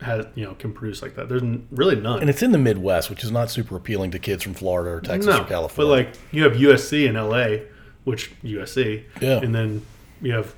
has 0.01 0.25
you 0.33 0.43
know 0.43 0.55
can 0.55 0.73
produce 0.73 1.01
like 1.01 1.15
that. 1.15 1.29
There's 1.29 1.43
n- 1.43 1.67
really 1.71 1.95
none. 1.95 2.19
and 2.19 2.29
it's 2.29 2.41
in 2.41 2.51
the 2.51 2.57
Midwest, 2.57 3.09
which 3.09 3.23
is 3.23 3.31
not 3.31 3.51
super 3.51 3.75
appealing 3.77 4.11
to 4.11 4.19
kids 4.19 4.43
from 4.43 4.55
Florida 4.55 4.89
or 4.89 4.99
Texas 5.01 5.35
or 5.35 5.43
California. 5.45 5.75
But 5.77 5.85
like 5.85 6.15
you 6.31 6.43
have 6.43 6.53
USC 6.53 7.07
in 7.07 7.13
LA, 7.15 7.65
which 8.03 8.31
USC, 8.43 9.03
Yeah. 9.21 9.37
and 9.37 9.53
then 9.53 9.85
you 10.21 10.33
have 10.33 10.55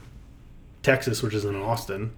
Texas, 0.81 1.21
which 1.21 1.33
is 1.33 1.43
in 1.45 1.55
Austin, 1.57 2.11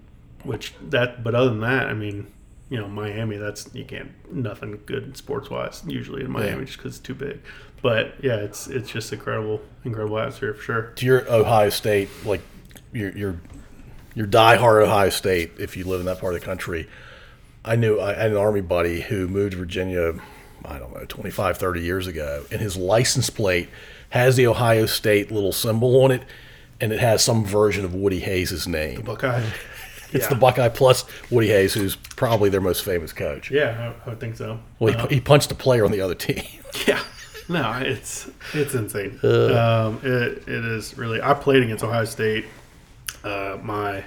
which 0.44 0.72
that. 0.88 1.24
But 1.24 1.34
other 1.34 1.50
than 1.50 1.60
that, 1.60 1.88
I 1.88 1.94
mean, 1.94 2.28
you 2.68 2.78
know, 2.78 2.88
Miami. 2.88 3.36
That's 3.36 3.68
you 3.74 3.84
can't 3.84 4.10
nothing 4.32 4.80
good 4.86 5.16
sports 5.16 5.50
wise 5.50 5.82
usually 5.86 6.22
in 6.24 6.30
Miami 6.30 6.58
Yeah. 6.60 6.64
just 6.64 6.78
because 6.78 6.96
it's 6.96 7.00
too 7.06 7.14
big. 7.14 7.40
But 7.82 8.14
yeah, 8.22 8.36
it's 8.36 8.66
it's 8.66 8.90
just 8.90 9.12
incredible, 9.12 9.60
incredible 9.84 10.18
atmosphere 10.18 10.54
for 10.54 10.62
sure. 10.62 10.82
to 10.96 11.06
your 11.06 11.30
Ohio 11.32 11.70
State, 11.70 12.08
like 12.24 12.40
your 12.92 13.10
your 13.16 13.40
your 14.14 14.26
diehard 14.26 14.82
Ohio 14.82 15.10
State, 15.10 15.52
if 15.58 15.76
you 15.76 15.84
live 15.84 16.00
in 16.00 16.06
that 16.06 16.18
part 16.20 16.34
of 16.34 16.40
the 16.40 16.46
country, 16.46 16.88
I 17.64 17.76
knew 17.76 18.00
I 18.00 18.14
had 18.14 18.30
an 18.30 18.36
army 18.36 18.62
buddy 18.62 19.02
who 19.02 19.28
moved 19.28 19.52
to 19.52 19.58
Virginia, 19.58 20.14
I 20.64 20.78
don't 20.78 20.94
know, 20.94 21.04
25, 21.04 21.58
30 21.58 21.80
years 21.82 22.06
ago, 22.06 22.44
and 22.50 22.60
his 22.60 22.76
license 22.78 23.28
plate 23.28 23.68
has 24.10 24.36
the 24.36 24.46
Ohio 24.46 24.86
State 24.86 25.30
little 25.30 25.52
symbol 25.52 26.02
on 26.02 26.10
it, 26.12 26.22
and 26.80 26.92
it 26.94 26.98
has 27.00 27.22
some 27.22 27.44
version 27.44 27.84
of 27.84 27.94
Woody 27.94 28.20
Hayes' 28.20 28.66
name. 28.66 29.02
Buckeye. 29.02 29.44
It's 30.12 30.24
yeah. 30.24 30.28
the 30.28 30.36
Buckeye 30.36 30.68
plus 30.68 31.04
Woody 31.30 31.48
Hayes, 31.48 31.74
who's 31.74 31.96
probably 31.96 32.48
their 32.48 32.60
most 32.60 32.84
famous 32.84 33.12
coach. 33.12 33.50
Yeah, 33.50 33.94
I, 34.04 34.06
I 34.06 34.10
would 34.10 34.20
think 34.20 34.36
so. 34.36 34.60
Well, 34.78 35.06
he, 35.08 35.16
he 35.16 35.20
punched 35.20 35.50
a 35.50 35.54
player 35.54 35.84
on 35.84 35.92
the 35.92 36.00
other 36.00 36.14
team. 36.14 36.42
Yeah. 36.86 37.02
No, 37.48 37.72
it's 37.80 38.28
it's 38.52 38.74
insane. 38.74 39.18
Um, 39.22 40.00
it, 40.02 40.46
it 40.46 40.64
is 40.64 40.98
really. 40.98 41.22
I 41.22 41.32
played 41.32 41.62
against 41.62 41.82
Ohio 41.82 42.04
State 42.04 42.44
uh, 43.24 43.58
my 43.62 44.04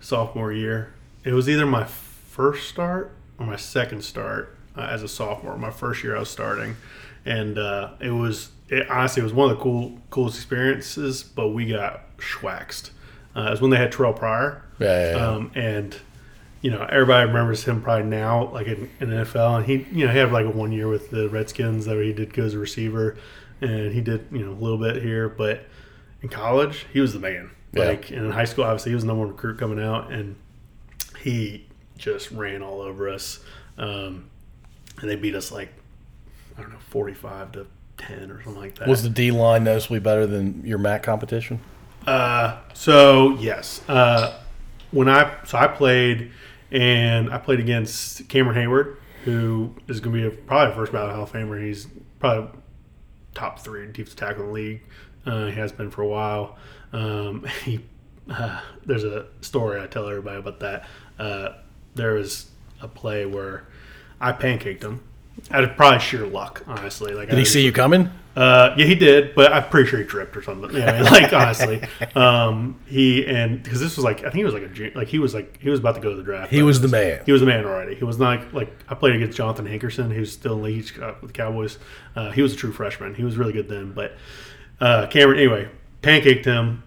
sophomore 0.00 0.52
year. 0.52 0.92
It 1.24 1.32
was 1.32 1.48
either 1.48 1.66
my 1.66 1.84
first 1.84 2.68
start 2.68 3.12
or 3.38 3.46
my 3.46 3.56
second 3.56 4.02
start 4.04 4.56
uh, 4.76 4.82
as 4.82 5.02
a 5.02 5.08
sophomore. 5.08 5.56
My 5.56 5.70
first 5.70 6.04
year 6.04 6.16
I 6.16 6.20
was 6.20 6.30
starting, 6.30 6.76
and 7.24 7.58
uh, 7.58 7.90
it 8.00 8.10
was 8.10 8.50
it, 8.68 8.88
honestly 8.90 9.20
it 9.20 9.24
was 9.24 9.32
one 9.32 9.50
of 9.50 9.56
the 9.56 9.62
cool 9.62 9.98
coolest 10.10 10.36
experiences. 10.36 11.22
But 11.22 11.48
we 11.48 11.66
got 11.66 12.16
schwaxed. 12.18 12.90
Uh, 13.36 13.46
it 13.48 13.50
was 13.50 13.60
when 13.60 13.70
they 13.70 13.76
had 13.76 13.92
Terrelle 13.92 14.16
Pryor. 14.16 14.62
Yeah, 14.78 14.86
yeah, 14.86 15.16
yeah. 15.16 15.26
Um, 15.26 15.50
and 15.54 15.96
you 16.64 16.70
know, 16.70 16.86
everybody 16.90 17.26
remembers 17.26 17.64
him 17.64 17.82
probably 17.82 18.06
now, 18.06 18.48
like 18.48 18.66
in, 18.66 18.90
in 18.98 19.10
the 19.10 19.16
NFL. 19.16 19.58
And 19.58 19.66
he, 19.66 19.86
you 19.92 20.06
know, 20.06 20.12
he 20.12 20.18
had 20.18 20.32
like 20.32 20.46
a 20.46 20.50
one 20.50 20.72
year 20.72 20.88
with 20.88 21.10
the 21.10 21.28
Redskins 21.28 21.84
that 21.84 22.02
he 22.02 22.14
did 22.14 22.32
go 22.32 22.44
as 22.44 22.54
a 22.54 22.58
receiver, 22.58 23.18
and 23.60 23.92
he 23.92 24.00
did, 24.00 24.26
you 24.32 24.38
know, 24.38 24.52
a 24.52 24.58
little 24.58 24.78
bit 24.78 25.02
here. 25.02 25.28
But 25.28 25.66
in 26.22 26.30
college, 26.30 26.86
he 26.90 27.00
was 27.00 27.12
the 27.12 27.18
man. 27.18 27.50
Yeah. 27.74 27.84
Like 27.88 28.10
and 28.10 28.24
in 28.24 28.30
high 28.30 28.46
school, 28.46 28.64
obviously, 28.64 28.92
he 28.92 28.94
was 28.94 29.04
the 29.04 29.08
number 29.08 29.24
one 29.26 29.32
recruit 29.32 29.58
coming 29.58 29.78
out, 29.78 30.10
and 30.10 30.36
he 31.20 31.66
just 31.98 32.30
ran 32.30 32.62
all 32.62 32.80
over 32.80 33.10
us. 33.10 33.40
Um, 33.76 34.30
and 35.00 35.10
they 35.10 35.16
beat 35.16 35.34
us 35.34 35.52
like 35.52 35.68
I 36.56 36.62
don't 36.62 36.72
know, 36.72 36.78
forty-five 36.78 37.52
to 37.52 37.66
ten 37.98 38.30
or 38.30 38.42
something 38.42 38.62
like 38.62 38.78
that. 38.78 38.88
Was 38.88 39.02
the 39.02 39.10
D 39.10 39.30
line 39.32 39.64
noticeably 39.64 39.98
better 39.98 40.26
than 40.26 40.64
your 40.64 40.78
MAC 40.78 41.02
competition? 41.02 41.60
Uh, 42.06 42.58
so 42.74 43.36
yes, 43.38 43.80
uh, 43.88 44.38
when 44.90 45.08
I 45.08 45.36
so 45.44 45.58
I 45.58 45.68
played, 45.68 46.30
and 46.70 47.32
I 47.32 47.38
played 47.38 47.60
against 47.60 48.28
Cameron 48.28 48.56
Heyward, 48.56 48.96
who 49.24 49.74
is 49.88 50.00
going 50.00 50.16
to 50.16 50.30
be 50.30 50.36
a, 50.36 50.38
probably 50.38 50.72
a 50.72 50.76
first 50.76 50.92
ballot 50.92 51.14
Hall 51.14 51.24
of 51.24 51.32
Famer. 51.32 51.62
He's 51.62 51.86
probably 52.18 52.58
top 53.34 53.60
three 53.60 53.86
defensive 53.86 54.16
tackle 54.16 54.42
in 54.42 54.46
the 54.48 54.52
league. 54.52 54.82
Uh, 55.26 55.46
he 55.46 55.52
has 55.52 55.72
been 55.72 55.90
for 55.90 56.02
a 56.02 56.08
while. 56.08 56.56
Um, 56.92 57.46
he 57.64 57.80
uh, 58.30 58.60
there's 58.84 59.04
a 59.04 59.26
story 59.40 59.80
I 59.80 59.86
tell 59.86 60.08
everybody 60.08 60.38
about 60.38 60.60
that. 60.60 60.88
Uh, 61.18 61.48
there 61.94 62.14
was 62.14 62.50
a 62.80 62.88
play 62.88 63.26
where 63.26 63.66
I 64.20 64.32
pancaked 64.32 64.82
him. 64.82 65.02
Out 65.50 65.64
of 65.64 65.76
probably 65.76 66.00
sheer 66.00 66.26
luck, 66.26 66.62
honestly. 66.66 67.14
Like 67.14 67.28
Did 67.28 67.38
he 67.38 67.44
see 67.44 67.64
you 67.64 67.72
coming? 67.72 68.10
uh, 68.36 68.74
yeah, 68.76 68.86
he 68.86 68.94
did, 68.96 69.34
but 69.34 69.52
I'm 69.52 69.68
pretty 69.68 69.88
sure 69.88 70.00
he 70.00 70.04
tripped 70.04 70.36
or 70.36 70.42
something. 70.42 70.74
Yeah, 70.76 71.02
like 71.10 71.32
honestly, 71.32 71.82
um, 72.16 72.80
he 72.86 73.24
and 73.26 73.62
because 73.62 73.80
this 73.80 73.96
was 73.96 74.04
like 74.04 74.20
I 74.20 74.22
think 74.22 74.34
he 74.34 74.44
was 74.44 74.54
like 74.54 74.64
a 74.64 74.98
like 74.98 75.08
he 75.08 75.18
was 75.18 75.34
like 75.34 75.60
he 75.60 75.70
was 75.70 75.78
about 75.78 75.94
to 75.94 76.00
go 76.00 76.10
to 76.10 76.16
the 76.16 76.22
draft. 76.22 76.50
He 76.50 76.62
was 76.62 76.80
the 76.80 76.88
man. 76.88 77.22
He 77.24 77.32
was 77.32 77.40
the 77.40 77.46
man 77.46 77.64
already. 77.64 77.94
He 77.94 78.04
was 78.04 78.18
not 78.18 78.52
like 78.52 78.72
I 78.88 78.94
played 78.94 79.14
against 79.14 79.36
Jonathan 79.36 79.66
Hankerson, 79.66 80.12
who's 80.12 80.32
still 80.32 80.54
in 80.54 80.58
the 80.62 80.64
league 80.64 81.00
uh, 81.00 81.14
with 81.20 81.32
the 81.32 81.36
Cowboys. 81.36 81.78
Uh, 82.16 82.32
he 82.32 82.42
was 82.42 82.52
a 82.54 82.56
true 82.56 82.72
freshman. 82.72 83.14
He 83.14 83.22
was 83.22 83.36
really 83.36 83.52
good 83.52 83.68
then, 83.68 83.92
but 83.92 84.16
uh, 84.80 85.06
Cameron 85.06 85.38
anyway 85.38 85.68
pancaked 86.02 86.44
him. 86.44 86.82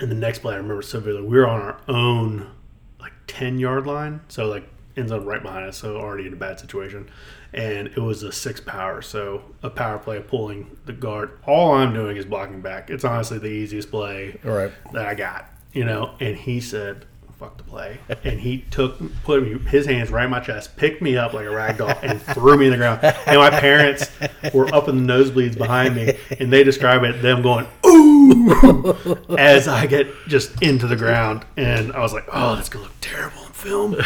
And 0.00 0.10
the 0.10 0.16
next 0.16 0.40
play 0.40 0.54
I 0.54 0.58
remember 0.58 0.82
so 0.82 1.00
vividly. 1.00 1.28
We 1.28 1.38
were 1.38 1.48
on 1.48 1.60
our 1.60 1.80
own 1.88 2.50
like 3.00 3.12
ten 3.26 3.58
yard 3.58 3.86
line, 3.86 4.20
so 4.28 4.46
like 4.46 4.68
ends 4.98 5.12
up 5.12 5.24
right 5.24 5.42
behind 5.42 5.66
us, 5.66 5.78
so 5.78 5.96
already 5.96 6.26
in 6.26 6.32
a 6.32 6.36
bad 6.36 6.60
situation. 6.60 7.08
And 7.52 7.88
it 7.88 8.00
was 8.00 8.22
a 8.22 8.32
six 8.32 8.60
power, 8.60 9.00
so 9.00 9.42
a 9.62 9.70
power 9.70 9.98
play 9.98 10.20
pulling 10.20 10.76
the 10.84 10.92
guard. 10.92 11.38
All 11.46 11.72
I'm 11.72 11.94
doing 11.94 12.16
is 12.16 12.26
blocking 12.26 12.60
back. 12.60 12.90
It's 12.90 13.04
honestly 13.04 13.38
the 13.38 13.46
easiest 13.46 13.90
play 13.90 14.38
right. 14.42 14.72
that 14.92 15.06
I 15.06 15.14
got, 15.14 15.50
you 15.72 15.84
know. 15.84 16.14
And 16.20 16.36
he 16.36 16.60
said, 16.60 17.06
"Fuck 17.38 17.56
the 17.56 17.62
play," 17.62 17.98
and 18.24 18.40
he 18.40 18.64
took 18.70 18.98
put 19.22 19.42
his 19.68 19.86
hands 19.86 20.10
right 20.10 20.24
in 20.24 20.30
my 20.30 20.40
chest, 20.40 20.76
picked 20.76 21.00
me 21.00 21.16
up 21.16 21.32
like 21.32 21.46
a 21.46 21.50
rag 21.50 21.78
doll, 21.78 21.94
and 22.02 22.20
threw 22.20 22.56
me 22.56 22.66
in 22.66 22.72
the 22.72 22.76
ground. 22.76 23.00
And 23.02 23.38
my 23.38 23.50
parents 23.50 24.10
were 24.52 24.72
up 24.74 24.88
in 24.88 25.06
the 25.06 25.12
nosebleeds 25.12 25.56
behind 25.56 25.94
me, 25.94 26.18
and 26.38 26.52
they 26.52 26.64
describe 26.64 27.04
it 27.04 27.22
them 27.22 27.42
going 27.42 27.66
ooh 27.86 29.18
as 29.38 29.68
I 29.68 29.86
get 29.86 30.08
just 30.26 30.62
into 30.62 30.86
the 30.86 30.96
ground, 30.96 31.44
and 31.56 31.92
I 31.92 32.00
was 32.00 32.12
like, 32.12 32.24
"Oh, 32.32 32.56
that's 32.56 32.68
gonna 32.68 32.84
look 32.84 33.00
terrible 33.00 33.42
in 33.42 33.52
film." 33.52 33.96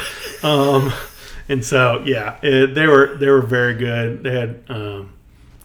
Um, 0.42 0.92
and 1.48 1.64
so 1.64 2.02
yeah, 2.04 2.38
it, 2.42 2.74
they 2.74 2.86
were 2.86 3.16
they 3.16 3.28
were 3.28 3.42
very 3.42 3.74
good. 3.74 4.22
They 4.22 4.32
had 4.32 4.62
um, 4.68 5.12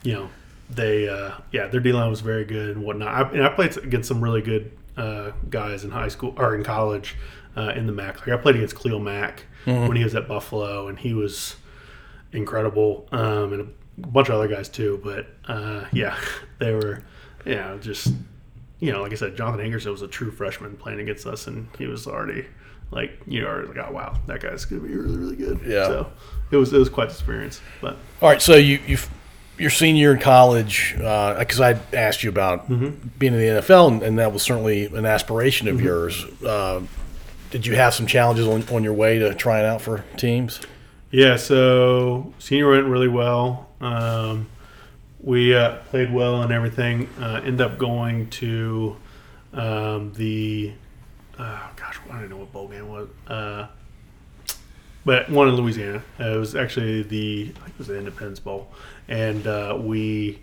you 0.03 0.13
know 0.13 0.29
they 0.69 1.09
uh, 1.09 1.31
yeah 1.51 1.67
their 1.67 1.79
D 1.79 1.91
line 1.91 2.09
was 2.09 2.21
very 2.21 2.45
good 2.45 2.75
and 2.75 2.85
whatnot. 2.85 3.07
I, 3.07 3.29
and 3.31 3.43
I 3.43 3.49
played 3.49 3.75
against 3.77 4.07
some 4.07 4.23
really 4.23 4.41
good 4.41 4.71
uh, 4.97 5.31
guys 5.49 5.83
in 5.83 5.91
high 5.91 6.07
school 6.07 6.33
or 6.37 6.55
in 6.55 6.63
college 6.63 7.15
uh, 7.55 7.73
in 7.75 7.87
the 7.87 7.93
MAC. 7.93 8.25
Like 8.27 8.37
I 8.37 8.41
played 8.41 8.55
against 8.55 8.75
Khalil 8.75 8.99
Mack 8.99 9.45
when 9.87 9.97
he 9.97 10.03
was 10.03 10.15
at 10.15 10.27
Buffalo, 10.27 10.87
and 10.87 10.97
he 10.97 11.13
was 11.13 11.55
incredible, 12.31 13.07
um, 13.11 13.53
and 13.53 13.61
a 14.03 14.07
bunch 14.07 14.29
of 14.29 14.35
other 14.35 14.47
guys 14.47 14.69
too. 14.69 15.01
But 15.03 15.27
uh, 15.47 15.85
yeah, 15.91 16.17
they 16.59 16.73
were, 16.73 17.03
yeah 17.45 17.77
just 17.79 18.13
you 18.79 18.91
know, 18.91 19.01
like 19.01 19.11
I 19.11 19.15
said, 19.15 19.35
Jonathan 19.35 19.65
Hankerson 19.65 19.91
was 19.91 20.03
a 20.03 20.07
true 20.07 20.31
freshman 20.31 20.77
playing 20.77 20.99
against 20.99 21.25
us, 21.25 21.47
and 21.47 21.67
he 21.77 21.87
was 21.87 22.07
already 22.07 22.45
like 22.91 23.19
you 23.25 23.41
know, 23.41 23.47
already 23.47 23.67
like, 23.69 23.89
oh 23.89 23.91
wow, 23.91 24.17
that 24.27 24.41
guy's 24.41 24.65
gonna 24.65 24.81
be 24.81 24.95
really 24.95 25.17
really 25.17 25.35
good. 25.35 25.59
Yeah. 25.65 25.87
So 25.87 26.11
it 26.51 26.57
was 26.57 26.71
it 26.73 26.77
was 26.77 26.89
quite 26.89 27.07
an 27.07 27.11
experience, 27.11 27.61
but. 27.81 27.97
All 28.21 28.29
right, 28.29 28.41
so 28.41 28.55
you 28.55 28.79
you 28.87 28.97
your 29.57 29.69
senior 29.69 29.99
year 29.99 30.13
in 30.13 30.19
college, 30.19 30.93
because 30.95 31.59
I 31.59 31.79
asked 31.93 32.23
you 32.23 32.29
about 32.29 32.67
being 32.67 33.33
in 33.33 33.39
the 33.39 33.61
NFL, 33.61 33.87
and, 33.91 34.03
and 34.03 34.19
that 34.19 34.33
was 34.33 34.43
certainly 34.43 34.85
an 34.85 35.05
aspiration 35.05 35.67
of 35.67 35.81
yours. 35.81 36.23
Uh, 36.43 36.81
did 37.49 37.65
you 37.65 37.75
have 37.75 37.93
some 37.93 38.07
challenges 38.07 38.47
on, 38.47 38.67
on 38.75 38.83
your 38.83 38.93
way 38.93 39.19
to 39.19 39.33
trying 39.33 39.65
out 39.65 39.81
for 39.81 40.03
teams? 40.17 40.59
Yeah, 41.11 41.37
so 41.37 42.33
senior 42.39 42.69
went 42.69 42.87
really 42.87 43.07
well. 43.07 43.69
Um, 43.79 44.47
we 45.21 45.55
uh, 45.55 45.77
played 45.89 46.13
well 46.13 46.41
and 46.41 46.51
everything. 46.51 47.09
Uh, 47.19 47.41
end 47.43 47.61
up 47.61 47.77
going 47.77 48.29
to 48.31 48.97
um, 49.53 50.13
the 50.13 50.73
uh, 51.37 51.67
gosh, 51.75 51.99
I 52.05 52.07
don't 52.09 52.17
even 52.17 52.29
know 52.31 52.37
what 52.37 52.51
bowl 52.51 52.67
game 52.67 52.89
was. 52.89 53.07
Uh, 53.27 53.67
but 55.05 55.29
one 55.29 55.47
in 55.47 55.55
Louisiana. 55.55 56.03
Uh, 56.19 56.35
it 56.35 56.37
was 56.37 56.55
actually 56.55 57.03
the 57.03 57.53
I 57.55 57.59
think 57.59 57.69
it 57.69 57.77
was 57.77 57.87
the 57.87 57.97
Independence 57.97 58.39
Bowl, 58.39 58.69
and 59.07 59.45
uh, 59.47 59.77
we 59.79 60.39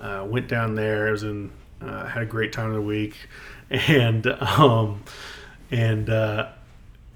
uh, 0.00 0.26
went 0.28 0.48
down 0.48 0.74
there. 0.74 1.08
It 1.08 1.12
was 1.12 1.22
in 1.22 1.50
uh, 1.80 2.06
had 2.06 2.22
a 2.22 2.26
great 2.26 2.52
time 2.52 2.68
of 2.68 2.74
the 2.74 2.82
week, 2.82 3.16
and 3.70 4.26
um, 4.26 5.02
and 5.70 6.08
uh, 6.10 6.48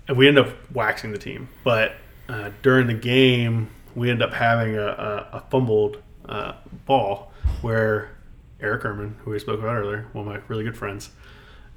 and 0.08 0.16
we 0.16 0.28
ended 0.28 0.46
up 0.46 0.54
waxing 0.72 1.12
the 1.12 1.18
team. 1.18 1.48
But 1.64 1.94
uh, 2.28 2.50
during 2.62 2.86
the 2.86 2.94
game, 2.94 3.70
we 3.94 4.10
ended 4.10 4.28
up 4.28 4.34
having 4.34 4.76
a, 4.76 4.86
a, 4.86 5.28
a 5.34 5.44
fumbled 5.50 6.02
uh, 6.28 6.54
ball 6.86 7.32
where 7.62 8.10
Eric 8.60 8.82
Herman, 8.82 9.16
who 9.24 9.30
we 9.30 9.38
spoke 9.38 9.58
about 9.58 9.76
earlier, 9.76 10.06
one 10.12 10.26
of 10.26 10.32
my 10.32 10.40
really 10.48 10.64
good 10.64 10.76
friends, 10.76 11.10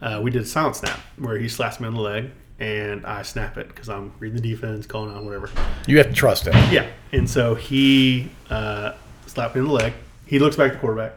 uh, 0.01 0.19
we 0.21 0.32
did 0.32 0.41
a 0.41 0.45
silent 0.45 0.76
snap 0.76 0.99
where 1.17 1.38
he 1.38 1.47
slaps 1.47 1.80
me 1.80 1.88
on 1.88 1.93
the 1.93 2.01
leg 2.01 2.32
and 2.59 3.05
I 3.05 3.24
snap 3.24 3.57
it 3.57 3.67
because 3.67 3.89
I'm 3.89 4.13
reading 4.19 4.41
the 4.41 4.49
defense, 4.49 4.86
calling 4.86 5.15
on 5.15 5.26
whatever. 5.26 5.49
You 5.88 5.97
have 5.97 6.07
to 6.07 6.13
trust 6.13 6.47
him. 6.47 6.53
Yeah. 6.71 6.88
And 7.11 7.30
so 7.30 7.55
he 7.55 8.32
uh, 8.49 8.93
slapped 9.34 9.55
me 9.55 9.61
in 9.61 9.67
the 9.67 9.73
leg. 9.73 9.93
He 10.25 10.39
looks 10.39 10.55
back 10.55 10.67
at 10.67 10.73
the 10.73 10.79
quarterback, 10.79 11.13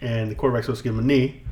and 0.00 0.30
the 0.30 0.34
quarterback's 0.34 0.66
supposed 0.66 0.82
to 0.82 0.88
give 0.88 0.94
him 0.94 1.00
a 1.00 1.06
knee. 1.06 1.42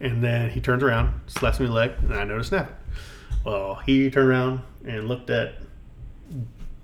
And 0.00 0.22
then 0.22 0.50
he 0.50 0.60
turns 0.60 0.82
around, 0.82 1.20
slaps 1.26 1.58
me 1.58 1.66
in 1.66 1.70
the 1.70 1.76
leg, 1.76 1.92
and 2.00 2.14
I 2.14 2.24
know 2.24 2.38
to 2.38 2.44
snap 2.44 2.70
it. 2.70 2.96
Well, 3.44 3.76
he 3.76 4.10
turned 4.10 4.28
around 4.28 4.60
and 4.84 5.08
looked 5.08 5.30
at 5.30 5.54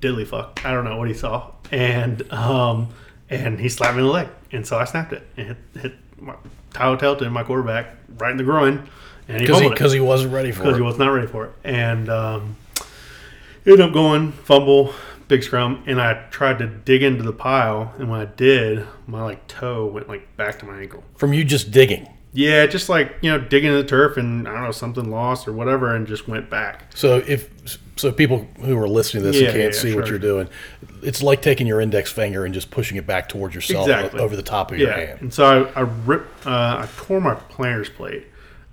diddly 0.00 0.26
fuck. 0.26 0.64
I 0.64 0.72
don't 0.72 0.84
know 0.84 0.96
what 0.96 1.08
he 1.08 1.14
saw. 1.14 1.52
And 1.70 2.30
um, 2.32 2.88
and 3.30 3.58
he 3.58 3.68
slapped 3.68 3.94
me 3.96 4.00
in 4.02 4.06
the 4.06 4.12
leg. 4.12 4.28
And 4.52 4.66
so 4.66 4.78
I 4.78 4.84
snapped 4.84 5.12
it 5.12 5.26
and 5.36 5.48
hit, 5.48 5.56
hit 5.80 5.94
my, 6.20 6.34
Tyler 6.72 6.96
Tettleton, 6.96 7.32
my 7.32 7.42
quarterback, 7.42 7.96
right 8.18 8.30
in 8.30 8.36
the 8.36 8.44
groin. 8.44 8.88
And 9.28 9.40
he 9.40 9.46
Because 9.46 9.58
he, 9.58 9.62
fumbled 9.62 9.72
it 9.72 9.78
cause 9.78 9.92
he 9.92 10.00
wasn't 10.00 10.32
ready 10.32 10.52
for 10.52 10.62
it 10.62 10.64
because 10.64 10.76
he 10.76 10.82
was 10.82 10.98
not 10.98 11.08
ready 11.08 11.26
for 11.26 11.46
it. 11.46 11.52
And 11.64 12.08
um, 12.08 12.56
ended 13.64 13.80
up 13.80 13.92
going 13.92 14.32
fumble, 14.32 14.94
big 15.32 15.42
scrum, 15.42 15.82
and 15.86 15.98
I 15.98 16.26
tried 16.30 16.58
to 16.58 16.66
dig 16.66 17.02
into 17.02 17.22
the 17.22 17.32
pile, 17.32 17.94
and 17.98 18.10
when 18.10 18.20
I 18.20 18.26
did, 18.26 18.86
my 19.06 19.22
like 19.22 19.46
toe 19.48 19.86
went 19.86 20.06
like 20.06 20.36
back 20.36 20.58
to 20.58 20.66
my 20.66 20.78
ankle. 20.80 21.02
From 21.16 21.32
you 21.32 21.42
just 21.42 21.70
digging. 21.70 22.06
Yeah, 22.34 22.66
just 22.66 22.90
like 22.90 23.14
you 23.22 23.30
know, 23.30 23.38
digging 23.38 23.70
in 23.70 23.76
the 23.78 23.84
turf, 23.84 24.18
and 24.18 24.46
I 24.46 24.52
don't 24.52 24.64
know 24.64 24.70
something 24.72 25.10
lost 25.10 25.48
or 25.48 25.52
whatever, 25.54 25.94
and 25.94 26.06
just 26.06 26.28
went 26.28 26.50
back. 26.50 26.94
So 26.94 27.22
if 27.26 27.48
so, 27.96 28.12
people 28.12 28.46
who 28.60 28.76
are 28.78 28.88
listening 28.88 29.22
to 29.22 29.30
this 29.30 29.40
Yeah, 29.40 29.48
and 29.48 29.56
can't 29.56 29.74
yeah, 29.74 29.80
see 29.80 29.94
what 29.94 30.06
sure. 30.06 30.16
you're 30.16 30.18
doing, 30.18 30.48
it's 31.02 31.22
like 31.22 31.40
taking 31.40 31.66
your 31.66 31.80
index 31.80 32.12
finger 32.12 32.44
and 32.44 32.52
just 32.52 32.70
pushing 32.70 32.98
it 32.98 33.06
back 33.06 33.28
towards 33.30 33.54
yourself 33.54 33.86
Exactly. 33.88 34.20
over 34.20 34.36
the 34.36 34.42
top 34.42 34.70
of 34.70 34.78
your 34.78 34.90
Yeah, 34.90 34.98
hand. 35.06 35.20
and 35.22 35.32
so 35.32 35.70
I, 35.74 35.80
I 35.80 35.82
ripped, 35.82 36.46
uh, 36.46 36.50
I 36.84 36.88
tore 36.98 37.20
my 37.22 37.34
plantar's 37.34 37.88
plate 37.90 38.26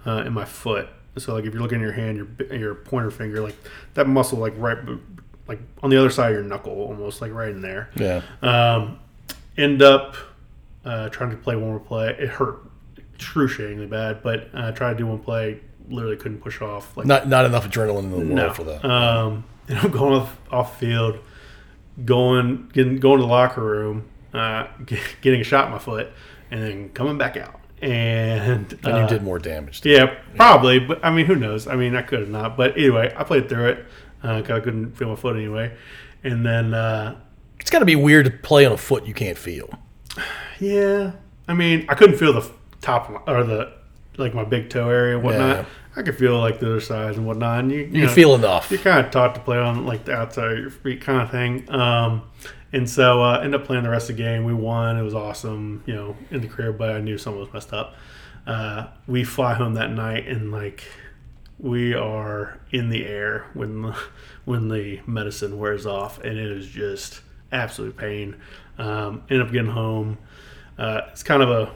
uh, 0.06 0.24
in 0.26 0.34
my 0.34 0.46
foot. 0.46 0.88
So 1.18 1.34
like 1.36 1.46
if 1.46 1.54
you're 1.54 1.62
looking 1.62 1.80
at 1.80 1.84
your 1.84 1.92
hand, 1.94 2.16
your 2.18 2.26
bi- 2.26 2.56
your 2.56 2.76
pointer 2.76 3.12
finger, 3.12 3.40
like 3.42 3.56
that 3.94 4.08
muscle, 4.08 4.40
like 4.40 4.54
right, 4.58 4.84
b- 4.86 5.00
like 5.50 5.60
on 5.82 5.90
the 5.90 5.98
other 5.98 6.12
side 6.12 6.30
of 6.32 6.36
your 6.36 6.44
knuckle, 6.44 6.74
almost 6.74 7.22
like 7.22 7.34
right 7.34 7.50
in 7.50 7.62
there. 7.62 7.90
Yeah. 7.96 8.22
Um, 8.42 9.00
end 9.58 9.82
up 9.82 10.16
uh, 10.86 11.10
trying 11.10 11.32
to 11.32 11.38
play 11.38 11.56
one 11.56 11.72
more 11.72 11.80
play. 11.80 12.16
It 12.18 12.30
hurt 12.30 12.60
excruciatingly 13.16 13.88
bad, 13.88 14.22
but 14.22 14.50
uh, 14.54 14.72
tried 14.72 14.94
to 14.94 15.00
do 15.00 15.08
one 15.08 15.20
play. 15.20 15.60
Literally 15.90 16.18
couldn't 16.18 16.38
push 16.38 16.62
off. 16.62 16.96
Like 16.96 17.08
Not 17.08 17.28
not 17.28 17.46
enough 17.46 17.68
adrenaline 17.68 18.04
in 18.04 18.12
the 18.12 18.18
world 18.18 18.30
no. 18.30 18.54
for 18.54 18.64
that. 18.64 18.86
Um, 18.86 19.44
and 19.68 19.80
I'm 19.80 19.90
going 19.90 20.14
off 20.14 20.38
off 20.52 20.80
field, 20.80 21.18
going 22.06 22.70
getting 22.72 23.00
going 23.00 23.18
to 23.18 23.24
the 23.24 23.32
locker 23.32 23.64
room, 23.64 24.08
uh, 24.34 24.68
getting 25.22 25.42
a 25.42 25.44
shot 25.44 25.66
in 25.66 25.72
my 25.72 25.80
foot, 25.80 26.12
and 26.52 26.62
then 26.62 26.90
coming 26.90 27.18
back 27.18 27.38
out. 27.38 27.60
And 27.82 28.74
and 28.84 28.88
uh, 28.88 29.02
you 29.02 29.08
did 29.08 29.24
more 29.24 29.40
damage. 29.40 29.84
yeah, 29.84 30.16
probably. 30.36 30.78
But 30.78 31.04
I 31.04 31.10
mean, 31.10 31.26
who 31.26 31.36
knows? 31.36 31.66
I 31.66 31.76
mean, 31.76 31.96
I 31.96 32.04
could 32.04 32.20
have 32.20 32.30
not. 32.30 32.56
But 32.56 32.78
anyway, 32.78 33.12
I 33.18 33.24
played 33.24 33.50
through 33.50 33.70
it 33.70 33.86
because 34.22 34.50
I 34.52 34.60
couldn't 34.60 34.92
feel 34.98 35.10
my 35.10 35.16
foot 35.16 35.36
anyway. 35.36 35.76
And 36.24 36.46
then 36.46 36.74
uh, 36.74 37.16
It's 37.60 37.70
got 37.70 37.80
to 37.80 37.86
be 37.86 37.96
weird 37.96 38.26
to 38.26 38.32
play 38.32 38.66
on 38.66 38.72
a 38.72 38.78
foot 38.78 39.06
you 39.06 39.14
can't 39.14 39.38
feel. 39.38 39.70
Yeah, 40.60 41.14
I 41.48 41.54
mean, 41.54 41.86
I 41.90 41.96
couldn't 41.96 42.18
feel 42.18 42.34
the 42.34 42.50
top 42.82 43.28
or 43.28 43.44
the 43.44 43.74
like 44.18 44.34
my 44.34 44.44
big 44.44 44.70
toe 44.70 44.90
area 44.90 45.16
and 45.16 45.24
whatnot. 45.24 45.58
Yeah. 45.58 45.66
I 45.96 46.02
could 46.02 46.18
feel 46.18 46.38
like 46.40 46.60
the 46.60 46.68
other 46.68 46.82
sides 46.82 47.18
and 47.18 47.26
whatnot. 47.26 47.60
And 47.62 47.72
you, 47.72 47.80
you, 47.80 47.88
You 47.92 48.06
know, 48.06 48.12
feel 48.12 48.36
enough. 48.36 48.70
You're 48.70 48.80
kind 48.80 49.06
of 49.06 49.12
taught 49.12 49.34
to 49.36 49.42
play 49.42 49.58
on 49.58 49.86
like 49.86 50.06
the 50.06 50.14
outside 50.14 50.52
of 50.52 50.60
your 50.60 50.70
feet 50.70 51.02
kind 51.02 51.22
of 51.22 51.32
thing. 51.32 51.70
Um, 51.74 52.24
and 52.72 52.88
so 52.90 53.24
uh, 53.24 53.40
ended 53.40 53.60
up 53.62 53.66
playing 53.66 53.84
the 53.84 53.90
rest 53.90 54.10
of 54.10 54.18
the 54.18 54.24
game. 54.24 54.44
We 54.44 54.54
won. 54.54 54.98
It 54.98 55.02
was 55.02 55.16
awesome. 55.16 55.84
You 55.86 55.96
know, 55.96 56.18
in 56.32 56.42
the 56.42 56.48
career, 56.48 56.72
but 56.74 56.92
I 56.92 57.00
knew 57.00 57.18
something 57.18 57.40
was 57.40 57.52
messed 57.54 57.74
up. 57.74 57.96
Uh, 58.46 58.88
we 59.08 59.24
fly 59.24 59.54
home 59.54 59.74
that 59.76 59.92
night 59.92 60.28
and 60.28 60.52
like 60.52 60.84
we 61.60 61.94
are 61.94 62.60
in 62.72 62.90
the 62.90 63.06
air 63.06 63.46
when 63.54 63.82
the, 63.82 63.98
when 64.46 64.70
the 64.70 65.02
medicine 65.06 65.58
wears 65.58 65.86
off, 65.86 66.20
and 66.20 66.38
it 66.38 66.52
is 66.52 66.68
just 66.68 67.22
absolute 67.52 67.98
pain. 67.98 68.36
Um, 68.78 69.24
end 69.30 69.42
up 69.42 69.52
getting 69.52 69.72
home. 69.72 70.18
Uh, 70.78 71.02
it's 71.12 71.24
kind 71.24 71.44
of 71.44 71.50
a 71.50 71.72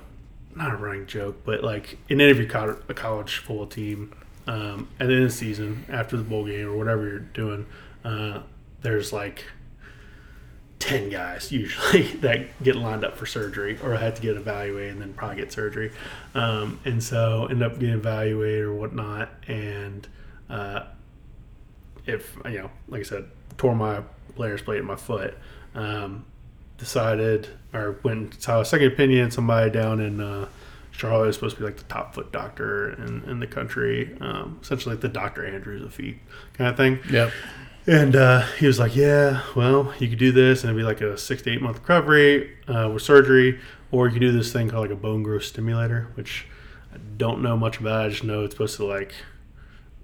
not 0.55 0.71
a 0.71 0.75
running 0.77 1.05
joke, 1.07 1.43
but 1.43 1.63
like 1.63 1.97
in 2.09 2.21
any 2.21 2.31
of 2.31 2.37
your 2.37 2.47
college, 2.47 2.77
a 2.87 2.93
college 2.93 3.37
football 3.37 3.65
team, 3.65 4.13
um, 4.47 4.87
at 4.99 5.07
the 5.07 5.13
end 5.13 5.23
of 5.23 5.31
the 5.31 5.35
season, 5.35 5.85
after 5.89 6.15
the 6.15 6.23
bowl 6.23 6.45
game 6.45 6.67
or 6.67 6.77
whatever 6.77 7.07
you're 7.07 7.19
doing, 7.19 7.65
uh, 8.03 8.41
there's 8.81 9.11
like 9.11 9.45
ten 10.83 11.09
guys 11.09 11.51
usually 11.51 12.03
that 12.21 12.61
get 12.61 12.75
lined 12.75 13.03
up 13.03 13.17
for 13.17 13.25
surgery 13.25 13.79
or 13.83 13.95
I 13.95 13.99
had 13.99 14.15
to 14.17 14.21
get 14.21 14.35
evaluated 14.35 14.93
and 14.93 15.01
then 15.01 15.13
probably 15.13 15.37
get 15.37 15.51
surgery, 15.51 15.91
um, 16.35 16.79
and 16.85 17.01
so 17.03 17.47
end 17.47 17.63
up 17.63 17.79
getting 17.79 17.95
evaluated 17.95 18.63
or 18.63 18.73
whatnot, 18.73 19.29
and 19.47 20.07
uh, 20.49 20.83
if 22.05 22.35
you 22.45 22.59
know, 22.59 22.71
like 22.87 23.01
I 23.01 23.03
said, 23.03 23.29
tore 23.57 23.75
my 23.75 24.01
player's 24.35 24.61
plate 24.61 24.79
in 24.79 24.85
my 24.85 24.95
foot. 24.95 25.37
Um, 25.75 26.25
decided 26.77 27.47
or 27.73 27.99
went 28.03 28.41
saw 28.41 28.59
a 28.59 28.65
second 28.65 28.87
opinion. 28.87 29.31
Somebody 29.31 29.71
down 29.71 29.99
in 29.99 30.19
uh, 30.19 30.47
Charlotte 30.91 31.29
is 31.29 31.35
supposed 31.35 31.55
to 31.55 31.61
be 31.61 31.65
like 31.65 31.77
the 31.77 31.83
top 31.85 32.13
foot 32.13 32.31
doctor 32.31 32.91
in, 32.93 33.23
in 33.27 33.39
the 33.39 33.47
country, 33.47 34.15
um, 34.21 34.59
essentially 34.61 34.93
like 34.95 35.01
the 35.01 35.09
Doctor 35.09 35.45
Andrews 35.45 35.81
of 35.81 35.93
feet 35.93 36.17
kind 36.53 36.69
of 36.69 36.77
thing. 36.77 36.99
Yep. 37.09 37.31
And 37.85 38.15
uh, 38.15 38.41
he 38.59 38.65
was 38.67 38.79
like, 38.79 38.95
"Yeah, 38.95 39.41
well, 39.55 39.93
you 39.99 40.07
could 40.07 40.19
do 40.19 40.31
this, 40.31 40.63
and 40.63 40.69
it'd 40.69 40.79
be 40.79 40.83
like 40.85 41.01
a 41.01 41.17
six 41.17 41.41
to 41.43 41.51
eight 41.51 41.61
month 41.61 41.79
recovery 41.79 42.55
uh, 42.67 42.89
with 42.93 43.03
surgery, 43.03 43.59
or 43.91 44.07
you 44.07 44.13
could 44.13 44.21
do 44.21 44.31
this 44.31 44.53
thing 44.53 44.69
called 44.69 44.83
like 44.89 44.97
a 44.97 44.99
bone 44.99 45.21
growth 45.23 45.43
stimulator, 45.43 46.07
which 46.15 46.47
I 46.93 46.97
don't 47.17 47.41
know 47.41 47.57
much 47.57 47.79
about. 47.79 48.05
I 48.05 48.09
just 48.09 48.23
know 48.23 48.43
it's 48.45 48.53
supposed 48.53 48.77
to 48.77 48.85
like 48.85 49.13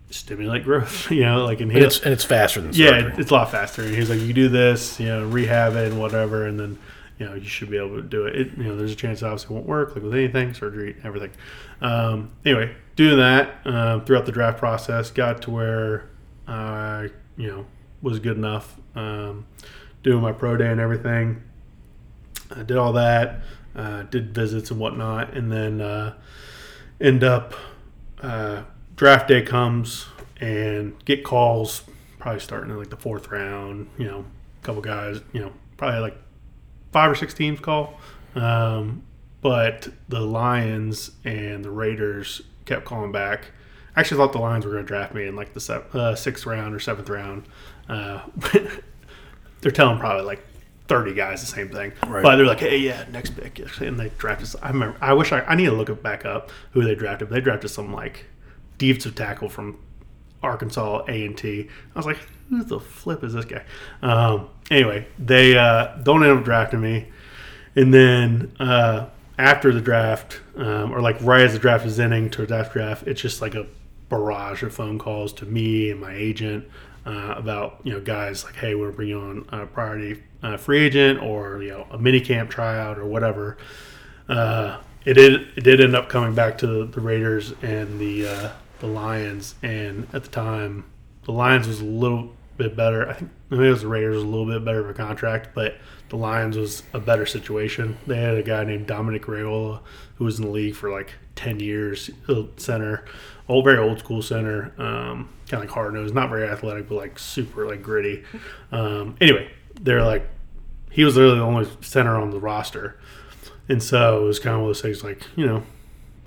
stimulate 0.09 0.63
growth, 0.63 1.09
you 1.11 1.21
know, 1.21 1.45
like 1.45 1.61
in 1.61 1.71
And 1.71 1.79
it's 1.79 2.01
and 2.01 2.11
it's 2.11 2.25
faster 2.25 2.59
than 2.61 2.73
yeah, 2.73 2.89
surgery. 2.89 3.11
it- 3.13 3.19
it's 3.19 3.31
a 3.31 3.33
lot 3.33 3.51
faster. 3.51 3.81
And 3.83 3.95
he's 3.95 4.09
like, 4.09 4.19
you 4.19 4.33
do 4.33 4.49
this, 4.49 4.99
you 4.99 5.07
know, 5.07 5.25
rehab 5.27 5.75
it 5.75 5.91
and 5.91 5.99
whatever, 6.01 6.45
and 6.47 6.59
then 6.59 6.77
you 7.17 7.25
know 7.27 7.35
you 7.35 7.45
should 7.47 7.69
be 7.69 7.77
able 7.77 7.95
to 7.95 8.01
do 8.01 8.25
it. 8.25 8.35
it 8.35 8.57
you 8.57 8.63
know, 8.65 8.75
there's 8.75 8.91
a 8.91 8.95
chance 8.95 9.21
it 9.21 9.25
obviously 9.25 9.53
won't 9.55 9.67
work, 9.67 9.95
like 9.95 10.03
with 10.03 10.13
anything, 10.13 10.53
surgery, 10.53 10.97
everything. 11.03 11.31
Um, 11.81 12.31
anyway, 12.45 12.75
doing 12.97 13.17
that 13.17 13.55
um, 13.65 14.03
throughout 14.03 14.25
the 14.25 14.31
draft 14.33 14.57
process, 14.57 15.11
got 15.11 15.41
to 15.43 15.51
where 15.51 16.09
I, 16.47 17.09
you 17.39 17.47
know, 17.47 17.65
was 18.01 18.19
good 18.19 18.37
enough. 18.37 18.77
Um, 18.95 19.47
doing 20.03 20.21
my 20.21 20.33
pro 20.33 20.57
day 20.57 20.67
and 20.69 20.79
everything. 20.79 21.41
I 22.55 22.63
did 22.63 22.77
all 22.77 22.93
that, 22.93 23.41
uh, 23.75 24.03
did 24.03 24.35
visits 24.35 24.69
and 24.71 24.79
whatnot, 24.79 25.33
and 25.33 25.51
then 25.51 25.81
uh, 25.81 26.15
end 26.99 27.23
up 27.23 27.55
uh, 28.21 28.63
draft 28.95 29.29
day 29.29 29.41
comes 29.41 30.07
and 30.41 30.93
get 31.05 31.23
calls 31.23 31.83
probably 32.19 32.41
starting 32.41 32.71
in 32.71 32.77
like 32.77 32.89
the 32.89 32.97
fourth 32.97 33.29
round. 33.29 33.89
You 33.97 34.05
know, 34.05 34.25
a 34.61 34.65
couple 34.65 34.81
guys. 34.81 35.21
You 35.31 35.41
know, 35.41 35.53
probably 35.77 36.01
like 36.01 36.17
five 36.91 37.09
or 37.09 37.15
six 37.15 37.33
teams 37.33 37.59
call. 37.61 37.99
Um, 38.35 39.03
but 39.41 39.87
the 40.09 40.19
Lions 40.19 41.11
and 41.23 41.63
the 41.63 41.71
Raiders 41.71 42.41
kept 42.65 42.83
calling 42.83 43.13
back 43.13 43.51
I 43.95 43.99
actually 44.01 44.17
thought 44.17 44.33
the 44.33 44.39
Lions 44.39 44.65
were 44.65 44.71
going 44.71 44.83
to 44.83 44.87
draft 44.87 45.13
me 45.13 45.27
in 45.27 45.35
like 45.35 45.53
the 45.53 45.59
se- 45.59 45.83
uh, 45.93 46.15
sixth 46.15 46.45
round 46.45 46.75
or 46.75 46.79
seventh 46.79 47.09
round. 47.09 47.43
Uh, 47.87 48.21
they're 49.61 49.71
telling 49.71 49.99
probably 49.99 50.23
like 50.23 50.45
30 50.87 51.13
guys 51.13 51.41
the 51.41 51.47
same 51.47 51.69
thing. 51.69 51.93
Right. 52.05 52.23
But 52.23 52.35
they're 52.35 52.45
like, 52.45 52.59
hey, 52.59 52.77
yeah, 52.77 53.05
next 53.11 53.31
pick. 53.31 53.59
And 53.79 53.99
they 53.99 54.09
drafted. 54.17 54.59
I 54.61 54.69
remember, 54.69 54.97
I 55.01 55.13
wish 55.13 55.31
I, 55.31 55.41
I 55.41 55.55
need 55.55 55.65
to 55.65 55.71
look 55.71 55.89
it 55.89 56.01
back 56.03 56.25
up 56.25 56.49
who 56.71 56.83
they 56.83 56.95
drafted. 56.95 57.29
They 57.29 57.41
drafted 57.41 57.69
some 57.69 57.93
like 57.93 58.25
defensive 58.77 59.15
tackle 59.15 59.49
from 59.49 59.79
Arkansas 60.41 61.03
A 61.07 61.25
and 61.25 61.37
T. 61.37 61.69
I 61.95 61.99
was 61.99 62.05
like, 62.05 62.17
who 62.49 62.63
the 62.63 62.79
flip 62.79 63.23
is 63.23 63.33
this 63.33 63.45
guy? 63.45 63.63
Um, 64.01 64.49
anyway, 64.71 65.07
they 65.19 65.57
uh, 65.57 65.97
don't 65.97 66.23
end 66.23 66.39
up 66.39 66.43
drafting 66.43 66.81
me, 66.81 67.07
and 67.75 67.93
then 67.93 68.51
uh, 68.59 69.07
after 69.37 69.71
the 69.71 69.81
draft, 69.81 70.39
um, 70.55 70.91
or 70.91 71.01
like 71.01 71.17
right 71.21 71.41
as 71.41 71.53
the 71.53 71.59
draft 71.59 71.85
is 71.85 71.99
ending 71.99 72.29
to 72.31 72.45
that 72.47 72.73
draft, 72.73 73.05
it's 73.05 73.21
just 73.21 73.41
like 73.41 73.53
a 73.53 73.67
barrage 74.09 74.63
of 74.63 74.73
phone 74.73 74.97
calls 74.99 75.31
to 75.33 75.45
me 75.45 75.91
and 75.91 76.01
my 76.01 76.13
agent 76.13 76.67
uh, 77.05 77.33
about 77.37 77.79
you 77.83 77.93
know 77.93 77.99
guys 77.99 78.43
like, 78.43 78.55
hey, 78.55 78.75
we're 78.75 78.91
bringing 78.91 79.15
on 79.15 79.61
a 79.61 79.65
priority 79.65 80.21
uh, 80.43 80.57
free 80.57 80.79
agent 80.79 81.21
or 81.21 81.61
you 81.61 81.69
know 81.69 81.87
a 81.91 81.97
mini 81.97 82.19
camp 82.19 82.49
tryout 82.49 82.97
or 82.97 83.05
whatever. 83.05 83.57
Uh, 84.27 84.79
it 85.05 85.13
did 85.13 85.47
it 85.55 85.63
did 85.63 85.81
end 85.81 85.95
up 85.95 86.09
coming 86.09 86.35
back 86.35 86.57
to 86.59 86.85
the, 86.85 87.01
Raiders 87.01 87.53
and 87.61 87.99
the 87.99 88.27
uh, 88.27 88.49
the 88.79 88.87
Lions, 88.87 89.55
and 89.63 90.07
at 90.13 90.23
the 90.23 90.29
time, 90.29 90.85
the 91.23 91.31
Lions 91.31 91.67
was 91.67 91.81
a 91.81 91.85
little 91.85 92.33
bit 92.57 92.75
better. 92.75 93.09
I 93.09 93.13
think 93.13 93.31
maybe 93.49 93.67
it 93.67 93.71
was 93.71 93.81
the 93.81 93.87
Raiders 93.87 94.21
a 94.21 94.25
little 94.25 94.45
bit 94.45 94.63
better 94.65 94.81
of 94.81 94.89
a 94.89 94.93
contract, 94.93 95.49
but 95.55 95.77
the 96.09 96.17
Lions 96.17 96.57
was 96.57 96.83
a 96.93 96.99
better 96.99 97.25
situation. 97.25 97.97
They 98.07 98.17
had 98.17 98.35
a 98.35 98.43
guy 98.43 98.63
named 98.63 98.87
Dominic 98.87 99.23
Raiola 99.23 99.81
who 100.15 100.25
was 100.25 100.39
in 100.39 100.45
the 100.45 100.51
league 100.51 100.75
for 100.75 100.91
like 100.91 101.13
ten 101.35 101.59
years, 101.59 102.09
center, 102.57 103.05
old 103.47 103.63
very 103.63 103.77
old 103.77 103.99
school 103.99 104.21
center, 104.21 104.73
um, 104.77 105.29
kind 105.47 105.53
of 105.53 105.59
like 105.61 105.69
hard 105.69 105.93
nosed, 105.93 106.13
not 106.13 106.29
very 106.29 106.47
athletic, 106.47 106.89
but 106.89 106.95
like 106.95 107.17
super 107.17 107.67
like 107.67 107.81
gritty. 107.81 108.23
Um, 108.71 109.15
anyway, 109.21 109.49
they're 109.79 110.03
like 110.03 110.27
he 110.91 111.03
was 111.03 111.15
literally 111.15 111.37
the 111.37 111.45
only 111.45 111.69
center 111.81 112.15
on 112.15 112.31
the 112.31 112.39
roster. 112.39 112.99
And 113.67 113.81
so 113.81 114.23
it 114.23 114.25
was 114.25 114.39
kind 114.39 114.55
of 114.55 114.61
one 114.61 114.69
of 114.71 114.75
those 114.75 114.81
things 114.81 115.03
like, 115.03 115.21
you 115.35 115.45
know, 115.45 115.63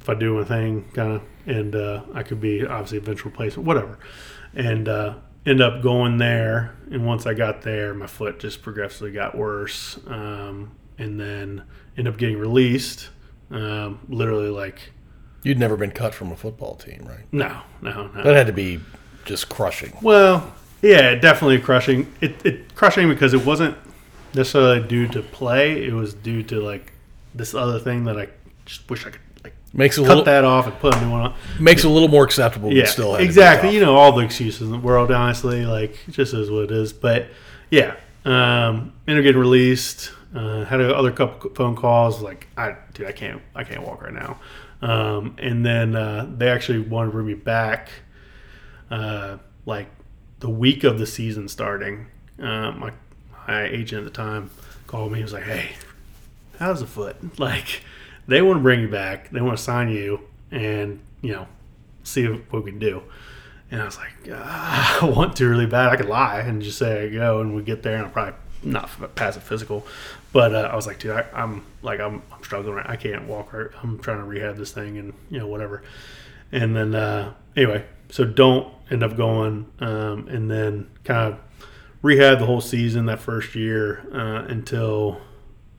if 0.00 0.08
I 0.08 0.14
do 0.14 0.38
my 0.38 0.44
thing, 0.44 0.88
kind 0.94 1.12
of, 1.12 1.22
and 1.46 1.74
uh, 1.74 2.02
I 2.14 2.22
could 2.22 2.40
be 2.40 2.64
obviously 2.64 2.98
a 2.98 3.00
eventual 3.00 3.30
replacement, 3.30 3.66
whatever. 3.66 3.98
And 4.54 4.88
uh, 4.88 5.14
end 5.47 5.61
up 5.61 5.82
going 5.82 6.18
there. 6.18 6.74
And 6.90 7.07
once 7.07 7.26
I 7.26 7.34
got 7.34 7.62
there, 7.62 7.95
my 7.95 8.07
foot 8.07 8.38
just 8.38 8.62
progressively 8.62 9.12
got 9.12 9.36
worse. 9.36 9.99
Um, 10.07 10.72
and 10.99 11.18
then 11.18 11.62
end 11.97 12.09
up 12.09 12.16
getting 12.16 12.38
released. 12.38 13.09
Um, 13.51 14.01
literally, 14.09 14.49
like, 14.49 14.93
You'd 15.43 15.59
never 15.59 15.76
been 15.76 15.90
cut 15.90 16.14
from 16.14 16.30
a 16.30 16.36
football 16.36 16.76
team, 16.76 17.05
right? 17.07 17.26
no, 17.32 17.62
no, 17.80 18.09
no. 18.09 18.22
That 18.22 18.36
had 18.36 18.47
to 18.47 18.53
be 18.53 18.80
just 19.24 19.49
crushing. 19.49 19.93
Well, 20.01 20.55
yeah, 20.82 21.14
definitely 21.16 21.59
crushing. 21.59 22.12
It, 22.20 22.45
it 22.47 22.74
crushing 22.74 23.09
because 23.09 23.34
it 23.34 23.45
wasn't 23.45 23.76
necessarily 24.34 24.86
due 24.86 25.09
to 25.09 25.22
play. 25.22 25.84
It 25.84 25.93
was 25.93 26.14
due 26.14 26.43
to 26.45 26.61
like 26.61 26.93
this 27.34 27.55
other 27.55 27.78
thing 27.78 28.05
that 28.05 28.18
I 28.18 28.28
just 28.66 28.88
wish 28.88 29.07
I 29.07 29.11
could 29.11 29.20
Makes 29.74 29.96
it 29.96 30.02
a 30.02 30.04
cut 30.04 30.08
little 30.10 30.24
that 30.24 30.44
off 30.44 30.66
and 30.66 30.78
put 30.78 30.94
a 30.94 31.00
new 31.00 31.10
one 31.10 31.22
on. 31.22 31.34
makes 31.58 31.82
it 31.84 31.86
a 31.86 31.90
little 31.90 32.08
more 32.08 32.24
acceptable. 32.24 32.72
Yeah, 32.72 32.82
but 32.82 32.90
still 32.90 33.12
had 33.12 33.18
to 33.18 33.22
be 33.22 33.26
exactly. 33.26 33.74
You 33.74 33.80
know, 33.80 33.96
all 33.96 34.12
the 34.12 34.24
excuses 34.24 34.62
in 34.62 34.70
the 34.70 34.78
world, 34.78 35.10
honestly, 35.10 35.64
like 35.64 35.96
it 36.06 36.12
just 36.12 36.34
is 36.34 36.50
what 36.50 36.64
it 36.64 36.70
is. 36.70 36.92
But 36.92 37.28
yeah, 37.70 37.96
um, 38.24 38.92
ended 39.08 39.24
up 39.24 39.28
getting 39.28 39.40
released. 39.40 40.12
Uh, 40.34 40.64
had 40.64 40.80
a 40.80 40.94
other 40.96 41.10
couple 41.12 41.50
phone 41.54 41.76
calls. 41.76 42.20
Like, 42.22 42.48
I 42.56 42.76
dude, 42.94 43.06
I 43.06 43.12
can't, 43.12 43.40
I 43.54 43.64
can't 43.64 43.82
walk 43.82 44.02
right 44.02 44.12
now. 44.12 44.40
Um, 44.82 45.36
and 45.38 45.64
then 45.64 45.94
uh, 45.94 46.30
they 46.36 46.48
actually 46.48 46.80
wanted 46.80 47.06
to 47.06 47.12
bring 47.12 47.26
me 47.26 47.34
back, 47.34 47.90
uh, 48.90 49.38
like 49.64 49.88
the 50.40 50.50
week 50.50 50.84
of 50.84 50.98
the 50.98 51.06
season 51.06 51.48
starting. 51.48 52.08
Uh, 52.38 52.72
my 52.72 52.92
my 53.46 53.64
agent 53.64 54.06
at 54.06 54.12
the 54.12 54.16
time 54.16 54.50
called 54.86 55.12
me. 55.12 55.18
He 55.18 55.22
was 55.22 55.32
like, 55.32 55.44
"Hey, 55.44 55.72
how's 56.58 56.80
the 56.80 56.86
foot? 56.86 57.16
Like, 57.38 57.82
they 58.26 58.42
want 58.42 58.58
to 58.58 58.62
bring 58.62 58.80
you 58.80 58.88
back. 58.88 59.30
They 59.30 59.40
want 59.40 59.56
to 59.56 59.62
sign 59.62 59.88
you, 59.88 60.20
and 60.50 61.00
you 61.20 61.32
know, 61.32 61.46
see 62.02 62.26
what 62.26 62.64
we 62.64 62.70
can 62.70 62.80
do." 62.80 63.02
And 63.70 63.80
I 63.80 63.84
was 63.84 63.96
like, 63.96 64.12
ah, 64.32 64.98
"I 65.02 65.04
want 65.06 65.36
to 65.36 65.48
really 65.48 65.66
bad. 65.66 65.90
I 65.90 65.96
could 65.96 66.08
lie 66.08 66.40
and 66.40 66.62
just 66.62 66.78
say 66.78 67.06
I 67.06 67.08
go, 67.08 67.40
and 67.40 67.54
we 67.54 67.62
get 67.62 67.82
there, 67.82 67.96
and 67.96 68.06
I'll 68.06 68.12
probably 68.12 68.34
not 68.62 69.14
pass 69.14 69.36
a 69.36 69.40
physical." 69.40 69.86
But 70.32 70.54
uh, 70.54 70.70
I 70.72 70.76
was 70.76 70.86
like, 70.86 70.98
"Dude, 70.98 71.12
I, 71.12 71.26
I'm 71.34 71.64
like, 71.82 72.00
I'm, 72.00 72.22
I'm 72.32 72.42
struggling. 72.42 72.76
Right. 72.76 72.88
I 72.88 72.96
can't 72.96 73.26
walk. 73.26 73.52
Right. 73.52 73.68
I'm 73.82 73.98
trying 73.98 74.18
to 74.18 74.24
rehab 74.24 74.56
this 74.56 74.72
thing, 74.72 74.98
and 74.98 75.14
you 75.30 75.38
know, 75.38 75.46
whatever." 75.46 75.82
And 76.52 76.76
then 76.76 76.94
uh, 76.94 77.32
anyway, 77.56 77.84
so 78.10 78.24
don't 78.24 78.72
end 78.90 79.02
up 79.02 79.16
going, 79.16 79.66
um, 79.80 80.28
and 80.28 80.50
then 80.50 80.90
kind 81.04 81.32
of 81.32 81.40
rehab 82.02 82.40
the 82.40 82.46
whole 82.46 82.60
season 82.60 83.06
that 83.06 83.20
first 83.20 83.54
year 83.54 84.04
uh, 84.12 84.44
until 84.48 85.20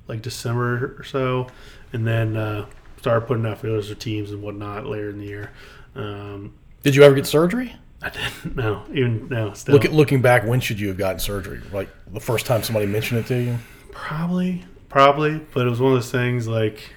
like 0.08 0.22
December 0.22 0.96
or 0.98 1.04
so, 1.04 1.48
and 1.94 2.06
then 2.06 2.36
uh, 2.36 2.66
started 3.00 3.28
putting 3.28 3.46
out 3.46 3.60
feelers 3.60 3.90
for 3.90 3.96
teams 3.96 4.32
and 4.32 4.42
whatnot 4.42 4.86
later 4.86 5.10
in 5.10 5.20
the 5.20 5.26
year. 5.26 5.52
Um, 5.96 6.56
Did 6.82 6.96
you 6.96 7.04
ever 7.04 7.16
get 7.16 7.26
surgery? 7.26 7.76
I 8.02 8.10
didn't 8.10 8.56
No, 8.58 8.84
even 8.94 9.30
now, 9.30 9.54
still 9.54 9.74
Look 9.74 9.86
at 9.86 9.94
looking 9.94 10.22
back, 10.22 10.46
when 10.46 10.60
should 10.60 10.80
you 10.80 10.90
have 10.90 10.98
gotten 10.98 11.20
surgery? 11.20 11.62
Like 11.72 11.90
the 12.12 12.20
first 12.20 12.46
time 12.46 12.64
somebody 12.64 12.86
mentioned 12.86 13.20
it 13.22 13.28
to 13.28 13.42
you? 13.42 13.58
probably, 13.92 14.66
probably, 14.90 15.40
but 15.54 15.66
it 15.66 15.70
was 15.70 15.80
one 15.80 15.94
of 15.94 15.98
those 15.98 16.12
things 16.12 16.48
like 16.48 16.94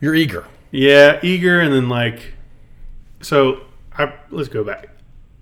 You're 0.00 0.14
eager. 0.14 0.46
Yeah, 0.70 1.18
eager, 1.22 1.60
and 1.60 1.72
then 1.72 1.88
like, 1.90 2.32
so 3.20 3.62
I 3.98 4.14
let's 4.30 4.48
go 4.48 4.64
back. 4.64 4.88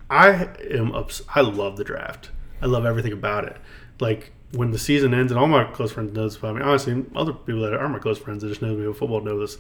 I 0.09 0.49
am 0.71 0.93
ups- 0.93 1.23
I 1.35 1.43
love 1.43 1.77
the 1.77 1.85
draft. 1.85 2.31
I 2.61 2.67
love 2.67 2.85
everything 2.85 3.13
about 3.13 3.45
it. 3.45 3.57
Like 4.01 4.33
when 4.53 4.71
the 4.73 4.79
season 4.79 5.15
ends, 5.15 5.31
and 5.31 5.39
all 5.39 5.47
my 5.47 5.65
close 5.65 5.93
friends 5.93 6.13
know 6.15 6.25
this 6.25 6.37
about 6.37 6.57
me. 6.57 6.63
Honestly, 6.63 7.05
other 7.15 7.33
people 7.33 7.61
that 7.63 7.75
aren't 7.75 7.93
my 7.93 7.99
close 7.99 8.19
friends 8.19 8.43
that 8.43 8.49
just 8.49 8.63
know 8.63 8.75
me 8.75 8.87
with 8.87 8.99
football 8.99 9.21
know 9.21 9.39
this. 9.39 9.59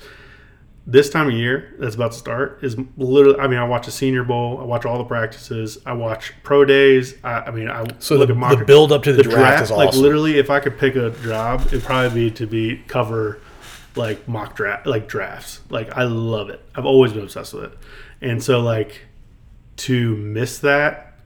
This 0.86 1.10
time 1.10 1.28
of 1.28 1.34
year 1.34 1.74
that's 1.78 1.94
about 1.94 2.12
to 2.12 2.18
start 2.18 2.58
is 2.62 2.76
literally. 2.96 3.38
I 3.38 3.46
mean, 3.46 3.58
I 3.58 3.64
watch 3.64 3.86
the 3.86 3.92
Senior 3.92 4.24
Bowl. 4.24 4.58
I 4.60 4.64
watch 4.64 4.84
all 4.84 4.98
the 4.98 5.04
practices. 5.04 5.78
I 5.86 5.92
watch 5.92 6.32
pro 6.42 6.64
days. 6.64 7.14
I, 7.22 7.32
I 7.42 7.50
mean, 7.50 7.68
I 7.68 7.86
So 7.98 8.16
look 8.16 8.28
the, 8.28 8.34
at 8.34 8.38
mock 8.38 8.58
the 8.58 8.64
build 8.64 8.90
up 8.90 9.02
to 9.04 9.12
the, 9.12 9.22
the 9.22 9.28
draft, 9.28 9.62
is 9.64 9.70
awesome. 9.70 9.86
like 9.86 9.94
literally 9.94 10.38
if 10.38 10.50
i 10.50 10.58
could 10.58 10.78
pick 10.78 10.96
a 10.96 11.10
job 11.22 11.60
it'd 11.66 11.82
probably 11.82 12.28
be 12.28 12.34
to 12.36 12.46
be 12.46 12.82
cover 12.88 13.40
like 13.94 14.26
mock 14.26 14.56
draft 14.56 14.86
like 14.86 15.06
drafts 15.06 15.60
like 15.68 15.90
i 15.96 16.04
love 16.04 16.48
it 16.48 16.64
i've 16.74 16.86
always 16.86 17.12
been 17.12 17.22
obsessed 17.24 17.52
with 17.52 17.64
it 17.64 17.78
and 18.20 18.42
so 18.42 18.60
like 18.60 19.02
to 19.76 20.16
miss 20.16 20.58
that 20.58 21.18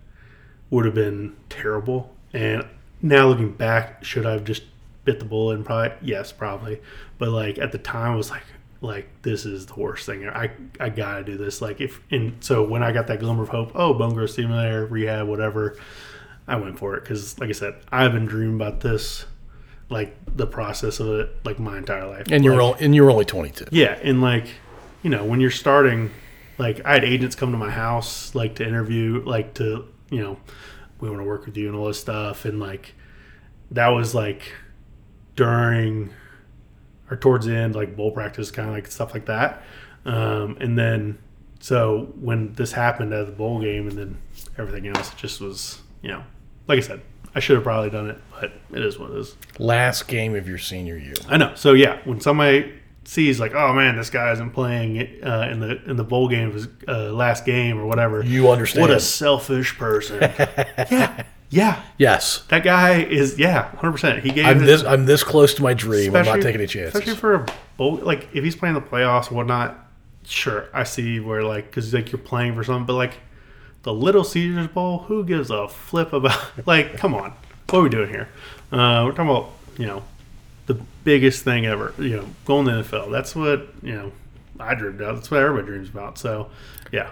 would 0.71 0.85
have 0.85 0.95
been 0.95 1.35
terrible 1.49 2.15
and 2.33 2.67
now 3.05 3.29
looking 3.29 3.53
back 3.53 4.03
should 4.05 4.27
i 4.27 4.33
have 4.33 4.45
just 4.45 4.63
bit 5.05 5.19
the 5.19 5.25
bullet 5.25 5.55
and 5.55 5.67
probably 5.67 5.93
yes 6.01 6.33
probably 6.33 6.81
but 7.19 7.29
like 7.29 7.59
at 7.59 7.71
the 7.73 7.79
time 7.79 8.13
I 8.13 8.17
was 8.17 8.31
like 8.31 8.43
like 8.81 9.09
this 9.23 9.45
is 9.47 9.67
the 9.67 9.75
worst 9.79 10.07
thing 10.07 10.29
i 10.29 10.51
i 10.81 10.89
gotta 10.89 11.23
do 11.23 11.37
this 11.37 11.61
like 11.61 11.81
if 11.81 12.01
and 12.11 12.43
so 12.43 12.63
when 12.63 12.83
i 12.83 12.93
got 12.93 13.07
that 13.07 13.21
glimmer 13.21 13.43
of 13.43 13.49
hope 13.51 13.73
oh 13.75 13.95
bone 13.95 14.15
growth 14.15 14.31
stimulator 14.31 14.87
rehab 14.87 15.27
whatever 15.29 15.77
I 16.47 16.57
went 16.57 16.79
for 16.79 16.95
it 16.97 17.01
because, 17.03 17.39
like 17.39 17.49
I 17.49 17.53
said, 17.53 17.75
I've 17.91 18.13
been 18.13 18.27
dreaming 18.27 18.57
about 18.57 18.81
this, 18.81 19.25
like 19.89 20.15
the 20.37 20.47
process 20.47 21.01
of 21.01 21.09
it, 21.21 21.31
like 21.45 21.59
my 21.59 21.79
entire 21.79 22.07
life. 22.07 22.27
and 22.31 22.45
you're 22.45 22.55
Like, 22.55 22.63
all, 22.63 22.75
and 22.75 22.95
you're 22.95 23.11
only 23.11 23.25
22. 23.25 23.67
yeah, 23.71 23.99
and 24.03 24.21
like, 24.21 24.47
you 25.03 25.11
know, 25.11 25.25
when 25.25 25.41
you're 25.41 25.51
starting, 25.51 26.11
like 26.59 26.85
I 26.85 26.95
had 26.95 27.05
agents 27.05 27.35
come 27.35 27.53
to 27.53 27.59
my 27.59 27.71
house, 27.71 28.35
like 28.35 28.57
to 28.57 28.67
interview, 28.67 29.23
like 29.25 29.55
to, 29.55 29.87
you 30.11 30.21
know, 30.21 30.37
we 31.01 31.09
want 31.09 31.21
to 31.21 31.27
work 31.27 31.47
with 31.47 31.57
you 31.57 31.69
and 31.69 31.77
all 31.77 31.87
this 31.87 32.01
stuff, 32.01 32.45
and 32.45 32.61
like, 32.61 32.95
that 33.71 33.89
was 33.89 34.15
like 34.15 34.53
during 35.37 36.11
or 37.11 37.17
towards 37.17 37.47
the 37.47 37.55
end, 37.55 37.75
like 37.75 37.97
bowl 37.97 38.11
practice, 38.11 38.51
kind 38.51 38.69
of 38.69 38.75
like 38.75 38.87
stuff 38.87 39.13
like 39.13 39.27
that, 39.27 39.63
um, 40.05 40.57
and 40.61 40.79
then 40.79 41.19
so 41.61 42.13
when 42.21 42.53
this 42.53 42.73
happened 42.73 43.15
at 43.15 43.25
the 43.25 43.33
bowl 43.33 43.59
game, 43.61 43.89
and 43.89 43.97
then 43.97 44.19
everything 44.59 44.87
else, 44.87 45.13
it 45.13 45.17
just 45.17 45.41
was, 45.41 45.81
you 46.03 46.11
know, 46.11 46.23
like 46.69 46.77
I 46.77 46.83
said, 46.83 47.01
I 47.35 47.41
should 47.41 47.57
have 47.57 47.65
probably 47.65 47.89
done 47.89 48.11
it, 48.11 48.19
but 48.31 48.53
it 48.71 48.85
is 48.85 48.99
what 48.99 49.11
it 49.11 49.17
is. 49.17 49.35
Last 49.59 50.07
game 50.07 50.35
of 50.35 50.47
your 50.47 50.59
senior 50.59 50.99
year. 50.99 51.15
I 51.27 51.39
know. 51.39 51.55
So 51.55 51.73
yeah, 51.73 52.01
when 52.05 52.21
somebody 52.21 52.73
sees 53.05 53.39
like, 53.41 53.55
oh 53.55 53.73
man, 53.73 53.97
this 53.97 54.11
guy 54.11 54.33
isn't 54.33 54.51
playing 54.51 55.23
uh, 55.23 55.49
in 55.51 55.61
the 55.61 55.83
in 55.91 55.97
the 55.97 56.05
bowl 56.05 56.29
game 56.29 56.49
of 56.49 56.55
his 56.55 56.69
uh, 56.89 57.13
last 57.13 57.45
game 57.45 57.79
or 57.79 57.87
whatever, 57.87 58.25
You 58.25 58.51
understand. 58.51 58.83
what 58.83 58.91
a 58.91 59.01
selfish 59.01 59.77
person. 59.77 60.21
yeah, 60.91 61.25
yeah, 61.51 61.83
yes. 61.99 62.45
that 62.49 62.65
guy 62.65 63.03
is 63.03 63.39
yeah, 63.39 63.69
hundred 63.77 63.93
percent. 63.93 64.23
He 64.23 64.31
gave 64.31 64.47
I'm 64.47 64.59
his- 64.61 64.67
this 64.83 64.85
I'm 64.85 65.07
this 65.07 65.23
close 65.23 65.55
to 65.55 65.63
my 65.63 65.75
dream. 65.75 66.15
I'm 66.17 66.25
not 66.25 66.37
taking 66.41 66.61
any 66.61 66.67
chances. 66.67 66.95
Especially 66.95 67.17
for 67.19 67.35
a 67.35 67.47
bowl, 67.77 67.97
like 67.97 68.29
if 68.35 68.43
he's 68.45 68.57
playing 68.57 68.75
the 68.75 68.81
playoffs 68.81 69.31
or 69.31 69.35
whatnot, 69.37 69.79
sure, 70.25 70.69
I 70.73 70.85
see 70.85 71.21
where 71.21 71.43
like 71.43 71.67
because 71.67 71.93
like 71.95 72.11
you're 72.13 72.19
playing 72.19 72.55
for 72.55 72.65
something, 72.65 72.87
but 72.87 72.95
like 72.95 73.15
the 73.83 73.93
Little 73.93 74.25
Caesars 74.25 74.69
Bowl, 74.69 75.01
who 75.01 75.25
gives 75.25 75.51
a 75.51 75.69
flip 75.69 76.13
about? 76.15 76.43
Like, 76.67 76.97
come 76.97 77.15
on, 77.15 77.35
what 77.69 77.81
are 77.81 77.83
we 77.83 77.91
doing 77.91 78.09
here? 78.09 78.29
Uh, 78.73 79.03
we're 79.05 79.11
talking 79.13 79.29
about 79.31 79.51
you 79.77 79.87
know 79.87 80.03
the 80.67 80.75
biggest 81.05 81.43
thing 81.45 81.67
ever, 81.67 81.93
you 81.99 82.17
know, 82.17 82.27
going 82.45 82.67
to 82.67 82.73
the 82.77 82.83
NFL. 82.83 83.11
That's 83.13 83.35
what 83.37 83.69
you 83.83 83.93
know 83.95 84.13
I 84.59 84.75
dreamed 84.75 85.01
of. 85.01 85.17
That's 85.17 85.31
what 85.31 85.41
everybody 85.41 85.67
dreams 85.67 85.89
about. 85.91 86.17
So, 86.19 86.49
yeah, 86.93 87.11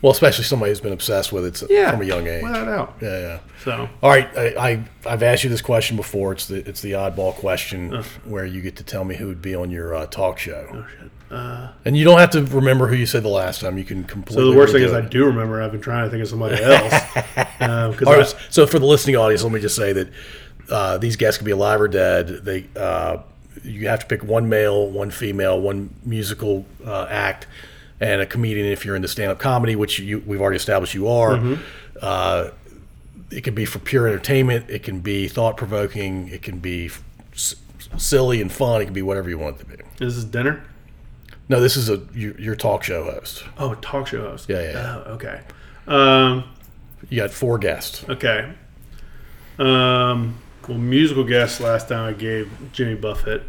Well, 0.00 0.12
especially 0.12 0.44
somebody 0.44 0.70
who's 0.70 0.80
been 0.80 0.92
obsessed 0.92 1.32
with 1.32 1.44
it 1.62 1.70
Yeah, 1.70 1.90
from 1.90 2.02
a 2.02 2.04
young 2.04 2.26
age. 2.26 2.42
without 2.42 2.64
doubt. 2.64 2.94
Yeah, 3.02 3.18
yeah. 3.20 3.38
So 3.64 3.88
All 4.02 4.10
right, 4.10 4.28
I, 4.36 4.70
I 4.70 4.84
I've 5.06 5.22
asked 5.22 5.44
you 5.44 5.50
this 5.50 5.62
question 5.62 5.96
before. 5.96 6.32
It's 6.32 6.46
the 6.46 6.66
it's 6.68 6.80
the 6.80 6.92
oddball 6.92 7.34
question 7.34 8.02
where 8.24 8.44
you 8.46 8.60
get 8.60 8.76
to 8.76 8.84
tell 8.84 9.04
me 9.04 9.16
who 9.16 9.26
would 9.28 9.42
be 9.42 9.54
on 9.54 9.70
your 9.70 9.94
uh, 9.94 10.06
talk 10.06 10.38
show, 10.38 10.66
oh 10.72 10.86
shit. 11.00 11.10
Uh, 11.30 11.72
and 11.84 11.96
you 11.96 12.04
don't 12.04 12.18
have 12.20 12.30
to 12.30 12.44
remember 12.44 12.86
who 12.86 12.94
you 12.94 13.06
said 13.06 13.24
the 13.24 13.28
last 13.28 13.60
time. 13.60 13.76
You 13.76 13.82
can 13.82 14.04
completely. 14.04 14.44
so 14.44 14.50
the 14.52 14.56
worst 14.56 14.72
thing 14.72 14.82
is 14.84 14.92
I 14.92 15.00
do 15.00 15.24
remember. 15.24 15.60
I've 15.60 15.72
been 15.72 15.80
trying 15.80 16.04
to 16.04 16.10
think 16.10 16.22
of 16.22 16.28
somebody 16.28 16.62
else. 16.62 16.92
Um 17.60 17.94
'cause 17.94 18.02
All 18.06 18.12
I- 18.12 18.18
right, 18.18 18.34
so 18.50 18.66
for 18.68 18.78
the 18.78 18.86
listening 18.86 19.16
audience, 19.16 19.42
let 19.42 19.50
me 19.52 19.58
just 19.60 19.74
say 19.74 19.92
that 19.94 20.08
uh, 20.70 20.98
these 20.98 21.16
guests 21.16 21.38
can 21.38 21.44
be 21.44 21.50
alive 21.52 21.80
or 21.80 21.88
dead. 21.88 22.28
They 22.44 22.66
uh, 22.76 23.18
you 23.62 23.88
have 23.88 24.00
to 24.00 24.06
pick 24.06 24.22
one 24.24 24.48
male, 24.48 24.88
one 24.90 25.10
female, 25.10 25.60
one 25.60 25.90
musical 26.04 26.66
uh, 26.84 27.06
act, 27.08 27.46
and 28.00 28.20
a 28.20 28.26
comedian 28.26 28.66
if 28.66 28.84
you're 28.84 28.96
into 28.96 29.08
stand-up 29.08 29.38
comedy, 29.38 29.76
which 29.76 29.98
you, 29.98 30.22
we've 30.26 30.40
already 30.40 30.56
established 30.56 30.94
you 30.94 31.08
are. 31.08 31.56
Uh, 32.02 32.50
it 33.30 33.42
can 33.44 33.54
be 33.54 33.64
for 33.64 33.78
pure 33.78 34.06
entertainment. 34.06 34.68
It 34.68 34.82
can 34.82 35.00
be 35.00 35.28
thought-provoking. 35.28 36.28
It 36.28 36.42
can 36.42 36.58
be 36.58 36.90
s- 37.32 37.56
silly 37.96 38.40
and 38.40 38.52
fun. 38.52 38.82
It 38.82 38.86
can 38.86 38.94
be 38.94 39.02
whatever 39.02 39.28
you 39.30 39.38
want 39.38 39.56
it 39.56 39.58
to 39.60 39.64
be. 39.66 39.74
Is 39.74 40.14
this 40.14 40.16
is 40.16 40.24
dinner. 40.24 40.62
No, 41.48 41.60
this 41.60 41.76
is 41.76 41.88
a 41.90 42.02
your, 42.14 42.38
your 42.40 42.56
talk 42.56 42.82
show 42.84 43.04
host. 43.04 43.44
Oh, 43.58 43.74
talk 43.76 44.06
show 44.08 44.22
host. 44.22 44.48
Yeah, 44.48 44.60
yeah, 44.62 44.72
yeah. 44.72 45.02
Oh, 45.06 45.12
okay. 45.14 45.40
Um, 45.86 46.44
You 47.10 47.18
got 47.20 47.30
four 47.30 47.58
guests. 47.58 48.04
okay. 48.08 48.52
Um, 49.58 50.38
well, 50.68 50.78
musical 50.78 51.24
guest 51.24 51.60
last 51.60 51.88
time 51.88 52.08
I 52.08 52.12
gave 52.16 52.50
Jimmy 52.72 52.94
Buffett. 52.94 53.42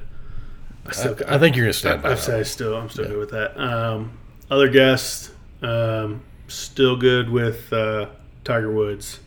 I 0.85 0.91
still, 0.91 1.17
I 1.27 1.37
think 1.39 1.55
you're 1.55 1.65
gonna 1.65 1.73
stand 1.73 2.03
by 2.03 2.09
I, 2.09 2.11
I 2.13 2.15
say 2.15 2.43
still, 2.43 2.75
I'm 2.75 2.89
still 2.89 3.05
good 3.05 3.17
with 3.17 3.31
that. 3.31 3.59
Um, 3.59 4.17
other 4.51 4.69
guests, 4.69 5.31
um, 5.61 6.21
still 6.47 6.95
good 6.95 7.29
with 7.29 7.71
uh, 7.73 8.07
Tiger 8.43 8.71
Woods. 8.71 9.19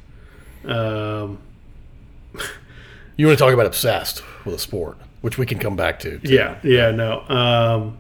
Um, 0.65 1.39
You 3.17 3.27
want 3.27 3.37
to 3.37 3.45
talk 3.45 3.53
about 3.53 3.67
obsessed 3.67 4.23
with 4.45 4.55
a 4.55 4.59
sport, 4.59 4.97
which 5.23 5.39
we 5.39 5.45
can 5.47 5.59
come 5.59 5.75
back 5.75 5.99
to. 6.01 6.19
too. 6.21 6.33
yeah, 6.33 6.59
yeah, 6.63 6.93
no. 6.93 7.23
Um, 7.29 7.99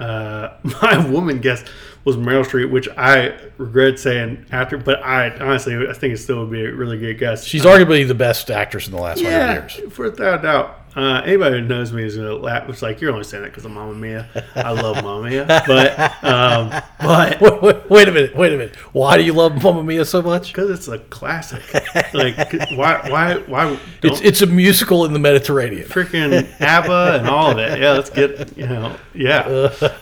uh, 0.00 0.54
my 0.82 1.08
woman 1.08 1.40
guest 1.40 1.66
was 2.04 2.16
Meryl 2.16 2.44
Streep, 2.44 2.70
which 2.70 2.88
I 2.96 3.34
regret 3.58 3.98
saying 3.98 4.46
after, 4.50 4.78
but 4.78 5.02
I 5.02 5.30
honestly 5.38 5.76
I 5.88 5.92
think 5.92 6.14
it 6.14 6.18
still 6.18 6.40
would 6.40 6.50
be 6.50 6.64
a 6.64 6.72
really 6.72 6.98
good 6.98 7.18
guess. 7.18 7.44
She's 7.44 7.64
arguably 7.64 8.06
the 8.06 8.14
best 8.14 8.50
actress 8.50 8.86
in 8.86 8.94
the 8.94 9.00
last 9.00 9.18
hundred 9.20 9.30
yeah, 9.30 9.52
years. 9.54 9.92
for 9.92 10.04
without 10.04 10.40
a 10.40 10.42
doubt. 10.42 10.74
Uh, 10.96 11.20
anybody 11.24 11.60
who 11.60 11.64
knows 11.64 11.92
me 11.92 12.02
is 12.02 12.16
gonna 12.16 12.34
laugh. 12.34 12.68
It's 12.68 12.82
like 12.82 13.00
you're 13.00 13.12
only 13.12 13.22
saying 13.22 13.44
that 13.44 13.50
because 13.50 13.64
of 13.64 13.70
Mamma 13.70 13.94
Mia. 13.94 14.26
I 14.56 14.72
love 14.72 14.96
Mamma 15.04 15.28
Mia, 15.30 15.44
but 15.46 16.24
um, 16.24 16.70
but 16.98 17.40
Wait, 17.40 17.62
wait, 17.62 17.90
wait 17.90 18.08
a 18.08 18.10
minute. 18.10 18.34
Wait 18.34 18.52
a 18.52 18.56
minute. 18.56 18.74
Why 18.92 19.16
do 19.16 19.22
you 19.22 19.32
love 19.32 19.62
Mamma 19.62 19.84
Mia 19.84 20.04
so 20.04 20.22
much? 20.22 20.48
because 20.48 20.70
it's 20.70 20.88
a 20.88 20.98
classic. 20.98 21.62
Like 22.14 22.36
why 22.72 23.08
why 23.10 23.36
why 23.46 23.78
It's 24.02 24.20
it's 24.22 24.40
a 24.40 24.46
musical 24.46 25.04
in 25.04 25.12
the 25.12 25.18
Mediterranean. 25.18 25.86
freaking 25.86 26.48
ABBA 26.60 27.18
and 27.20 27.28
all 27.28 27.50
of 27.50 27.58
it? 27.58 27.78
Yeah, 27.78 27.92
let's 27.92 28.10
get 28.10 28.56
you 28.56 28.66
know 28.66 28.96
yeah. 29.14 29.42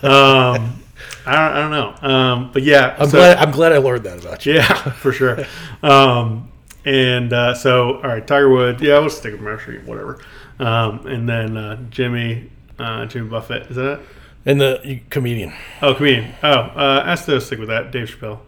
Um, 0.02 0.80
I 1.26 1.32
don't 1.32 1.56
I 1.56 1.60
don't 1.60 2.02
know. 2.02 2.08
Um, 2.08 2.50
but 2.52 2.62
yeah, 2.62 2.94
I'm 2.98 3.08
so- 3.08 3.18
glad 3.18 3.38
I'm 3.38 3.50
glad 3.50 3.72
I 3.72 3.78
learned 3.78 4.04
that 4.04 4.20
about 4.24 4.46
you. 4.46 4.54
Yeah, 4.54 4.74
for 4.92 5.12
sure. 5.12 5.44
Um, 5.82 6.50
and 6.84 7.32
uh, 7.32 7.54
so, 7.54 7.96
all 7.96 8.02
right, 8.02 8.24
Tiger 8.26 8.48
Woods. 8.48 8.80
Yeah, 8.80 8.98
we'll 9.00 9.10
stick 9.10 9.32
with 9.32 9.42
Streep, 9.42 9.84
whatever. 9.84 10.20
Um, 10.60 11.04
and 11.06 11.28
then 11.28 11.56
uh, 11.56 11.76
Jimmy, 11.90 12.50
uh, 12.78 13.06
Jimmy 13.06 13.28
Buffett. 13.28 13.68
Is 13.70 13.76
that 13.76 13.92
it? 13.94 14.00
And 14.44 14.60
the 14.60 15.00
comedian 15.10 15.52
Oh, 15.82 15.94
comedian. 15.94 16.32
Oh, 16.44 16.48
uh, 16.52 17.02
I 17.04 17.16
still 17.16 17.40
stick 17.40 17.58
with 17.58 17.68
that. 17.68 17.90
Dave 17.90 18.08
Chappelle. 18.08 18.38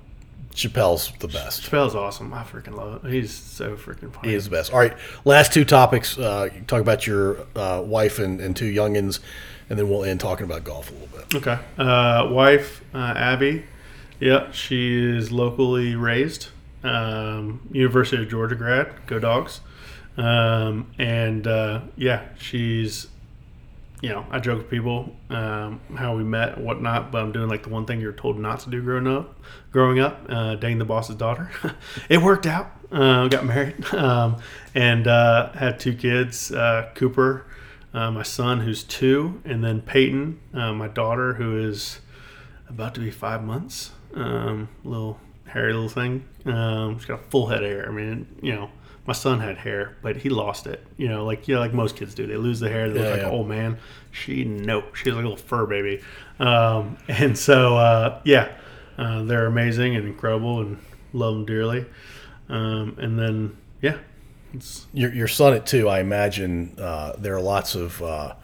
Chappelle's 0.54 1.12
the 1.18 1.28
best. 1.28 1.62
Chappelle's 1.68 1.94
awesome. 1.96 2.32
I 2.32 2.42
freaking 2.44 2.76
love 2.76 3.04
it. 3.04 3.12
He's 3.12 3.32
so 3.32 3.76
freaking 3.76 4.12
funny. 4.12 4.28
He 4.30 4.34
is 4.34 4.44
the 4.44 4.50
best. 4.50 4.72
All 4.72 4.78
right, 4.78 4.96
last 5.24 5.52
two 5.52 5.64
topics. 5.64 6.16
Uh, 6.18 6.48
talk 6.68 6.80
about 6.80 7.06
your 7.06 7.38
uh, 7.56 7.82
wife 7.84 8.18
and, 8.20 8.40
and 8.40 8.56
two 8.56 8.72
youngins, 8.72 9.18
and 9.70 9.78
then 9.78 9.88
we'll 9.88 10.04
end 10.04 10.20
talking 10.20 10.44
about 10.44 10.64
golf 10.64 10.90
a 10.90 10.94
little 10.94 11.08
bit. 11.08 11.34
Okay. 11.34 11.58
Uh, 11.76 12.28
wife, 12.30 12.82
uh, 12.94 13.14
Abby. 13.16 13.64
Yeah, 14.20 14.50
she 14.50 15.16
is 15.16 15.30
locally 15.30 15.94
raised. 15.94 16.48
Um, 16.82 17.60
University 17.72 18.22
of 18.22 18.28
Georgia 18.28 18.54
grad. 18.54 18.92
Go 19.06 19.18
dogs. 19.18 19.60
Um, 20.16 20.90
and 20.98 21.46
uh, 21.46 21.82
yeah, 21.96 22.24
she's, 22.38 23.06
you 24.00 24.08
know, 24.08 24.26
I 24.30 24.40
joke 24.40 24.58
with 24.58 24.70
people 24.70 25.14
um, 25.30 25.80
how 25.96 26.16
we 26.16 26.24
met 26.24 26.56
and 26.56 26.66
whatnot, 26.66 27.12
but 27.12 27.22
I'm 27.22 27.30
doing 27.30 27.48
like 27.48 27.62
the 27.62 27.68
one 27.68 27.86
thing 27.86 28.00
you're 28.00 28.12
told 28.12 28.38
not 28.38 28.60
to 28.60 28.70
do 28.70 28.82
growing 28.82 29.06
up. 29.06 29.38
Growing 29.70 30.00
up, 30.00 30.26
uh, 30.28 30.56
dating 30.56 30.78
the 30.78 30.84
boss's 30.84 31.14
daughter. 31.14 31.50
it 32.08 32.20
worked 32.20 32.46
out. 32.46 32.72
Uh, 32.90 33.28
got 33.28 33.44
married 33.44 33.84
um, 33.94 34.36
and 34.74 35.06
uh, 35.06 35.52
had 35.52 35.78
two 35.78 35.94
kids 35.94 36.50
uh, 36.50 36.90
Cooper, 36.94 37.44
uh, 37.94 38.10
my 38.10 38.22
son, 38.22 38.60
who's 38.60 38.82
two, 38.82 39.40
and 39.44 39.62
then 39.64 39.80
Peyton, 39.80 40.40
uh, 40.54 40.72
my 40.72 40.88
daughter, 40.88 41.34
who 41.34 41.58
is 41.58 42.00
about 42.68 42.94
to 42.94 43.00
be 43.00 43.10
five 43.10 43.42
months. 43.42 43.92
Um, 44.14 44.68
little 44.84 45.18
hairy 45.46 45.72
little 45.72 45.88
thing. 45.88 46.24
Um, 46.44 46.98
she's 46.98 47.06
got 47.06 47.20
a 47.20 47.30
full 47.30 47.46
head 47.46 47.62
of 47.62 47.70
hair. 47.70 47.88
I 47.88 47.92
mean, 47.92 48.26
you 48.42 48.54
know, 48.54 48.70
my 49.06 49.12
son 49.14 49.40
had 49.40 49.56
hair, 49.58 49.96
but 50.02 50.16
he 50.16 50.28
lost 50.28 50.66
it. 50.66 50.84
You 50.98 51.08
know, 51.08 51.24
like 51.24 51.48
you 51.48 51.54
know, 51.54 51.60
like 51.60 51.72
most 51.72 51.96
kids 51.96 52.14
do. 52.14 52.26
They 52.26 52.36
lose 52.36 52.60
the 52.60 52.68
hair. 52.68 52.90
They 52.90 52.98
Yeah, 53.00 53.04
look 53.06 53.12
like 53.12 53.20
yeah. 53.22 53.28
an 53.28 53.34
old 53.34 53.48
man. 53.48 53.78
She 54.10 54.44
no, 54.44 54.84
she's 54.94 55.06
like 55.14 55.24
a 55.24 55.28
little 55.28 55.36
fur 55.36 55.66
baby. 55.66 56.02
Um, 56.38 56.98
and 57.08 57.36
so 57.38 57.76
uh, 57.78 58.20
yeah, 58.24 58.52
uh, 58.98 59.22
they're 59.22 59.46
amazing 59.46 59.96
and 59.96 60.06
incredible, 60.06 60.60
and 60.60 60.78
love 61.12 61.34
them 61.34 61.46
dearly. 61.46 61.86
Um, 62.50 62.96
and 62.98 63.18
then 63.18 63.56
yeah, 63.80 63.98
Your, 64.92 65.12
your 65.12 65.28
son 65.28 65.54
at 65.54 65.66
two, 65.66 65.88
I 65.88 66.00
imagine 66.00 66.74
uh, 66.78 67.12
there 67.18 67.34
are 67.34 67.40
lots 67.40 67.74
of 67.74 68.02
uh, 68.02 68.34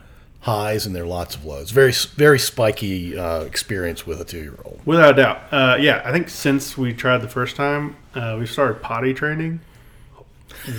highs 0.40 0.84
and 0.84 0.94
there 0.94 1.04
are 1.04 1.06
lots 1.06 1.34
of 1.34 1.44
lows. 1.44 1.70
Very 1.70 1.92
very 1.92 2.38
spiky 2.38 3.18
uh, 3.18 3.40
experience 3.40 4.06
with 4.06 4.20
a 4.20 4.24
two 4.24 4.42
year 4.42 4.58
old. 4.64 4.80
Without 4.84 5.14
a 5.14 5.22
doubt. 5.22 5.42
Uh, 5.50 5.76
yeah, 5.80 6.02
I 6.04 6.12
think 6.12 6.28
since 6.28 6.76
we 6.76 6.92
tried 6.92 7.18
the 7.18 7.28
first 7.28 7.56
time, 7.56 7.96
uh, 8.14 8.36
we 8.38 8.46
started 8.46 8.82
potty 8.82 9.14
training. 9.14 9.60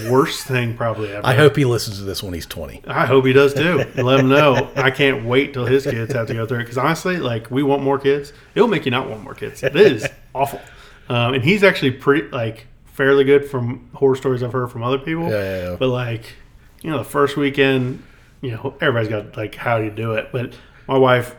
Worst 0.10 0.46
thing 0.48 0.76
probably 0.78 1.12
ever. 1.12 1.26
I 1.26 1.36
hope 1.36 1.56
he 1.56 1.66
listens 1.66 1.98
to 1.98 2.04
this 2.04 2.24
when 2.24 2.34
he's 2.34 2.46
twenty. 2.46 2.82
I 2.88 3.06
hope 3.06 3.26
he 3.26 3.34
does 3.34 3.54
too. 3.54 3.84
Let 3.96 4.20
him 4.20 4.30
know. 4.30 4.72
I 4.76 4.90
can't 4.90 5.26
wait 5.26 5.54
till 5.54 5.66
his 5.66 5.84
kids 5.84 6.14
have 6.14 6.28
to 6.28 6.34
go 6.34 6.46
through 6.46 6.60
it 6.60 6.64
because 6.64 6.78
honestly, 6.78 7.18
like 7.18 7.52
we 7.52 7.62
want 7.62 7.84
more 7.84 8.00
kids. 8.00 8.32
It'll 8.56 8.68
make 8.68 8.86
you 8.86 8.92
not 8.92 9.10
want 9.10 9.24
more 9.24 9.34
kids. 9.36 9.62
It 9.64 9.76
is 9.76 10.08
awful. 10.34 10.62
Um, 11.10 11.36
and 11.36 11.44
he's 11.44 11.64
actually 11.64 11.92
pretty 11.92 12.30
like 12.30 12.68
fairly 12.96 13.26
good 13.26 13.50
from 13.50 13.90
horror 13.94 14.16
stories 14.16 14.42
I've 14.42 14.54
heard 14.54 14.72
from 14.72 14.82
other 14.82 14.98
people. 14.98 15.30
Yeah, 15.30 15.30
yeah, 15.30 15.70
yeah. 15.72 15.76
But 15.78 15.90
like, 15.90 16.34
you 16.82 16.90
know, 16.90 17.00
the 17.00 17.04
first 17.04 17.36
weekend, 17.36 18.02
you 18.42 18.52
know, 18.52 18.74
everybody's 18.80 19.10
got 19.10 19.36
like 19.36 19.56
how 19.56 19.78
do 19.78 19.84
you 19.84 19.92
do 19.92 20.14
it. 20.14 20.30
But 20.32 20.54
my 20.88 20.98
wife 20.98 21.36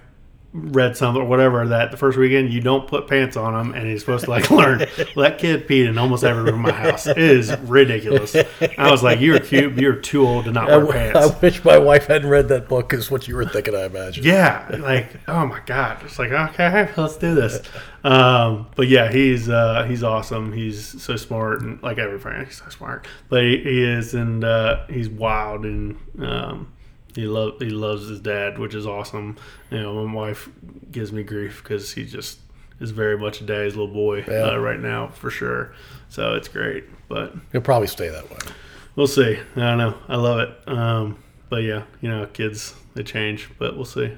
read 0.56 0.96
something 0.96 1.22
or 1.22 1.26
whatever 1.26 1.68
that 1.68 1.90
the 1.90 1.96
first 1.96 2.16
weekend 2.16 2.52
you 2.52 2.60
don't 2.60 2.88
put 2.88 3.06
pants 3.06 3.36
on 3.36 3.54
him 3.54 3.74
and 3.74 3.86
he's 3.86 4.00
supposed 4.00 4.24
to 4.24 4.30
like 4.30 4.50
learn. 4.50 4.86
Well, 5.14 5.28
that 5.28 5.38
kid 5.38 5.68
peed 5.68 5.88
in 5.88 5.98
almost 5.98 6.24
every 6.24 6.42
room 6.42 6.56
in 6.56 6.60
my 6.62 6.72
house. 6.72 7.06
It 7.06 7.18
is 7.18 7.56
ridiculous. 7.60 8.34
I 8.78 8.90
was 8.90 9.02
like, 9.02 9.20
you're 9.20 9.38
cute, 9.40 9.74
you're 9.76 9.96
too 9.96 10.26
old 10.26 10.46
to 10.46 10.52
not 10.52 10.70
I, 10.70 10.76
wear 10.78 10.86
w- 10.86 10.92
pants. 11.12 11.36
I 11.36 11.38
wish 11.40 11.64
my 11.64 11.78
wife 11.78 12.06
hadn't 12.06 12.30
read 12.30 12.48
that 12.48 12.68
book 12.68 12.92
is 12.92 13.10
what 13.10 13.28
you 13.28 13.36
were 13.36 13.44
thinking, 13.44 13.74
I 13.74 13.84
imagine. 13.84 14.24
Yeah, 14.24 14.66
like 14.78 15.16
oh 15.28 15.46
my 15.46 15.60
god, 15.66 16.02
it's 16.04 16.18
like 16.18 16.32
okay, 16.32 16.90
let's 16.96 17.16
do 17.16 17.34
this. 17.34 17.60
Um, 18.04 18.68
but 18.76 18.86
yeah, 18.88 19.10
he's 19.10 19.48
uh, 19.48 19.84
he's 19.84 20.02
awesome. 20.02 20.52
He's 20.52 21.02
so 21.02 21.16
smart 21.16 21.60
and 21.60 21.82
like 21.82 21.98
every 21.98 22.18
parent, 22.18 22.46
he's 22.48 22.58
so 22.58 22.68
smart. 22.68 23.06
But 23.28 23.42
he, 23.42 23.58
he 23.58 23.82
is, 23.82 24.14
and 24.14 24.44
uh, 24.44 24.86
he's 24.88 25.08
wild, 25.08 25.64
and 25.64 25.96
um, 26.20 26.72
he 27.16 27.26
love 27.26 27.54
he 27.58 27.70
loves 27.70 28.08
his 28.08 28.20
dad, 28.20 28.58
which 28.58 28.74
is 28.74 28.86
awesome. 28.86 29.36
You 29.72 29.80
know, 29.82 30.04
my 30.06 30.14
wife 30.14 30.48
gives 30.92 31.10
me 31.12 31.24
grief 31.24 31.62
because 31.64 31.92
he 31.92 32.04
just 32.04 32.38
is 32.78 32.92
very 32.92 33.18
much 33.18 33.40
a 33.40 33.44
daddy's 33.44 33.74
little 33.74 33.92
boy 33.92 34.24
Yeah. 34.28 34.50
uh, 34.52 34.56
right 34.58 34.78
now 34.78 35.08
for 35.08 35.30
sure. 35.30 35.72
So 36.10 36.34
it's 36.34 36.46
great, 36.48 36.84
but 37.08 37.34
He'll 37.50 37.60
probably 37.62 37.88
stay 37.88 38.08
that 38.10 38.30
way. 38.30 38.36
we'll 38.94 39.06
see. 39.08 39.38
I 39.56 39.60
don't 39.60 39.78
know. 39.78 39.98
I 40.08 40.16
love 40.16 40.38
it. 40.40 40.68
Um, 40.68 41.18
but 41.48 41.62
yeah, 41.64 41.82
you 42.00 42.08
know, 42.08 42.26
kids 42.26 42.74
they 42.94 43.02
change, 43.02 43.48
but 43.58 43.74
we'll 43.76 43.84
see. 43.84 44.16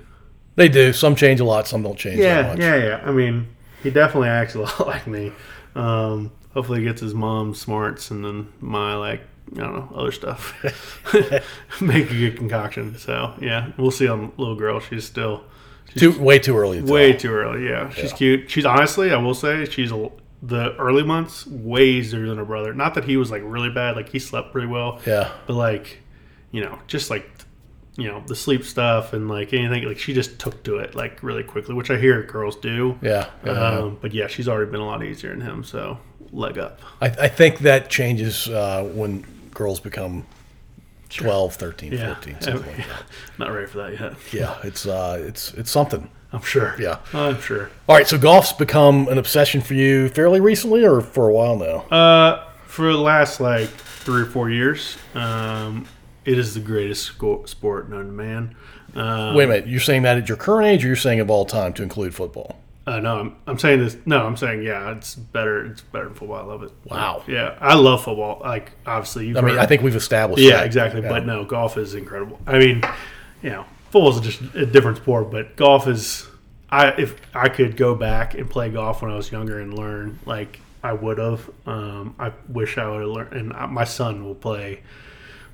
They 0.57 0.69
do. 0.69 0.93
Some 0.93 1.15
change 1.15 1.39
a 1.41 1.45
lot. 1.45 1.67
Some 1.69 1.83
don't 1.85 1.97
change 1.99 2.17
that 2.19 2.23
Yeah, 2.45 2.49
much. 2.51 2.59
yeah, 2.59 2.77
yeah. 2.77 3.01
I 3.05 3.13
mean, 3.13 3.47
he 3.83 3.91
definitely 3.91 4.29
acts 4.29 4.55
a 4.57 4.61
lot 4.63 4.87
like 4.87 5.07
me. 5.07 5.33
Um, 5.77 6.33
hopefully, 6.53 6.81
he 6.81 6.85
gets 6.85 7.01
his 7.01 7.15
mom's 7.15 7.61
smarts 7.61 8.11
and 8.11 8.25
then 8.25 8.49
my 8.61 8.97
like 8.97 9.21
I 9.57 9.61
don't 9.61 9.75
know 9.75 9.93
other 9.95 10.13
stuff. 10.13 10.55
Make 11.81 12.11
a 12.11 12.15
good 12.15 12.37
concoction. 12.37 12.99
So 12.99 13.35
yeah, 13.41 13.73
we'll 13.77 13.91
see 13.91 14.09
on 14.09 14.33
little 14.37 14.55
girl. 14.57 14.81
She's 14.81 15.05
still 15.05 15.45
she's 15.93 16.03
Too 16.03 16.21
way 16.21 16.39
too 16.39 16.57
early. 16.57 16.81
To 16.83 16.93
way 16.93 17.13
tell. 17.13 17.21
too 17.21 17.33
early. 17.33 17.67
Yeah, 17.69 17.91
she's 17.91 18.11
Yeah. 18.13 18.17
cute. 18.17 18.51
She's 18.51 18.65
honestly, 18.67 19.11
I 19.13 19.17
will 19.17 19.35
say, 19.35 19.65
she's 19.67 19.93
a, 19.93 20.11
the 20.43 20.75
early 20.77 21.03
months 21.03 21.47
way 21.47 21.85
easier 21.87 22.27
than 22.27 22.39
her 22.39 22.45
brother. 22.45 22.73
Not 22.75 22.95
that 22.95 23.05
he 23.05 23.17
was 23.17 23.31
like 23.31 23.43
really 23.45 23.71
bad. 23.71 23.97
Like 23.97 24.09
he 24.11 24.19
slept 24.19 24.53
pretty 24.53 24.69
well. 24.69 25.01
Yeah. 25.07 25.33
But 25.47 25.55
like, 25.55 26.01
you 26.53 26.61
know, 26.61 26.79
just 26.87 27.11
like 27.11 27.31
you 27.97 28.07
know 28.07 28.23
the 28.29 28.37
sleep 28.37 28.63
stuff 28.65 29.13
and 29.13 29.29
like 29.29 29.53
anything 29.53 29.83
like 29.85 29.99
she 29.99 30.15
just 30.15 30.39
took 30.39 30.63
to 30.63 30.77
it 30.77 30.95
like 30.95 31.21
really 31.21 31.43
quickly 31.43 31.75
which 31.75 31.91
i 31.91 31.97
hear 31.99 32.23
girls 32.23 32.55
do 32.55 32.97
Yeah. 33.03 33.29
yeah. 33.45 33.51
um, 33.51 33.99
but 34.01 34.15
yeah 34.15 34.29
she's 34.29 34.47
already 34.47 34.71
been 34.71 34.79
a 34.79 34.87
lot 34.87 35.03
easier 35.03 35.31
than 35.31 35.41
him 35.41 35.65
so 35.65 35.99
leg 36.31 36.59
up 36.59 36.79
I, 37.01 37.07
I 37.07 37.27
think 37.29 37.59
that 37.61 37.91
changes 37.91 38.47
uh, 38.49 38.85
when 38.95 39.25
girls 39.59 39.81
become 39.81 40.25
12, 41.11 41.55
13, 41.57 41.93
yeah 41.93 42.15
14, 42.15 42.37
something 42.41 42.67
like 42.77 42.87
that. 42.87 43.03
not 43.39 43.51
ready 43.53 43.67
for 43.67 43.79
that 43.79 43.99
yet 44.01 44.13
Yeah, 44.33 44.57
it's 44.63 44.87
uh, 44.87 45.19
it's 45.27 45.53
it's 45.55 45.71
something. 45.71 46.09
i'm 46.33 46.43
sure 46.43 46.75
Yeah. 46.79 46.99
i'm 47.13 47.41
sure 47.41 47.71
All 47.89 47.97
right, 47.97 48.07
so 48.07 48.17
golf's 48.19 48.53
become 48.53 49.09
an 49.09 49.19
obsession 49.19 49.61
for 49.61 49.75
you 49.75 50.09
fairly 50.11 50.41
recently, 50.41 50.85
or 50.85 51.01
for 51.01 51.29
a 51.29 51.33
while 51.35 51.57
now. 51.57 51.79
uh 51.97 52.45
for 52.67 52.93
the 52.93 52.99
last 52.99 53.41
like 53.41 53.69
three 53.69 54.23
or 54.23 54.27
four 54.27 54.49
years 54.51 54.97
um 55.15 55.87
it 56.25 56.39
is 56.39 56.55
the 56.55 56.61
greatest 56.61 57.07
sport 57.47 57.89
known 57.91 58.07
to 58.07 58.13
man 58.13 58.55
um, 58.95 59.35
Wait 59.35 59.45
a 59.45 59.49
minute, 59.49 59.67
you're 59.67 59.81
saying 59.81 60.03
that 60.03 60.17
at 60.17 60.29
your 60.29 60.39
current 60.39 60.67
age, 60.67 60.83
or 60.83 60.87
you're 60.89 60.97
saying 60.97 61.21
of 61.21 61.29
all 61.31 61.45
time 61.45 61.75
to 61.75 61.83
include 61.83 62.15
football? 62.15 62.59
Uh, 62.89 63.01
no, 63.01 63.19
I'm, 63.19 63.37
I'm 63.47 63.59
saying 63.59 63.81
this. 63.81 63.99
No, 64.07 64.25
I'm 64.25 64.39
saying 64.39 64.63
yeah, 64.63 64.93
it's 64.93 65.15
better. 65.15 65.67
It's 65.67 65.83
better 65.83 66.07
than 66.07 66.15
football. 66.15 66.39
I 66.39 66.45
love 66.45 66.63
it. 66.63 66.73
Wow. 66.87 67.23
Yeah, 67.27 67.59
I 67.61 67.75
love 67.75 68.03
football. 68.03 68.41
Like 68.41 68.73
obviously, 68.87 69.27
you've 69.27 69.37
I 69.37 69.43
mean, 69.43 69.59
I 69.59 69.67
think 69.67 69.83
we've 69.83 69.95
established. 69.95 70.43
yeah, 70.43 70.57
that. 70.57 70.67
exactly. 70.67 71.03
Yeah. 71.03 71.11
But 71.11 71.27
no, 71.27 71.45
golf 71.45 71.77
is 71.77 71.95
incredible. 71.95 72.41
I 72.47 72.59
mean, 72.59 72.83
you 73.43 73.51
know, 73.51 73.67
football 73.91 74.19
is 74.19 74.21
just 74.21 74.55
a 74.55 74.65
different 74.65 74.97
sport, 74.97 75.31
but 75.31 75.55
golf 75.55 75.87
is. 75.87 76.27
I 76.71 76.89
if 76.93 77.21
I 77.35 77.51
could 77.51 77.77
go 77.77 77.95
back 77.95 78.33
and 78.33 78.49
play 78.49 78.71
golf 78.71 79.03
when 79.03 79.11
I 79.11 79.17
was 79.17 79.31
younger 79.31 79.61
and 79.61 79.79
learn, 79.79 80.19
like 80.25 80.59
I 80.83 80.95
would 80.95 81.19
have. 81.19 81.51
Um, 81.67 82.15
I 82.19 82.33
wish 82.49 82.79
I 82.79 82.89
would 82.89 83.03
have 83.03 83.11
learned. 83.11 83.33
And 83.35 83.53
I, 83.53 83.67
my 83.67 83.85
son 83.85 84.25
will 84.25 84.35
play 84.35 84.81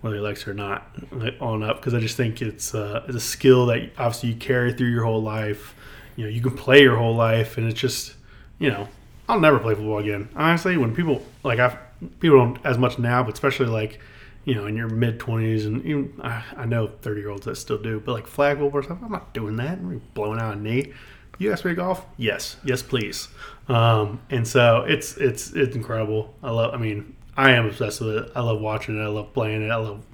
whether 0.03 0.15
he 0.15 0.23
likes 0.23 0.43
it 0.43 0.49
or 0.49 0.55
not 0.55 0.95
on 1.41 1.65
up 1.65 1.79
because 1.79 1.95
I 1.95 1.99
just 1.99 2.17
think 2.17 2.41
it's 2.41 2.77
uh, 2.77 3.03
it's 3.09 3.17
a 3.17 3.21
skill 3.21 3.67
that 3.67 3.91
obviously 3.99 4.29
you 4.29 4.37
carry 4.37 4.73
through 4.73 4.91
your 4.91 5.05
whole 5.05 5.23
life. 5.23 5.75
You 6.17 6.25
know, 6.25 6.31
you 6.31 6.41
can 6.41 6.57
play 6.57 6.83
your 6.83 6.97
whole 6.97 7.15
life, 7.15 7.59
and 7.59 7.69
it's 7.69 7.81
just 7.81 8.15
you 8.59 8.71
know, 8.71 8.89
I'll 9.29 9.41
never 9.41 9.59
play 9.59 9.75
football 9.75 9.99
again. 9.99 10.29
Honestly, 10.37 10.77
when 10.77 10.95
people 10.95 11.25
like 11.43 11.59
I 11.59 11.79
people 12.21 12.39
don't 12.39 12.59
as 12.65 12.79
much 12.79 12.99
now, 12.99 13.23
but 13.23 13.35
especially 13.35 13.67
like 13.67 14.01
you 14.45 14.55
know 14.55 14.67
in 14.67 14.77
your 14.77 14.89
mid 14.89 15.19
twenties 15.19 15.67
and 15.67 15.85
even 15.85 16.21
I, 16.23 16.45
I 16.57 16.67
know 16.67 16.89
thirty 17.03 17.21
year 17.21 17.31
olds 17.31 17.47
that 17.47 17.57
still 17.57 17.79
do, 17.79 18.01
but 18.01 18.13
like 18.13 18.27
flag 18.27 18.59
football 18.59 18.81
or 18.81 18.83
stuff, 18.83 18.99
I'm 19.03 19.13
not 19.13 19.33
doing 19.35 19.57
that. 19.57 19.79
I'm 19.79 20.03
blowing 20.15 20.41
out 20.41 20.55
a 20.55 20.59
knee. 20.59 20.93
You 21.39 21.53
ask 21.53 21.65
me 21.65 21.73
to 21.73 21.75
golf? 21.75 22.07
Yes, 22.17 22.57
yes, 22.65 22.83
please. 22.83 23.29
Um, 23.69 24.21
and 24.31 24.47
so 24.47 24.85
it's 24.87 25.17
it's 25.17 25.53
it's 25.53 25.75
incredible. 25.75 26.35
I 26.43 26.51
love. 26.51 26.75
I 26.75 26.77
mean, 26.77 27.17
I 27.37 27.53
am 27.53 27.67
obsessed 27.67 28.01
with 28.01 28.17
it. 28.17 28.33
I 28.37 28.41
love 28.41 28.61
watching 28.61 28.99
it. 28.99 29.03
I 29.03 29.09
love 29.09 29.33
playing 29.33 29.63
it. 29.63 29.71
I 29.71 29.77
love 29.77 30.05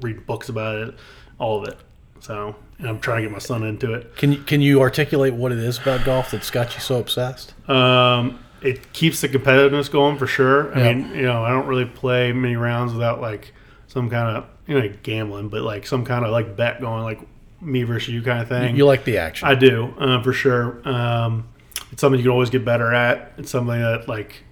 reading 0.00 0.22
books 0.24 0.48
about 0.48 0.76
it. 0.76 0.94
All 1.38 1.62
of 1.62 1.68
it. 1.68 1.78
So, 2.20 2.56
I'm 2.80 3.00
trying 3.00 3.18
to 3.18 3.28
get 3.28 3.32
my 3.32 3.38
son 3.38 3.62
into 3.62 3.92
it. 3.94 4.16
Can 4.16 4.32
you 4.32 4.38
can 4.42 4.60
you 4.60 4.80
articulate 4.80 5.34
what 5.34 5.50
it 5.52 5.58
is 5.58 5.78
about 5.78 6.04
golf 6.04 6.30
that's 6.30 6.50
got 6.50 6.74
you 6.74 6.80
so 6.80 6.98
obsessed? 6.98 7.54
Um, 7.68 8.38
it 8.62 8.92
keeps 8.92 9.20
the 9.20 9.28
competitiveness 9.28 9.90
going 9.90 10.16
for 10.18 10.26
sure. 10.26 10.74
I 10.74 10.78
Yeah. 10.80 10.92
mean, 10.94 11.14
you 11.14 11.22
know, 11.22 11.42
I 11.44 11.50
don't 11.50 11.66
really 11.66 11.84
play 11.86 12.32
many 12.32 12.56
rounds 12.56 12.92
without 12.92 13.20
like 13.20 13.52
some 13.86 14.10
kind 14.10 14.36
of 14.36 14.44
you 14.66 14.78
know 14.78 14.92
gambling, 15.02 15.48
but 15.48 15.62
like 15.62 15.86
some 15.86 16.04
kind 16.04 16.24
of 16.24 16.30
like 16.32 16.56
bet 16.56 16.80
going, 16.80 17.02
like 17.04 17.20
me 17.60 17.82
versus 17.84 18.10
you 18.10 18.20
kind 18.22 18.40
of 18.42 18.48
thing. 18.48 18.76
You 18.76 18.84
like 18.84 19.04
the 19.04 19.18
action? 19.18 19.48
I 19.48 19.54
do 19.54 19.94
uh, 19.98 20.22
for 20.22 20.32
sure. 20.34 20.86
Um, 20.86 21.48
it's 21.92 22.00
something 22.02 22.18
you 22.18 22.24
can 22.24 22.32
always 22.32 22.50
get 22.50 22.64
better 22.64 22.92
at. 22.92 23.32
It's 23.38 23.50
something 23.50 23.80
that 23.80 24.06
like, 24.08 24.42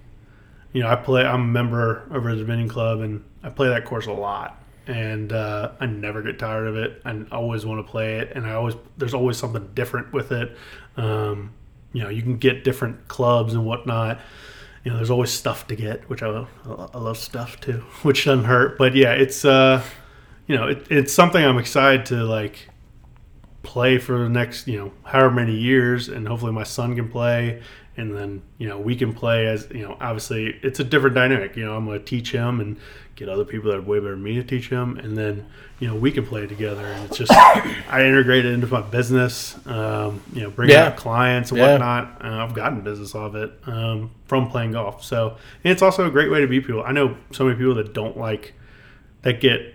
you 0.73 0.81
know, 0.81 0.89
I 0.89 0.95
play. 0.95 1.23
I'm 1.25 1.41
a 1.41 1.45
member 1.45 2.07
of 2.09 2.25
a 2.25 2.35
Dominion 2.35 2.69
Club, 2.69 3.01
and 3.01 3.23
I 3.43 3.49
play 3.49 3.67
that 3.69 3.85
course 3.85 4.07
a 4.07 4.13
lot. 4.13 4.59
And 4.87 5.33
uh, 5.33 5.71
I 5.79 5.87
never 5.87 6.21
get 6.21 6.37
tired 6.37 6.67
of 6.67 6.75
it. 6.75 7.01
I 7.05 7.23
always 7.31 7.65
want 7.65 7.85
to 7.85 7.91
play 7.91 8.19
it, 8.19 8.33
and 8.35 8.45
I 8.45 8.53
always 8.53 8.75
there's 8.97 9.15
always 9.15 9.37
something 9.37 9.71
different 9.73 10.13
with 10.13 10.31
it. 10.31 10.55
Um, 10.95 11.53
you 11.91 12.03
know, 12.03 12.09
you 12.09 12.21
can 12.21 12.37
get 12.37 12.63
different 12.63 13.07
clubs 13.07 13.53
and 13.53 13.65
whatnot. 13.65 14.19
You 14.83 14.91
know, 14.91 14.97
there's 14.97 15.09
always 15.09 15.31
stuff 15.31 15.65
to 15.67 15.75
get, 15.75 16.07
which 16.09 16.21
I, 16.21 16.45
I 16.65 16.97
love 16.99 17.17
stuff 17.17 17.59
too, 17.59 17.79
which 18.03 18.25
doesn't 18.25 18.45
hurt. 18.45 18.77
But 18.77 18.95
yeah, 18.95 19.13
it's 19.13 19.43
uh, 19.43 19.81
you 20.45 20.55
know, 20.55 20.67
it, 20.67 20.85
it's 20.91 21.13
something 21.13 21.43
I'm 21.43 21.57
excited 21.57 22.05
to 22.07 22.23
like 22.23 22.69
play 23.65 23.97
for 23.97 24.19
the 24.19 24.29
next 24.29 24.67
you 24.67 24.77
know 24.77 24.91
however 25.03 25.31
many 25.31 25.55
years 25.55 26.07
and 26.07 26.27
hopefully 26.27 26.51
my 26.51 26.63
son 26.63 26.95
can 26.95 27.09
play 27.09 27.61
and 27.97 28.15
then 28.15 28.41
you 28.57 28.67
know 28.67 28.77
we 28.79 28.95
can 28.95 29.13
play 29.13 29.47
as 29.47 29.67
you 29.71 29.81
know 29.81 29.97
obviously 30.01 30.57
it's 30.63 30.79
a 30.79 30.83
different 30.83 31.15
dynamic 31.15 31.55
you 31.55 31.63
know 31.65 31.75
i'm 31.75 31.85
going 31.85 31.97
to 31.99 32.05
teach 32.05 32.31
him 32.31 32.59
and 32.59 32.77
get 33.15 33.29
other 33.29 33.45
people 33.45 33.71
that 33.71 33.77
are 33.77 33.81
way 33.81 33.99
better 33.99 34.11
than 34.11 34.23
me 34.23 34.35
to 34.35 34.43
teach 34.43 34.67
him 34.69 34.97
and 34.97 35.17
then 35.17 35.45
you 35.79 35.87
know 35.87 35.95
we 35.95 36.11
can 36.11 36.25
play 36.25 36.45
together 36.45 36.85
and 36.85 37.05
it's 37.05 37.17
just 37.17 37.31
i 37.89 38.01
integrate 38.05 38.45
it 38.45 38.53
into 38.53 38.67
my 38.67 38.81
business 38.81 39.55
um, 39.67 40.21
you 40.33 40.41
know 40.41 40.49
bring 40.49 40.69
Yeah. 40.69 40.87
out 40.87 40.97
clients 40.97 41.51
and 41.51 41.59
Yeah. 41.59 41.71
whatnot 41.73 42.21
uh, 42.23 42.43
i've 42.43 42.53
gotten 42.53 42.81
business 42.81 43.15
off 43.15 43.33
it 43.35 43.51
um, 43.65 44.11
from 44.25 44.49
playing 44.49 44.73
golf 44.73 45.03
so 45.03 45.37
and 45.63 45.71
it's 45.71 45.81
also 45.81 46.05
a 46.05 46.11
great 46.11 46.29
way 46.29 46.41
to 46.41 46.47
meet 46.47 46.65
people 46.67 46.83
i 46.83 46.91
know 46.91 47.15
so 47.31 47.45
many 47.45 47.57
people 47.57 47.75
that 47.75 47.93
don't 47.93 48.17
like 48.17 48.53
that 49.21 49.39
get 49.39 49.73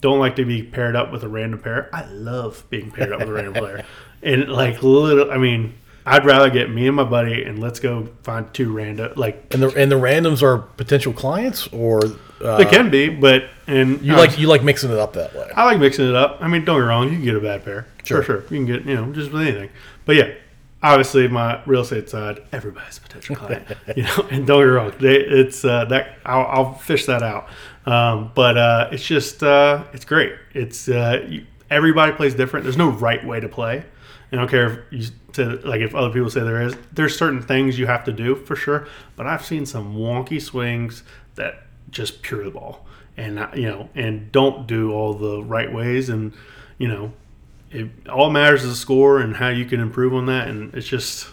don't 0.00 0.18
like 0.18 0.36
to 0.36 0.44
be 0.44 0.62
paired 0.62 0.96
up 0.96 1.10
with 1.10 1.22
a 1.22 1.28
random 1.28 1.58
pair. 1.58 1.88
I 1.90 2.04
love 2.04 2.64
being 2.68 2.90
paired 2.90 3.10
up 3.10 3.20
with 3.20 3.28
a 3.30 3.32
random 3.32 3.54
player. 3.54 3.84
And 4.22 4.48
like 4.50 4.82
little, 4.82 5.30
I 5.30 5.38
mean, 5.38 5.74
I'd 6.06 6.26
rather 6.26 6.50
get 6.50 6.70
me 6.70 6.86
and 6.86 6.96
my 6.96 7.04
buddy 7.04 7.44
and 7.44 7.58
let's 7.58 7.80
go 7.80 8.08
find 8.22 8.52
two 8.52 8.72
random. 8.72 9.12
Like 9.16 9.46
and 9.52 9.62
the 9.62 9.68
and 9.74 9.90
the 9.90 9.96
randoms 9.96 10.42
are 10.42 10.58
potential 10.58 11.12
clients, 11.12 11.66
or 11.68 12.00
uh, 12.42 12.58
they 12.58 12.66
can 12.66 12.90
be, 12.90 13.08
but 13.08 13.44
and 13.66 14.02
you 14.02 14.14
like 14.14 14.38
you 14.38 14.46
like 14.46 14.62
mixing 14.62 14.90
it 14.90 14.98
up 14.98 15.14
that 15.14 15.34
way. 15.34 15.50
I 15.54 15.64
like 15.64 15.78
mixing 15.78 16.08
it 16.08 16.14
up. 16.14 16.38
I 16.40 16.48
mean, 16.48 16.64
don't 16.64 16.76
get 16.76 16.82
me 16.82 16.88
wrong, 16.88 17.04
you 17.08 17.16
can 17.16 17.24
get 17.24 17.36
a 17.36 17.40
bad 17.40 17.64
pair. 17.64 17.86
Sure. 18.04 18.22
For 18.22 18.26
sure. 18.26 18.42
You 18.42 18.48
can 18.48 18.66
get, 18.66 18.84
you 18.84 18.94
know, 18.94 19.12
just 19.12 19.32
with 19.32 19.42
anything. 19.42 19.70
But 20.04 20.16
yeah, 20.16 20.34
obviously 20.82 21.26
my 21.26 21.62
real 21.64 21.80
estate 21.80 22.10
side, 22.10 22.42
everybody's 22.52 22.98
a 22.98 23.00
potential 23.00 23.36
client. 23.36 23.66
you 23.96 24.02
know, 24.02 24.28
and 24.30 24.46
don't 24.46 24.60
get 24.60 24.66
me 24.66 24.70
wrong, 24.72 24.92
they, 25.00 25.16
it's 25.16 25.64
uh, 25.64 25.86
that 25.86 26.18
I'll, 26.26 26.46
I'll 26.46 26.74
fish 26.74 27.06
that 27.06 27.22
out. 27.22 27.48
Um, 27.86 28.30
but 28.34 28.56
uh, 28.56 28.88
it's 28.92 29.04
just 29.04 29.42
uh, 29.42 29.84
it's 29.92 30.04
great. 30.04 30.34
It's 30.52 30.88
uh, 30.88 31.24
you, 31.26 31.46
everybody 31.70 32.12
plays 32.12 32.34
different. 32.34 32.64
There's 32.64 32.76
no 32.76 32.90
right 32.90 33.24
way 33.24 33.40
to 33.40 33.48
play. 33.48 33.84
I 34.34 34.40
don't 34.40 34.48
care 34.50 34.86
if 34.90 34.92
you 34.92 35.06
say, 35.32 35.44
like 35.44 35.80
if 35.80 35.94
other 35.94 36.10
people 36.10 36.28
say 36.28 36.40
there 36.40 36.60
is. 36.60 36.76
There's 36.92 37.16
certain 37.16 37.40
things 37.40 37.78
you 37.78 37.86
have 37.86 38.04
to 38.04 38.12
do 38.12 38.34
for 38.34 38.56
sure. 38.56 38.88
But 39.16 39.26
I've 39.26 39.44
seen 39.44 39.64
some 39.64 39.94
wonky 39.96 40.42
swings 40.42 41.04
that 41.36 41.62
just 41.90 42.22
pure 42.22 42.42
the 42.44 42.50
ball, 42.50 42.84
and 43.16 43.38
uh, 43.38 43.48
you 43.54 43.68
know, 43.68 43.88
and 43.94 44.32
don't 44.32 44.66
do 44.66 44.92
all 44.92 45.14
the 45.14 45.42
right 45.42 45.72
ways, 45.72 46.08
and 46.08 46.32
you 46.78 46.88
know, 46.88 47.12
it 47.70 47.88
all 48.08 48.30
matters 48.30 48.64
is 48.64 48.70
the 48.70 48.76
score 48.76 49.20
and 49.20 49.36
how 49.36 49.48
you 49.48 49.64
can 49.64 49.80
improve 49.80 50.14
on 50.14 50.26
that. 50.26 50.48
And 50.48 50.74
it's 50.74 50.86
just, 50.86 51.28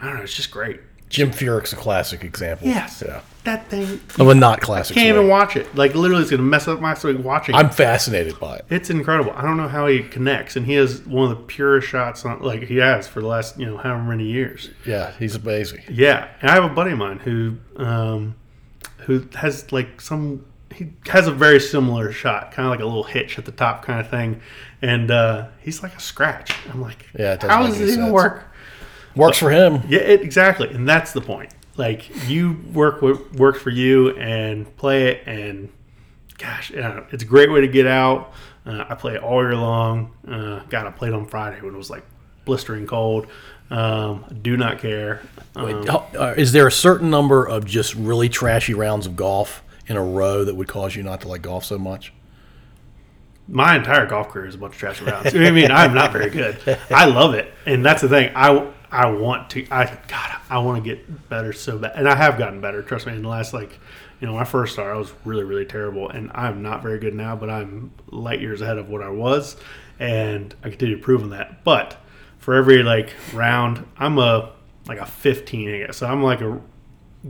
I 0.00 0.06
don't 0.06 0.16
know, 0.16 0.22
it's 0.22 0.34
just 0.34 0.50
great. 0.50 0.80
Jim 1.08 1.30
Furyk's 1.30 1.72
a 1.72 1.76
classic 1.76 2.22
example. 2.24 2.66
Yes, 2.68 3.02
Yeah. 3.06 3.20
That 3.44 3.68
thing. 3.68 4.00
Of 4.18 4.28
a 4.28 4.34
not 4.34 4.60
classic. 4.60 4.94
Can't 4.94 5.04
swing. 5.04 5.16
even 5.16 5.28
watch 5.28 5.56
it. 5.56 5.74
Like 5.74 5.94
literally, 5.94 6.22
it's 6.22 6.30
gonna 6.30 6.42
mess 6.42 6.68
up 6.68 6.80
my 6.80 6.94
swing 6.94 7.22
watching. 7.22 7.54
I'm 7.54 7.70
fascinated 7.70 8.38
by 8.38 8.56
it. 8.56 8.66
It's 8.70 8.90
incredible. 8.90 9.32
I 9.32 9.42
don't 9.42 9.56
know 9.56 9.68
how 9.68 9.86
he 9.86 10.02
connects, 10.02 10.56
and 10.56 10.66
he 10.66 10.74
has 10.74 11.00
one 11.06 11.30
of 11.30 11.38
the 11.38 11.44
purest 11.44 11.88
shots 11.88 12.24
on 12.24 12.40
like 12.42 12.64
he 12.64 12.76
has 12.76 13.06
for 13.08 13.20
the 13.20 13.26
last 13.26 13.58
you 13.58 13.66
know 13.66 13.76
however 13.76 14.02
many 14.02 14.24
years. 14.24 14.70
Yeah, 14.86 15.12
he's 15.18 15.34
amazing. 15.34 15.82
Yeah, 15.90 16.28
and 16.40 16.50
I 16.50 16.54
have 16.54 16.64
a 16.64 16.74
buddy 16.74 16.92
of 16.92 16.98
mine 16.98 17.18
who 17.18 17.56
um, 17.76 18.34
who 18.98 19.26
has 19.36 19.70
like 19.72 20.00
some 20.00 20.44
he 20.74 20.92
has 21.06 21.26
a 21.26 21.32
very 21.32 21.60
similar 21.60 22.12
shot, 22.12 22.52
kind 22.52 22.66
of 22.66 22.70
like 22.70 22.80
a 22.80 22.84
little 22.84 23.04
hitch 23.04 23.38
at 23.38 23.44
the 23.44 23.52
top 23.52 23.84
kind 23.84 24.00
of 24.00 24.08
thing, 24.08 24.40
and 24.82 25.10
uh, 25.10 25.48
he's 25.60 25.82
like 25.82 25.94
a 25.96 26.00
scratch. 26.00 26.54
I'm 26.72 26.80
like, 26.80 27.06
Yeah, 27.18 27.34
it 27.34 27.42
how 27.42 27.66
does 27.66 27.80
it 27.80 27.88
even 27.88 28.12
work? 28.12 28.44
Works 29.16 29.38
for 29.38 29.50
him. 29.50 29.82
Yeah, 29.88 30.00
it, 30.00 30.22
exactly, 30.22 30.68
and 30.70 30.88
that's 30.88 31.12
the 31.12 31.20
point. 31.20 31.52
Like 31.76 32.28
you 32.28 32.60
work 32.72 33.00
what 33.02 33.32
works 33.34 33.60
for 33.62 33.70
you 33.70 34.10
and 34.16 34.74
play 34.76 35.08
it, 35.08 35.22
and 35.26 35.70
gosh, 36.38 36.70
it's 36.74 37.22
a 37.22 37.26
great 37.26 37.50
way 37.50 37.60
to 37.62 37.68
get 37.68 37.86
out. 37.86 38.32
Uh, 38.66 38.84
I 38.88 38.94
play 38.94 39.14
it 39.14 39.22
all 39.22 39.40
year 39.42 39.56
long. 39.56 40.12
Uh, 40.28 40.60
God, 40.68 40.86
I 40.86 40.90
played 40.90 41.12
on 41.14 41.26
Friday 41.26 41.60
when 41.62 41.74
it 41.74 41.78
was 41.78 41.88
like 41.90 42.04
blistering 42.44 42.86
cold. 42.86 43.26
Um, 43.70 44.24
do 44.42 44.56
not 44.56 44.78
care. 44.80 45.22
Um, 45.56 45.86
How- 45.86 46.06
uh, 46.18 46.34
Is 46.36 46.52
there 46.52 46.66
a 46.66 46.72
certain 46.72 47.08
number 47.08 47.46
of 47.46 47.64
just 47.64 47.94
really 47.94 48.28
trashy 48.28 48.74
rounds 48.74 49.06
of 49.06 49.14
golf 49.16 49.62
in 49.86 49.96
a 49.96 50.02
row 50.02 50.44
that 50.44 50.54
would 50.56 50.68
cause 50.68 50.96
you 50.96 51.02
not 51.02 51.20
to 51.22 51.28
like 51.28 51.42
golf 51.42 51.64
so 51.64 51.78
much? 51.78 52.12
my 53.52 53.74
entire 53.74 54.06
golf 54.06 54.28
career 54.28 54.46
is 54.46 54.54
a 54.54 54.58
bunch 54.58 54.74
of 54.74 54.78
trash 54.78 55.02
rounds. 55.02 55.34
I 55.34 55.50
mean, 55.50 55.72
I'm 55.72 55.92
not 55.92 56.12
very 56.12 56.30
good. 56.30 56.56
I 56.88 57.06
love 57.06 57.34
it, 57.34 57.52
and 57.66 57.84
that's 57.84 58.00
the 58.02 58.08
thing. 58.08 58.30
I 58.36 58.70
I 58.90 59.10
want 59.10 59.50
to. 59.50 59.66
I 59.70 59.98
God, 60.08 60.36
I 60.48 60.58
want 60.58 60.82
to 60.82 60.88
get 60.88 61.28
better 61.28 61.52
so 61.52 61.78
bad, 61.78 61.92
and 61.96 62.08
I 62.08 62.14
have 62.14 62.38
gotten 62.38 62.60
better. 62.60 62.82
Trust 62.82 63.06
me. 63.06 63.14
In 63.14 63.22
the 63.22 63.28
last 63.28 63.52
like, 63.52 63.78
you 64.20 64.26
know, 64.26 64.34
when 64.34 64.42
I 64.42 64.44
first 64.44 64.72
started, 64.72 64.94
I 64.94 64.98
was 64.98 65.12
really 65.24 65.44
really 65.44 65.64
terrible, 65.64 66.08
and 66.08 66.30
I'm 66.34 66.62
not 66.62 66.82
very 66.82 66.98
good 66.98 67.14
now. 67.14 67.36
But 67.36 67.50
I'm 67.50 67.92
light 68.10 68.40
years 68.40 68.60
ahead 68.60 68.78
of 68.78 68.88
what 68.88 69.02
I 69.02 69.10
was, 69.10 69.56
and 69.98 70.54
I 70.64 70.70
continue 70.70 71.02
on 71.04 71.30
that. 71.30 71.62
But 71.64 71.96
for 72.38 72.54
every 72.54 72.82
like 72.82 73.14
round, 73.32 73.86
I'm 73.96 74.18
a 74.18 74.52
like 74.86 74.98
a 74.98 75.06
15, 75.06 75.74
I 75.74 75.78
guess. 75.86 75.98
So 75.98 76.06
I'm 76.06 76.22
like 76.22 76.40
a 76.40 76.60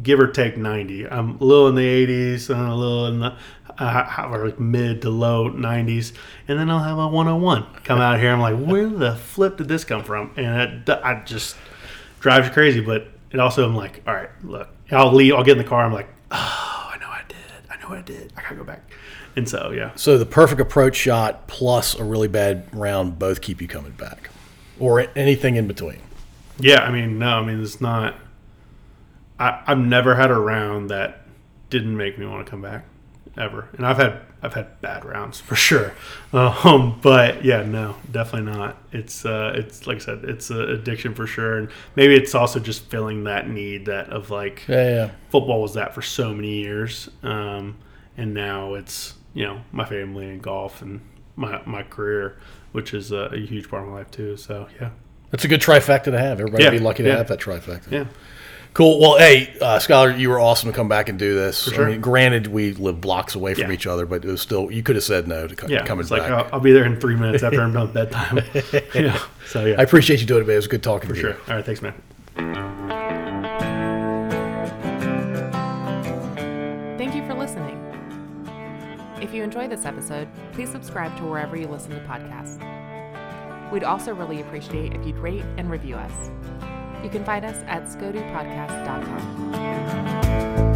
give 0.02 0.20
or 0.20 0.28
take 0.28 0.56
90. 0.56 1.08
I'm 1.08 1.36
a 1.40 1.44
little 1.44 1.68
in 1.68 1.74
the 1.74 2.06
80s 2.06 2.48
and 2.48 2.60
a 2.60 2.74
little 2.74 3.06
in 3.06 3.20
the 3.20 3.36
uh, 3.80 4.04
have 4.04 4.30
like 4.30 4.60
mid 4.60 5.02
to 5.02 5.10
low 5.10 5.50
90s, 5.50 6.12
and 6.46 6.58
then 6.58 6.70
I'll 6.70 6.78
have 6.82 6.98
a 6.98 7.08
101 7.08 7.64
come 7.82 8.00
out 8.00 8.20
here. 8.20 8.30
I'm 8.30 8.40
like, 8.40 8.58
where 8.58 8.86
the 8.88 9.16
flip 9.16 9.56
did 9.56 9.68
this 9.68 9.84
come 9.84 10.04
from? 10.04 10.32
And 10.36 10.88
it, 10.88 11.00
I 11.02 11.22
just 11.24 11.56
drives 12.20 12.46
you 12.46 12.52
crazy. 12.52 12.80
But 12.80 13.08
it 13.30 13.40
also, 13.40 13.66
I'm 13.66 13.74
like, 13.74 14.02
all 14.06 14.14
right, 14.14 14.28
look, 14.44 14.68
I'll 14.90 15.12
leave. 15.12 15.34
I'll 15.34 15.42
get 15.42 15.52
in 15.52 15.58
the 15.58 15.68
car. 15.68 15.84
I'm 15.84 15.94
like, 15.94 16.08
oh, 16.30 16.90
I 16.94 16.98
know 16.98 17.08
I 17.08 17.22
did. 17.26 17.38
I 17.70 17.76
know 17.80 17.88
what 17.88 17.98
I 17.98 18.02
did. 18.02 18.32
I 18.36 18.42
gotta 18.42 18.56
go 18.56 18.64
back. 18.64 18.82
And 19.36 19.48
so, 19.48 19.70
yeah, 19.70 19.92
So 19.94 20.18
the 20.18 20.26
perfect 20.26 20.60
approach 20.60 20.96
shot 20.96 21.46
plus 21.46 21.94
a 21.94 22.04
really 22.04 22.28
bad 22.28 22.66
round 22.74 23.18
both 23.18 23.40
keep 23.40 23.62
you 23.62 23.68
coming 23.68 23.92
back, 23.92 24.28
or 24.78 25.06
anything 25.16 25.56
in 25.56 25.66
between. 25.66 26.00
Yeah, 26.58 26.80
I 26.80 26.90
mean, 26.90 27.18
no, 27.18 27.38
I 27.38 27.44
mean, 27.46 27.62
it's 27.62 27.80
not. 27.80 28.16
I, 29.38 29.62
I've 29.66 29.78
never 29.78 30.16
had 30.16 30.30
a 30.30 30.38
round 30.38 30.90
that 30.90 31.22
didn't 31.70 31.96
make 31.96 32.18
me 32.18 32.26
want 32.26 32.44
to 32.44 32.50
come 32.50 32.60
back, 32.60 32.84
ever. 33.40 33.68
And 33.76 33.86
I've 33.86 33.96
had 33.96 34.20
I've 34.42 34.54
had 34.54 34.80
bad 34.80 35.04
rounds 35.04 35.40
for 35.40 35.54
sure, 35.54 35.92
um, 36.32 36.98
but 37.02 37.44
yeah, 37.44 37.62
no, 37.62 37.96
definitely 38.10 38.50
not. 38.52 38.76
It's 38.92 39.24
uh, 39.26 39.52
it's 39.56 39.86
like 39.86 39.96
I 39.96 40.00
said, 40.00 40.24
it's 40.24 40.50
an 40.50 40.60
addiction 40.60 41.14
for 41.14 41.26
sure, 41.26 41.58
and 41.58 41.68
maybe 41.96 42.14
it's 42.14 42.34
also 42.34 42.58
just 42.60 42.84
filling 42.86 43.24
that 43.24 43.48
need 43.48 43.86
that 43.86 44.10
of 44.10 44.30
like 44.30 44.64
Yeah, 44.68 44.88
yeah. 44.90 45.10
football 45.30 45.60
was 45.62 45.74
that 45.74 45.94
for 45.94 46.02
so 46.02 46.32
many 46.32 46.62
years, 46.62 47.10
um, 47.22 47.76
and 48.16 48.32
now 48.34 48.74
it's 48.74 49.14
you 49.34 49.44
know 49.44 49.60
my 49.72 49.84
family 49.84 50.28
and 50.28 50.42
golf 50.42 50.80
and 50.82 51.00
my 51.36 51.60
my 51.66 51.82
career, 51.82 52.38
which 52.72 52.94
is 52.94 53.12
a, 53.12 53.30
a 53.32 53.38
huge 53.38 53.68
part 53.68 53.82
of 53.82 53.88
my 53.90 53.96
life 53.96 54.10
too. 54.10 54.36
So 54.36 54.68
yeah, 54.80 54.90
That's 55.30 55.44
a 55.44 55.48
good 55.48 55.60
trifecta 55.60 56.04
to 56.04 56.18
have. 56.18 56.40
Everybody 56.40 56.64
Yeah, 56.64 56.70
be 56.70 56.78
lucky 56.78 57.02
to 57.02 57.14
have 57.16 57.28
that 57.28 57.40
trifecta. 57.40 57.90
yeah. 57.90 58.04
Cool. 58.72 59.00
Well, 59.00 59.18
hey, 59.18 59.52
uh, 59.60 59.78
Scholar, 59.80 60.12
you 60.12 60.28
were 60.30 60.38
awesome 60.38 60.70
to 60.70 60.76
come 60.76 60.88
back 60.88 61.08
and 61.08 61.18
do 61.18 61.34
this. 61.34 61.64
sure. 61.64 61.86
I 61.86 61.90
mean, 61.92 62.00
granted, 62.00 62.46
we 62.46 62.72
live 62.72 63.00
blocks 63.00 63.34
away 63.34 63.54
from 63.54 63.64
Yeah. 63.64 63.72
each 63.72 63.86
other, 63.86 64.06
but 64.06 64.24
it 64.24 64.28
was 64.30 64.40
still 64.40 64.70
you 64.70 64.82
could 64.82 64.94
have 64.94 65.04
said 65.04 65.26
no 65.26 65.46
to 65.48 65.56
co- 65.56 65.66
Yeah, 65.66 65.84
coming 65.84 66.02
it's 66.02 66.10
like. 66.10 66.22
I'll, 66.22 66.48
I'll 66.52 66.60
be 66.60 66.70
there 66.72 66.84
in 66.84 66.98
three 67.00 67.16
minutes 67.16 67.42
after 67.42 67.60
I'm 67.60 67.72
done 67.72 67.82
with 67.92 67.94
bedtime. 67.94 68.40
yeah. 68.94 69.18
So 69.48 69.64
yeah, 69.66 69.74
I 69.78 69.82
appreciate 69.82 70.20
you 70.20 70.26
doing 70.26 70.42
it, 70.42 70.46
man. 70.46 70.54
It 70.54 70.58
was 70.58 70.68
good 70.68 70.82
talking 70.84 71.08
for 71.08 71.14
to 71.16 71.20
sure. 71.20 71.30
you. 71.30 71.36
All 71.48 71.56
right, 71.56 71.64
thanks, 71.66 71.82
man. 71.82 71.94
Thank 76.96 77.14
you 77.14 77.26
for 77.26 77.34
listening. 77.34 77.76
If 79.20 79.34
you 79.34 79.42
enjoyed 79.42 79.70
this 79.70 79.84
episode, 79.84 80.28
please 80.52 80.70
subscribe 80.70 81.16
to 81.18 81.24
wherever 81.24 81.56
you 81.56 81.66
listen 81.66 81.90
to 81.90 82.00
podcasts. 82.00 82.60
We'd 83.72 83.84
also 83.84 84.14
really 84.14 84.40
appreciate 84.40 84.94
if 84.94 85.04
you'd 85.06 85.18
rate 85.18 85.44
and 85.56 85.70
review 85.70 85.96
us. 85.96 86.30
You 87.02 87.10
can 87.10 87.24
find 87.24 87.44
us 87.44 87.56
at 87.66 87.84
scodupodcast.com. 87.84 90.69